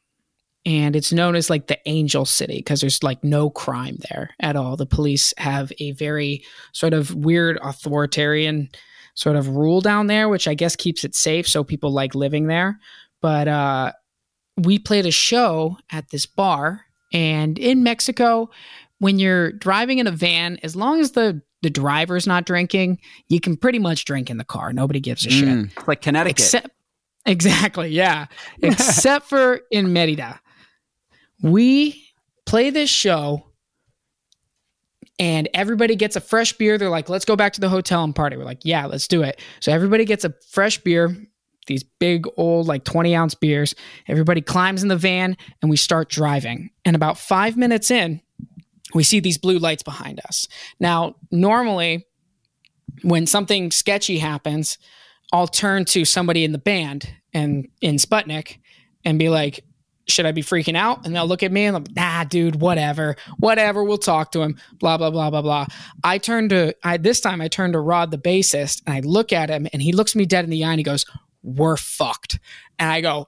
and 0.65 0.97
it's 0.97 1.13
known 1.13 1.37
as 1.37 1.49
like 1.49 1.69
the 1.69 1.79
Angel 1.87 2.25
City 2.25 2.57
because 2.57 2.81
there's 2.81 3.03
like 3.03 3.23
no 3.23 3.51
crime 3.51 3.99
there 4.11 4.31
at 4.41 4.57
all. 4.57 4.77
The 4.77 4.87
police 4.87 5.33
have 5.39 5.73
a 5.79 5.93
very 5.93 6.45
sort 6.73 6.93
of 6.93 7.15
weird 7.15 7.59
authoritarian 7.63 8.69
sort 9.17 9.35
of 9.35 9.49
rule 9.49 9.81
down 9.81 10.07
there, 10.07 10.29
which 10.29 10.47
I 10.47 10.55
guess 10.55 10.77
keeps 10.77 11.03
it 11.03 11.15
safe, 11.15 11.49
so 11.49 11.65
people 11.65 11.91
like 11.91 12.15
living 12.15 12.47
there. 12.47 12.79
But 13.21 13.49
uh, 13.49 13.93
we 14.57 14.79
played 14.79 15.07
a 15.07 15.11
show 15.11 15.79
at 15.91 16.11
this 16.11 16.27
bar, 16.27 16.83
and 17.13 17.59
in 17.59 17.83
Mexico, 17.83 18.51
when 18.99 19.19
you're 19.19 19.53
driving 19.53 19.99
in 19.99 20.07
a 20.07 20.13
van, 20.13 20.59
as 20.63 20.77
long 20.77 21.01
as 21.01 21.13
the 21.13 21.43
the 21.63 21.71
driver's 21.71 22.27
not 22.27 22.45
drinking, 22.45 23.01
you 23.29 23.41
can 23.41 23.57
pretty 23.57 23.79
much 23.79 24.05
drink 24.05 24.31
in 24.31 24.37
the 24.37 24.45
car. 24.45 24.73
Nobody 24.73 25.01
gives 25.01 25.27
a 25.27 25.31
shit. 25.31 25.49
Mm, 25.49 25.77
it's 25.77 25.89
like 25.89 26.03
Connecticut. 26.03 26.39
Except 26.39 26.69
exactly, 27.27 27.89
yeah. 27.89 28.27
Except 28.63 29.27
for 29.27 29.61
in 29.71 29.93
Merida. 29.93 30.39
We 31.43 32.05
play 32.45 32.71
this 32.71 32.91
show 32.91 33.46
and 35.19 35.49
everybody 35.55 35.97
gets 35.97 36.17
a 36.17 36.21
fresh 36.21 36.53
beer. 36.53 36.79
They're 36.79 36.91
like, 36.91 37.09
let's 37.09 37.25
go 37.25 37.37
back 37.37 37.53
to 37.55 37.61
the 37.61 37.69
hotel 37.69 38.05
and 38.05 38.15
party. 38.15 38.37
We're 38.37 38.45
like, 38.45 38.65
yeah, 38.65 38.87
let's 38.87 39.09
do 39.09 39.23
it. 39.23 39.41
So 39.61 39.73
everybody 39.73 40.05
gets 40.05 40.25
a 40.25 40.35
fresh 40.51 40.79
beer, 40.79 41.17
these 41.67 41.83
big 41.83 42.27
old 42.37 42.67
like 42.67 42.85
20 42.85 43.15
ounce 43.15 43.35
beers. 43.35 43.75
Everybody 44.09 44.41
climbs 44.41 44.83
in 44.83 44.89
the 44.89 44.97
van 44.97 45.37
and 45.63 45.71
we 45.71 45.77
start 45.77 46.09
driving. 46.09 46.71
And 46.85 46.95
about 46.95 47.19
five 47.19 47.57
minutes 47.57 47.91
in, 47.91 48.21
we 48.95 49.03
see 49.03 49.21
these 49.21 49.39
blue 49.39 49.59
lights 49.59 49.83
behind 49.83 50.21
us. 50.27 50.49
Now, 50.79 51.17
normally, 51.31 52.07
when 53.03 53.27
something 53.27 53.71
sketchy 53.71 54.19
happens, 54.19 54.79
I'll 55.33 55.49
turn 55.49 55.85
to 55.87 56.05
somebody 56.05 56.45
in 56.45 56.53
the 56.53 56.59
band 56.59 57.11
and 57.35 57.69
in 57.81 57.97
Sputnik 57.97 58.59
and 59.05 59.19
be 59.19 59.29
like, 59.29 59.65
should 60.09 60.27
I 60.27 60.33
be 60.33 60.43
freaking 60.43 60.77
out? 60.77 61.05
And 61.05 61.15
they'll 61.15 61.27
look 61.27 61.43
at 61.43 61.53
me 61.53 61.65
and 61.65 61.77
I'm 61.77 61.85
like, 61.85 61.97
nah, 61.97 62.25
dude, 62.25 62.61
whatever, 62.61 63.17
whatever. 63.39 63.83
We'll 63.83 63.99
talk 63.99 64.33
to 64.33 64.43
him. 64.43 64.59
Blah 64.79 64.99
blah 64.99 65.11
blah 65.11 65.31
blah 65.31 65.43
blah. 65.43 65.67
I 66.05 66.19
turn 66.19 66.49
to 66.51 66.75
I 66.85 66.97
this 66.97 67.21
time 67.21 67.41
I 67.41 67.49
turn 67.49 67.73
to 67.73 67.81
Rod 67.81 68.11
the 68.11 68.19
bassist 68.19 68.83
and 68.87 68.95
I 68.95 69.01
look 69.01 69.33
at 69.33 69.51
him 69.51 69.67
and 69.73 69.83
he 69.83 69.93
looks 69.93 70.15
me 70.15 70.25
dead 70.27 70.45
in 70.45 70.51
the 70.51 70.65
eye 70.65 70.71
and 70.71 70.79
he 70.79 70.85
goes, 70.85 71.05
"We're 71.43 71.77
fucked." 71.77 72.39
And 72.79 72.91
I 72.91 73.01
go, 73.01 73.27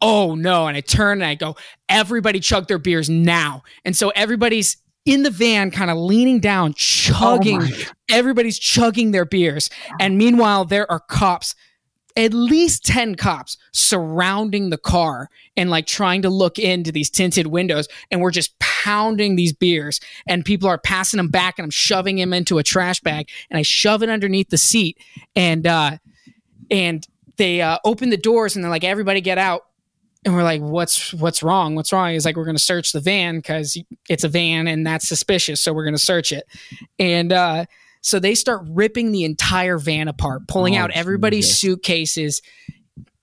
"Oh 0.00 0.34
no!" 0.34 0.68
And 0.68 0.76
I 0.76 0.80
turn 0.80 1.18
and 1.18 1.28
I 1.28 1.34
go, 1.34 1.56
"Everybody 1.88 2.40
chug 2.40 2.68
their 2.68 2.78
beers 2.78 3.10
now." 3.10 3.62
And 3.84 3.96
so 3.96 4.10
everybody's 4.10 4.76
in 5.06 5.22
the 5.22 5.30
van, 5.30 5.70
kind 5.70 5.90
of 5.90 5.96
leaning 5.96 6.40
down, 6.40 6.70
oh 6.70 6.74
chugging. 6.76 7.62
everybody's 8.08 8.58
chugging 8.58 9.10
their 9.10 9.24
beers, 9.24 9.70
and 9.98 10.16
meanwhile 10.16 10.64
there 10.64 10.90
are 10.90 11.00
cops 11.00 11.54
at 12.16 12.34
least 12.34 12.84
10 12.84 13.14
cops 13.14 13.56
surrounding 13.72 14.70
the 14.70 14.78
car 14.78 15.28
and 15.56 15.70
like 15.70 15.86
trying 15.86 16.22
to 16.22 16.30
look 16.30 16.58
into 16.58 16.90
these 16.90 17.10
tinted 17.10 17.46
windows 17.46 17.88
and 18.10 18.20
we're 18.20 18.30
just 18.30 18.58
pounding 18.58 19.36
these 19.36 19.52
beers 19.52 20.00
and 20.26 20.44
people 20.44 20.68
are 20.68 20.78
passing 20.78 21.18
them 21.18 21.28
back 21.28 21.58
and 21.58 21.64
I'm 21.64 21.70
shoving 21.70 22.18
him 22.18 22.32
into 22.32 22.58
a 22.58 22.62
trash 22.62 23.00
bag 23.00 23.28
and 23.50 23.58
I 23.58 23.62
shove 23.62 24.02
it 24.02 24.08
underneath 24.08 24.50
the 24.50 24.58
seat 24.58 24.98
and 25.36 25.66
uh 25.66 25.98
and 26.70 27.06
they 27.36 27.60
uh 27.60 27.78
open 27.84 28.10
the 28.10 28.16
doors 28.16 28.56
and 28.56 28.64
they're 28.64 28.70
like 28.70 28.84
everybody 28.84 29.20
get 29.20 29.38
out. 29.38 29.62
And 30.24 30.34
we're 30.34 30.42
like 30.42 30.60
what's 30.60 31.14
what's 31.14 31.42
wrong? 31.42 31.74
What's 31.74 31.92
wrong? 31.92 32.12
He's 32.12 32.24
like 32.24 32.36
we're 32.36 32.44
to 32.56 32.58
search 32.58 32.92
the 32.92 33.00
van 33.00 33.40
cuz 33.40 33.78
it's 34.08 34.24
a 34.24 34.28
van 34.28 34.66
and 34.66 34.86
that's 34.86 35.08
suspicious 35.08 35.60
so 35.60 35.72
we're 35.72 35.84
to 35.94 35.98
search 35.98 36.32
it. 36.32 36.44
And 36.98 37.32
uh 37.32 37.66
so 38.00 38.18
they 38.18 38.34
start 38.34 38.62
ripping 38.68 39.12
the 39.12 39.24
entire 39.24 39.78
van 39.78 40.08
apart, 40.08 40.48
pulling 40.48 40.76
Oh, 40.76 40.80
out 40.80 40.90
everybody's 40.92 41.46
Jesus. 41.46 41.60
suitcases, 41.60 42.42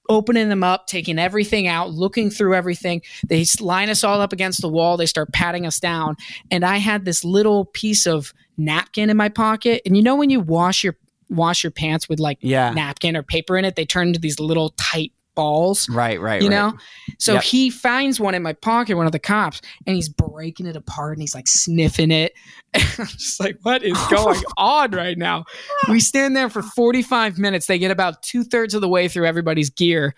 opening 0.09 0.47
them 0.49 0.63
up, 0.63 0.88
taking 0.88 1.19
everything 1.19 1.67
out, 1.67 1.91
looking 1.91 2.30
through 2.30 2.55
everything. 2.55 3.01
They 3.28 3.45
line 3.59 3.89
us 3.89 4.03
all 4.03 4.21
up 4.21 4.32
against 4.32 4.61
the 4.61 4.69
wall. 4.69 4.95
They 4.97 5.05
start 5.05 5.34
patting 5.34 5.65
us 5.65 5.80
down. 5.80 6.15
And 6.49 6.63
I 6.63 6.78
had 6.78 7.03
this 7.05 7.25
little 7.25 7.65
piece 7.65 8.05
of 8.07 8.34
napkin 8.57 9.09
in 9.09 9.17
my 9.17 9.30
pocket. 9.30 9.82
And 9.86 9.97
you 9.97 10.03
know 10.03 10.15
when 10.15 10.30
you 10.30 10.39
wash 10.39 10.84
your 10.84 10.95
wash 11.30 11.61
your 11.61 11.71
pants 11.71 12.07
with 12.07 12.21
like 12.21 12.38
Yeah. 12.39 12.69
napkin 12.69 13.17
or 13.17 13.21
paper 13.23 13.57
in 13.57 13.65
it, 13.65 13.75
they 13.75 13.86
turn 13.86 14.07
into 14.07 14.19
these 14.19 14.39
little 14.39 14.69
tight 14.78 15.11
balls. 15.38 15.88
Right, 15.88 16.19
right, 16.19 16.41
You 16.41 16.49
right. 16.49 16.53
know? 16.55 16.73
So 17.19 17.35
Yep. 17.35 17.43
he 17.43 17.69
finds 17.69 18.19
one 18.19 18.35
in 18.35 18.43
my 18.43 18.51
pocket, 18.51 18.97
one 18.97 19.05
of 19.05 19.13
the 19.13 19.19
cops, 19.19 19.61
and 19.85 19.95
he's 19.95 20.09
breaking 20.09 20.65
it 20.65 20.75
apart 20.75 21.13
and 21.13 21.21
he's 21.21 21.33
like 21.33 21.47
sniffing 21.47 22.11
it. 22.11 22.33
I'm 22.75 23.05
just 23.07 23.39
like, 23.39 23.57
what 23.61 23.83
is 23.83 23.97
going 24.09 24.41
on 24.57 24.91
right 24.91 25.17
now? 25.17 25.45
We 25.89 26.01
stand 26.01 26.35
there 26.35 26.49
for 26.49 26.61
45 26.61 27.38
minutes. 27.39 27.67
They 27.67 27.79
get 27.79 27.91
about 27.91 28.21
two 28.21 28.43
thirds 28.43 28.73
of 28.73 28.81
the 28.81 28.89
way 28.89 29.07
through 29.07 29.25
everybody's 29.27 29.69
gear. 29.69 30.13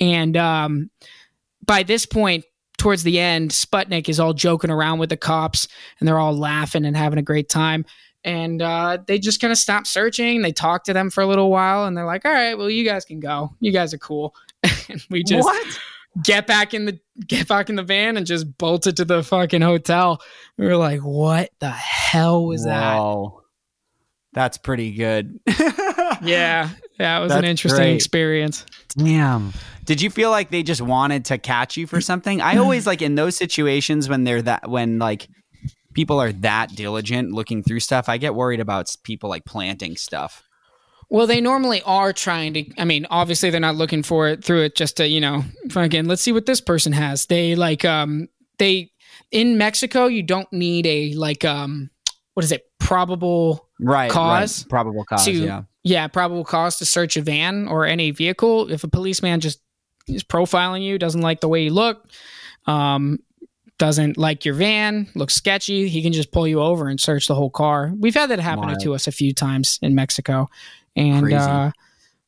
And 0.00 0.36
um, 0.38 0.90
by 1.66 1.82
this 1.82 2.06
point, 2.06 2.44
towards 2.78 3.02
the 3.02 3.20
end, 3.20 3.50
Sputnik 3.50 4.08
is 4.08 4.18
all 4.18 4.32
joking 4.32 4.70
around 4.70 4.98
with 4.98 5.10
the 5.10 5.16
cops 5.16 5.68
and 6.00 6.08
they're 6.08 6.18
all 6.18 6.36
laughing 6.36 6.84
and 6.86 6.96
having 6.96 7.18
a 7.18 7.22
great 7.22 7.48
time. 7.48 7.84
And 8.24 8.62
uh, 8.62 8.98
they 9.06 9.18
just 9.18 9.40
kind 9.40 9.50
of 9.50 9.58
stop 9.58 9.84
searching. 9.86 10.42
They 10.42 10.52
talk 10.52 10.84
to 10.84 10.92
them 10.92 11.10
for 11.10 11.22
a 11.22 11.26
little 11.26 11.50
while 11.50 11.86
and 11.86 11.96
they're 11.96 12.06
like, 12.06 12.24
all 12.24 12.32
right, 12.32 12.54
well, 12.56 12.70
you 12.70 12.84
guys 12.84 13.04
can 13.04 13.18
go. 13.20 13.52
You 13.60 13.72
guys 13.72 13.92
are 13.92 13.98
cool. 13.98 14.34
And 14.62 15.04
we 15.10 15.22
just 15.22 15.44
what? 15.44 15.80
get 16.24 16.46
back 16.46 16.74
in 16.74 16.84
the 16.84 16.98
get 17.26 17.48
back 17.48 17.68
in 17.68 17.76
the 17.76 17.82
van 17.82 18.16
and 18.16 18.26
just 18.26 18.58
bolted 18.58 18.96
to 18.98 19.04
the 19.04 19.22
fucking 19.22 19.62
hotel. 19.62 20.20
We 20.58 20.66
were 20.66 20.76
like, 20.76 21.00
what 21.00 21.50
the 21.60 21.70
hell 21.70 22.46
was 22.46 22.64
that? 22.64 23.30
That's 24.32 24.58
pretty 24.58 24.92
good. 24.92 25.38
Yeah. 26.22 26.68
Yeah, 26.98 27.18
it 27.18 27.22
was 27.22 27.32
an 27.32 27.44
interesting 27.44 27.82
great. 27.82 27.94
experience. 27.96 28.64
Damn. 28.96 29.52
Did 29.84 30.00
you 30.00 30.10
feel 30.10 30.30
like 30.30 30.50
they 30.50 30.62
just 30.62 30.80
wanted 30.80 31.24
to 31.26 31.38
catch 31.38 31.76
you 31.76 31.86
for 31.86 31.98
mm. 31.98 32.04
something? 32.04 32.40
I 32.40 32.58
always 32.58 32.86
like 32.86 33.02
in 33.02 33.16
those 33.16 33.36
situations 33.36 34.08
when 34.08 34.24
they're 34.24 34.42
that 34.42 34.70
when 34.70 34.98
like 34.98 35.26
people 35.94 36.20
are 36.20 36.32
that 36.32 36.74
diligent 36.74 37.32
looking 37.32 37.62
through 37.62 37.80
stuff, 37.80 38.08
I 38.08 38.18
get 38.18 38.34
worried 38.34 38.60
about 38.60 38.94
people 39.02 39.30
like 39.30 39.44
planting 39.44 39.96
stuff. 39.96 40.42
Well, 41.12 41.26
they 41.26 41.40
normally 41.40 41.82
are 41.82 42.12
trying 42.12 42.54
to. 42.54 42.64
I 42.78 42.84
mean, 42.84 43.06
obviously, 43.10 43.50
they're 43.50 43.60
not 43.60 43.76
looking 43.76 44.02
for 44.02 44.28
it 44.28 44.42
through 44.42 44.62
it 44.62 44.74
just 44.74 44.96
to, 44.96 45.06
you 45.06 45.20
know, 45.20 45.44
again, 45.76 46.06
let's 46.06 46.22
see 46.22 46.32
what 46.32 46.46
this 46.46 46.60
person 46.60 46.92
has. 46.92 47.26
They 47.26 47.54
like, 47.54 47.84
um, 47.84 48.28
they 48.58 48.90
in 49.30 49.58
Mexico, 49.58 50.06
you 50.06 50.22
don't 50.22 50.50
need 50.52 50.86
a 50.86 51.12
like, 51.14 51.44
um, 51.44 51.90
what 52.34 52.44
is 52.44 52.52
it, 52.52 52.66
probable 52.78 53.68
Right. 53.82 54.10
Cause 54.10 54.62
right. 54.62 54.70
Probable 54.70 55.04
cause, 55.04 55.24
to, 55.24 55.32
yeah. 55.32 55.62
yeah, 55.82 56.06
probable 56.06 56.44
cause 56.44 56.78
to 56.78 56.86
search 56.86 57.16
a 57.16 57.22
van 57.22 57.66
or 57.68 57.84
any 57.84 58.10
vehicle. 58.12 58.70
If 58.70 58.84
a 58.84 58.88
policeman 58.88 59.40
just 59.40 59.60
is 60.06 60.22
profiling 60.22 60.82
you, 60.82 60.98
doesn't 60.98 61.20
like 61.20 61.40
the 61.40 61.48
way 61.48 61.64
you 61.64 61.72
look, 61.72 62.08
um, 62.66 63.18
doesn't 63.78 64.16
like 64.16 64.44
your 64.44 64.54
van, 64.54 65.08
looks 65.16 65.34
sketchy, 65.34 65.88
he 65.88 66.02
can 66.02 66.12
just 66.12 66.30
pull 66.30 66.46
you 66.46 66.60
over 66.60 66.86
and 66.86 67.00
search 67.00 67.26
the 67.26 67.34
whole 67.34 67.50
car. 67.50 67.92
We've 67.98 68.14
had 68.14 68.30
that 68.30 68.38
happen 68.38 68.66
Wild. 68.66 68.80
to 68.80 68.94
us 68.94 69.08
a 69.08 69.12
few 69.12 69.34
times 69.34 69.80
in 69.82 69.96
Mexico, 69.96 70.48
and 70.96 71.32
uh, 71.32 71.70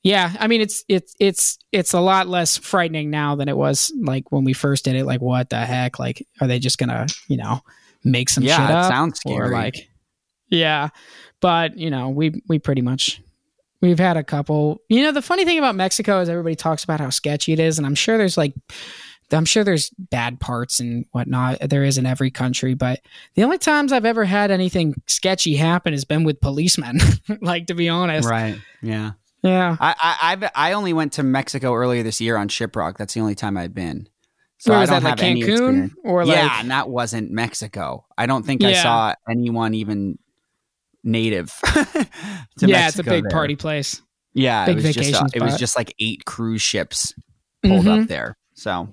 yeah, 0.02 0.34
I 0.38 0.46
mean 0.46 0.60
it's 0.60 0.84
it's 0.88 1.14
it's 1.18 1.58
it's 1.72 1.92
a 1.92 2.00
lot 2.00 2.28
less 2.28 2.56
frightening 2.58 3.10
now 3.10 3.34
than 3.36 3.48
it 3.48 3.56
was 3.56 3.92
like 4.00 4.30
when 4.30 4.44
we 4.44 4.52
first 4.52 4.84
did 4.84 4.96
it. 4.96 5.04
Like, 5.04 5.20
what 5.20 5.50
the 5.50 5.58
heck? 5.64 5.98
Like, 5.98 6.26
are 6.40 6.46
they 6.46 6.58
just 6.58 6.78
gonna 6.78 7.06
you 7.28 7.36
know 7.36 7.60
make 8.04 8.28
some 8.28 8.44
Yeah, 8.44 8.56
shit 8.56 8.70
it 8.70 8.76
up? 8.76 8.92
sounds 8.92 9.20
or 9.24 9.48
like 9.48 9.88
yeah 10.50 10.90
but 11.40 11.76
you 11.78 11.88
know 11.88 12.10
we 12.10 12.42
we 12.48 12.58
pretty 12.58 12.82
much 12.82 13.20
we've 13.80 13.98
had 13.98 14.18
a 14.18 14.22
couple 14.22 14.78
you 14.90 15.02
know 15.02 15.10
the 15.10 15.22
funny 15.22 15.46
thing 15.46 15.56
about 15.58 15.74
mexico 15.74 16.20
is 16.20 16.28
everybody 16.28 16.54
talks 16.54 16.84
about 16.84 17.00
how 17.00 17.08
sketchy 17.08 17.54
it 17.54 17.58
is 17.58 17.78
and 17.78 17.86
i'm 17.86 17.94
sure 17.94 18.18
there's 18.18 18.36
like 18.36 18.52
i'm 19.32 19.44
sure 19.44 19.64
there's 19.64 19.90
bad 19.98 20.38
parts 20.40 20.80
and 20.80 21.06
whatnot 21.12 21.58
there 21.68 21.84
is 21.84 21.98
in 21.98 22.06
every 22.06 22.30
country 22.30 22.74
but 22.74 23.00
the 23.34 23.42
only 23.44 23.58
times 23.58 23.92
i've 23.92 24.04
ever 24.04 24.24
had 24.24 24.50
anything 24.50 24.94
sketchy 25.06 25.54
happen 25.56 25.92
has 25.92 26.04
been 26.04 26.24
with 26.24 26.40
policemen 26.40 26.98
like 27.40 27.66
to 27.66 27.74
be 27.74 27.88
honest 27.88 28.28
Right. 28.28 28.56
Yeah. 28.82 29.12
yeah 29.42 29.76
I, 29.80 29.94
I 30.00 30.32
I've 30.32 30.50
I 30.54 30.72
only 30.72 30.92
went 30.92 31.14
to 31.14 31.22
Mexico 31.22 31.72
earlier 31.74 32.02
this 32.02 32.20
year 32.20 32.36
on 32.36 32.48
ShipRocked. 32.48 32.96
That's 32.98 33.14
the 33.14 33.20
only 33.20 33.34
time 33.34 33.56
I'd 33.56 33.74
been. 33.74 34.08
So 34.58 34.70
Where 34.70 34.78
I 34.78 34.80
was 34.82 34.90
don't 34.90 35.02
that 35.02 35.10
like 35.10 35.20
have 35.20 35.28
any 35.28 35.42
cancun 35.42 35.48
experience. 35.52 35.94
or 36.04 36.24
like 36.24 36.36
yeah, 36.36 36.60
and 36.60 36.70
that 36.70 36.88
wasn't 36.88 37.30
Mexico. 37.30 38.06
I 38.16 38.24
don't 38.26 38.44
think 38.46 38.62
I 38.64 38.72
saw 38.74 39.14
anyone 39.28 39.74
even 39.74 40.18
native. 41.02 41.52
to 41.64 42.66
yeah 42.66 42.88
it's 42.88 42.98
a 42.98 43.04
big 43.04 43.24
there. 43.24 43.30
party 43.30 43.56
place 43.56 44.00
Yeah, 44.32 44.64
big 44.66 44.72
it 44.72 44.76
was 44.76 44.84
just 44.94 44.98
vacation 44.98 45.26
uh, 45.26 45.30
it 45.34 45.42
was 45.42 45.56
just 45.58 45.76
like 45.76 45.94
eight 45.98 46.24
cruise 46.24 46.62
ships 46.62 47.12
pulled 47.62 47.84
Mhm. 47.86 48.02
up 48.02 48.08
there. 48.08 48.36
So 48.54 48.88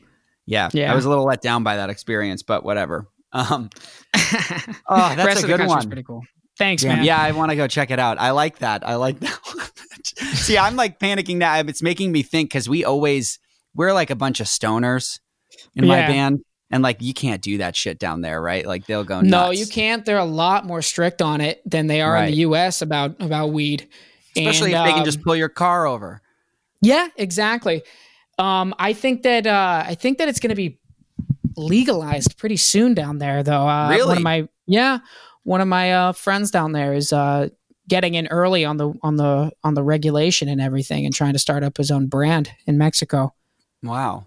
yeah, 0.51 0.69
Yeah. 0.73 0.91
I 0.91 0.95
was 0.95 1.05
a 1.05 1.09
little 1.09 1.25
let 1.25 1.41
down 1.41 1.63
by 1.63 1.77
that 1.77 1.89
experience, 1.89 2.43
but 2.43 2.63
whatever. 2.63 3.07
Um, 3.33 3.69
oh 4.13 5.15
that's 5.15 5.25
rest 5.25 5.43
a 5.43 5.47
good 5.47 5.65
one. 5.65 5.87
pretty 5.87 6.03
cool 6.03 6.21
thanks 6.61 6.83
Damn, 6.83 6.97
man 6.97 7.05
yeah, 7.05 7.19
I 7.19 7.31
want 7.31 7.49
to 7.49 7.55
go 7.55 7.67
check 7.67 7.89
it 7.89 7.97
out. 7.97 8.19
I 8.19 8.31
like 8.31 8.59
that. 8.59 8.87
I 8.87 8.95
like 8.95 9.19
that. 9.19 9.71
See, 10.33 10.57
I'm 10.57 10.75
like 10.75 10.99
panicking 10.99 11.37
now. 11.37 11.59
It's 11.59 11.81
making 11.81 12.11
me 12.11 12.21
think 12.21 12.49
because 12.49 12.69
we 12.69 12.85
always 12.85 13.39
we're 13.73 13.93
like 13.93 14.11
a 14.11 14.15
bunch 14.15 14.39
of 14.39 14.47
stoners 14.47 15.19
in 15.75 15.87
my 15.87 16.01
band, 16.01 16.41
and 16.69 16.83
like 16.83 17.01
you 17.01 17.13
can't 17.13 17.41
do 17.41 17.57
that 17.57 17.75
shit 17.75 17.97
down 17.97 18.21
there, 18.21 18.41
right? 18.41 18.65
Like 18.65 18.85
they'll 18.85 19.03
go. 19.03 19.21
No, 19.21 19.49
you 19.49 19.65
can't. 19.65 20.05
They're 20.05 20.17
a 20.17 20.25
lot 20.25 20.65
more 20.65 20.81
strict 20.81 21.21
on 21.21 21.41
it 21.41 21.61
than 21.69 21.87
they 21.87 22.01
are 22.01 22.15
in 22.17 22.27
the 22.27 22.37
U.S. 22.37 22.81
about 22.81 23.19
about 23.19 23.47
weed. 23.47 23.87
especially 24.37 24.73
And, 24.73 24.81
if 24.81 24.85
they 24.85 24.91
can 24.91 24.99
um, 24.99 25.05
just 25.05 25.23
pull 25.23 25.35
your 25.35 25.49
car 25.49 25.87
over. 25.87 26.21
Yeah, 26.81 27.07
exactly. 27.15 27.83
Um, 28.41 28.73
I 28.79 28.93
think 28.93 29.23
that 29.23 29.45
uh, 29.45 29.83
I 29.85 29.95
think 29.95 30.17
that 30.17 30.27
it's 30.27 30.39
going 30.39 30.49
to 30.49 30.55
be 30.55 30.79
legalized 31.57 32.37
pretty 32.37 32.57
soon 32.57 32.93
down 32.93 33.17
there, 33.19 33.43
though. 33.43 33.67
Uh, 33.67 33.87
One 33.87 33.95
Really? 33.95 34.17
of 34.17 34.23
my 34.23 34.47
yeah, 34.67 34.99
one 35.43 35.61
of 35.61 35.67
my 35.67 35.93
uh, 35.93 36.11
friends 36.13 36.51
down 36.51 36.71
there 36.71 36.93
is 36.93 37.11
uh, 37.13 37.49
getting 37.87 38.13
in 38.15 38.27
early 38.27 38.65
on 38.65 38.77
the 38.77 38.93
on 39.03 39.17
the 39.17 39.51
on 39.63 39.73
the 39.73 39.83
regulation 39.83 40.47
and 40.49 40.61
everything, 40.61 41.05
and 41.05 41.13
trying 41.13 41.33
to 41.33 41.39
start 41.39 41.63
up 41.63 41.77
his 41.77 41.91
own 41.91 42.07
brand 42.07 42.51
in 42.65 42.77
Mexico. 42.77 43.33
Wow, 43.83 44.25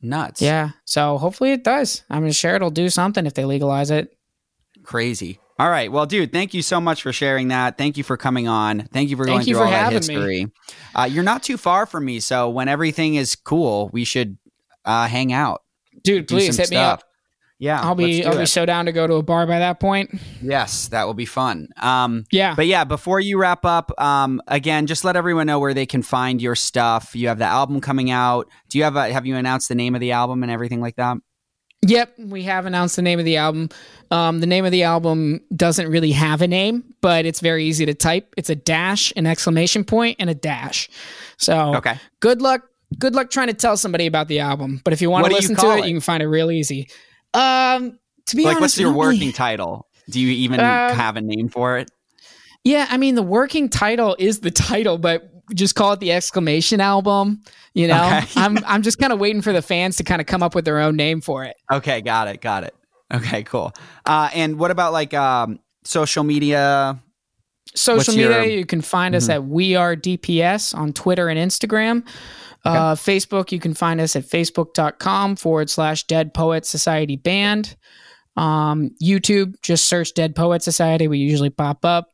nuts. 0.00 0.40
Yeah, 0.42 0.70
so 0.84 1.18
hopefully 1.18 1.52
it 1.52 1.62
does. 1.64 2.02
I'm 2.10 2.30
sure 2.32 2.54
it'll 2.56 2.70
do 2.70 2.88
something 2.88 3.26
if 3.26 3.34
they 3.34 3.44
legalize 3.44 3.90
it. 3.90 4.16
Crazy. 4.84 5.38
All 5.58 5.68
right, 5.70 5.92
well, 5.92 6.06
dude, 6.06 6.32
thank 6.32 6.54
you 6.54 6.62
so 6.62 6.80
much 6.80 7.02
for 7.02 7.12
sharing 7.12 7.48
that. 7.48 7.78
Thank 7.78 7.96
you 7.96 8.02
for 8.02 8.16
coming 8.16 8.48
on. 8.48 8.88
Thank 8.92 9.10
you 9.10 9.16
for 9.16 9.24
Thank 9.24 9.40
going 9.40 9.48
you 9.48 9.54
through 9.54 9.64
all 9.64 9.70
that 9.70 9.92
history. 9.92 10.46
Uh, 10.94 11.08
you're 11.10 11.22
not 11.22 11.42
too 11.42 11.56
far 11.56 11.86
from 11.86 12.04
me, 12.04 12.18
so 12.20 12.50
when 12.50 12.68
everything 12.68 13.14
is 13.14 13.36
cool, 13.36 13.88
we 13.92 14.04
should 14.04 14.38
uh, 14.84 15.06
hang 15.06 15.32
out. 15.32 15.62
Dude, 16.02 16.26
please 16.26 16.56
hit 16.56 16.70
me 16.70 16.76
up. 16.76 17.04
Yeah, 17.58 17.80
I'll 17.80 17.94
be 17.94 18.24
I'll 18.24 18.36
be 18.36 18.42
it. 18.42 18.46
so 18.48 18.66
down 18.66 18.86
to 18.86 18.92
go 18.92 19.06
to 19.06 19.14
a 19.14 19.22
bar 19.22 19.46
by 19.46 19.60
that 19.60 19.78
point. 19.78 20.10
Yes, 20.40 20.88
that 20.88 21.04
will 21.06 21.14
be 21.14 21.26
fun. 21.26 21.68
Um, 21.80 22.24
Yeah. 22.32 22.56
but 22.56 22.66
yeah, 22.66 22.82
before 22.82 23.20
you 23.20 23.38
wrap 23.38 23.64
up, 23.64 23.92
um, 24.00 24.42
again, 24.48 24.88
just 24.88 25.04
let 25.04 25.14
everyone 25.14 25.46
know 25.46 25.60
where 25.60 25.72
they 25.74 25.86
can 25.86 26.02
find 26.02 26.42
your 26.42 26.56
stuff. 26.56 27.14
You 27.14 27.28
have 27.28 27.38
the 27.38 27.44
album 27.44 27.80
coming 27.80 28.10
out. 28.10 28.48
Do 28.68 28.78
you 28.78 28.84
have 28.84 28.96
a, 28.96 29.12
have 29.12 29.26
you 29.26 29.36
announced 29.36 29.68
the 29.68 29.76
name 29.76 29.94
of 29.94 30.00
the 30.00 30.10
album 30.10 30.42
and 30.42 30.50
everything 30.50 30.80
like 30.80 30.96
that? 30.96 31.18
Yep, 31.86 32.14
we 32.18 32.42
have 32.44 32.66
announced 32.66 32.96
the 32.96 33.02
name 33.02 33.20
of 33.20 33.24
the 33.24 33.36
album. 33.36 33.68
Um, 34.12 34.40
the 34.40 34.46
name 34.46 34.64
of 34.66 34.72
the 34.72 34.82
album 34.82 35.40
doesn't 35.56 35.88
really 35.88 36.12
have 36.12 36.42
a 36.42 36.46
name, 36.46 36.84
but 37.00 37.24
it's 37.24 37.40
very 37.40 37.64
easy 37.64 37.86
to 37.86 37.94
type. 37.94 38.34
It's 38.36 38.50
a 38.50 38.54
dash, 38.54 39.10
an 39.16 39.26
exclamation 39.26 39.84
point, 39.84 40.16
and 40.20 40.28
a 40.28 40.34
dash. 40.34 40.90
So 41.38 41.76
Okay. 41.76 41.98
good 42.20 42.42
luck. 42.42 42.62
Good 42.98 43.14
luck 43.14 43.30
trying 43.30 43.46
to 43.48 43.54
tell 43.54 43.78
somebody 43.78 44.06
about 44.06 44.28
the 44.28 44.40
album. 44.40 44.82
But 44.84 44.92
if 44.92 45.00
you 45.00 45.08
want 45.08 45.22
What 45.22 45.30
to 45.30 45.34
listen 45.36 45.56
to 45.56 45.70
it, 45.76 45.78
it? 45.78 45.86
you 45.86 45.94
can 45.94 46.00
find 46.02 46.22
it 46.22 46.26
real 46.26 46.50
easy. 46.50 46.90
Um, 47.32 47.98
to 48.26 48.36
be 48.36 48.44
like, 48.44 48.56
honest, 48.56 48.60
what's 48.60 48.78
your 48.78 48.92
working 48.92 49.32
title? 49.32 49.88
Do 50.10 50.20
you 50.20 50.28
even 50.28 50.60
Um, 50.60 50.66
have 50.66 51.16
a 51.16 51.22
name 51.22 51.48
for 51.48 51.78
it? 51.78 51.90
Yeah, 52.64 52.86
I 52.90 52.98
mean 52.98 53.14
the 53.14 53.22
working 53.22 53.70
title 53.70 54.14
is 54.18 54.40
the 54.40 54.50
title, 54.50 54.98
but 54.98 55.26
just 55.54 55.74
call 55.74 55.94
it 55.94 56.00
the 56.00 56.12
exclamation 56.12 56.80
album. 56.82 57.42
You 57.72 57.88
know, 57.88 58.04
Okay. 58.04 58.26
I'm 58.36 58.58
I'm 58.66 58.82
just 58.82 58.98
kind 58.98 59.12
of 59.12 59.18
waiting 59.18 59.40
for 59.40 59.54
the 59.54 59.62
fans 59.62 59.96
to 59.96 60.04
kind 60.04 60.20
of 60.20 60.26
come 60.26 60.42
up 60.42 60.54
with 60.54 60.66
their 60.66 60.78
own 60.80 60.96
name 60.96 61.22
for 61.22 61.44
it. 61.44 61.56
Okay, 61.72 62.02
got 62.02 62.28
it, 62.28 62.42
got 62.42 62.64
it. 62.64 62.74
Okay, 63.12 63.42
cool. 63.42 63.72
Uh, 64.06 64.30
and 64.34 64.58
what 64.58 64.70
about 64.70 64.92
like 64.92 65.12
um, 65.14 65.58
social 65.84 66.24
media? 66.24 67.00
Social 67.74 67.96
What's 67.98 68.08
media, 68.08 68.42
your- 68.44 68.44
you 68.58 68.66
can 68.66 68.80
find 68.82 69.14
us 69.14 69.28
at 69.28 69.44
We 69.44 69.76
Are 69.76 69.96
DPS 69.96 70.74
on 70.76 70.92
Twitter 70.92 71.28
and 71.28 71.38
Instagram. 71.38 72.06
Uh, 72.64 72.94
Facebook, 72.94 73.50
you 73.50 73.58
can 73.58 73.74
find 73.74 74.00
us 74.00 74.14
at 74.14 74.24
facebook.com 74.24 75.36
forward 75.36 75.68
slash 75.68 76.04
Dead 76.06 76.32
Poet 76.32 76.64
Society 76.66 77.16
Band. 77.16 77.76
Um, 78.36 78.90
YouTube, 79.02 79.54
just 79.62 79.86
search 79.86 80.14
Dead 80.14 80.34
Poet 80.36 80.62
Society. 80.62 81.08
We 81.08 81.18
usually 81.18 81.50
pop 81.50 81.84
up. 81.84 82.08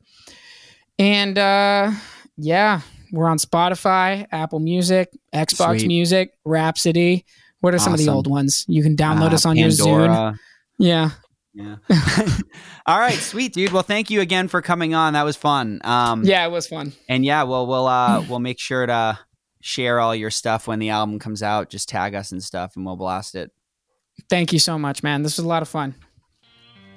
And 0.98 1.38
uh, 1.38 1.92
yeah, 2.36 2.80
we're 3.12 3.28
on 3.28 3.38
Spotify, 3.38 4.26
Apple 4.32 4.58
Music, 4.60 5.10
Xbox 5.34 5.80
Sweet. 5.80 5.86
Music, 5.88 6.32
Rhapsody. 6.44 7.24
What 7.60 7.74
are 7.74 7.78
some 7.78 7.92
of 7.92 7.98
the 7.98 8.08
old 8.08 8.26
ones? 8.28 8.64
You 8.68 8.82
can 8.82 8.96
download 8.96 9.32
Uh, 9.32 9.34
us 9.34 9.44
on 9.46 9.56
your 9.56 9.68
Zune. 9.70 10.38
Yeah. 10.78 11.10
Yeah. 11.54 11.76
All 12.86 12.98
right, 12.98 13.14
sweet 13.18 13.52
dude. 13.52 13.72
Well, 13.72 13.82
thank 13.82 14.10
you 14.10 14.20
again 14.20 14.48
for 14.48 14.62
coming 14.62 14.94
on. 14.94 15.14
That 15.14 15.24
was 15.24 15.36
fun. 15.36 15.80
Um, 15.82 16.24
Yeah, 16.24 16.46
it 16.46 16.50
was 16.50 16.68
fun. 16.68 16.92
And 17.08 17.24
yeah, 17.24 17.42
well, 17.42 17.66
we'll 17.66 17.86
uh, 17.86 18.24
we'll 18.28 18.38
make 18.38 18.60
sure 18.60 18.86
to 18.86 19.18
share 19.60 19.98
all 19.98 20.14
your 20.14 20.30
stuff 20.30 20.66
when 20.68 20.78
the 20.78 20.90
album 20.90 21.18
comes 21.18 21.42
out. 21.42 21.68
Just 21.68 21.88
tag 21.88 22.14
us 22.14 22.30
and 22.32 22.42
stuff, 22.42 22.76
and 22.76 22.86
we'll 22.86 22.96
blast 22.96 23.34
it. 23.34 23.50
Thank 24.30 24.52
you 24.52 24.58
so 24.58 24.78
much, 24.78 25.02
man. 25.02 25.22
This 25.22 25.36
was 25.36 25.44
a 25.44 25.48
lot 25.48 25.62
of 25.62 25.68
fun. 25.68 25.94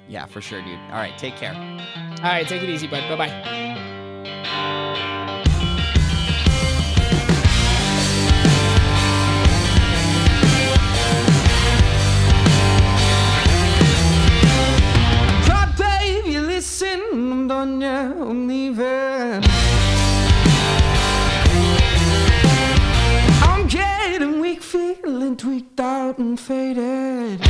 Yeah, 0.08 0.26
for 0.26 0.40
sure, 0.40 0.60
dude. 0.62 0.78
All 0.78 0.92
right, 0.92 1.16
take 1.18 1.36
care. 1.36 1.54
All 1.54 2.24
right, 2.30 2.46
take 2.46 2.62
it 2.62 2.68
easy, 2.68 2.86
bud. 2.86 3.08
Bye 3.08 3.16
bye. 3.16 3.88
I'm 17.52 17.80
done, 17.80 18.12
I'm 18.22 18.48
leaving. 18.48 19.42
I'm 23.42 23.68
getting 23.68 24.40
weak, 24.40 24.62
feeling 24.62 25.36
tweaked 25.36 25.78
out 25.78 26.18
and 26.18 26.40
faded. 26.40 27.40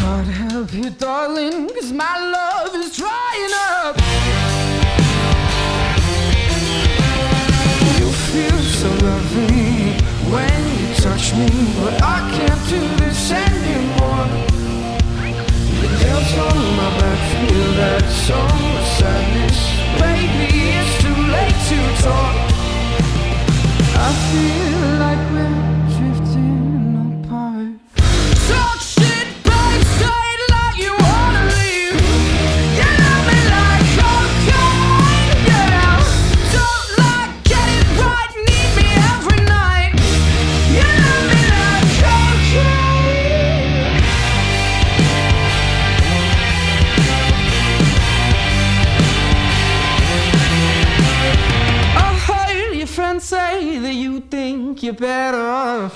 God 0.00 0.26
help 0.26 0.72
you, 0.72 0.90
darling, 0.90 1.68
cause 1.70 1.92
my 1.92 2.16
love 2.36 2.74
is 2.76 2.96
drying 2.96 3.54
up. 3.72 3.96
You 7.98 8.08
feel 8.30 8.60
so 8.78 8.88
loving 9.04 10.00
when 10.32 10.60
you 10.78 10.94
touch 10.94 11.34
me, 11.34 11.48
but 11.80 12.00
I 12.00 12.18
can't 12.36 12.68
do 12.70 13.04
this 13.04 13.32
anymore. 13.32 13.55
Feel 17.32 17.72
that 17.72 18.04
soft 18.10 18.86
sunshine 18.98 19.76
baby 19.98 20.76
it's 20.78 20.94
too 21.02 21.18
late 21.36 21.58
to 21.70 21.78
talk. 22.02 22.36
I 23.98 24.10
feel 24.28 24.82
like 25.04 25.22
we're 25.32 25.75
think 54.86 55.00
you're 55.00 55.08
better 55.08 55.38
off. 55.38 55.95